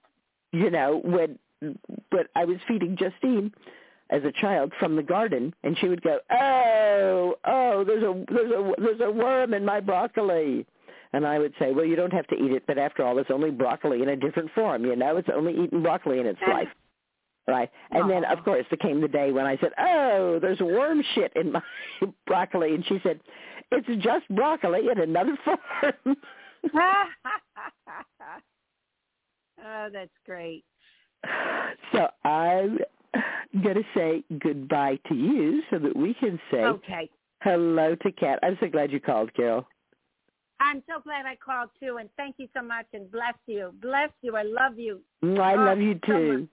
you 0.52 0.70
know, 0.70 1.02
when 1.04 1.40
when 1.62 2.26
I 2.36 2.46
was 2.46 2.58
feeding 2.68 2.98
Justine 2.98 3.52
as 4.10 4.24
a 4.24 4.32
child 4.32 4.74
from 4.80 4.96
the 4.96 5.04
garden, 5.04 5.54
and 5.64 5.78
she 5.78 5.88
would 5.88 6.02
go, 6.02 6.20
"Oh, 6.32 7.36
oh, 7.46 7.84
there's 7.84 8.04
a 8.04 8.26
there's 8.32 8.52
a 8.52 8.74
there's 8.78 9.02
a 9.02 9.12
worm 9.12 9.54
in 9.54 9.66
my 9.66 9.80
broccoli," 9.80 10.66
and 11.14 11.26
I 11.26 11.40
would 11.40 11.54
say, 11.60 11.72
"Well, 11.72 11.86
you 11.86 11.96
don't 11.96 12.14
have 12.14 12.28
to 12.28 12.36
eat 12.36 12.52
it, 12.52 12.64
but 12.68 12.78
after 12.78 13.04
all, 13.04 13.18
it's 13.20 13.32
only 13.32 13.52
broccoli 13.52 14.02
in 14.02 14.10
a 14.10 14.16
different 14.16 14.52
form. 14.54 14.86
You 14.86 14.96
know, 14.96 15.18
it's 15.18 15.30
only 15.34 15.54
eating 15.54 15.82
broccoli 15.82 16.20
in 16.20 16.26
its 16.26 16.40
life." 16.48 16.70
Right. 17.46 17.70
And 17.92 18.10
then, 18.10 18.24
of 18.24 18.44
course, 18.46 18.66
there 18.70 18.78
came 18.78 19.02
the 19.02 19.08
day 19.10 19.34
when 19.34 19.46
I 19.46 19.58
said, 19.58 19.72
oh, 19.78 20.40
there's 20.42 20.62
worm 20.62 21.04
shit 21.14 21.34
in 21.36 21.52
my 21.52 21.62
broccoli. 22.26 22.74
And 22.74 22.86
she 22.86 23.00
said, 23.04 23.20
it's 23.70 23.88
just 24.02 24.28
broccoli 24.30 24.88
in 24.90 25.00
another 25.00 25.38
form. 25.44 26.16
Oh, 29.66 29.90
that's 29.92 30.12
great. 30.26 30.64
so 31.94 32.08
I'm 32.26 32.80
going 33.62 33.76
to 33.76 33.84
say 33.96 34.24
goodbye 34.40 35.00
to 35.08 35.16
you 35.16 35.62
so 35.70 35.80
that 35.80 35.96
we 35.96 36.14
can 36.16 36.40
say 36.52 36.64
Okay. 36.64 37.10
hello 37.42 37.96
to 37.96 38.12
Cat. 38.12 38.40
I'm 38.44 38.58
so 38.60 38.68
glad 38.68 38.92
you 38.92 39.00
called, 39.00 39.34
Carol. 39.34 39.68
I'm 40.60 40.82
so 40.88 41.02
glad 41.04 41.26
I 41.26 41.36
called 41.36 41.70
too, 41.80 41.98
and 41.98 42.10
thank 42.16 42.36
you 42.38 42.48
so 42.56 42.62
much, 42.62 42.86
and 42.94 43.12
bless 43.12 43.34
you. 43.48 43.74
Bless 43.82 44.10
you. 44.22 44.36
I 44.36 44.44
love 44.44 44.78
you. 44.80 45.02
Mm, 45.24 45.40
I 45.40 45.56
Oh, 45.56 45.66
love 45.66 45.80
you 45.80 46.00
oh, 46.04 46.08
too. 46.08 46.38
much. 46.40 46.48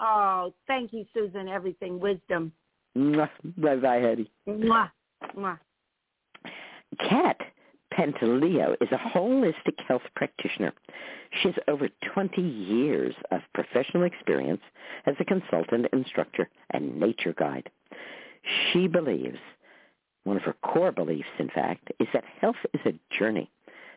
Oh, 0.00 0.54
thank 0.66 0.92
you, 0.92 1.04
Susun. 1.14 1.48
Everything. 1.52 2.00
Wisdom. 2.00 2.52
Bye-bye, 2.94 4.00
honey. 4.00 4.30
Mwah. 4.48 4.90
Mwah. 5.36 5.58
Cat 7.08 7.36
Pantaleo 7.98 8.76
is 8.80 8.88
a 8.92 9.18
holistic 9.18 9.80
health 9.88 10.02
practitioner. 10.14 10.72
She 11.42 11.48
has 11.48 11.56
over 11.66 11.88
20 12.14 12.40
years 12.40 13.12
of 13.32 13.40
professional 13.54 14.04
experience 14.04 14.60
as 15.06 15.16
a 15.18 15.24
consultant, 15.24 15.86
instructor, 15.92 16.48
and 16.70 17.00
nature 17.00 17.34
guide. 17.36 17.68
She 18.72 18.86
believes, 18.86 19.38
one 20.22 20.36
of 20.36 20.44
her 20.44 20.54
core 20.62 20.92
beliefs, 20.92 21.28
in 21.40 21.48
fact, 21.48 21.90
is 21.98 22.06
that 22.14 22.22
health 22.40 22.56
is 22.72 22.80
a 22.86 23.16
journey, 23.18 23.50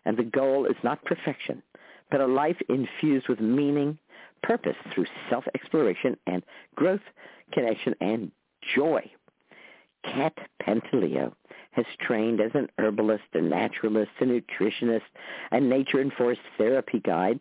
and 0.06 0.18
the 0.18 0.24
goal 0.24 0.66
is 0.66 0.78
not 0.84 1.06
perfection, 1.06 1.62
but 2.10 2.22
a 2.22 2.26
life 2.26 2.58
infused 2.70 3.30
with 3.30 3.40
meaning, 3.40 4.00
purpose 4.42 4.78
through 4.96 5.06
self-exploration 5.30 6.18
and 6.26 6.42
growth, 6.74 7.02
connection, 7.54 7.94
and 8.02 8.32
joy. 8.76 9.04
Cat 10.04 10.34
Pantaleo 10.64 11.34
has 11.72 11.86
trained 12.00 12.40
as 12.42 12.52
an 12.54 12.70
herbalist, 12.78 13.24
a 13.34 13.42
naturalist, 13.42 14.12
a 14.20 14.26
nutritionist, 14.26 15.02
a 15.52 15.60
nature 15.60 16.00
and 16.00 16.14
forest 16.14 16.42
therapy 16.58 17.00
guide, 17.00 17.40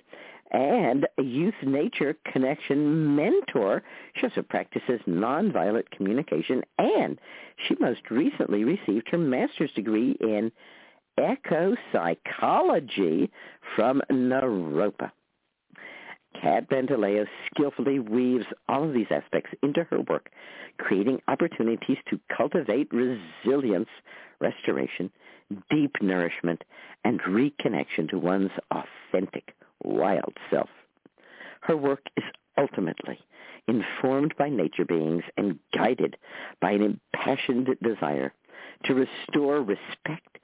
and 0.52 1.06
a 1.18 1.22
youth 1.22 1.54
nature 1.62 2.16
connection 2.24 3.14
mentor. 3.14 3.84
She 4.14 4.26
also 4.26 4.42
practices 4.42 5.00
nonviolent 5.06 5.90
communication, 5.90 6.64
and 6.78 7.20
she 7.56 7.76
most 7.78 8.10
recently 8.10 8.64
received 8.64 9.08
her 9.10 9.18
master's 9.18 9.70
degree 9.72 10.16
in 10.20 10.50
eco-psychology 11.18 13.30
from 13.76 14.02
Naropa. 14.10 15.12
Cat 16.34 16.68
Pantaleo 16.68 17.26
skillfully 17.46 17.98
weaves 17.98 18.46
all 18.68 18.84
of 18.84 18.94
these 18.94 19.10
aspects 19.10 19.50
into 19.62 19.84
her 19.84 20.00
work, 20.02 20.30
creating 20.78 21.20
opportunities 21.28 21.98
to 22.08 22.20
cultivate 22.34 22.88
resilience, 22.92 23.88
restoration, 24.40 25.10
deep 25.70 25.96
nourishment, 26.00 26.62
and 27.04 27.20
reconnection 27.22 28.08
to 28.08 28.18
one's 28.18 28.52
authentic, 28.70 29.54
wild 29.82 30.36
self. 30.50 30.68
Her 31.62 31.76
work 31.76 32.06
is 32.16 32.24
ultimately 32.56 33.18
informed 33.68 34.34
by 34.36 34.48
nature 34.48 34.84
beings 34.84 35.22
and 35.36 35.58
guided 35.74 36.16
by 36.60 36.72
an 36.72 37.00
impassioned 37.14 37.68
desire 37.82 38.32
to 38.84 38.94
restore 38.94 39.62
respect 39.62 40.38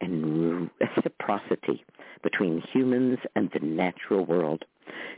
and 0.00 0.70
reciprocity 0.80 1.84
between 2.22 2.62
humans 2.72 3.18
and 3.36 3.50
the 3.52 3.60
natural 3.60 4.24
world, 4.24 4.64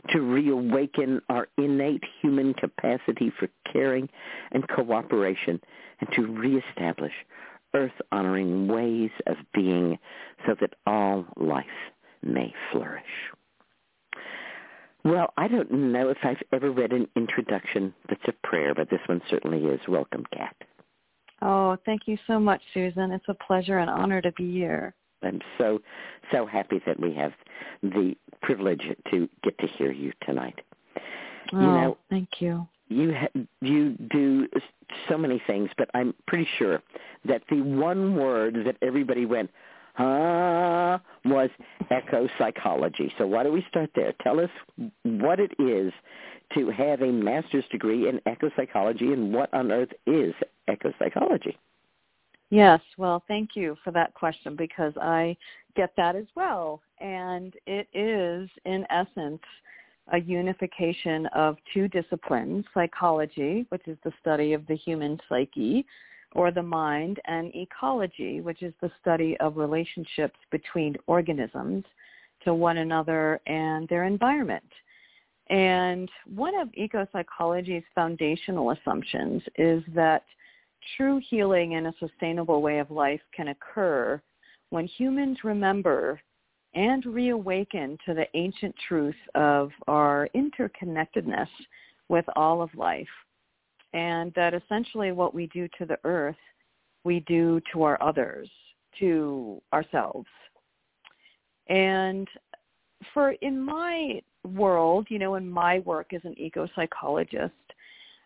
to 0.09 0.21
reawaken 0.21 1.21
our 1.29 1.47
innate 1.57 2.03
human 2.21 2.53
capacity 2.53 3.31
for 3.39 3.47
caring 3.71 4.09
and 4.51 4.67
cooperation, 4.67 5.59
and 5.99 6.09
to 6.13 6.27
reestablish 6.27 7.13
earth-honoring 7.73 8.67
ways 8.67 9.11
of 9.27 9.37
being 9.53 9.97
so 10.45 10.55
that 10.59 10.73
all 10.85 11.25
life 11.37 11.65
may 12.21 12.53
flourish. 12.71 13.03
Well, 15.03 15.33
I 15.35 15.47
don't 15.47 15.71
know 15.71 16.09
if 16.09 16.17
I've 16.23 16.41
ever 16.53 16.71
read 16.71 16.93
an 16.93 17.07
introduction 17.15 17.93
that's 18.07 18.21
a 18.27 18.47
prayer, 18.47 18.73
but 18.73 18.89
this 18.89 19.01
one 19.07 19.21
certainly 19.29 19.65
is. 19.65 19.81
Welcome, 19.87 20.23
Cat. 20.31 20.55
Oh, 21.41 21.77
thank 21.85 22.03
you 22.05 22.17
so 22.25 22.39
much, 22.39 22.61
Susun. 22.73 23.13
It's 23.13 23.25
a 23.27 23.33
pleasure 23.33 23.79
and 23.79 23.89
honor 23.89 24.21
to 24.21 24.31
be 24.33 24.49
here. 24.53 24.93
I'm 25.25 25.41
so, 25.57 25.81
so 26.31 26.45
happy 26.45 26.81
that 26.85 26.99
we 26.99 27.13
have 27.13 27.31
the 27.81 28.15
privilege 28.41 28.83
to 29.11 29.29
get 29.43 29.57
to 29.59 29.67
hear 29.67 29.91
you 29.91 30.11
tonight. 30.25 30.59
Oh, 31.53 31.59
You 31.59 31.67
know, 31.67 31.97
thank 32.09 32.29
you. 32.39 32.67
you 32.89 33.13
ha- 33.13 33.41
you 33.61 33.91
do 34.11 34.47
so 35.09 35.17
many 35.17 35.41
things, 35.47 35.69
but 35.77 35.89
I'm 35.93 36.13
pretty 36.27 36.47
sure 36.57 36.81
that 37.25 37.41
the 37.49 37.61
one 37.61 38.15
word 38.15 38.55
that 38.65 38.77
everybody 38.81 39.25
went, 39.25 39.49
huh, 39.95 40.99
was 41.25 41.49
eco 41.91 42.27
psychology. 42.37 43.13
So 43.17 43.27
why 43.27 43.43
don't 43.43 43.53
we 43.53 43.65
start 43.69 43.89
there? 43.95 44.13
Tell 44.21 44.39
us 44.39 44.49
what 45.03 45.39
it 45.39 45.51
is 45.59 45.93
to 46.55 46.69
have 46.69 47.01
a 47.01 47.11
master's 47.11 47.65
degree 47.71 48.07
in 48.09 48.19
eco 48.27 48.49
psychology 48.55 49.11
and 49.13 49.33
what 49.33 49.53
on 49.53 49.71
earth 49.71 49.89
is 50.05 50.33
eco 50.71 50.93
psychology. 50.99 51.57
Yes, 52.53 52.81
well, 52.99 53.23
thank 53.27 53.55
you 53.55 53.75
for 53.83 53.89
that 53.93 54.13
question 54.13 54.55
because 54.55 54.93
I 55.01 55.35
get 55.75 55.91
that 55.97 56.15
as 56.15 56.27
well. 56.35 56.83
And 56.99 57.55
it 57.65 57.87
is, 57.95 58.47
in 58.65 58.85
essence, 58.91 59.41
a 60.11 60.19
unification 60.19 61.25
of 61.33 61.57
two 61.73 61.87
disciplines, 61.87 62.63
psychology, 62.71 63.65
which 63.69 63.87
is 63.87 63.97
the 64.03 64.13
study 64.21 64.53
of 64.53 64.67
the 64.67 64.75
human 64.75 65.19
psyche 65.27 65.83
or 66.33 66.51
the 66.51 66.61
mind, 66.61 67.19
and 67.25 67.51
ecology, 67.55 68.39
which 68.39 68.61
is 68.61 68.75
the 68.81 68.91
study 69.01 69.35
of 69.39 69.57
relationships 69.57 70.37
between 70.51 70.95
organisms 71.07 71.83
to 72.45 72.53
one 72.53 72.77
another 72.77 73.41
and 73.47 73.89
their 73.89 74.03
environment. 74.03 74.71
And 75.49 76.07
one 76.31 76.53
of 76.59 76.69
eco-psychology's 76.75 77.83
foundational 77.95 78.69
assumptions 78.69 79.41
is 79.57 79.81
that 79.95 80.23
true 80.97 81.21
healing 81.29 81.75
and 81.75 81.87
a 81.87 81.93
sustainable 81.99 82.61
way 82.61 82.79
of 82.79 82.91
life 82.91 83.21
can 83.35 83.49
occur 83.49 84.21
when 84.69 84.87
humans 84.87 85.37
remember 85.43 86.19
and 86.73 87.05
reawaken 87.05 87.97
to 88.05 88.13
the 88.13 88.25
ancient 88.33 88.73
truth 88.87 89.15
of 89.35 89.69
our 89.87 90.27
interconnectedness 90.35 91.47
with 92.09 92.25
all 92.35 92.61
of 92.61 92.73
life. 92.75 93.07
And 93.93 94.33
that 94.35 94.53
essentially 94.55 95.11
what 95.11 95.35
we 95.35 95.47
do 95.47 95.67
to 95.77 95.85
the 95.85 95.99
earth, 96.03 96.35
we 97.03 97.19
do 97.21 97.61
to 97.71 97.83
our 97.83 98.01
others, 98.01 98.49
to 98.99 99.61
ourselves. 99.71 100.27
And 101.67 102.27
for 103.13 103.31
in 103.41 103.61
my 103.61 104.21
world, 104.43 105.07
you 105.09 105.19
know, 105.19 105.35
in 105.35 105.49
my 105.49 105.79
work 105.79 106.13
as 106.13 106.21
an 106.23 106.33
eco-psychologist, 106.37 107.53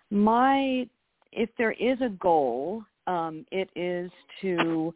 my 0.09 0.88
if 1.38 1.49
there 1.57 1.73
is 1.73 2.01
a 2.01 2.09
goal 2.09 2.84
um, 3.07 3.45
it 3.51 3.69
is 3.76 4.11
to 4.41 4.93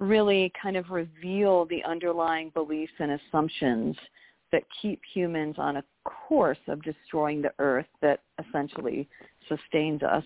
really 0.00 0.52
kind 0.60 0.76
of 0.76 0.90
reveal 0.90 1.64
the 1.66 1.82
underlying 1.84 2.50
beliefs 2.50 2.92
and 2.98 3.12
assumptions 3.12 3.96
that 4.52 4.62
keep 4.82 5.00
humans 5.14 5.56
on 5.58 5.76
a 5.76 5.84
course 6.04 6.58
of 6.68 6.82
destroying 6.82 7.40
the 7.40 7.52
earth 7.58 7.86
that 8.02 8.20
essentially 8.46 9.08
sustains 9.48 10.02
us. 10.02 10.24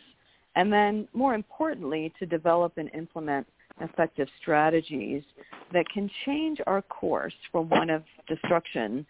And 0.57 0.73
then 0.73 1.07
more 1.13 1.35
importantly, 1.35 2.13
to 2.19 2.27
develop 2.27 2.73
and 2.77 2.91
implement 2.95 3.47
effective 3.81 4.29
strategies 4.41 5.23
that 5.73 5.89
can 5.89 6.11
change 6.27 6.59
our 6.67 6.83
course 6.83 7.33
from 7.51 7.69
one 7.69 7.91
of 7.91 8.03
destruction 8.29 9.07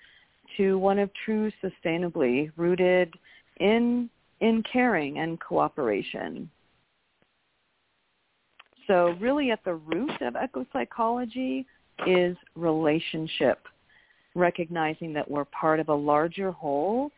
to 0.57 0.79
one 0.79 0.99
of 0.99 1.11
true 1.25 1.51
sustainably 1.63 2.53
rooted 2.57 3.15
in 3.59 4.11
in 4.41 4.63
caring 4.71 5.19
and 5.19 5.41
cooperation. 5.41 6.51
So 8.87 9.15
really 9.21 9.51
at 9.51 9.65
the 9.65 9.75
root 9.75 10.21
of 10.21 10.35
ecopsychology 10.35 11.65
is 12.07 12.37
relationship, 12.57 13.61
recognizing 14.35 15.13
that 15.13 15.31
we're 15.31 15.45
part 15.45 15.81
of 15.81 15.89
a 15.89 15.95
larger 15.95 16.51
whole 16.51 17.11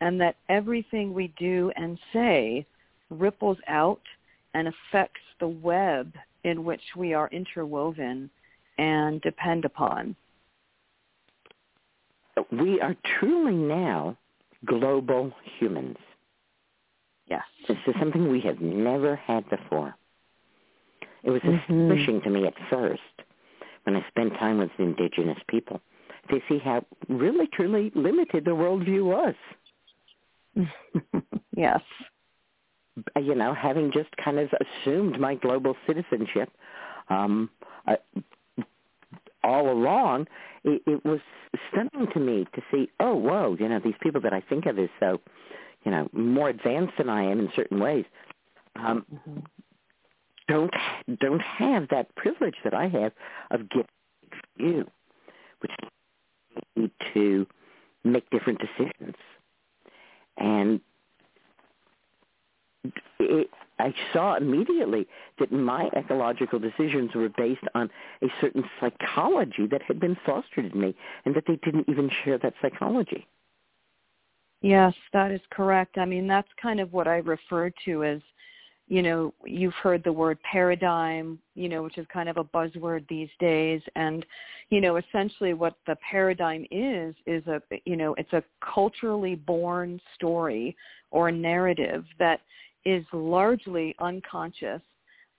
and 0.00 0.20
that 0.20 0.36
everything 0.48 1.12
we 1.12 1.32
do 1.38 1.70
and 1.76 1.98
say 2.12 2.66
ripples 3.10 3.58
out 3.68 4.00
and 4.54 4.68
affects 4.68 5.20
the 5.38 5.48
web 5.48 6.12
in 6.44 6.64
which 6.64 6.82
we 6.96 7.12
are 7.12 7.28
interwoven 7.28 8.30
and 8.78 9.20
depend 9.20 9.64
upon. 9.64 10.16
We 12.50 12.80
are 12.80 12.96
truly 13.18 13.54
now 13.54 14.16
global 14.64 15.32
humans. 15.58 15.98
Yes. 17.30 17.42
This 17.68 17.78
is 17.86 17.94
something 18.00 18.28
we 18.28 18.40
have 18.40 18.60
never 18.60 19.16
had 19.16 19.48
before. 19.48 19.94
It 21.22 21.30
was 21.30 21.40
Mm-hmm. 21.42 21.72
astonishing 21.72 22.20
to 22.22 22.30
me 22.30 22.46
at 22.46 22.54
first 22.68 23.00
when 23.84 23.96
I 23.96 24.04
spent 24.08 24.34
time 24.34 24.58
with 24.58 24.70
indigenous 24.78 25.38
people 25.48 25.80
to 26.30 26.40
see 26.48 26.58
how 26.58 26.84
really 27.08 27.46
truly 27.52 27.92
limited 27.94 28.44
the 28.44 28.50
worldview 28.50 29.04
was. 30.56 30.66
yes. 31.56 31.80
You 33.16 33.34
know, 33.34 33.54
having 33.54 33.92
just 33.92 34.10
kind 34.22 34.38
of 34.38 34.50
assumed 34.60 35.18
my 35.20 35.34
global 35.36 35.76
citizenship 35.86 36.50
um, 37.08 37.48
uh, 37.86 37.96
all 39.42 39.70
along, 39.70 40.26
it, 40.64 40.82
it 40.86 41.04
was 41.04 41.20
stunning 41.70 42.10
to 42.12 42.20
me 42.20 42.46
to 42.54 42.62
see, 42.70 42.88
oh, 43.00 43.14
whoa, 43.14 43.56
you 43.58 43.68
know, 43.68 43.80
these 43.82 43.94
people 44.02 44.20
that 44.20 44.32
I 44.32 44.40
think 44.40 44.66
of 44.66 44.78
as 44.78 44.88
so, 44.98 45.20
you 45.84 45.90
know, 45.90 46.08
more 46.12 46.48
advanced 46.48 46.94
than 46.98 47.08
I 47.08 47.22
am 47.22 47.40
in 47.40 47.48
certain 47.56 47.80
ways, 47.80 48.04
um, 48.76 49.04
don't 50.48 50.72
don't 51.20 51.40
have 51.40 51.88
that 51.90 52.14
privilege 52.16 52.56
that 52.64 52.74
I 52.74 52.88
have 52.88 53.12
of 53.50 53.68
getting 53.70 53.86
you, 54.58 54.90
which 55.60 55.72
need 56.76 56.90
to 57.14 57.46
make 58.04 58.28
different 58.30 58.60
decisions. 58.60 59.14
And 60.36 60.80
it, 63.18 63.50
I 63.78 63.94
saw 64.12 64.36
immediately 64.36 65.06
that 65.38 65.52
my 65.52 65.88
ecological 65.96 66.58
decisions 66.58 67.14
were 67.14 67.30
based 67.30 67.64
on 67.74 67.88
a 68.22 68.26
certain 68.40 68.64
psychology 68.78 69.66
that 69.70 69.82
had 69.82 69.98
been 69.98 70.16
fostered 70.26 70.72
in 70.72 70.80
me, 70.80 70.94
and 71.24 71.34
that 71.34 71.44
they 71.46 71.56
didn't 71.56 71.88
even 71.88 72.10
share 72.24 72.38
that 72.38 72.54
psychology. 72.60 73.26
Yes, 74.62 74.94
that 75.12 75.30
is 75.30 75.40
correct. 75.50 75.96
I 75.98 76.04
mean, 76.04 76.26
that's 76.26 76.48
kind 76.60 76.80
of 76.80 76.92
what 76.92 77.08
I 77.08 77.16
refer 77.16 77.70
to 77.86 78.04
as, 78.04 78.20
you 78.88 79.02
know, 79.02 79.32
you've 79.46 79.74
heard 79.74 80.04
the 80.04 80.12
word 80.12 80.38
paradigm, 80.42 81.38
you 81.54 81.68
know, 81.68 81.82
which 81.82 81.96
is 81.96 82.06
kind 82.12 82.28
of 82.28 82.36
a 82.36 82.44
buzzword 82.44 83.06
these 83.08 83.30
days. 83.38 83.80
And, 83.96 84.26
you 84.68 84.80
know, 84.80 84.96
essentially 84.96 85.54
what 85.54 85.74
the 85.86 85.96
paradigm 86.08 86.66
is, 86.70 87.14
is 87.26 87.46
a, 87.46 87.62
you 87.84 87.96
know, 87.96 88.14
it's 88.14 88.32
a 88.32 88.42
culturally 88.74 89.34
born 89.34 90.00
story 90.14 90.76
or 91.10 91.30
narrative 91.30 92.04
that 92.18 92.40
is 92.84 93.04
largely 93.12 93.94
unconscious 93.98 94.82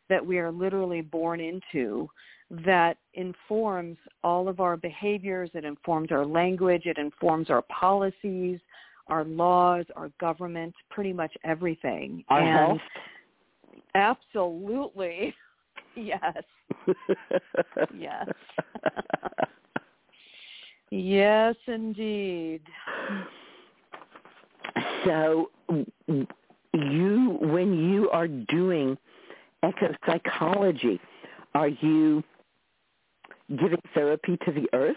that 0.09 0.25
we 0.25 0.39
are 0.39 0.51
literally 0.51 1.01
born 1.01 1.39
into 1.39 2.09
that 2.49 2.97
informs 3.13 3.97
all 4.23 4.49
of 4.49 4.59
our 4.59 4.75
behaviors, 4.75 5.49
it 5.53 5.63
informs 5.63 6.11
our 6.11 6.25
language, 6.25 6.85
it 6.85 6.97
informs 6.97 7.49
our 7.49 7.61
policies, 7.63 8.59
our 9.07 9.23
laws, 9.25 9.85
our 9.95 10.09
government, 10.19 10.73
pretty 10.89 11.13
much 11.13 11.33
everything. 11.43 12.23
Our 12.29 12.39
and 12.41 12.57
health. 12.57 12.81
absolutely. 13.95 15.33
Yes. 15.93 16.43
yes. 17.93 18.25
yes, 20.89 21.55
indeed. 21.67 22.61
So 25.03 25.51
you, 26.73 27.37
when 27.41 27.89
you 27.89 28.09
are 28.11 28.27
doing 28.27 28.97
ecopsychology, 29.63 30.99
are 31.55 31.67
you 31.67 32.23
giving 33.49 33.81
therapy 33.93 34.37
to 34.45 34.51
the 34.51 34.67
earth? 34.73 34.95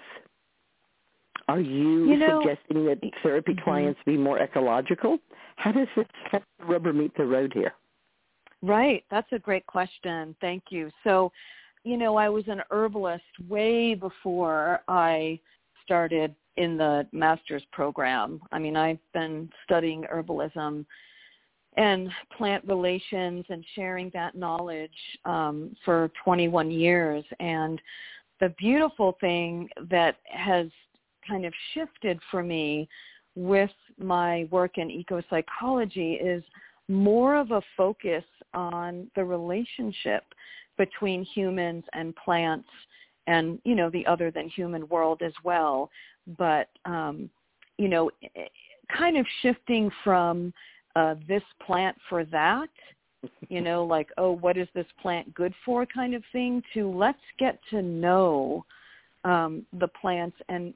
Are 1.49 1.61
you, 1.61 2.11
You 2.11 2.17
know- 2.17 2.41
suggesting 2.41 2.87
that 2.87 2.99
therapy 3.23 3.55
Mhm. 3.55 3.63
clients 3.63 4.01
be 4.05 4.17
more 4.17 4.39
ecological? 4.39 5.21
How 5.57 5.73
does 5.73 5.89
this 5.95 6.07
how 6.31 6.39
does 6.39 6.47
rubber 6.61 6.93
meet 6.93 7.15
the 7.15 7.27
road 7.27 7.53
here? 7.53 7.75
Right. 8.63 9.05
That's 9.11 9.31
a 9.33 9.39
great 9.39 9.67
question. 9.67 10.35
Thank 10.41 10.73
you. 10.73 10.91
So, 11.03 11.33
you 11.85 11.99
know, 11.99 12.17
I 12.17 12.31
was 12.31 12.49
an 12.49 12.63
herbalist 12.71 13.39
way 13.49 13.95
before 13.95 14.81
I 14.89 15.39
started 15.83 16.35
in 16.57 16.79
the 16.79 17.07
master's 17.13 17.65
program. 17.73 18.41
I 18.53 18.59
mean, 18.59 18.77
I've 18.77 19.13
been 19.13 19.53
studying 19.65 20.05
herbalism 20.05 20.87
and 21.77 22.11
plant 22.37 22.65
relations 22.67 23.45
and 23.49 23.65
sharing 23.75 24.09
that 24.11 24.35
knowledge 24.35 25.19
um, 25.25 25.77
for 25.85 26.11
21 26.25 26.71
years. 26.71 27.25
And 27.41 27.83
the 28.41 28.51
beautiful 28.51 29.17
thing 29.21 29.69
that 29.91 30.17
has 30.25 30.69
kind 31.27 31.45
of 31.45 31.53
shifted 31.73 32.19
for 32.31 32.43
me 32.43 32.89
with 33.37 33.71
my 33.99 34.47
work 34.51 34.79
in 34.79 34.91
eco-psychology 34.91 36.15
is 36.15 36.43
more 36.89 37.37
of 37.37 37.51
a 37.51 37.63
focus 37.77 38.25
on 38.53 39.11
the 39.17 39.25
relationship 39.25 40.25
between 40.77 41.25
humans 41.25 41.85
and 41.93 42.15
plants 42.17 42.69
and 43.27 43.59
you 43.65 43.75
know 43.75 43.89
the 43.91 44.07
other 44.07 44.31
than 44.31 44.49
human 44.49 44.87
world 44.89 45.23
as 45.23 45.33
well. 45.45 45.91
But 46.39 46.69
um 46.85 47.31
you 47.79 47.89
know 47.89 48.11
kind 48.97 49.17
of 49.17 49.27
shifting 49.43 49.91
from 50.03 50.53
uh 50.95 51.15
this 51.27 51.43
plant 51.65 51.97
for 52.09 52.25
that 52.27 52.69
you 53.49 53.61
know 53.61 53.85
like 53.85 54.09
oh 54.19 54.33
what 54.33 54.57
is 54.57 54.69
this 54.75 54.87
plant 55.01 55.33
good 55.35 55.55
for 55.65 55.87
kind 55.87 56.15
of 56.15 56.23
thing 56.33 56.63
to 56.75 56.91
let's 56.91 57.19
get 57.39 57.59
to 57.71 57.83
know 57.83 58.65
um 59.25 59.65
the 59.81 59.89
plants 59.89 60.37
and 60.49 60.75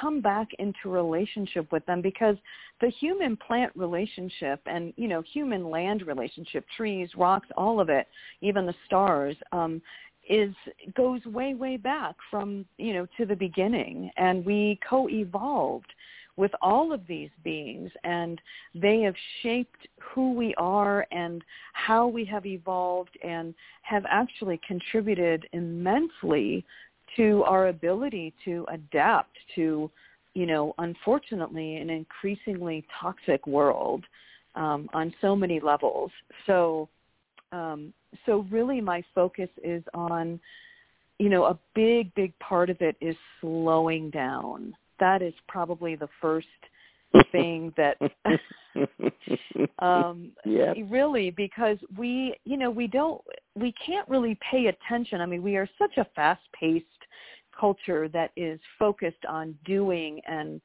come 0.00 0.20
back 0.20 0.48
into 0.58 0.88
relationship 0.88 1.70
with 1.72 1.84
them 1.86 2.00
because 2.02 2.36
the 2.80 2.90
human 3.00 3.36
plant 3.36 3.72
relationship 3.74 4.60
and 4.66 4.92
you 4.96 5.08
know 5.08 5.22
human 5.32 5.70
land 5.70 6.02
relationship 6.06 6.64
trees 6.76 7.08
rocks 7.16 7.48
all 7.56 7.80
of 7.80 7.88
it 7.88 8.06
even 8.40 8.66
the 8.66 8.74
stars 8.86 9.36
um 9.52 9.80
is 10.28 10.54
goes 10.96 11.24
way 11.26 11.54
way 11.54 11.76
back 11.76 12.14
from 12.30 12.64
you 12.78 12.94
know 12.94 13.06
to 13.16 13.26
the 13.26 13.36
beginning. 13.36 14.10
And 14.16 14.44
we 14.44 14.78
co-evolved 14.88 15.92
with 16.36 16.50
all 16.62 16.92
of 16.92 17.06
these 17.06 17.30
beings 17.44 17.92
and 18.02 18.40
they 18.74 19.00
have 19.02 19.14
shaped 19.40 19.86
who 20.00 20.32
we 20.32 20.52
are 20.56 21.06
and 21.12 21.44
how 21.74 22.08
we 22.08 22.24
have 22.24 22.44
evolved 22.44 23.16
and 23.22 23.54
have 23.82 24.04
actually 24.10 24.60
contributed 24.66 25.46
immensely 25.52 26.64
to 27.16 27.42
our 27.44 27.68
ability 27.68 28.34
to 28.44 28.66
adapt 28.70 29.36
to, 29.54 29.90
you 30.34 30.46
know, 30.46 30.74
unfortunately 30.78 31.76
an 31.76 31.90
increasingly 31.90 32.86
toxic 33.00 33.46
world 33.46 34.04
um, 34.54 34.88
on 34.92 35.12
so 35.20 35.34
many 35.36 35.60
levels. 35.60 36.10
So, 36.46 36.88
um, 37.52 37.92
so 38.26 38.46
really 38.50 38.80
my 38.80 39.02
focus 39.14 39.48
is 39.62 39.82
on, 39.94 40.40
you 41.18 41.28
know, 41.28 41.44
a 41.44 41.58
big, 41.74 42.14
big 42.14 42.36
part 42.38 42.70
of 42.70 42.80
it 42.80 42.96
is 43.00 43.16
slowing 43.40 44.10
down. 44.10 44.74
That 45.00 45.22
is 45.22 45.34
probably 45.48 45.96
the 45.96 46.08
first 46.20 46.46
thing 47.32 47.72
that 47.76 47.96
um 49.80 50.32
Yep. 50.44 50.76
really 50.88 51.30
because 51.30 51.78
we 51.96 52.34
you 52.44 52.56
know 52.56 52.70
we 52.70 52.86
don't 52.86 53.20
we 53.54 53.72
can't 53.84 54.08
really 54.08 54.38
pay 54.50 54.66
attention 54.66 55.20
i 55.20 55.26
mean 55.26 55.42
we 55.42 55.56
are 55.56 55.68
such 55.78 55.96
a 55.98 56.06
fast 56.14 56.42
paced 56.58 56.86
culture 57.58 58.08
that 58.08 58.30
is 58.36 58.58
focused 58.78 59.24
on 59.28 59.54
doing 59.64 60.20
and 60.26 60.60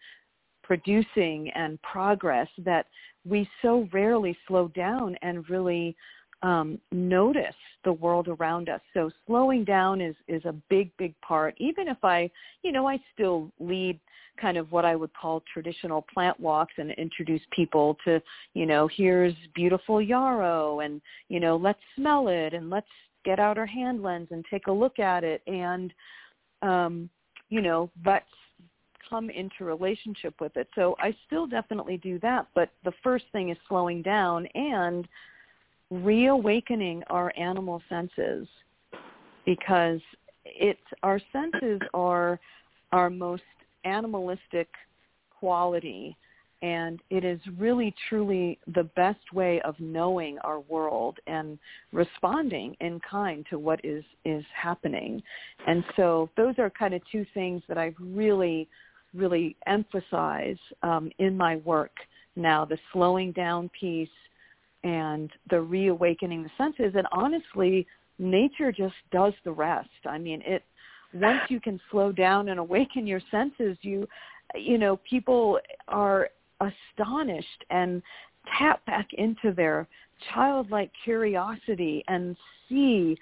producing 0.63 1.49
and 1.55 1.81
progress 1.81 2.47
that 2.59 2.85
we 3.25 3.49
so 3.61 3.87
rarely 3.91 4.37
slow 4.47 4.67
down 4.69 5.15
and 5.21 5.49
really 5.49 5.95
um, 6.41 6.79
notice 6.91 7.55
the 7.83 7.91
world 7.91 8.27
around 8.27 8.69
us. 8.69 8.79
So 8.93 9.09
slowing 9.25 9.63
down 9.63 9.99
is 9.99 10.15
is 10.27 10.43
a 10.45 10.53
big 10.69 10.95
big 10.97 11.13
part. 11.21 11.55
Even 11.57 11.87
if 11.87 11.97
I, 12.03 12.29
you 12.63 12.71
know, 12.71 12.87
I 12.87 12.99
still 13.13 13.51
lead 13.59 13.99
kind 14.39 14.57
of 14.57 14.71
what 14.71 14.85
I 14.85 14.95
would 14.95 15.11
call 15.13 15.43
traditional 15.53 16.05
plant 16.13 16.39
walks 16.39 16.73
and 16.77 16.91
introduce 16.91 17.41
people 17.51 17.97
to, 18.05 18.21
you 18.53 18.65
know, 18.65 18.87
here's 18.95 19.33
beautiful 19.53 20.01
yarrow 20.01 20.79
and, 20.79 21.01
you 21.27 21.39
know, 21.39 21.57
let's 21.57 21.79
smell 21.95 22.27
it 22.27 22.53
and 22.53 22.69
let's 22.69 22.87
get 23.25 23.39
out 23.39 23.57
our 23.57 23.65
hand 23.65 24.01
lens 24.01 24.27
and 24.31 24.45
take 24.49 24.67
a 24.67 24.71
look 24.71 24.99
at 24.99 25.23
it 25.23 25.41
and 25.47 25.93
um, 26.61 27.09
you 27.49 27.61
know, 27.61 27.89
let's 28.05 28.25
come 29.09 29.29
into 29.29 29.65
relationship 29.65 30.35
with 30.39 30.55
it. 30.55 30.67
So 30.75 30.95
I 30.99 31.15
still 31.25 31.47
definitely 31.47 31.97
do 31.97 32.19
that, 32.19 32.47
but 32.53 32.69
the 32.83 32.93
first 33.03 33.25
thing 33.31 33.49
is 33.49 33.57
slowing 33.67 34.01
down 34.01 34.45
and 34.53 35.07
reawakening 35.89 37.03
our 37.09 37.33
animal 37.35 37.81
senses 37.89 38.47
because 39.45 39.99
it's 40.45 40.79
our 41.01 41.19
senses 41.31 41.79
are 41.93 42.39
our 42.91 43.09
most 43.09 43.43
animalistic 43.85 44.69
quality 45.39 46.17
and 46.61 46.99
it 47.09 47.23
is 47.23 47.39
really 47.57 47.93
truly 48.09 48.59
the 48.75 48.83
best 48.95 49.33
way 49.33 49.61
of 49.61 49.75
knowing 49.79 50.37
our 50.39 50.59
world 50.59 51.17
and 51.27 51.57
responding 51.93 52.75
in 52.81 52.99
kind 53.09 53.45
to 53.49 53.57
what 53.57 53.79
is 53.83 54.03
is 54.25 54.43
happening. 54.53 55.23
And 55.67 55.83
so 55.95 56.29
those 56.35 56.55
are 56.57 56.69
kind 56.69 56.93
of 56.93 57.01
two 57.11 57.25
things 57.33 57.61
that 57.67 57.77
i 57.77 57.93
really 57.99 58.67
really 59.15 59.55
emphasize 59.65 60.57
um, 60.83 61.09
in 61.17 61.35
my 61.35 61.55
work. 61.57 61.95
Now 62.35 62.65
the 62.65 62.77
slowing 62.91 63.31
down 63.31 63.69
piece 63.79 64.09
and 64.83 65.31
the 65.49 65.61
reawakening 65.61 66.43
the 66.43 66.51
senses 66.57 66.93
and 66.95 67.07
honestly 67.11 67.87
nature 68.17 68.71
just 68.71 68.95
does 69.11 69.33
the 69.45 69.51
rest. 69.51 69.89
I 70.05 70.17
mean 70.17 70.41
it 70.45 70.63
once 71.13 71.41
you 71.49 71.59
can 71.59 71.79
slow 71.91 72.11
down 72.11 72.49
and 72.49 72.59
awaken 72.59 73.07
your 73.07 73.21
senses 73.31 73.77
you 73.81 74.07
you 74.55 74.77
know 74.77 74.97
people 75.09 75.59
are 75.87 76.29
astonished 76.61 77.65
and 77.69 78.01
tap 78.57 78.85
back 78.85 79.07
into 79.13 79.53
their 79.55 79.87
childlike 80.33 80.91
curiosity 81.03 82.03
and 82.07 82.35
see 82.67 83.17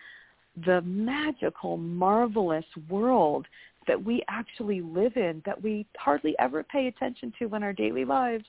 the 0.66 0.82
magical 0.82 1.78
marvelous 1.78 2.66
world 2.90 3.46
that 3.88 4.04
we 4.04 4.24
actually 4.28 4.82
live 4.82 5.16
in 5.16 5.42
that 5.46 5.62
we 5.62 5.86
hardly 5.98 6.36
ever 6.40 6.64
pay 6.64 6.88
attention 6.88 7.32
to 7.40 7.56
in 7.56 7.64
our 7.64 7.74
daily 7.74 8.04
lives. 8.04 8.46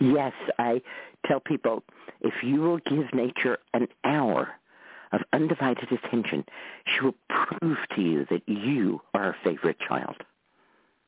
Yes, 0.00 0.32
I 0.58 0.80
tell 1.26 1.40
people 1.40 1.82
if 2.20 2.34
you 2.42 2.60
will 2.60 2.78
give 2.88 3.12
nature 3.12 3.58
an 3.74 3.88
hour 4.04 4.50
of 5.12 5.20
undivided 5.32 5.90
attention, 5.92 6.44
she 6.86 7.04
will 7.04 7.14
prove 7.28 7.78
to 7.94 8.02
you 8.02 8.26
that 8.30 8.42
you 8.46 9.00
are 9.14 9.32
her 9.32 9.36
favorite 9.44 9.78
child. 9.86 10.16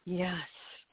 Yes, 0.05 0.41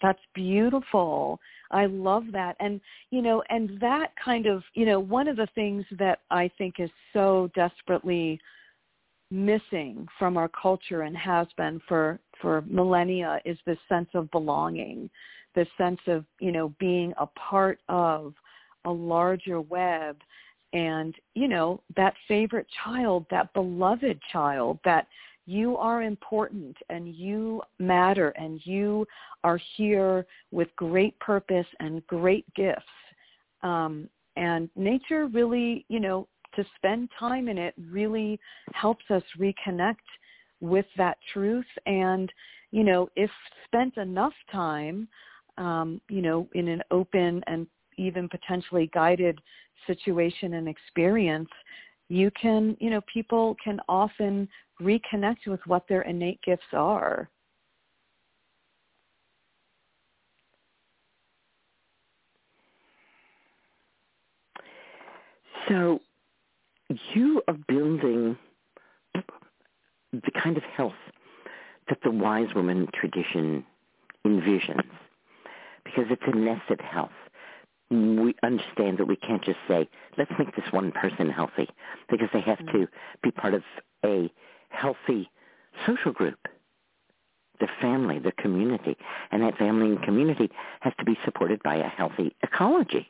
that's 0.02 0.20
beautiful. 0.34 1.40
I 1.72 1.86
love 1.86 2.26
that. 2.34 2.56
And, 2.60 2.82
you 3.12 3.22
know, 3.22 3.44
and 3.50 3.80
that 3.80 4.12
kind 4.24 4.46
of, 4.46 4.64
you 4.74 4.86
know, 4.86 5.00
one 5.00 5.28
of 5.28 5.38
the 5.38 5.48
things 5.56 5.86
that 5.98 6.20
I 6.32 6.50
think 6.58 6.76
is 6.80 6.90
so 7.14 7.50
desperately 7.56 8.40
missing 9.32 10.08
from 10.20 10.38
our 10.38 10.50
culture 10.50 11.02
and 11.02 11.18
has 11.18 11.48
been 11.58 11.82
for 11.88 12.20
for 12.42 12.64
millennia 12.68 13.40
is 13.44 13.58
this 13.66 13.78
sense 13.90 14.10
of 14.14 14.30
belonging 14.30 15.10
this 15.56 15.68
sense 15.78 16.00
of 16.08 16.26
you 16.40 16.52
know 16.52 16.74
being 16.80 17.12
a 17.18 17.26
part 17.28 17.80
of 17.90 18.34
a 18.86 18.92
larger 18.92 19.62
web 19.62 20.18
and 20.76 21.16
you 21.34 21.48
know 21.48 21.82
that 21.96 22.14
favorite 22.28 22.68
child 22.84 23.26
that 23.32 23.52
beloved 23.54 24.20
child 24.32 24.78
that 24.86 25.08
you 25.48 25.78
are 25.78 26.04
important 26.04 26.76
and 26.90 27.16
you 27.16 27.62
matter 27.80 28.30
and 28.32 28.60
you 28.66 29.08
are 29.44 29.60
here 29.78 30.26
with 30.52 30.68
great 30.76 31.18
purpose 31.20 31.68
and 31.80 32.06
great 32.08 32.46
gifts. 32.56 32.82
Um, 33.62 34.10
and 34.36 34.70
nature 34.76 35.28
really 35.28 35.86
you 35.88 36.00
know 36.00 36.28
to 36.56 36.66
spend 36.76 37.10
time 37.20 37.48
in 37.48 37.58
it 37.58 37.74
really 37.90 38.40
helps 38.74 39.06
us 39.10 39.24
reconnect 39.40 39.96
with 40.62 40.86
that 40.98 41.18
truth. 41.34 41.66
And 41.86 42.32
you 42.72 42.84
know 42.84 43.10
if 43.16 43.32
spent 43.66 43.98
enough 43.98 44.34
time 44.52 45.08
um, 45.58 46.02
you 46.10 46.22
know, 46.22 46.48
in 46.54 46.68
an 46.68 46.82
open 46.92 47.42
and 47.48 47.68
even 47.98 48.28
potentially 48.28 48.90
guided 48.94 49.40
situation 49.88 50.56
and 50.56 50.68
experience, 50.68 51.50
you 52.10 52.32
can, 52.40 52.78
you 52.80 52.90
know, 52.90 53.02
people 53.12 53.56
can 53.64 53.80
often 53.90 54.48
reconnect 54.82 55.48
with 55.48 55.60
what 55.66 55.88
their 55.88 56.04
innate 56.04 56.40
gifts 56.44 56.64
are. 56.74 57.30
So 65.68 66.00
you 67.14 67.42
are 67.48 67.58
building 67.68 68.38
the 69.14 70.32
kind 70.42 70.58
of 70.58 70.64
health 70.64 70.94
that 71.90 71.98
the 72.04 72.12
wise 72.12 72.54
woman 72.56 72.88
tradition 72.94 73.66
envisions 74.26 74.82
because 75.84 76.06
it's 76.10 76.22
a 76.26 76.36
nested 76.36 76.82
health. 76.82 77.12
We 77.92 78.36
understand 78.44 78.98
that 78.98 79.08
we 79.08 79.16
can't 79.16 79.44
just 79.44 79.60
say, 79.68 79.88
let's 80.18 80.32
make 80.40 80.56
this 80.56 80.72
one 80.72 80.92
person 80.92 81.30
healthy, 81.30 81.68
because 82.10 82.30
they 82.34 82.42
have 82.42 82.66
to 82.74 82.88
be 83.22 83.32
part 83.32 83.54
of 83.54 83.64
a 84.04 84.32
healthy 84.70 85.30
social 85.86 86.12
group, 86.12 86.40
the 87.60 87.68
family, 87.82 88.20
the 88.20 88.32
community. 88.34 88.98
And 89.32 89.44
that 89.44 89.58
family 89.58 89.88
and 89.88 90.02
community 90.04 90.50
has 90.82 90.94
to 91.00 91.06
be 91.06 91.18
supported 91.24 91.62
by 91.64 91.76
a 91.76 91.88
healthy 91.88 92.36
ecology, 92.44 93.10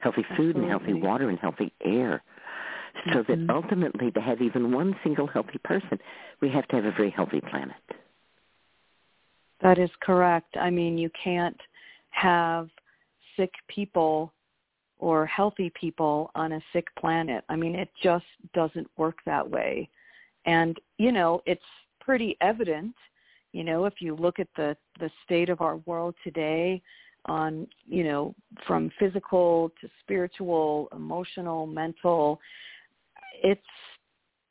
healthy 0.00 0.24
food 0.36 0.56
and 0.56 0.68
healthy 0.68 0.94
water 0.94 1.30
and 1.30 1.38
healthy 1.38 1.72
air. 1.82 2.22
So 3.12 3.22
Mm-hmm. 3.22 3.46
that 3.46 3.54
ultimately 3.54 4.10
to 4.12 4.20
have 4.20 4.40
even 4.40 4.72
one 4.72 4.94
single 5.02 5.26
healthy 5.26 5.58
person, 5.64 5.98
we 6.40 6.48
have 6.50 6.68
to 6.68 6.76
have 6.76 6.84
a 6.84 6.92
very 6.92 7.10
healthy 7.10 7.40
planet. 7.40 7.76
That 9.62 9.78
is 9.78 9.90
correct. 10.00 10.56
I 10.56 10.70
mean, 10.70 10.96
you 10.98 11.10
can't 11.22 11.60
have 12.10 12.68
sick 13.36 13.52
people 13.68 14.32
or 14.98 15.26
healthy 15.26 15.70
people 15.78 16.30
on 16.34 16.52
a 16.52 16.60
sick 16.72 16.86
planet. 16.98 17.44
I 17.48 17.56
mean, 17.56 17.74
it 17.74 17.90
just 18.02 18.24
doesn't 18.54 18.88
work 18.96 19.18
that 19.26 19.48
way. 19.48 19.88
And, 20.46 20.78
you 20.98 21.12
know, 21.12 21.42
it's 21.46 21.62
pretty 22.00 22.36
evident, 22.40 22.94
you 23.52 23.64
know, 23.64 23.86
if 23.86 23.94
you 24.00 24.14
look 24.16 24.38
at 24.38 24.48
the 24.56 24.76
the 24.98 25.10
state 25.24 25.48
of 25.48 25.60
our 25.60 25.76
world 25.78 26.14
today 26.22 26.82
on, 27.26 27.66
you 27.86 28.04
know, 28.04 28.34
from 28.66 28.90
physical 28.98 29.70
to 29.80 29.88
spiritual, 30.00 30.88
emotional, 30.94 31.66
mental, 31.66 32.40
it's 33.42 33.60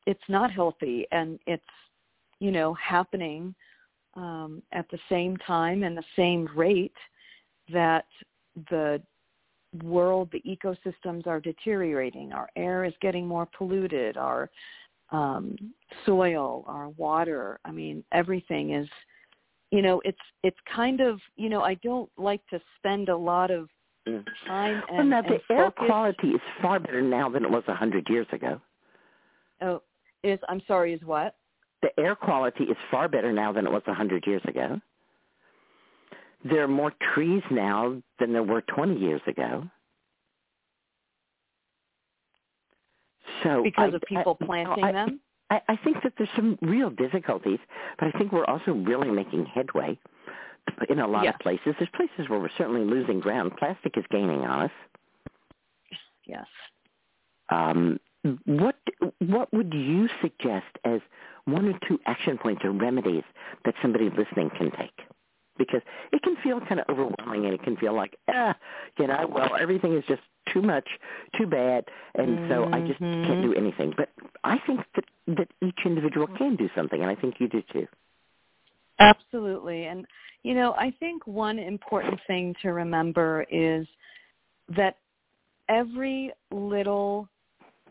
it's 0.08 0.24
not 0.28 0.52
healthy 0.52 1.06
and 1.12 1.40
it's, 1.48 1.64
you 2.40 2.52
know, 2.52 2.74
happening 2.76 3.54
um, 4.16 4.62
at 4.72 4.90
the 4.90 5.00
same 5.10 5.38
time 5.38 5.84
and 5.84 5.98
the 5.98 6.04
same 6.16 6.48
rate 6.56 6.96
that 7.72 8.06
the 8.70 9.02
world, 9.84 10.30
the 10.32 10.42
ecosystems 10.42 11.26
are 11.28 11.40
deteriorating. 11.40 12.32
Our 12.34 12.50
air 12.56 12.86
is 12.86 12.94
getting 13.02 13.28
more 13.28 13.48
polluted. 13.58 14.18
Our 14.18 14.50
um, 15.12 15.56
soil, 16.06 16.64
our 16.68 16.90
water. 16.90 17.60
I 17.66 17.72
mean, 17.72 18.04
everything 18.12 18.74
is. 18.74 18.88
You 19.72 19.82
know, 19.82 20.02
it's 20.06 20.18
it's 20.44 20.58
kind 20.74 21.02
of. 21.02 21.20
You 21.36 21.50
know, 21.50 21.62
I 21.62 21.76
don't 21.76 22.10
like 22.18 22.46
to 22.52 22.62
spend 22.78 23.10
a 23.10 23.18
lot 23.18 23.50
of 23.52 23.68
time 24.06 24.84
and, 24.90 24.98
well, 24.98 25.06
now 25.06 25.22
the 25.22 25.40
air 25.54 25.72
focus. 25.72 25.86
quality 25.88 26.28
is 26.30 26.42
far 26.62 26.80
better 26.80 27.02
now 27.02 27.30
than 27.30 27.44
it 27.44 27.50
was 27.50 27.64
a 27.68 27.74
hundred 27.74 28.08
years 28.10 28.28
ago. 28.32 28.60
Oh, 29.62 29.82
is 30.24 30.40
I'm 30.50 30.62
sorry. 30.68 30.94
Is 30.94 31.02
what? 31.04 31.36
The 31.82 31.90
air 32.00 32.16
quality 32.16 32.66
is 32.66 32.78
far 32.92 33.08
better 33.08 33.34
now 33.34 33.52
than 33.52 33.66
it 33.66 33.72
was 33.72 33.84
a 33.88 33.94
hundred 33.94 34.26
years 34.28 34.42
ago. 34.48 34.80
There 36.44 36.64
are 36.64 36.68
more 36.68 36.94
trees 37.14 37.44
now 37.52 38.02
than 38.20 38.34
there 38.34 38.44
were 38.44 38.62
20 38.62 38.98
years 39.00 39.22
ago. 39.28 39.70
So 43.44 43.64
Because 43.64 43.94
I- 43.94 43.96
of 43.96 44.02
people 44.04 44.38
I- 44.42 44.46
planting 44.46 44.84
I- 44.84 44.92
them. 44.92 45.20
I, 45.50 45.62
I 45.70 45.76
think 45.78 46.02
that 46.04 46.14
there's 46.18 46.30
some 46.36 46.58
real 46.62 46.90
difficulties, 46.90 47.60
but 48.00 48.08
I 48.08 48.18
think 48.18 48.32
we're 48.32 48.46
also 48.46 48.74
really 48.74 49.12
making 49.12 49.46
headway 49.46 50.00
in 50.90 51.00
a 51.00 51.08
lot 51.08 51.26
Yeah. 51.26 51.32
of 51.32 51.40
places. 51.40 51.76
There's 51.78 51.90
places 51.92 52.30
where 52.30 52.40
we're 52.40 52.50
certainly 52.58 52.84
losing 52.84 53.20
ground. 53.20 53.56
Plastic 53.58 53.98
is 53.98 54.06
gaining 54.10 54.42
on 54.46 54.64
us. 54.64 54.72
Yes. 56.26 56.48
Um, 57.50 58.00
what 58.46 58.78
what 59.20 59.52
would 59.54 59.74
you 59.74 60.08
suggest 60.22 60.78
as 60.86 61.02
one 61.44 61.68
or 61.68 61.78
two 61.88 62.00
action 62.06 62.38
points 62.38 62.64
or 62.64 62.72
remedies 62.72 63.24
that 63.66 63.76
somebody 63.82 64.10
listening 64.10 64.50
can 64.52 64.72
take? 64.72 64.98
Because 65.58 65.82
it 66.12 66.22
can 66.24 66.36
feel 66.44 66.60
kind 66.62 66.80
of 66.80 66.86
overwhelming 66.90 67.46
and 67.46 67.54
it 67.54 67.64
can 67.64 67.76
feel 67.78 67.96
like 67.96 68.18
ah 68.30 68.56
you 69.00 69.08
know 69.08 69.28
well 69.30 69.56
everything 69.60 69.96
is 69.96 70.04
just 70.08 70.22
too 70.52 70.62
much 70.62 70.88
too 71.38 71.46
bad 71.48 71.86
and 72.16 72.38
mm-hmm. 72.38 72.50
so 72.50 72.66
i 72.74 72.80
just 72.82 73.00
can't 73.00 73.24
Mm-hmm. 73.24 73.42
do 73.42 73.54
anything 73.56 73.94
but 73.96 74.10
i 74.44 74.58
think 74.68 74.82
that 74.96 75.06
that 75.28 75.48
each 75.62 75.80
individual 75.86 76.28
can 76.38 76.56
do 76.56 76.70
something 76.76 77.02
and 77.02 77.10
i 77.10 77.16
think 77.16 77.36
you 77.40 77.48
do 77.48 77.62
too 77.72 77.88
Absolutely. 79.00 79.86
And, 79.86 80.06
you 80.44 80.54
know, 80.54 80.74
I 80.74 80.94
think 81.00 81.26
one 81.26 81.60
important 81.60 82.20
thing 82.28 82.56
to 82.62 82.70
remember 82.70 83.46
is 83.52 83.88
that 84.76 84.98
every 85.70 86.32
little 86.52 87.28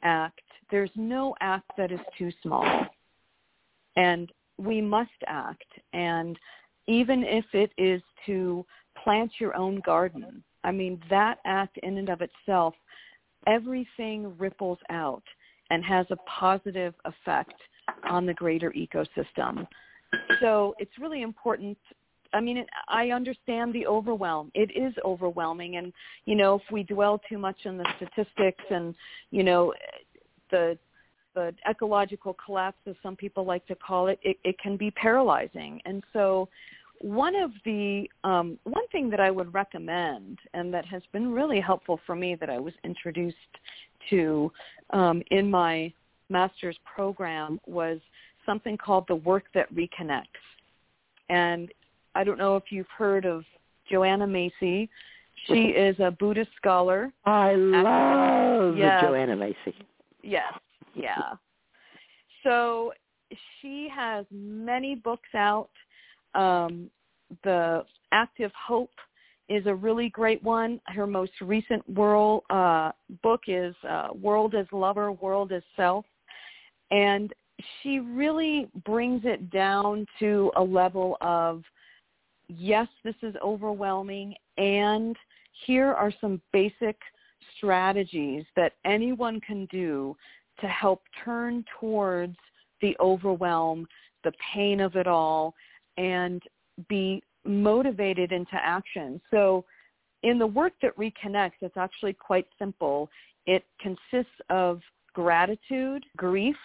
act, 0.02 0.40
there's 0.70 0.90
no 0.94 1.34
act 1.40 1.70
that 1.76 1.92
is 1.92 2.00
too 2.16 2.30
small. 2.42 2.86
And 3.96 4.30
we 4.58 4.80
must 4.80 5.10
act. 5.26 5.66
And 5.92 6.38
even 6.86 7.22
if 7.24 7.44
it 7.52 7.70
is 7.78 8.02
to 8.26 8.64
plant 9.02 9.30
your 9.38 9.56
own 9.56 9.80
garden, 9.84 10.42
I 10.64 10.72
mean, 10.72 11.00
that 11.10 11.38
act 11.44 11.78
in 11.82 11.98
and 11.98 12.08
of 12.08 12.20
itself, 12.20 12.74
everything 13.46 14.36
ripples 14.38 14.78
out 14.90 15.22
and 15.70 15.84
has 15.84 16.06
a 16.10 16.16
positive 16.28 16.94
effect 17.04 17.54
on 18.08 18.26
the 18.26 18.34
greater 18.34 18.72
ecosystem. 18.72 19.66
So 20.40 20.74
it's 20.78 20.92
really 21.00 21.22
important. 21.22 21.78
I 22.32 22.40
mean, 22.40 22.64
I 22.88 23.10
understand 23.10 23.72
the 23.72 23.86
overwhelm. 23.86 24.50
It 24.54 24.70
is 24.76 24.94
overwhelming, 25.04 25.76
and 25.76 25.92
you 26.24 26.34
know, 26.34 26.56
if 26.56 26.62
we 26.70 26.82
dwell 26.82 27.20
too 27.28 27.38
much 27.38 27.56
on 27.66 27.76
the 27.76 27.86
statistics 27.96 28.64
and 28.70 28.94
you 29.30 29.42
know, 29.42 29.72
the 30.50 30.78
the 31.34 31.54
ecological 31.68 32.36
collapse, 32.44 32.78
as 32.86 32.94
some 33.02 33.16
people 33.16 33.44
like 33.44 33.66
to 33.66 33.74
call 33.74 34.08
it, 34.08 34.18
it, 34.22 34.36
it 34.44 34.58
can 34.58 34.76
be 34.76 34.90
paralyzing. 34.90 35.80
And 35.84 36.02
so, 36.12 36.48
one 37.00 37.34
of 37.34 37.50
the 37.64 38.08
um, 38.22 38.58
one 38.62 38.86
thing 38.92 39.10
that 39.10 39.18
I 39.18 39.30
would 39.30 39.52
recommend, 39.52 40.38
and 40.54 40.72
that 40.72 40.86
has 40.86 41.02
been 41.12 41.32
really 41.32 41.60
helpful 41.60 41.98
for 42.06 42.14
me, 42.14 42.36
that 42.36 42.48
I 42.48 42.58
was 42.58 42.74
introduced 42.84 43.36
to 44.10 44.52
um, 44.90 45.22
in 45.30 45.50
my 45.50 45.92
master's 46.28 46.76
program, 46.94 47.58
was 47.66 47.98
something 48.46 48.76
called 48.76 49.04
the 49.08 49.16
work 49.16 49.44
that 49.54 49.72
reconnects. 49.74 50.26
And 51.28 51.72
I 52.14 52.24
don't 52.24 52.38
know 52.38 52.56
if 52.56 52.64
you've 52.70 52.86
heard 52.96 53.24
of 53.24 53.44
Joanna 53.90 54.26
Macy. 54.26 54.88
She 55.46 55.54
is 55.54 55.98
a 55.98 56.10
Buddhist 56.10 56.50
scholar. 56.56 57.12
I 57.24 57.54
love 57.54 58.76
Yes. 58.76 59.02
Joanna 59.02 59.36
Macy. 59.36 59.74
Yes, 60.22 60.52
yeah. 60.94 61.34
So 62.42 62.92
she 63.60 63.88
has 63.94 64.26
many 64.30 64.94
books 64.94 65.28
out. 65.34 65.70
Um, 66.34 66.90
the 67.44 67.84
Active 68.12 68.52
Hope 68.54 68.90
is 69.48 69.66
a 69.66 69.74
really 69.74 70.08
great 70.08 70.42
one. 70.42 70.80
Her 70.86 71.06
most 71.06 71.32
recent 71.40 71.88
world 71.88 72.42
uh, 72.50 72.92
book 73.22 73.42
is 73.46 73.74
uh, 73.88 74.08
World 74.20 74.54
as 74.54 74.66
Lover, 74.72 75.12
World 75.12 75.52
as 75.52 75.62
Self. 75.76 76.04
And 76.90 77.32
she 77.82 78.00
really 78.00 78.68
brings 78.84 79.22
it 79.24 79.50
down 79.50 80.06
to 80.18 80.50
a 80.56 80.62
level 80.62 81.16
of, 81.20 81.62
yes, 82.48 82.88
this 83.04 83.14
is 83.22 83.34
overwhelming, 83.42 84.34
and 84.58 85.16
here 85.66 85.92
are 85.92 86.12
some 86.20 86.40
basic 86.52 86.96
strategies 87.56 88.44
that 88.56 88.72
anyone 88.84 89.40
can 89.40 89.66
do 89.66 90.16
to 90.62 90.68
help 90.68 91.02
turn 91.24 91.64
towards 91.78 92.36
the 92.80 92.96
overwhelm, 92.98 93.86
the 94.24 94.32
pain 94.54 94.80
of 94.80 94.96
it 94.96 95.06
all, 95.06 95.54
and 95.98 96.42
be 96.88 97.22
motivated 97.44 98.32
into 98.32 98.54
action. 98.54 99.20
So 99.30 99.64
in 100.22 100.38
the 100.38 100.46
work 100.46 100.72
that 100.80 100.96
reconnects, 100.96 101.60
it's 101.60 101.76
actually 101.76 102.14
quite 102.14 102.46
simple. 102.58 103.10
It 103.46 103.64
consists 103.80 104.32
of 104.48 104.80
gratitude, 105.12 106.04
grief, 106.16 106.56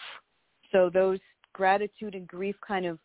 so 0.71 0.89
those 0.93 1.19
gratitude 1.53 2.13
and 2.15 2.27
grief 2.27 2.55
kind 2.65 2.85
of 2.85 2.99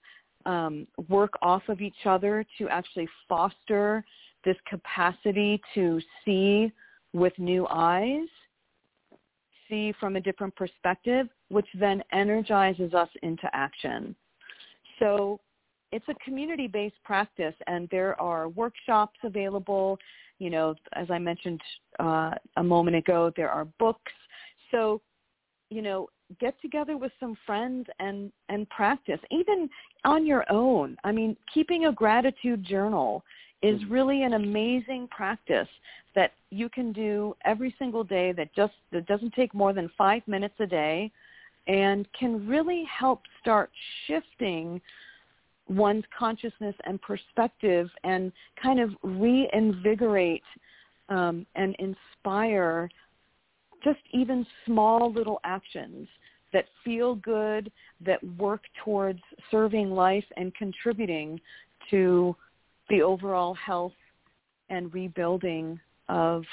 um, 0.44 0.86
work 1.08 1.32
off 1.40 1.62
of 1.68 1.80
each 1.80 2.06
other 2.06 2.44
to 2.58 2.68
actually 2.68 3.08
foster 3.28 4.04
this 4.44 4.56
capacity 4.68 5.60
to 5.74 6.00
see 6.24 6.70
with 7.12 7.32
new 7.38 7.66
eyes, 7.70 8.28
see 9.72 9.94
from 9.98 10.16
a 10.16 10.20
different 10.20 10.54
perspective, 10.54 11.28
which 11.48 11.66
then 11.78 12.02
energizes 12.12 12.92
us 12.92 13.08
into 13.22 13.48
action. 13.54 14.14
So 14.98 15.40
it's 15.90 16.04
a 16.08 16.14
community-based 16.24 17.02
practice, 17.04 17.54
and 17.66 17.88
there 17.90 18.20
are 18.20 18.48
workshops 18.50 19.18
available. 19.24 19.98
You 20.38 20.50
know, 20.50 20.74
as 20.94 21.10
I 21.10 21.18
mentioned 21.18 21.60
uh, 21.98 22.32
a 22.56 22.62
moment 22.62 22.96
ago, 22.96 23.32
there 23.36 23.50
are 23.50 23.64
books. 23.78 24.12
So, 24.70 25.00
you 25.70 25.80
know, 25.80 26.08
get 26.40 26.60
together 26.60 26.96
with 26.96 27.12
some 27.20 27.36
friends 27.44 27.86
and 27.98 28.32
and 28.48 28.66
practice 28.70 29.20
even 29.30 29.68
on 30.06 30.26
your 30.26 30.50
own 30.50 30.96
i 31.04 31.12
mean 31.12 31.36
keeping 31.52 31.84
a 31.84 31.92
gratitude 31.92 32.64
journal 32.64 33.22
is 33.62 33.80
really 33.88 34.24
an 34.24 34.34
amazing 34.34 35.08
practice 35.08 35.68
that 36.14 36.32
you 36.50 36.68
can 36.68 36.92
do 36.92 37.34
every 37.44 37.74
single 37.78 38.04
day 38.04 38.32
that 38.32 38.54
just 38.54 38.74
that 38.92 39.06
doesn't 39.06 39.32
take 39.34 39.54
more 39.54 39.72
than 39.72 39.90
5 39.96 40.26
minutes 40.26 40.54
a 40.60 40.66
day 40.66 41.10
and 41.68 42.06
can 42.18 42.46
really 42.46 42.84
help 42.84 43.22
start 43.40 43.70
shifting 44.06 44.80
one's 45.68 46.04
consciousness 46.16 46.74
and 46.84 47.00
perspective 47.00 47.88
and 48.04 48.32
kind 48.60 48.80
of 48.80 48.90
reinvigorate 49.02 50.42
um, 51.08 51.46
and 51.54 51.76
inspire 51.78 52.88
just 53.84 54.00
even 54.12 54.46
small 54.66 55.12
little 55.12 55.40
actions 55.44 56.08
that 56.52 56.66
feel 56.84 57.14
good, 57.16 57.70
that 58.04 58.22
work 58.38 58.62
towards 58.84 59.20
serving 59.50 59.90
life 59.90 60.24
and 60.36 60.54
contributing 60.54 61.40
to 61.90 62.36
the 62.88 63.02
overall 63.02 63.54
health 63.54 63.92
and 64.70 64.92
rebuilding 64.92 65.78
of 66.08 66.44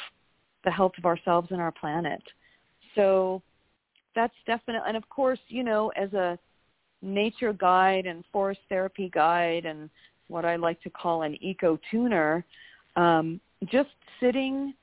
the 0.63 0.71
health 0.71 0.93
of 0.97 1.05
ourselves 1.05 1.49
and 1.51 1.61
our 1.61 1.71
planet. 1.71 2.21
So 2.95 3.41
that's 4.15 4.33
definite. 4.45 4.83
And 4.87 4.97
of 4.97 5.07
course, 5.09 5.39
you 5.47 5.63
know, 5.63 5.91
as 5.95 6.13
a 6.13 6.37
nature 7.01 7.53
guide 7.53 8.05
and 8.05 8.23
forest 8.31 8.59
therapy 8.67 9.09
guide 9.13 9.65
and 9.65 9.89
what 10.27 10.45
I 10.45 10.57
like 10.57 10.81
to 10.83 10.89
call 10.89 11.23
an 11.23 11.41
eco 11.41 11.79
tuner, 11.89 12.45
um, 12.95 13.39
just 13.71 13.89
sitting 14.19 14.73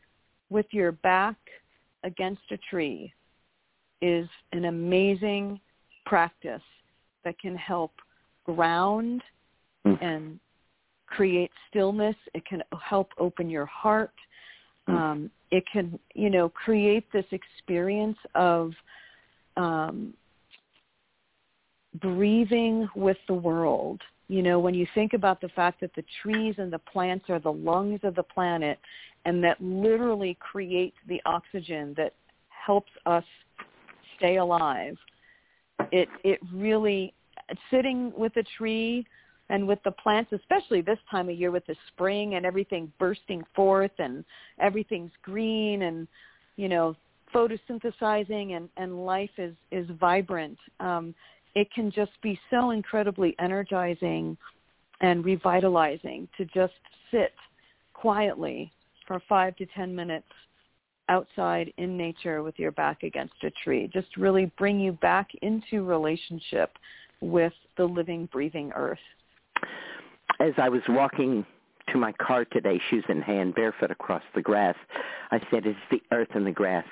with 0.50 0.66
your 0.70 0.92
back 0.92 1.36
against 2.04 2.42
a 2.50 2.56
tree 2.70 3.12
is 4.00 4.28
an 4.52 4.66
amazing 4.66 5.60
practice 6.04 6.62
that 7.24 7.38
can 7.38 7.56
help 7.56 7.92
ground 8.44 9.22
and 10.00 10.38
create 11.06 11.50
stillness. 11.70 12.16
It 12.34 12.44
can 12.46 12.62
help 12.82 13.10
open 13.18 13.48
your 13.48 13.66
heart. 13.66 14.12
Um, 14.88 15.30
it 15.50 15.64
can, 15.72 15.98
you 16.14 16.30
know, 16.30 16.48
create 16.48 17.10
this 17.12 17.24
experience 17.32 18.18
of 18.34 18.72
um, 19.56 20.14
breathing 22.00 22.88
with 22.94 23.16
the 23.26 23.34
world. 23.34 24.00
You 24.28 24.42
know, 24.42 24.58
when 24.58 24.74
you 24.74 24.86
think 24.94 25.12
about 25.12 25.40
the 25.40 25.48
fact 25.50 25.80
that 25.80 25.94
the 25.94 26.04
trees 26.22 26.56
and 26.58 26.72
the 26.72 26.78
plants 26.78 27.26
are 27.28 27.38
the 27.38 27.52
lungs 27.52 28.00
of 28.02 28.14
the 28.14 28.22
planet 28.22 28.78
and 29.24 29.42
that 29.42 29.60
literally 29.60 30.36
creates 30.40 30.96
the 31.08 31.20
oxygen 31.26 31.94
that 31.96 32.12
helps 32.48 32.90
us 33.06 33.24
stay 34.16 34.36
alive. 34.36 34.96
It 35.92 36.08
it 36.24 36.40
really 36.52 37.12
sitting 37.70 38.12
with 38.16 38.36
a 38.36 38.44
tree 38.56 39.06
and 39.48 39.66
with 39.66 39.78
the 39.84 39.92
plants, 39.92 40.32
especially 40.32 40.80
this 40.80 40.98
time 41.10 41.28
of 41.28 41.36
year 41.36 41.50
with 41.50 41.66
the 41.66 41.76
spring 41.88 42.34
and 42.34 42.44
everything 42.44 42.92
bursting 42.98 43.44
forth 43.54 43.92
and 43.98 44.24
everything's 44.60 45.12
green 45.22 45.82
and 45.82 46.08
you 46.56 46.68
know 46.68 46.96
photosynthesizing 47.34 48.56
and 48.56 48.68
and 48.76 49.04
life 49.04 49.30
is 49.38 49.54
is 49.70 49.86
vibrant. 50.00 50.58
Um, 50.80 51.14
it 51.54 51.72
can 51.72 51.90
just 51.90 52.12
be 52.22 52.38
so 52.50 52.70
incredibly 52.70 53.34
energizing 53.38 54.36
and 55.00 55.24
revitalizing 55.24 56.28
to 56.36 56.44
just 56.46 56.74
sit 57.10 57.32
quietly 57.94 58.72
for 59.06 59.22
five 59.28 59.56
to 59.56 59.66
ten 59.74 59.94
minutes 59.94 60.26
outside 61.08 61.72
in 61.78 61.96
nature 61.96 62.42
with 62.42 62.58
your 62.58 62.72
back 62.72 63.02
against 63.02 63.34
a 63.44 63.50
tree. 63.62 63.88
Just 63.92 64.16
really 64.16 64.50
bring 64.58 64.80
you 64.80 64.92
back 64.92 65.28
into 65.42 65.84
relationship 65.84 66.72
with 67.20 67.52
the 67.76 67.84
living, 67.84 68.28
breathing 68.32 68.72
earth. 68.74 68.98
As 70.40 70.52
I 70.58 70.68
was 70.68 70.82
walking 70.88 71.44
to 71.92 71.98
my 71.98 72.12
car 72.12 72.44
today, 72.44 72.80
shoes 72.90 73.04
in 73.08 73.22
hand, 73.22 73.54
barefoot 73.54 73.90
across 73.90 74.22
the 74.34 74.42
grass, 74.42 74.74
I 75.30 75.38
said, 75.50 75.66
it's 75.66 75.78
the 75.90 76.02
earth 76.12 76.28
and 76.34 76.46
the 76.46 76.52
grass 76.52 76.84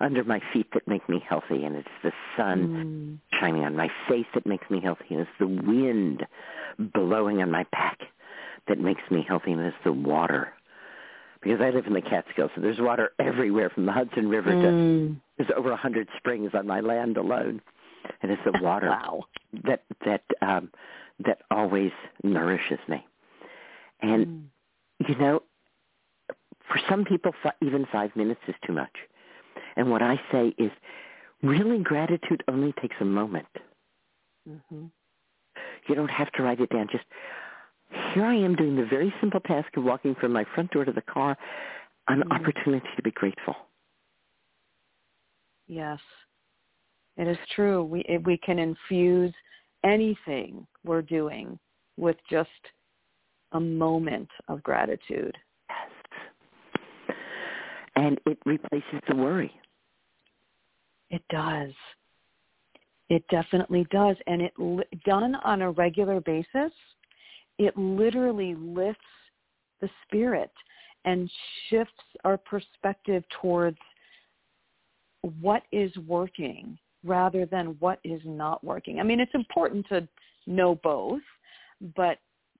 under 0.00 0.22
my 0.24 0.40
feet 0.52 0.66
that 0.74 0.86
make 0.86 1.08
me 1.08 1.22
healthy, 1.26 1.64
and 1.64 1.76
it's 1.76 1.88
the 2.02 2.12
sun 2.36 2.68
Mm. 2.68 3.18
shining 3.40 3.64
on 3.64 3.74
my 3.76 3.88
face 4.08 4.26
that 4.34 4.46
makes 4.46 4.68
me 4.70 4.80
healthy, 4.80 5.06
and 5.10 5.20
it's 5.20 5.30
the 5.38 5.46
wind 5.46 6.26
blowing 6.78 7.42
on 7.42 7.50
my 7.50 7.64
back 7.72 7.98
that 8.68 8.78
makes 8.78 9.02
me 9.10 9.22
healthy, 9.26 9.52
and 9.52 9.60
it's 9.60 9.76
the 9.84 9.92
water. 9.92 10.52
Because 11.40 11.60
I 11.60 11.70
live 11.70 11.86
in 11.86 11.92
the 11.94 12.00
Catskills, 12.00 12.50
so 12.54 12.60
there's 12.60 12.80
water 12.80 13.12
everywhere 13.18 13.70
from 13.70 13.86
the 13.86 13.92
Hudson 13.92 14.28
River 14.28 14.54
to 14.54 14.72
Mm. 14.72 15.16
there's 15.36 15.50
over 15.56 15.72
a 15.72 15.76
hundred 15.76 16.08
springs 16.16 16.54
on 16.54 16.66
my 16.66 16.80
land 16.80 17.16
alone, 17.16 17.60
and 18.22 18.30
it's 18.30 18.42
the 18.44 18.58
water 18.62 18.88
Wow. 18.88 19.24
that 19.64 19.84
that 20.04 20.22
um, 20.42 20.70
that 21.20 21.42
always 21.50 21.92
nourishes 22.22 22.78
me. 22.88 23.06
And 24.00 24.26
Mm. 24.26 24.44
you 25.08 25.14
know, 25.16 25.42
for 26.68 26.80
some 26.88 27.04
people, 27.04 27.32
even 27.60 27.86
five 27.92 28.14
minutes 28.16 28.40
is 28.48 28.54
too 28.66 28.72
much. 28.72 28.96
And 29.76 29.90
what 29.90 30.02
I 30.02 30.20
say 30.32 30.54
is, 30.58 30.70
really, 31.42 31.78
gratitude 31.78 32.42
only 32.48 32.72
takes 32.80 32.96
a 33.00 33.04
moment. 33.04 33.48
Mhm. 34.48 34.90
You 35.86 35.94
don't 35.94 36.10
have 36.10 36.30
to 36.32 36.42
write 36.42 36.60
it 36.60 36.70
down. 36.70 36.88
Just 36.88 37.04
here 38.12 38.24
I 38.24 38.34
am 38.34 38.56
doing 38.56 38.76
the 38.76 38.86
very 38.86 39.12
simple 39.20 39.40
task 39.40 39.76
of 39.76 39.84
walking 39.84 40.14
from 40.14 40.32
my 40.32 40.44
front 40.54 40.70
door 40.70 40.84
to 40.84 40.92
the 40.92 41.02
car, 41.02 41.36
an 42.08 42.22
Mhm. 42.22 42.32
opportunity 42.32 42.88
to 42.96 43.02
be 43.02 43.10
grateful. 43.10 43.56
Yes, 45.66 46.00
it 47.16 47.26
is 47.26 47.38
true. 47.48 47.84
We 47.84 48.04
we 48.24 48.36
can 48.38 48.58
infuse 48.58 49.34
anything 49.82 50.66
we're 50.84 51.02
doing 51.02 51.58
with 51.96 52.16
just 52.30 52.48
a 53.52 53.60
moment 53.60 54.28
of 54.48 54.62
gratitude. 54.62 55.36
Yes. 55.70 57.16
And 57.96 58.20
it 58.26 58.38
replaces 58.44 59.00
the 59.08 59.14
worry. 59.14 59.52
It 61.10 61.22
does. 61.30 61.70
It 63.10 63.24
definitely 63.30 63.86
does, 63.90 64.16
and 64.26 64.42
it 64.42 64.52
done 65.04 65.34
on 65.36 65.62
a 65.62 65.70
regular 65.70 66.20
basis. 66.20 66.72
It 67.58 67.76
literally 67.76 68.54
lifts 68.56 69.00
the 69.80 69.88
spirit 70.02 70.50
and 71.04 71.30
shifts 71.68 71.92
our 72.24 72.38
perspective 72.38 73.22
towards 73.40 73.78
what 75.40 75.62
is 75.70 75.94
working 76.06 76.78
rather 77.04 77.44
than 77.46 77.76
what 77.78 77.98
is 78.02 78.22
not 78.24 78.64
working. 78.64 78.98
I 78.98 79.02
mean, 79.02 79.20
it's 79.20 79.34
important 79.34 79.86
to 79.90 80.08
know 80.46 80.76
both, 80.82 81.22
but 81.96 82.18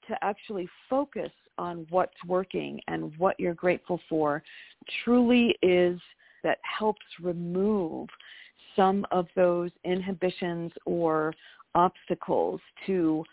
to 0.09 0.17
actually 0.23 0.69
focus 0.89 1.31
on 1.57 1.87
what's 1.91 2.13
working 2.27 2.81
and 2.89 3.13
what 3.17 3.39
you're 3.39 3.55
grateful 3.55 4.01
for 4.09 4.43
truly 5.05 5.57
is 5.63 6.01
that 6.43 6.59
helps 6.63 7.05
remove 7.23 8.09
some 8.77 9.07
of 9.11 9.27
those 9.37 9.71
inhibitions 9.85 10.73
or 10.85 11.33
obstacles 11.75 12.61
to 12.87 13.25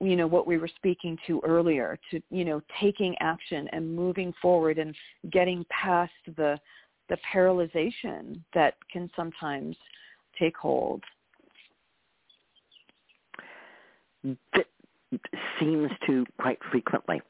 you 0.00 0.14
know 0.14 0.26
what 0.26 0.46
we 0.46 0.58
were 0.58 0.70
speaking 0.76 1.18
to 1.26 1.40
earlier 1.44 1.98
to 2.10 2.20
you 2.30 2.44
know 2.44 2.60
taking 2.80 3.16
action 3.20 3.68
and 3.72 3.94
moving 3.94 4.32
forward 4.40 4.78
and 4.78 4.94
getting 5.30 5.64
past 5.70 6.12
the 6.36 6.58
the 7.08 7.18
paralyzation 7.34 8.40
that 8.54 8.74
can 8.92 9.10
sometimes 9.16 9.76
take 10.38 10.56
hold 10.56 11.02
that 14.24 14.66
seems 15.58 15.90
to 16.06 16.26
quite 16.38 16.58
frequently. 16.70 17.20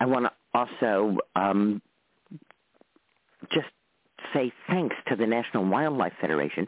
I 0.00 0.06
want 0.06 0.26
to 0.26 0.32
also 0.54 1.18
um, 1.36 1.82
just 3.52 3.68
say 4.32 4.52
thanks 4.68 4.96
to 5.08 5.16
the 5.16 5.26
National 5.26 5.64
Wildlife 5.64 6.12
Federation 6.20 6.66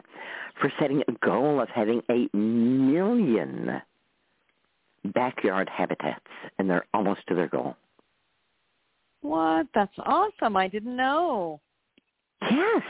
for 0.59 0.71
setting 0.79 1.01
a 1.07 1.11
goal 1.25 1.59
of 1.59 1.69
having 1.69 2.01
a 2.09 2.35
million 2.35 3.81
backyard 5.13 5.69
habitats, 5.69 6.25
and 6.57 6.69
they're 6.69 6.85
almost 6.93 7.21
to 7.27 7.35
their 7.35 7.47
goal. 7.47 7.75
what? 9.21 9.67
That's 9.73 9.93
awesome. 9.99 10.55
I 10.55 10.67
didn't 10.67 10.95
know. 10.95 11.59
Yes, 12.41 12.83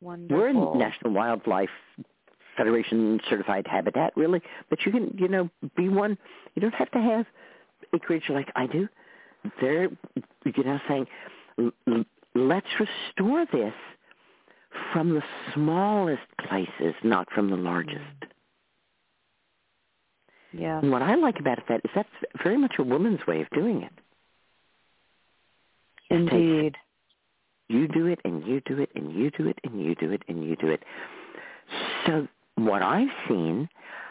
wonderful 0.00 0.36
we're 0.36 0.48
in 0.48 0.78
National 0.78 1.12
Wildlife 1.12 1.68
Federation 2.58 3.20
certified 3.30 3.66
habitat, 3.66 4.12
really, 4.16 4.42
but 4.70 4.78
you 4.84 4.92
can, 4.92 5.16
you 5.18 5.28
know, 5.28 5.48
be 5.76 5.88
one. 5.88 6.18
You 6.54 6.62
don't 6.62 6.74
have 6.74 6.90
to 6.92 6.98
have 7.00 7.26
acreage 7.94 8.28
like 8.28 8.48
I 8.56 8.66
do. 8.66 8.88
They're, 9.60 9.88
you 10.56 10.64
know, 10.64 10.78
saying, 10.88 11.06
"L- 11.58 11.72
l- 11.86 12.04
let's 12.34 12.66
restore 12.80 13.46
this 13.52 13.74
from 14.92 15.14
the 15.14 15.22
smallest 15.54 16.28
places, 16.48 16.94
not 17.04 17.26
from 17.32 17.50
the 17.50 17.56
largest. 17.56 18.20
Mm. 20.54 20.60
yeah 20.64 20.78
And 20.80 20.90
what 20.92 21.02
I 21.02 21.14
like 21.14 21.38
about 21.40 21.58
that 21.68 21.80
is 21.84 21.90
that's 21.94 22.08
very 22.42 22.58
much 22.58 22.74
a 22.78 22.82
woman's 22.82 23.26
way 23.26 23.40
of 23.40 23.48
doing 23.50 23.82
it. 23.82 23.92
It 26.10 26.18
takes- 26.18 26.32
indeed 26.32 26.76
You 27.70 27.86
do 27.88 28.06
it, 28.06 28.20
and 28.24 28.46
you 28.46 28.60
do 28.62 28.78
it, 28.80 28.90
and 28.94 29.12
you 29.14 29.30
do 29.30 29.46
it, 29.48 29.58
and 29.64 29.84
you 29.84 29.94
do 29.94 30.10
it, 30.10 30.22
and 30.28 30.42
you 30.48 30.56
do 30.56 30.68
it. 30.68 30.82
So 32.06 32.26
what 32.66 32.82
I've 32.82 33.08
seen 33.28 33.68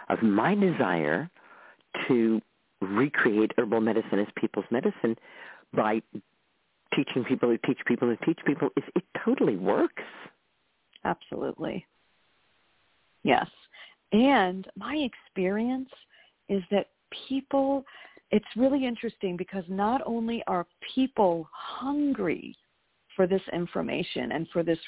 of 0.10 0.22
my 0.22 0.56
desire 0.56 1.30
to 2.08 2.42
recreate 2.82 3.52
herbal 3.58 3.82
medicine 3.82 4.20
as 4.20 4.28
people's 4.36 4.66
medicine 4.72 5.16
by 5.74 6.02
teaching 6.96 7.24
people 7.26 7.50
to 7.50 7.58
teach 7.68 7.80
people 7.86 8.16
to 8.16 8.26
teach 8.26 8.40
people 8.46 8.70
is 8.78 8.84
it 8.96 9.04
totally 9.26 9.58
works. 9.58 10.04
Absolutely. 11.04 11.86
Yes. 13.24 13.48
And 14.12 14.68
my 14.78 14.96
experience 14.96 15.90
is 16.50 16.64
that 16.72 16.88
people, 17.28 17.84
it's 18.32 18.46
really 18.56 18.86
interesting 18.86 19.36
because 19.36 19.64
not 19.68 20.02
only 20.06 20.44
are 20.48 20.66
people 20.96 21.50
hungry 21.52 22.56
for 23.16 23.28
this 23.28 23.42
information 23.52 24.32
and 24.32 24.48
for 24.54 24.64
this 24.64 24.80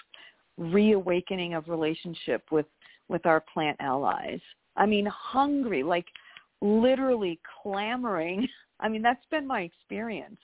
reawakening 0.58 1.54
of 1.54 1.68
relationship 1.68 2.44
with, 2.52 2.66
with 3.10 3.26
our 3.26 3.44
plant 3.54 3.78
allies. 3.80 4.40
I 4.78 4.86
mean, 4.86 5.06
hungry, 5.08 5.84
like 5.84 6.06
literally 6.62 7.40
clamoring. 7.62 8.48
I 8.80 8.88
mean, 8.88 9.02
that's 9.02 9.26
been 9.30 9.46
my 9.46 9.62
experience. 9.62 10.40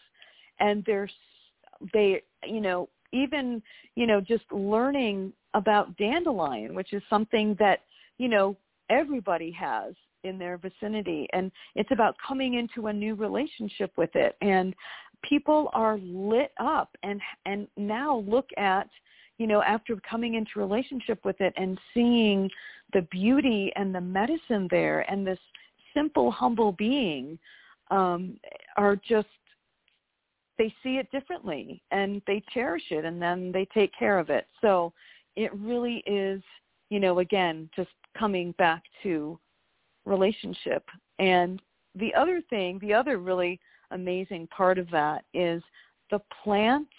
And 0.59 0.83
they're, 0.85 1.09
they, 1.93 2.21
you 2.45 2.61
know, 2.61 2.89
even, 3.13 3.61
you 3.95 4.07
know, 4.07 4.19
just 4.19 4.43
learning 4.51 5.31
about 5.53 5.95
dandelion, 5.97 6.75
which 6.75 6.93
is 6.93 7.01
something 7.09 7.55
that, 7.59 7.81
you 8.17 8.27
know, 8.27 8.57
everybody 8.89 9.51
has 9.51 9.93
in 10.23 10.37
their 10.37 10.57
vicinity. 10.57 11.27
And 11.33 11.51
it's 11.75 11.91
about 11.91 12.15
coming 12.25 12.55
into 12.55 12.87
a 12.87 12.93
new 12.93 13.15
relationship 13.15 13.91
with 13.97 14.09
it. 14.15 14.35
And 14.41 14.75
people 15.23 15.69
are 15.73 15.97
lit 15.99 16.51
up 16.59 16.89
and, 17.03 17.21
and 17.45 17.67
now 17.77 18.23
look 18.27 18.49
at, 18.57 18.89
you 19.37 19.47
know, 19.47 19.61
after 19.61 19.97
coming 20.09 20.35
into 20.35 20.51
relationship 20.59 21.23
with 21.25 21.39
it 21.41 21.53
and 21.57 21.79
seeing 21.93 22.49
the 22.93 23.01
beauty 23.03 23.71
and 23.75 23.93
the 23.93 24.01
medicine 24.01 24.67
there 24.69 25.01
and 25.11 25.25
this 25.25 25.39
simple, 25.93 26.31
humble 26.31 26.71
being 26.71 27.37
um, 27.91 28.37
are 28.77 28.95
just 28.95 29.27
they 30.57 30.73
see 30.81 30.97
it 30.97 31.11
differently 31.11 31.81
and 31.91 32.21
they 32.27 32.41
cherish 32.53 32.83
it 32.89 33.03
and 33.03 33.21
then 33.21 33.51
they 33.51 33.65
take 33.73 33.91
care 33.97 34.17
of 34.17 34.29
it. 34.29 34.47
So 34.61 34.93
it 35.35 35.53
really 35.53 36.01
is, 36.05 36.41
you 36.89 36.99
know, 36.99 37.19
again, 37.19 37.69
just 37.75 37.89
coming 38.17 38.53
back 38.57 38.83
to 39.03 39.37
relationship. 40.05 40.85
And 41.19 41.61
the 41.95 42.13
other 42.13 42.41
thing, 42.49 42.79
the 42.79 42.93
other 42.93 43.17
really 43.17 43.59
amazing 43.91 44.47
part 44.47 44.77
of 44.77 44.89
that 44.91 45.25
is 45.33 45.61
the 46.09 46.21
plants 46.43 46.93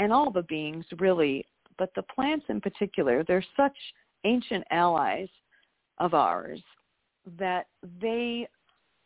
and 0.00 0.12
all 0.12 0.30
the 0.30 0.42
beings 0.42 0.84
really, 0.98 1.44
but 1.78 1.90
the 1.94 2.02
plants 2.02 2.46
in 2.48 2.60
particular, 2.60 3.22
they're 3.22 3.44
such 3.56 3.76
ancient 4.24 4.64
allies 4.70 5.28
of 5.98 6.14
ours 6.14 6.60
that 7.38 7.66
they 8.00 8.48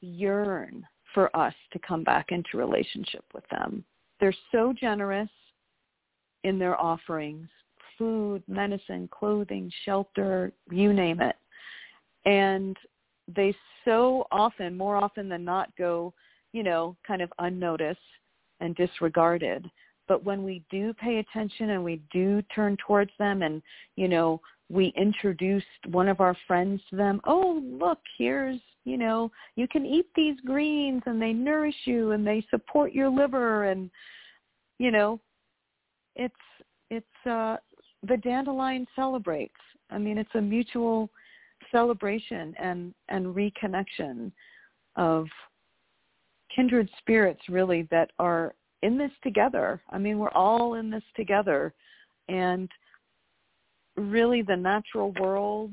yearn 0.01 0.87
for 1.13 1.35
us 1.37 1.55
to 1.73 1.79
come 1.81 2.05
back 2.05 2.27
into 2.31 2.57
relationship 2.57 3.25
with 3.35 3.45
them. 3.51 3.85
They're 4.21 4.35
so 4.53 4.73
generous 4.73 5.29
in 6.45 6.59
their 6.59 6.81
offerings, 6.81 7.49
food, 7.99 8.43
medicine, 8.47 9.09
clothing, 9.11 9.71
shelter, 9.85 10.53
you 10.71 10.93
name 10.93 11.21
it. 11.21 11.37
And 12.25 12.77
they 13.35 13.55
so 13.85 14.27
often, 14.31 14.77
more 14.77 14.97
often 14.97 15.29
than 15.29 15.45
not, 15.45 15.75
go, 15.77 16.15
you 16.53 16.63
know, 16.63 16.97
kind 17.07 17.21
of 17.21 17.33
unnoticed 17.41 17.99
and 18.61 18.77
disregarded. 18.77 19.69
But 20.07 20.25
when 20.25 20.45
we 20.45 20.63
do 20.71 20.93
pay 20.95 21.19
attention 21.19 21.71
and 21.71 21.83
we 21.83 22.01
do 22.13 22.43
turn 22.55 22.77
towards 22.87 23.11
them 23.19 23.43
and, 23.43 23.63
you 23.97 24.09
know, 24.09 24.41
we 24.71 24.93
introduced 24.97 25.67
one 25.91 26.09
of 26.09 26.21
our 26.21 26.37
friends 26.47 26.81
to 26.91 26.97
them, 26.97 27.21
oh, 27.25 27.63
look, 27.65 27.99
here's, 28.19 28.61
you 28.85 28.99
know, 28.99 29.31
you 29.57 29.67
can 29.69 29.87
eat 29.87 30.07
these 30.15 30.37
greens 30.45 31.03
and 31.07 31.21
they 31.21 31.33
nourish 31.33 31.77
you 31.85 32.13
and 32.13 32.27
they 32.27 32.45
support 32.51 32.93
your 32.93 33.09
liver 33.09 33.65
and, 33.65 33.91
you 34.79 34.91
know, 34.91 35.21
it's, 36.17 36.35
it's, 36.91 37.27
uh, 37.27 37.57
the 38.07 38.17
dandelion 38.19 38.87
celebrates. 38.95 39.55
I 39.91 39.99
mean, 39.99 40.19
it's 40.19 40.35
a 40.35 40.41
mutual 40.41 41.11
celebration 41.73 42.55
and, 42.59 42.95
and 43.09 43.35
reconnection 43.35 44.33
of 44.97 45.27
kindred 46.55 46.89
spirits 46.99 47.41
really 47.49 47.89
that 47.91 48.11
are 48.19 48.55
in 48.85 48.99
this 48.99 49.11
together. 49.23 49.81
I 49.91 49.99
mean, 49.99 50.19
we're 50.19 50.29
all 50.31 50.75
in 50.75 50.91
this 50.91 51.03
together. 51.17 51.73
And 52.29 52.69
really 53.97 54.43
the 54.43 54.57
natural 54.57 55.13
world, 55.19 55.73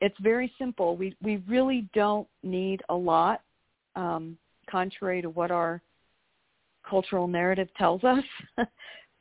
it's 0.00 0.16
very 0.20 0.52
simple. 0.58 0.96
We 0.96 1.16
we 1.22 1.36
really 1.48 1.88
don't 1.94 2.28
need 2.42 2.82
a 2.88 2.94
lot, 2.94 3.40
um, 3.94 4.36
contrary 4.68 5.22
to 5.22 5.30
what 5.30 5.50
our 5.50 5.80
cultural 6.88 7.28
narrative 7.28 7.68
tells 7.78 8.02
us. 8.04 8.24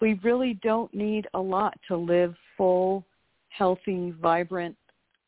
we 0.02 0.16
really 0.24 0.60
don't 0.64 0.94
need 0.94 1.28
a 1.36 1.40
lot 1.40 1.78
to 1.88 1.96
live 1.96 2.36
full, 2.58 3.06
healthy, 3.50 4.14
vibrant 4.20 4.76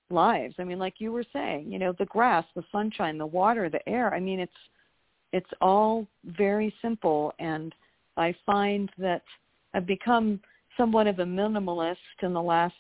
lives. 0.09 0.55
I 0.57 0.63
mean, 0.63 0.79
like 0.79 0.95
you 0.97 1.11
were 1.11 1.25
saying, 1.31 1.71
you 1.71 1.79
know, 1.79 1.93
the 1.93 2.05
grass, 2.05 2.45
the 2.55 2.63
sunshine, 2.71 3.17
the 3.17 3.25
water, 3.25 3.69
the 3.69 3.87
air. 3.87 4.13
I 4.13 4.19
mean, 4.19 4.39
it's 4.39 4.51
it's 5.33 5.49
all 5.61 6.07
very 6.25 6.73
simple 6.81 7.33
and 7.39 7.73
I 8.15 8.35
find 8.45 8.89
that 8.97 9.23
I've 9.73 9.85
become 9.85 10.39
somewhat 10.77 11.07
of 11.07 11.19
a 11.19 11.25
minimalist 11.25 11.97
in 12.21 12.33
the 12.33 12.41
last, 12.41 12.73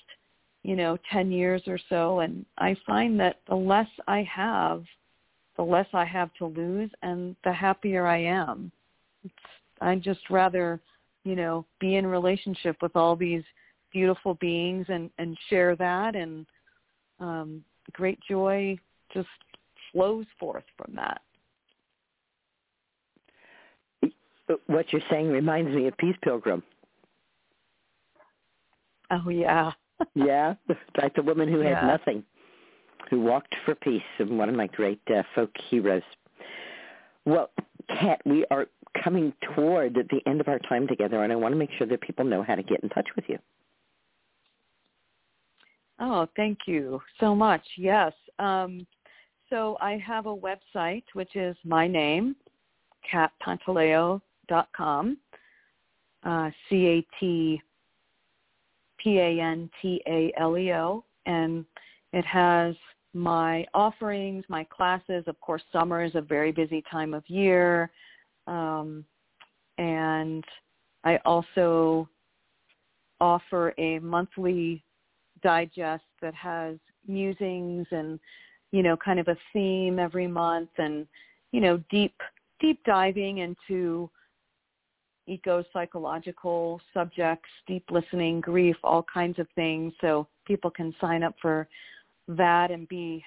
you 0.63 0.75
know, 0.75 0.97
10 1.11 1.31
years 1.31 1.61
or 1.67 1.79
so 1.89 2.19
and 2.19 2.45
I 2.57 2.75
find 2.85 3.19
that 3.19 3.41
the 3.47 3.55
less 3.55 3.89
I 4.07 4.23
have, 4.23 4.83
the 5.55 5.63
less 5.63 5.87
I 5.93 6.05
have 6.05 6.33
to 6.35 6.45
lose 6.45 6.89
and 7.01 7.35
the 7.43 7.53
happier 7.53 8.07
I 8.07 8.23
am. 8.23 8.71
It's, 9.23 9.33
I'd 9.81 10.01
just 10.01 10.29
rather, 10.29 10.79
you 11.23 11.35
know, 11.35 11.65
be 11.79 11.95
in 11.95 12.07
relationship 12.07 12.77
with 12.81 12.95
all 12.95 13.15
these 13.15 13.43
beautiful 13.91 14.35
beings 14.35 14.85
and 14.89 15.09
and 15.17 15.37
share 15.49 15.75
that 15.75 16.15
and 16.15 16.45
um 17.19 17.63
great 17.93 18.19
joy 18.29 18.77
just 19.13 19.27
flows 19.91 20.25
forth 20.39 20.65
from 20.77 20.93
that. 20.95 21.21
What 24.67 24.91
you're 24.91 25.01
saying 25.09 25.29
reminds 25.29 25.71
me 25.75 25.87
of 25.87 25.97
Peace 25.97 26.15
Pilgrim. 26.23 26.63
Oh 29.11 29.29
yeah. 29.29 29.71
yeah, 30.15 30.53
like 31.01 31.15
the 31.15 31.23
woman 31.23 31.51
who 31.51 31.61
yeah. 31.61 31.79
had 31.79 31.87
nothing, 31.87 32.23
who 33.09 33.19
walked 33.21 33.55
for 33.65 33.73
peace, 33.73 34.01
and 34.19 34.37
one 34.37 34.47
of 34.47 34.55
my 34.55 34.67
great 34.67 35.01
uh, 35.09 35.23
folk 35.33 35.49
heroes. 35.69 36.03
Well, 37.25 37.49
Cat, 37.89 38.21
we 38.25 38.45
are 38.51 38.67
coming 39.03 39.33
toward 39.55 39.95
the 39.95 40.29
end 40.29 40.39
of 40.39 40.47
our 40.47 40.59
time 40.59 40.87
together, 40.87 41.23
and 41.23 41.33
I 41.33 41.35
want 41.35 41.53
to 41.53 41.57
make 41.57 41.71
sure 41.77 41.87
that 41.87 42.01
people 42.01 42.25
know 42.25 42.43
how 42.43 42.55
to 42.55 42.63
get 42.63 42.81
in 42.83 42.89
touch 42.89 43.07
with 43.15 43.25
you. 43.27 43.39
Oh, 45.99 46.27
thank 46.35 46.59
you 46.67 47.01
so 47.19 47.33
much. 47.33 47.63
Yes. 47.75 48.13
Um, 48.37 48.85
so 49.49 49.77
I 49.81 49.97
have 49.97 50.27
a 50.27 50.35
website, 50.35 51.03
which 51.13 51.35
is 51.35 51.55
my 51.63 51.87
name, 51.87 52.35
catpantaleo 53.11 54.19
dot 54.19 54.21
com, 54.75 55.17
uh, 56.23 56.49
C 56.69 56.87
A 56.87 57.07
T 57.19 57.61
P 58.97 59.19
A 59.19 59.39
N 59.39 59.69
T 59.81 60.01
A 60.07 60.33
L 60.37 60.57
E 60.57 60.73
O, 60.73 61.03
and 61.25 61.65
it 62.13 62.25
has 62.25 62.75
my 63.13 63.65
offerings, 63.73 64.43
my 64.47 64.63
classes. 64.65 65.23
Of 65.27 65.39
course, 65.41 65.61
summer 65.71 66.03
is 66.03 66.15
a 66.15 66.21
very 66.21 66.51
busy 66.51 66.83
time 66.89 67.13
of 67.13 67.23
year, 67.27 67.91
um, 68.47 69.03
and 69.77 70.43
I 71.03 71.17
also 71.25 72.09
offer 73.19 73.73
a 73.77 73.99
monthly 73.99 74.83
digest 75.41 76.03
that 76.21 76.35
has 76.35 76.77
musings 77.07 77.87
and 77.91 78.19
you 78.71 78.83
know 78.83 78.97
kind 78.97 79.19
of 79.19 79.27
a 79.27 79.37
theme 79.53 79.99
every 79.99 80.27
month 80.27 80.69
and 80.77 81.07
you 81.51 81.61
know 81.61 81.81
deep 81.89 82.15
deep 82.59 82.83
diving 82.85 83.39
into 83.39 84.09
eco-psychological 85.27 86.81
subjects, 86.93 87.49
deep 87.67 87.85
listening, 87.91 88.41
grief, 88.41 88.75
all 88.83 89.03
kinds 89.03 89.39
of 89.39 89.47
things. 89.55 89.93
So 90.01 90.27
people 90.45 90.71
can 90.71 90.95
sign 90.99 91.23
up 91.23 91.35
for 91.41 91.67
that 92.27 92.71
and 92.71 92.87
be 92.87 93.23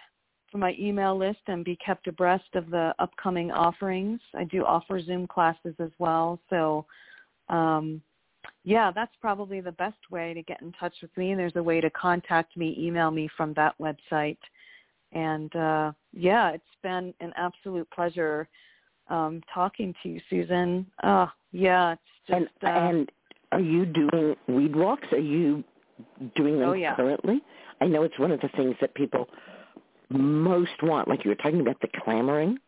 for 0.50 0.58
my 0.58 0.74
email 0.78 1.16
list 1.16 1.40
and 1.46 1.64
be 1.64 1.76
kept 1.76 2.08
abreast 2.08 2.54
of 2.54 2.70
the 2.70 2.94
upcoming 2.98 3.52
offerings. 3.52 4.20
I 4.34 4.44
do 4.44 4.64
offer 4.64 5.00
Zoom 5.00 5.26
classes 5.26 5.74
as 5.78 5.90
well. 5.98 6.40
So 6.50 6.86
um, 7.48 8.02
yeah, 8.64 8.90
that's 8.94 9.14
probably 9.20 9.60
the 9.60 9.72
best 9.72 9.98
way 10.10 10.34
to 10.34 10.42
get 10.42 10.60
in 10.62 10.72
touch 10.72 10.94
with 11.02 11.16
me. 11.16 11.34
There's 11.34 11.56
a 11.56 11.62
way 11.62 11.80
to 11.80 11.90
contact 11.90 12.56
me, 12.56 12.76
email 12.78 13.10
me 13.10 13.28
from 13.36 13.54
that 13.54 13.74
website. 13.78 14.38
And 15.12 15.54
uh, 15.56 15.92
yeah, 16.12 16.50
it's 16.50 16.64
been 16.82 17.14
an 17.20 17.32
absolute 17.36 17.88
pleasure 17.90 18.48
um, 19.10 19.42
talking 19.52 19.94
to 20.02 20.08
you, 20.08 20.20
Susun. 20.30 20.86
Oh, 21.02 21.30
yeah, 21.52 21.92
it's 21.92 22.02
just. 22.26 22.36
And, 22.36 22.48
uh, 22.62 22.78
and 22.78 23.12
are 23.52 23.60
you 23.60 23.84
doing 23.84 24.36
weed 24.48 24.74
walks? 24.74 25.08
Are 25.12 25.18
you 25.18 25.64
doing 26.36 26.58
them 26.58 26.70
Oh, 26.70 26.72
yeah. 26.72 26.94
currently? 26.94 27.42
I 27.80 27.86
know 27.86 28.02
it's 28.02 28.18
one 28.18 28.30
of 28.30 28.40
the 28.40 28.48
things 28.48 28.76
that 28.80 28.94
people 28.94 29.28
most 30.10 30.82
want, 30.82 31.08
like 31.08 31.24
you 31.24 31.30
were 31.30 31.36
talking 31.36 31.60
about 31.60 31.80
the 31.80 31.88
clamoring, 32.02 32.58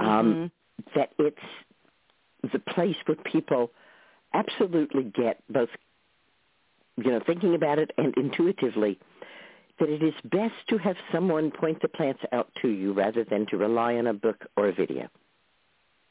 um, 0.00 0.50
mhm. 0.78 0.94
that 0.94 1.12
it's 1.18 2.52
the 2.52 2.58
place 2.58 2.96
where 3.06 3.16
people 3.16 3.70
absolutely 4.34 5.04
get 5.04 5.42
both, 5.48 5.68
you 6.96 7.10
know, 7.10 7.20
thinking 7.26 7.54
about 7.54 7.78
it 7.78 7.92
and 7.96 8.14
intuitively 8.16 8.98
that 9.78 9.88
it 9.88 10.02
is 10.02 10.14
best 10.24 10.54
to 10.68 10.78
have 10.78 10.96
someone 11.12 11.50
point 11.50 11.82
the 11.82 11.88
plants 11.88 12.20
out 12.32 12.48
to 12.62 12.68
you 12.68 12.92
rather 12.92 13.24
than 13.24 13.46
to 13.46 13.56
rely 13.56 13.96
on 13.96 14.06
a 14.06 14.14
book 14.14 14.46
or 14.56 14.68
a 14.68 14.72
video. 14.72 15.08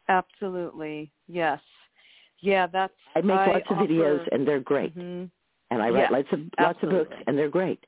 Absolutely, 0.10 1.12
yes, 1.28 1.62
yeah. 2.40 2.68
That's 2.68 2.94
I 3.16 3.22
make 3.22 3.40
I 3.40 3.54
lots 3.54 3.66
of 3.70 3.78
videos 3.78 4.28
and 4.32 4.48
they're 4.48 4.60
great. 4.60 4.96
Mhm. 4.98 5.30
and 5.72 5.82
I 5.82 5.90
write 5.90 6.12
Yeah, 6.12 6.18
lots 6.18 6.32
of 6.32 6.40
lots 6.60 6.84
of 6.84 6.90
books 6.90 7.16
and 7.28 7.38
they're 7.38 7.50
great. 7.50 7.86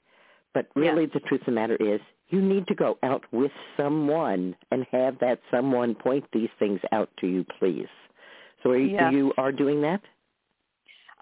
But 0.54 0.68
really 0.76 1.06
the 1.08 1.20
truth 1.20 1.42
of 1.42 1.48
the 1.48 1.52
matter 1.52 1.76
is 1.76 2.00
you 2.30 2.42
need 2.42 2.66
to 2.68 2.76
go 2.76 2.98
out 3.04 3.24
with 3.32 3.52
someone 3.78 4.56
and 4.72 4.86
have 4.92 5.20
that 5.20 5.40
someone 5.52 5.94
point 5.94 6.26
these 6.32 6.50
things 6.58 6.80
out 6.92 7.10
to 7.18 7.28
you, 7.28 7.44
please. 7.60 7.90
So 8.64 8.72
are 8.72 8.78
you, 8.78 8.88
Yes. 8.88 9.14
you 9.14 9.34
are 9.38 9.52
doing 9.52 9.82
that? 9.82 10.02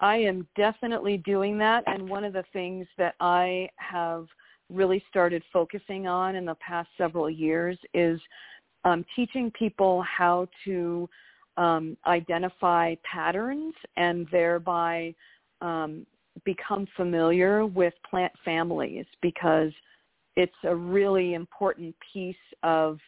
I 0.00 0.16
am 0.16 0.46
definitely 0.56 1.18
doing 1.18 1.58
that. 1.58 1.84
And 1.86 2.08
one 2.08 2.24
of 2.24 2.32
the 2.32 2.44
things 2.52 2.86
that 2.96 3.14
I 3.20 3.68
have 3.76 4.28
really 4.70 5.04
started 5.08 5.42
focusing 5.52 6.06
on 6.06 6.36
in 6.36 6.44
the 6.44 6.54
past 6.56 6.88
several 6.96 7.28
years 7.28 7.78
is 7.92 8.20
um, 8.84 9.04
teaching 9.16 9.50
people 9.58 10.02
how 10.02 10.48
to 10.64 11.08
um, 11.56 11.96
identify 12.06 12.94
patterns 13.10 13.74
and 13.96 14.26
thereby 14.30 15.14
um, 15.60 16.06
become 16.44 16.86
familiar 16.96 17.64
with 17.64 17.94
plant 18.08 18.32
families 18.44 19.06
because 19.22 19.72
it's 20.36 20.52
a 20.64 20.74
really 20.74 21.34
important 21.34 21.94
piece 22.12 22.36
of 22.62 22.98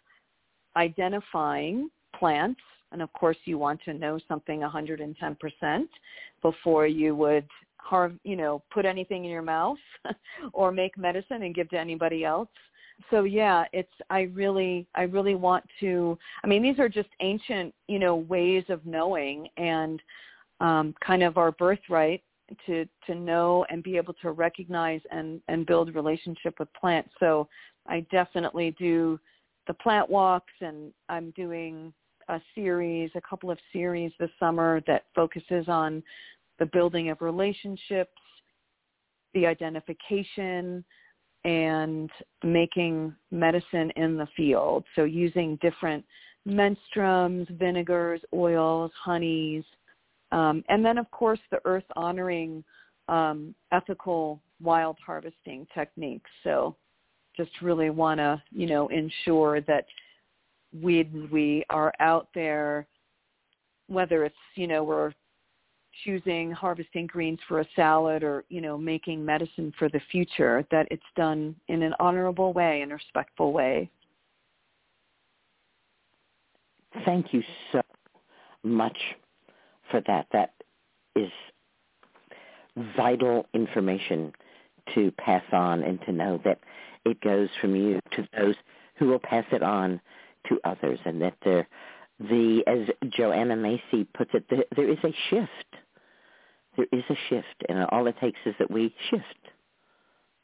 identifying 0.77 1.91
plants. 2.19 2.61
And 2.93 3.03
of 3.03 3.13
course 3.13 3.37
you 3.45 3.59
want 3.59 3.81
to 3.85 3.95
know 3.95 4.19
something 4.29 4.61
110% 4.61 5.89
before 6.41 6.87
you 6.87 7.17
would 7.17 7.47
harm 7.79 8.19
you 8.25 8.35
know 8.35 8.63
put 8.73 8.85
anything 8.85 9.25
in 9.25 9.31
your 9.31 9.43
mouth 9.43 9.79
or 10.53 10.73
make 10.73 10.99
medicine 10.99 11.43
and 11.43 11.55
give 11.55 11.69
to 11.71 11.79
anybody 11.79 12.25
else 12.25 12.49
so 13.11 13.25
yeah 13.25 13.65
it's 13.73 13.93
i 14.11 14.23
really 14.35 14.87
i 14.95 15.03
really 15.03 15.35
want 15.35 15.65
to 15.81 16.19
i 16.45 16.47
mean 16.47 16.63
these 16.63 16.79
are 16.79 16.89
just 16.89 17.09
ancient 17.21 17.75
you 17.89 17.99
know 17.99 18.17
ways 18.17 18.65
of 18.69 18.85
knowing 18.87 19.49
and 19.57 20.01
um 20.61 20.95
kind 21.05 21.23
of 21.23 21.37
our 21.37 21.53
birthright 21.53 22.23
to 22.65 22.87
to 23.07 23.15
know 23.15 23.67
and 23.71 23.83
be 23.83 23.97
able 23.97 24.15
to 24.15 24.31
recognize 24.31 25.01
and 25.11 25.41
and 25.49 25.67
build 25.67 25.95
relationship 25.95 26.59
with 26.59 26.73
plants. 26.75 27.11
So 27.19 27.49
i 27.87 28.01
definitely 28.11 28.75
do 28.79 29.19
the 29.67 29.75
plant 29.75 30.09
walks 30.09 30.53
and 30.61 30.93
i'm 31.09 31.31
doing 31.33 31.93
a 32.29 32.41
series 32.55 33.11
a 33.15 33.21
couple 33.21 33.51
of 33.51 33.59
series 33.73 34.13
this 34.19 34.31
summer 34.39 34.81
that 34.87 35.05
focuses 35.15 35.69
on 35.69 36.03
the 36.59 36.67
building 36.67 37.11
of 37.11 37.21
relationships 37.21 38.11
the 39.35 39.47
identification 39.47 40.85
and 41.45 42.11
making 42.43 43.15
medicine 43.31 43.91
in 43.97 44.17
the 44.17 44.27
field 44.37 44.85
so 44.95 45.05
using 45.05 45.57
different 45.63 46.05
menstruums 46.47 47.49
vinegars 47.59 48.21
oils 48.35 48.91
honeys 49.03 49.65
um, 50.33 50.65
and 50.69 50.85
then, 50.85 50.99
of 50.99 51.11
course, 51.11 51.39
the 51.51 51.61
earth 51.65 51.85
honoring 51.95 52.65
um, 53.09 53.55
ethical 53.73 54.41
wild 54.61 54.97
harvesting 55.05 55.67
techniques. 55.75 56.31
So 56.43 56.77
just 57.37 57.51
really 57.63 57.91
want 57.91 58.19
to, 58.19 58.43
you 58.51 58.67
know, 58.67 58.89
ensure 58.89 59.61
that 59.63 59.87
we, 60.73 61.05
we 61.31 61.65
are 61.71 61.93
out 62.01 62.29
there, 62.35 62.87
whether 63.87 64.25
it's, 64.25 64.35
you 64.57 64.67
know, 64.67 64.83
we're 64.83 65.13
choosing 66.05 66.51
harvesting 66.51 67.07
greens 67.07 67.39
for 67.49 67.61
a 67.61 67.67
salad 67.75 68.23
or, 68.23 68.45
you 68.49 68.61
know, 68.61 68.77
making 68.77 69.25
medicine 69.25 69.73
for 69.79 69.89
the 69.89 70.01
future, 70.11 70.67
that 70.71 70.87
it's 70.91 71.03
done 71.17 71.55
in 71.69 71.83
an 71.83 71.95
honorable 72.01 72.53
way 72.53 72.83
and 72.83 72.93
a 72.93 72.95
respectful 72.95 73.53
way. 73.53 73.91
thank 77.05 77.33
you 77.33 77.43
so 77.73 77.83
much 78.63 78.97
for 79.91 80.01
that. 80.07 80.27
That 80.33 80.53
is 81.15 81.31
vital 82.97 83.47
information 83.55 84.33
to 84.95 85.11
pass 85.13 85.43
on 85.53 85.83
and 85.83 86.01
to 86.03 86.13
know 86.13 86.41
that 86.45 86.61
it 87.05 87.21
goes 87.21 87.49
from 87.61 87.75
you 87.75 88.01
to 88.13 88.29
those 88.37 88.55
who 88.97 89.07
will 89.07 89.19
pass 89.19 89.45
it 89.53 89.63
on 89.63 90.01
to 90.49 90.61
others 90.65 90.99
and 91.05 91.21
that 91.21 91.35
there 91.45 91.67
the 92.19 92.63
as 92.67 93.11
Joanna 93.11 93.57
Macy 93.57 94.05
puts 94.15 94.31
it 94.33 94.45
there 94.49 94.91
is 94.91 94.99
a 95.03 95.15
shift 95.29 95.77
there 96.77 96.87
is 96.93 97.05
a 97.11 97.17
shift 97.29 97.65
and 97.69 97.85
all 97.93 98.07
it 98.07 98.17
takes 98.21 98.39
is 98.47 98.55
that 98.59 98.71
we 98.71 98.95
shift 99.11 99.43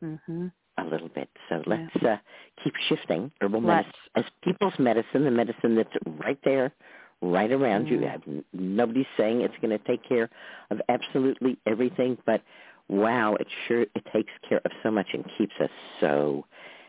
mm-hmm. 0.02 0.46
a 0.78 0.84
little 0.84 1.08
bit 1.08 1.28
so 1.48 1.62
let's 1.66 1.90
Yeah. 2.02 2.14
uh, 2.14 2.16
keep 2.62 2.74
shifting 2.88 3.30
herbal 3.40 3.60
medicine 3.60 3.92
as 4.16 4.24
people's 4.42 4.78
medicine 4.78 5.24
the 5.24 5.30
medicine 5.30 5.74
that's 5.76 5.94
right 6.24 6.38
there 6.44 6.72
right 7.20 7.52
around 7.52 7.86
you 7.88 7.98
Mm. 7.98 8.10
have 8.10 8.22
nobody's 8.52 9.06
saying 9.16 9.42
it's 9.42 9.54
going 9.62 9.76
to 9.78 9.84
take 9.86 10.02
care 10.08 10.28
of 10.70 10.80
absolutely 10.88 11.58
everything 11.66 12.18
but 12.26 12.42
wow 12.88 13.34
it 13.36 13.46
sure 13.68 13.82
it 13.82 14.04
takes 14.12 14.32
care 14.48 14.60
of 14.64 14.72
so 14.82 14.90
much 14.90 15.06
and 15.14 15.24
keeps 15.38 15.54
us 15.60 15.70
so 16.00 16.44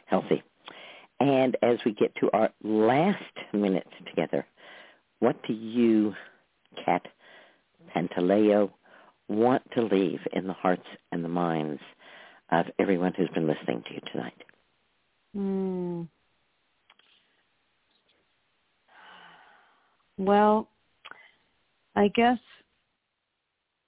healthy 0.08 0.42
and 1.20 1.56
as 1.62 1.78
we 1.86 1.94
get 1.94 2.14
to 2.16 2.30
our 2.34 2.50
last 2.64 3.24
minute 3.54 3.88
together, 4.08 4.46
what 5.20 5.42
do 5.48 5.54
you, 5.54 6.14
Cat 6.84 7.04
Pantaleo, 7.96 8.72
want 9.28 9.64
to 9.72 9.84
leave 9.84 10.20
in 10.34 10.48
the 10.48 10.54
hearts 10.54 10.86
and 11.12 11.24
the 11.24 11.30
minds 11.30 11.82
of 12.52 12.66
everyone 12.80 13.14
who's 13.16 13.30
been 13.30 13.48
listening 13.48 13.84
to 13.88 13.94
you 13.94 14.02
tonight? 14.12 14.44
Mm. 15.36 16.08
Well, 20.18 20.70
I 21.96 22.10
guess 22.10 22.38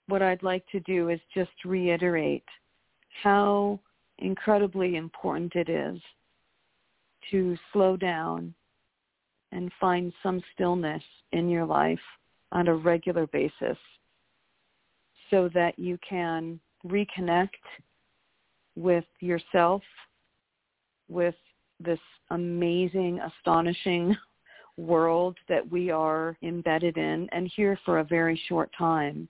what 0.08 0.22
I'd 0.22 0.44
like 0.44 0.66
to 0.72 0.80
do 0.82 1.10
is 1.10 1.20
just 1.34 1.52
reiterate 1.66 2.44
how 3.24 3.80
incredibly 4.20 4.96
important 4.96 5.56
it 5.56 5.70
is 5.70 6.00
to 7.32 7.58
slow 7.74 7.98
down 7.98 8.54
and 9.52 9.72
find 9.80 10.14
some 10.22 10.42
stillness 10.54 11.02
in 11.32 11.50
your 11.50 11.66
life 11.66 12.00
on 12.52 12.68
a 12.68 12.76
regular 12.76 13.28
basis 13.28 13.78
so 15.30 15.50
that 15.54 15.78
you 15.78 15.98
can 16.08 16.60
reconnect 16.86 17.50
with 18.76 19.06
yourself, 19.20 19.82
with 21.10 21.36
this 21.80 22.00
amazing, 22.32 23.20
astonishing 23.20 24.16
world 24.78 25.38
that 25.48 25.70
we 25.70 25.90
are 25.90 26.38
embedded 26.44 26.98
in 26.98 27.30
and 27.32 27.50
here 27.56 27.80
for 27.86 28.00
a 28.00 28.04
very 28.04 28.40
short 28.48 28.70
time. 28.78 29.28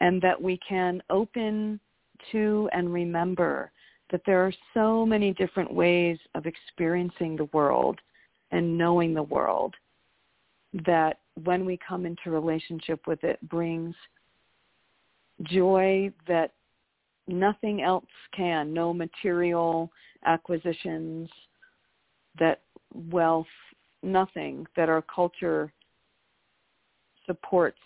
And 0.00 0.22
that 0.22 0.40
we 0.40 0.60
can 0.68 1.02
open 1.10 1.80
to 2.30 2.68
and 2.72 2.92
remember 2.92 3.72
that 4.10 4.22
there 4.26 4.44
are 4.46 4.52
so 4.74 5.04
many 5.04 5.32
different 5.34 5.72
ways 5.72 6.18
of 6.34 6.46
experiencing 6.46 7.36
the 7.36 7.48
world 7.52 7.98
and 8.52 8.78
knowing 8.78 9.12
the 9.12 9.22
world 9.22 9.74
that 10.86 11.18
when 11.44 11.64
we 11.64 11.78
come 11.86 12.06
into 12.06 12.30
relationship 12.30 13.00
with 13.06 13.22
it 13.24 13.40
brings 13.48 13.94
joy 15.42 16.10
that 16.26 16.52
nothing 17.26 17.82
else 17.82 18.04
can, 18.34 18.72
no 18.72 18.92
material 18.92 19.90
acquisitions, 20.24 21.28
that 22.38 22.62
wealth, 23.10 23.46
nothing 24.02 24.66
that 24.76 24.88
our 24.88 25.02
culture 25.02 25.72
supports 27.26 27.78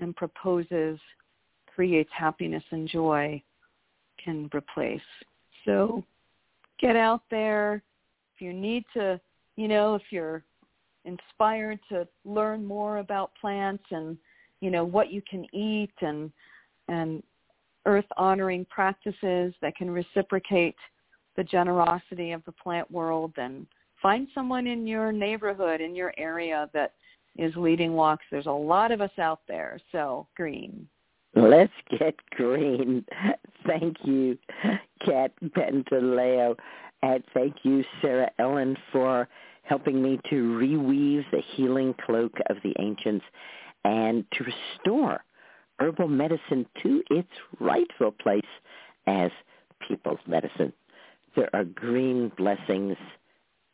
and 0.00 0.16
proposes 0.16 0.98
creates 1.74 2.10
happiness 2.12 2.62
and 2.70 2.88
joy 2.88 3.42
can 4.22 4.48
replace. 4.54 5.00
So 5.64 6.02
get 6.80 6.96
out 6.96 7.22
there. 7.30 7.82
If 8.34 8.40
you 8.40 8.52
need 8.52 8.84
to, 8.94 9.20
you 9.56 9.68
know, 9.68 9.94
if 9.94 10.02
you're 10.10 10.42
inspired 11.04 11.78
to 11.88 12.06
learn 12.24 12.64
more 12.64 12.98
about 12.98 13.32
plants 13.40 13.84
and, 13.90 14.16
you 14.62 14.70
know, 14.70 14.84
what 14.84 15.12
you 15.12 15.20
can 15.28 15.44
eat 15.54 15.92
and 16.00 16.32
and 16.88 17.22
earth 17.84 18.06
honoring 18.16 18.64
practices 18.70 19.52
that 19.60 19.76
can 19.76 19.90
reciprocate 19.90 20.76
the 21.36 21.44
generosity 21.44 22.32
of 22.32 22.44
the 22.44 22.52
plant 22.52 22.88
world 22.90 23.32
then 23.36 23.66
find 24.00 24.28
someone 24.34 24.66
in 24.66 24.86
your 24.86 25.10
neighborhood 25.10 25.80
in 25.80 25.94
your 25.94 26.12
area 26.16 26.70
that 26.72 26.92
is 27.38 27.52
leading 27.56 27.94
walks 27.94 28.24
there's 28.30 28.46
a 28.46 28.50
lot 28.50 28.92
of 28.92 29.00
us 29.00 29.18
out 29.18 29.40
there 29.48 29.80
so 29.90 30.26
green 30.36 30.86
Let's 31.34 31.72
get 31.98 32.14
green. 32.32 33.04
Thank 33.66 33.96
you, 34.04 34.36
Cat 35.04 35.32
Pantaleo. 35.42 36.56
And 37.02 37.24
thank 37.34 37.56
you, 37.64 37.82
Sarah 38.00 38.30
Ellen, 38.38 38.76
for 38.92 39.28
helping 39.62 40.02
me 40.02 40.20
to 40.30 40.56
reweave 40.56 41.24
the 41.32 41.42
healing 41.56 41.94
cloak 42.04 42.32
of 42.48 42.58
the 42.62 42.74
ancients 42.78 43.24
and 43.84 44.24
to 44.32 44.44
restore 44.44 45.24
herbal 45.78 46.08
medicine 46.08 46.66
to 46.82 47.02
its 47.10 47.28
rightful 47.58 48.12
place 48.12 48.42
as 49.06 49.30
people's 49.86 50.20
medicine. 50.26 50.72
There 51.34 51.50
are 51.54 51.64
green 51.64 52.30
blessings 52.36 52.96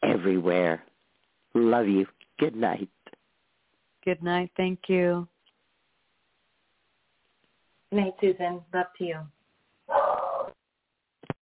everywhere. 0.02 0.82
Love 1.54 1.88
you. 1.88 2.06
Good 2.38 2.56
night. 2.56 2.88
good 4.04 4.22
night 4.22 4.50
thank 4.56 4.78
you 4.88 5.28
Good 7.90 7.96
Night, 7.96 8.14
Susun. 8.22 8.62
Love 8.74 8.86
to 8.98 9.04
you. 9.04 9.20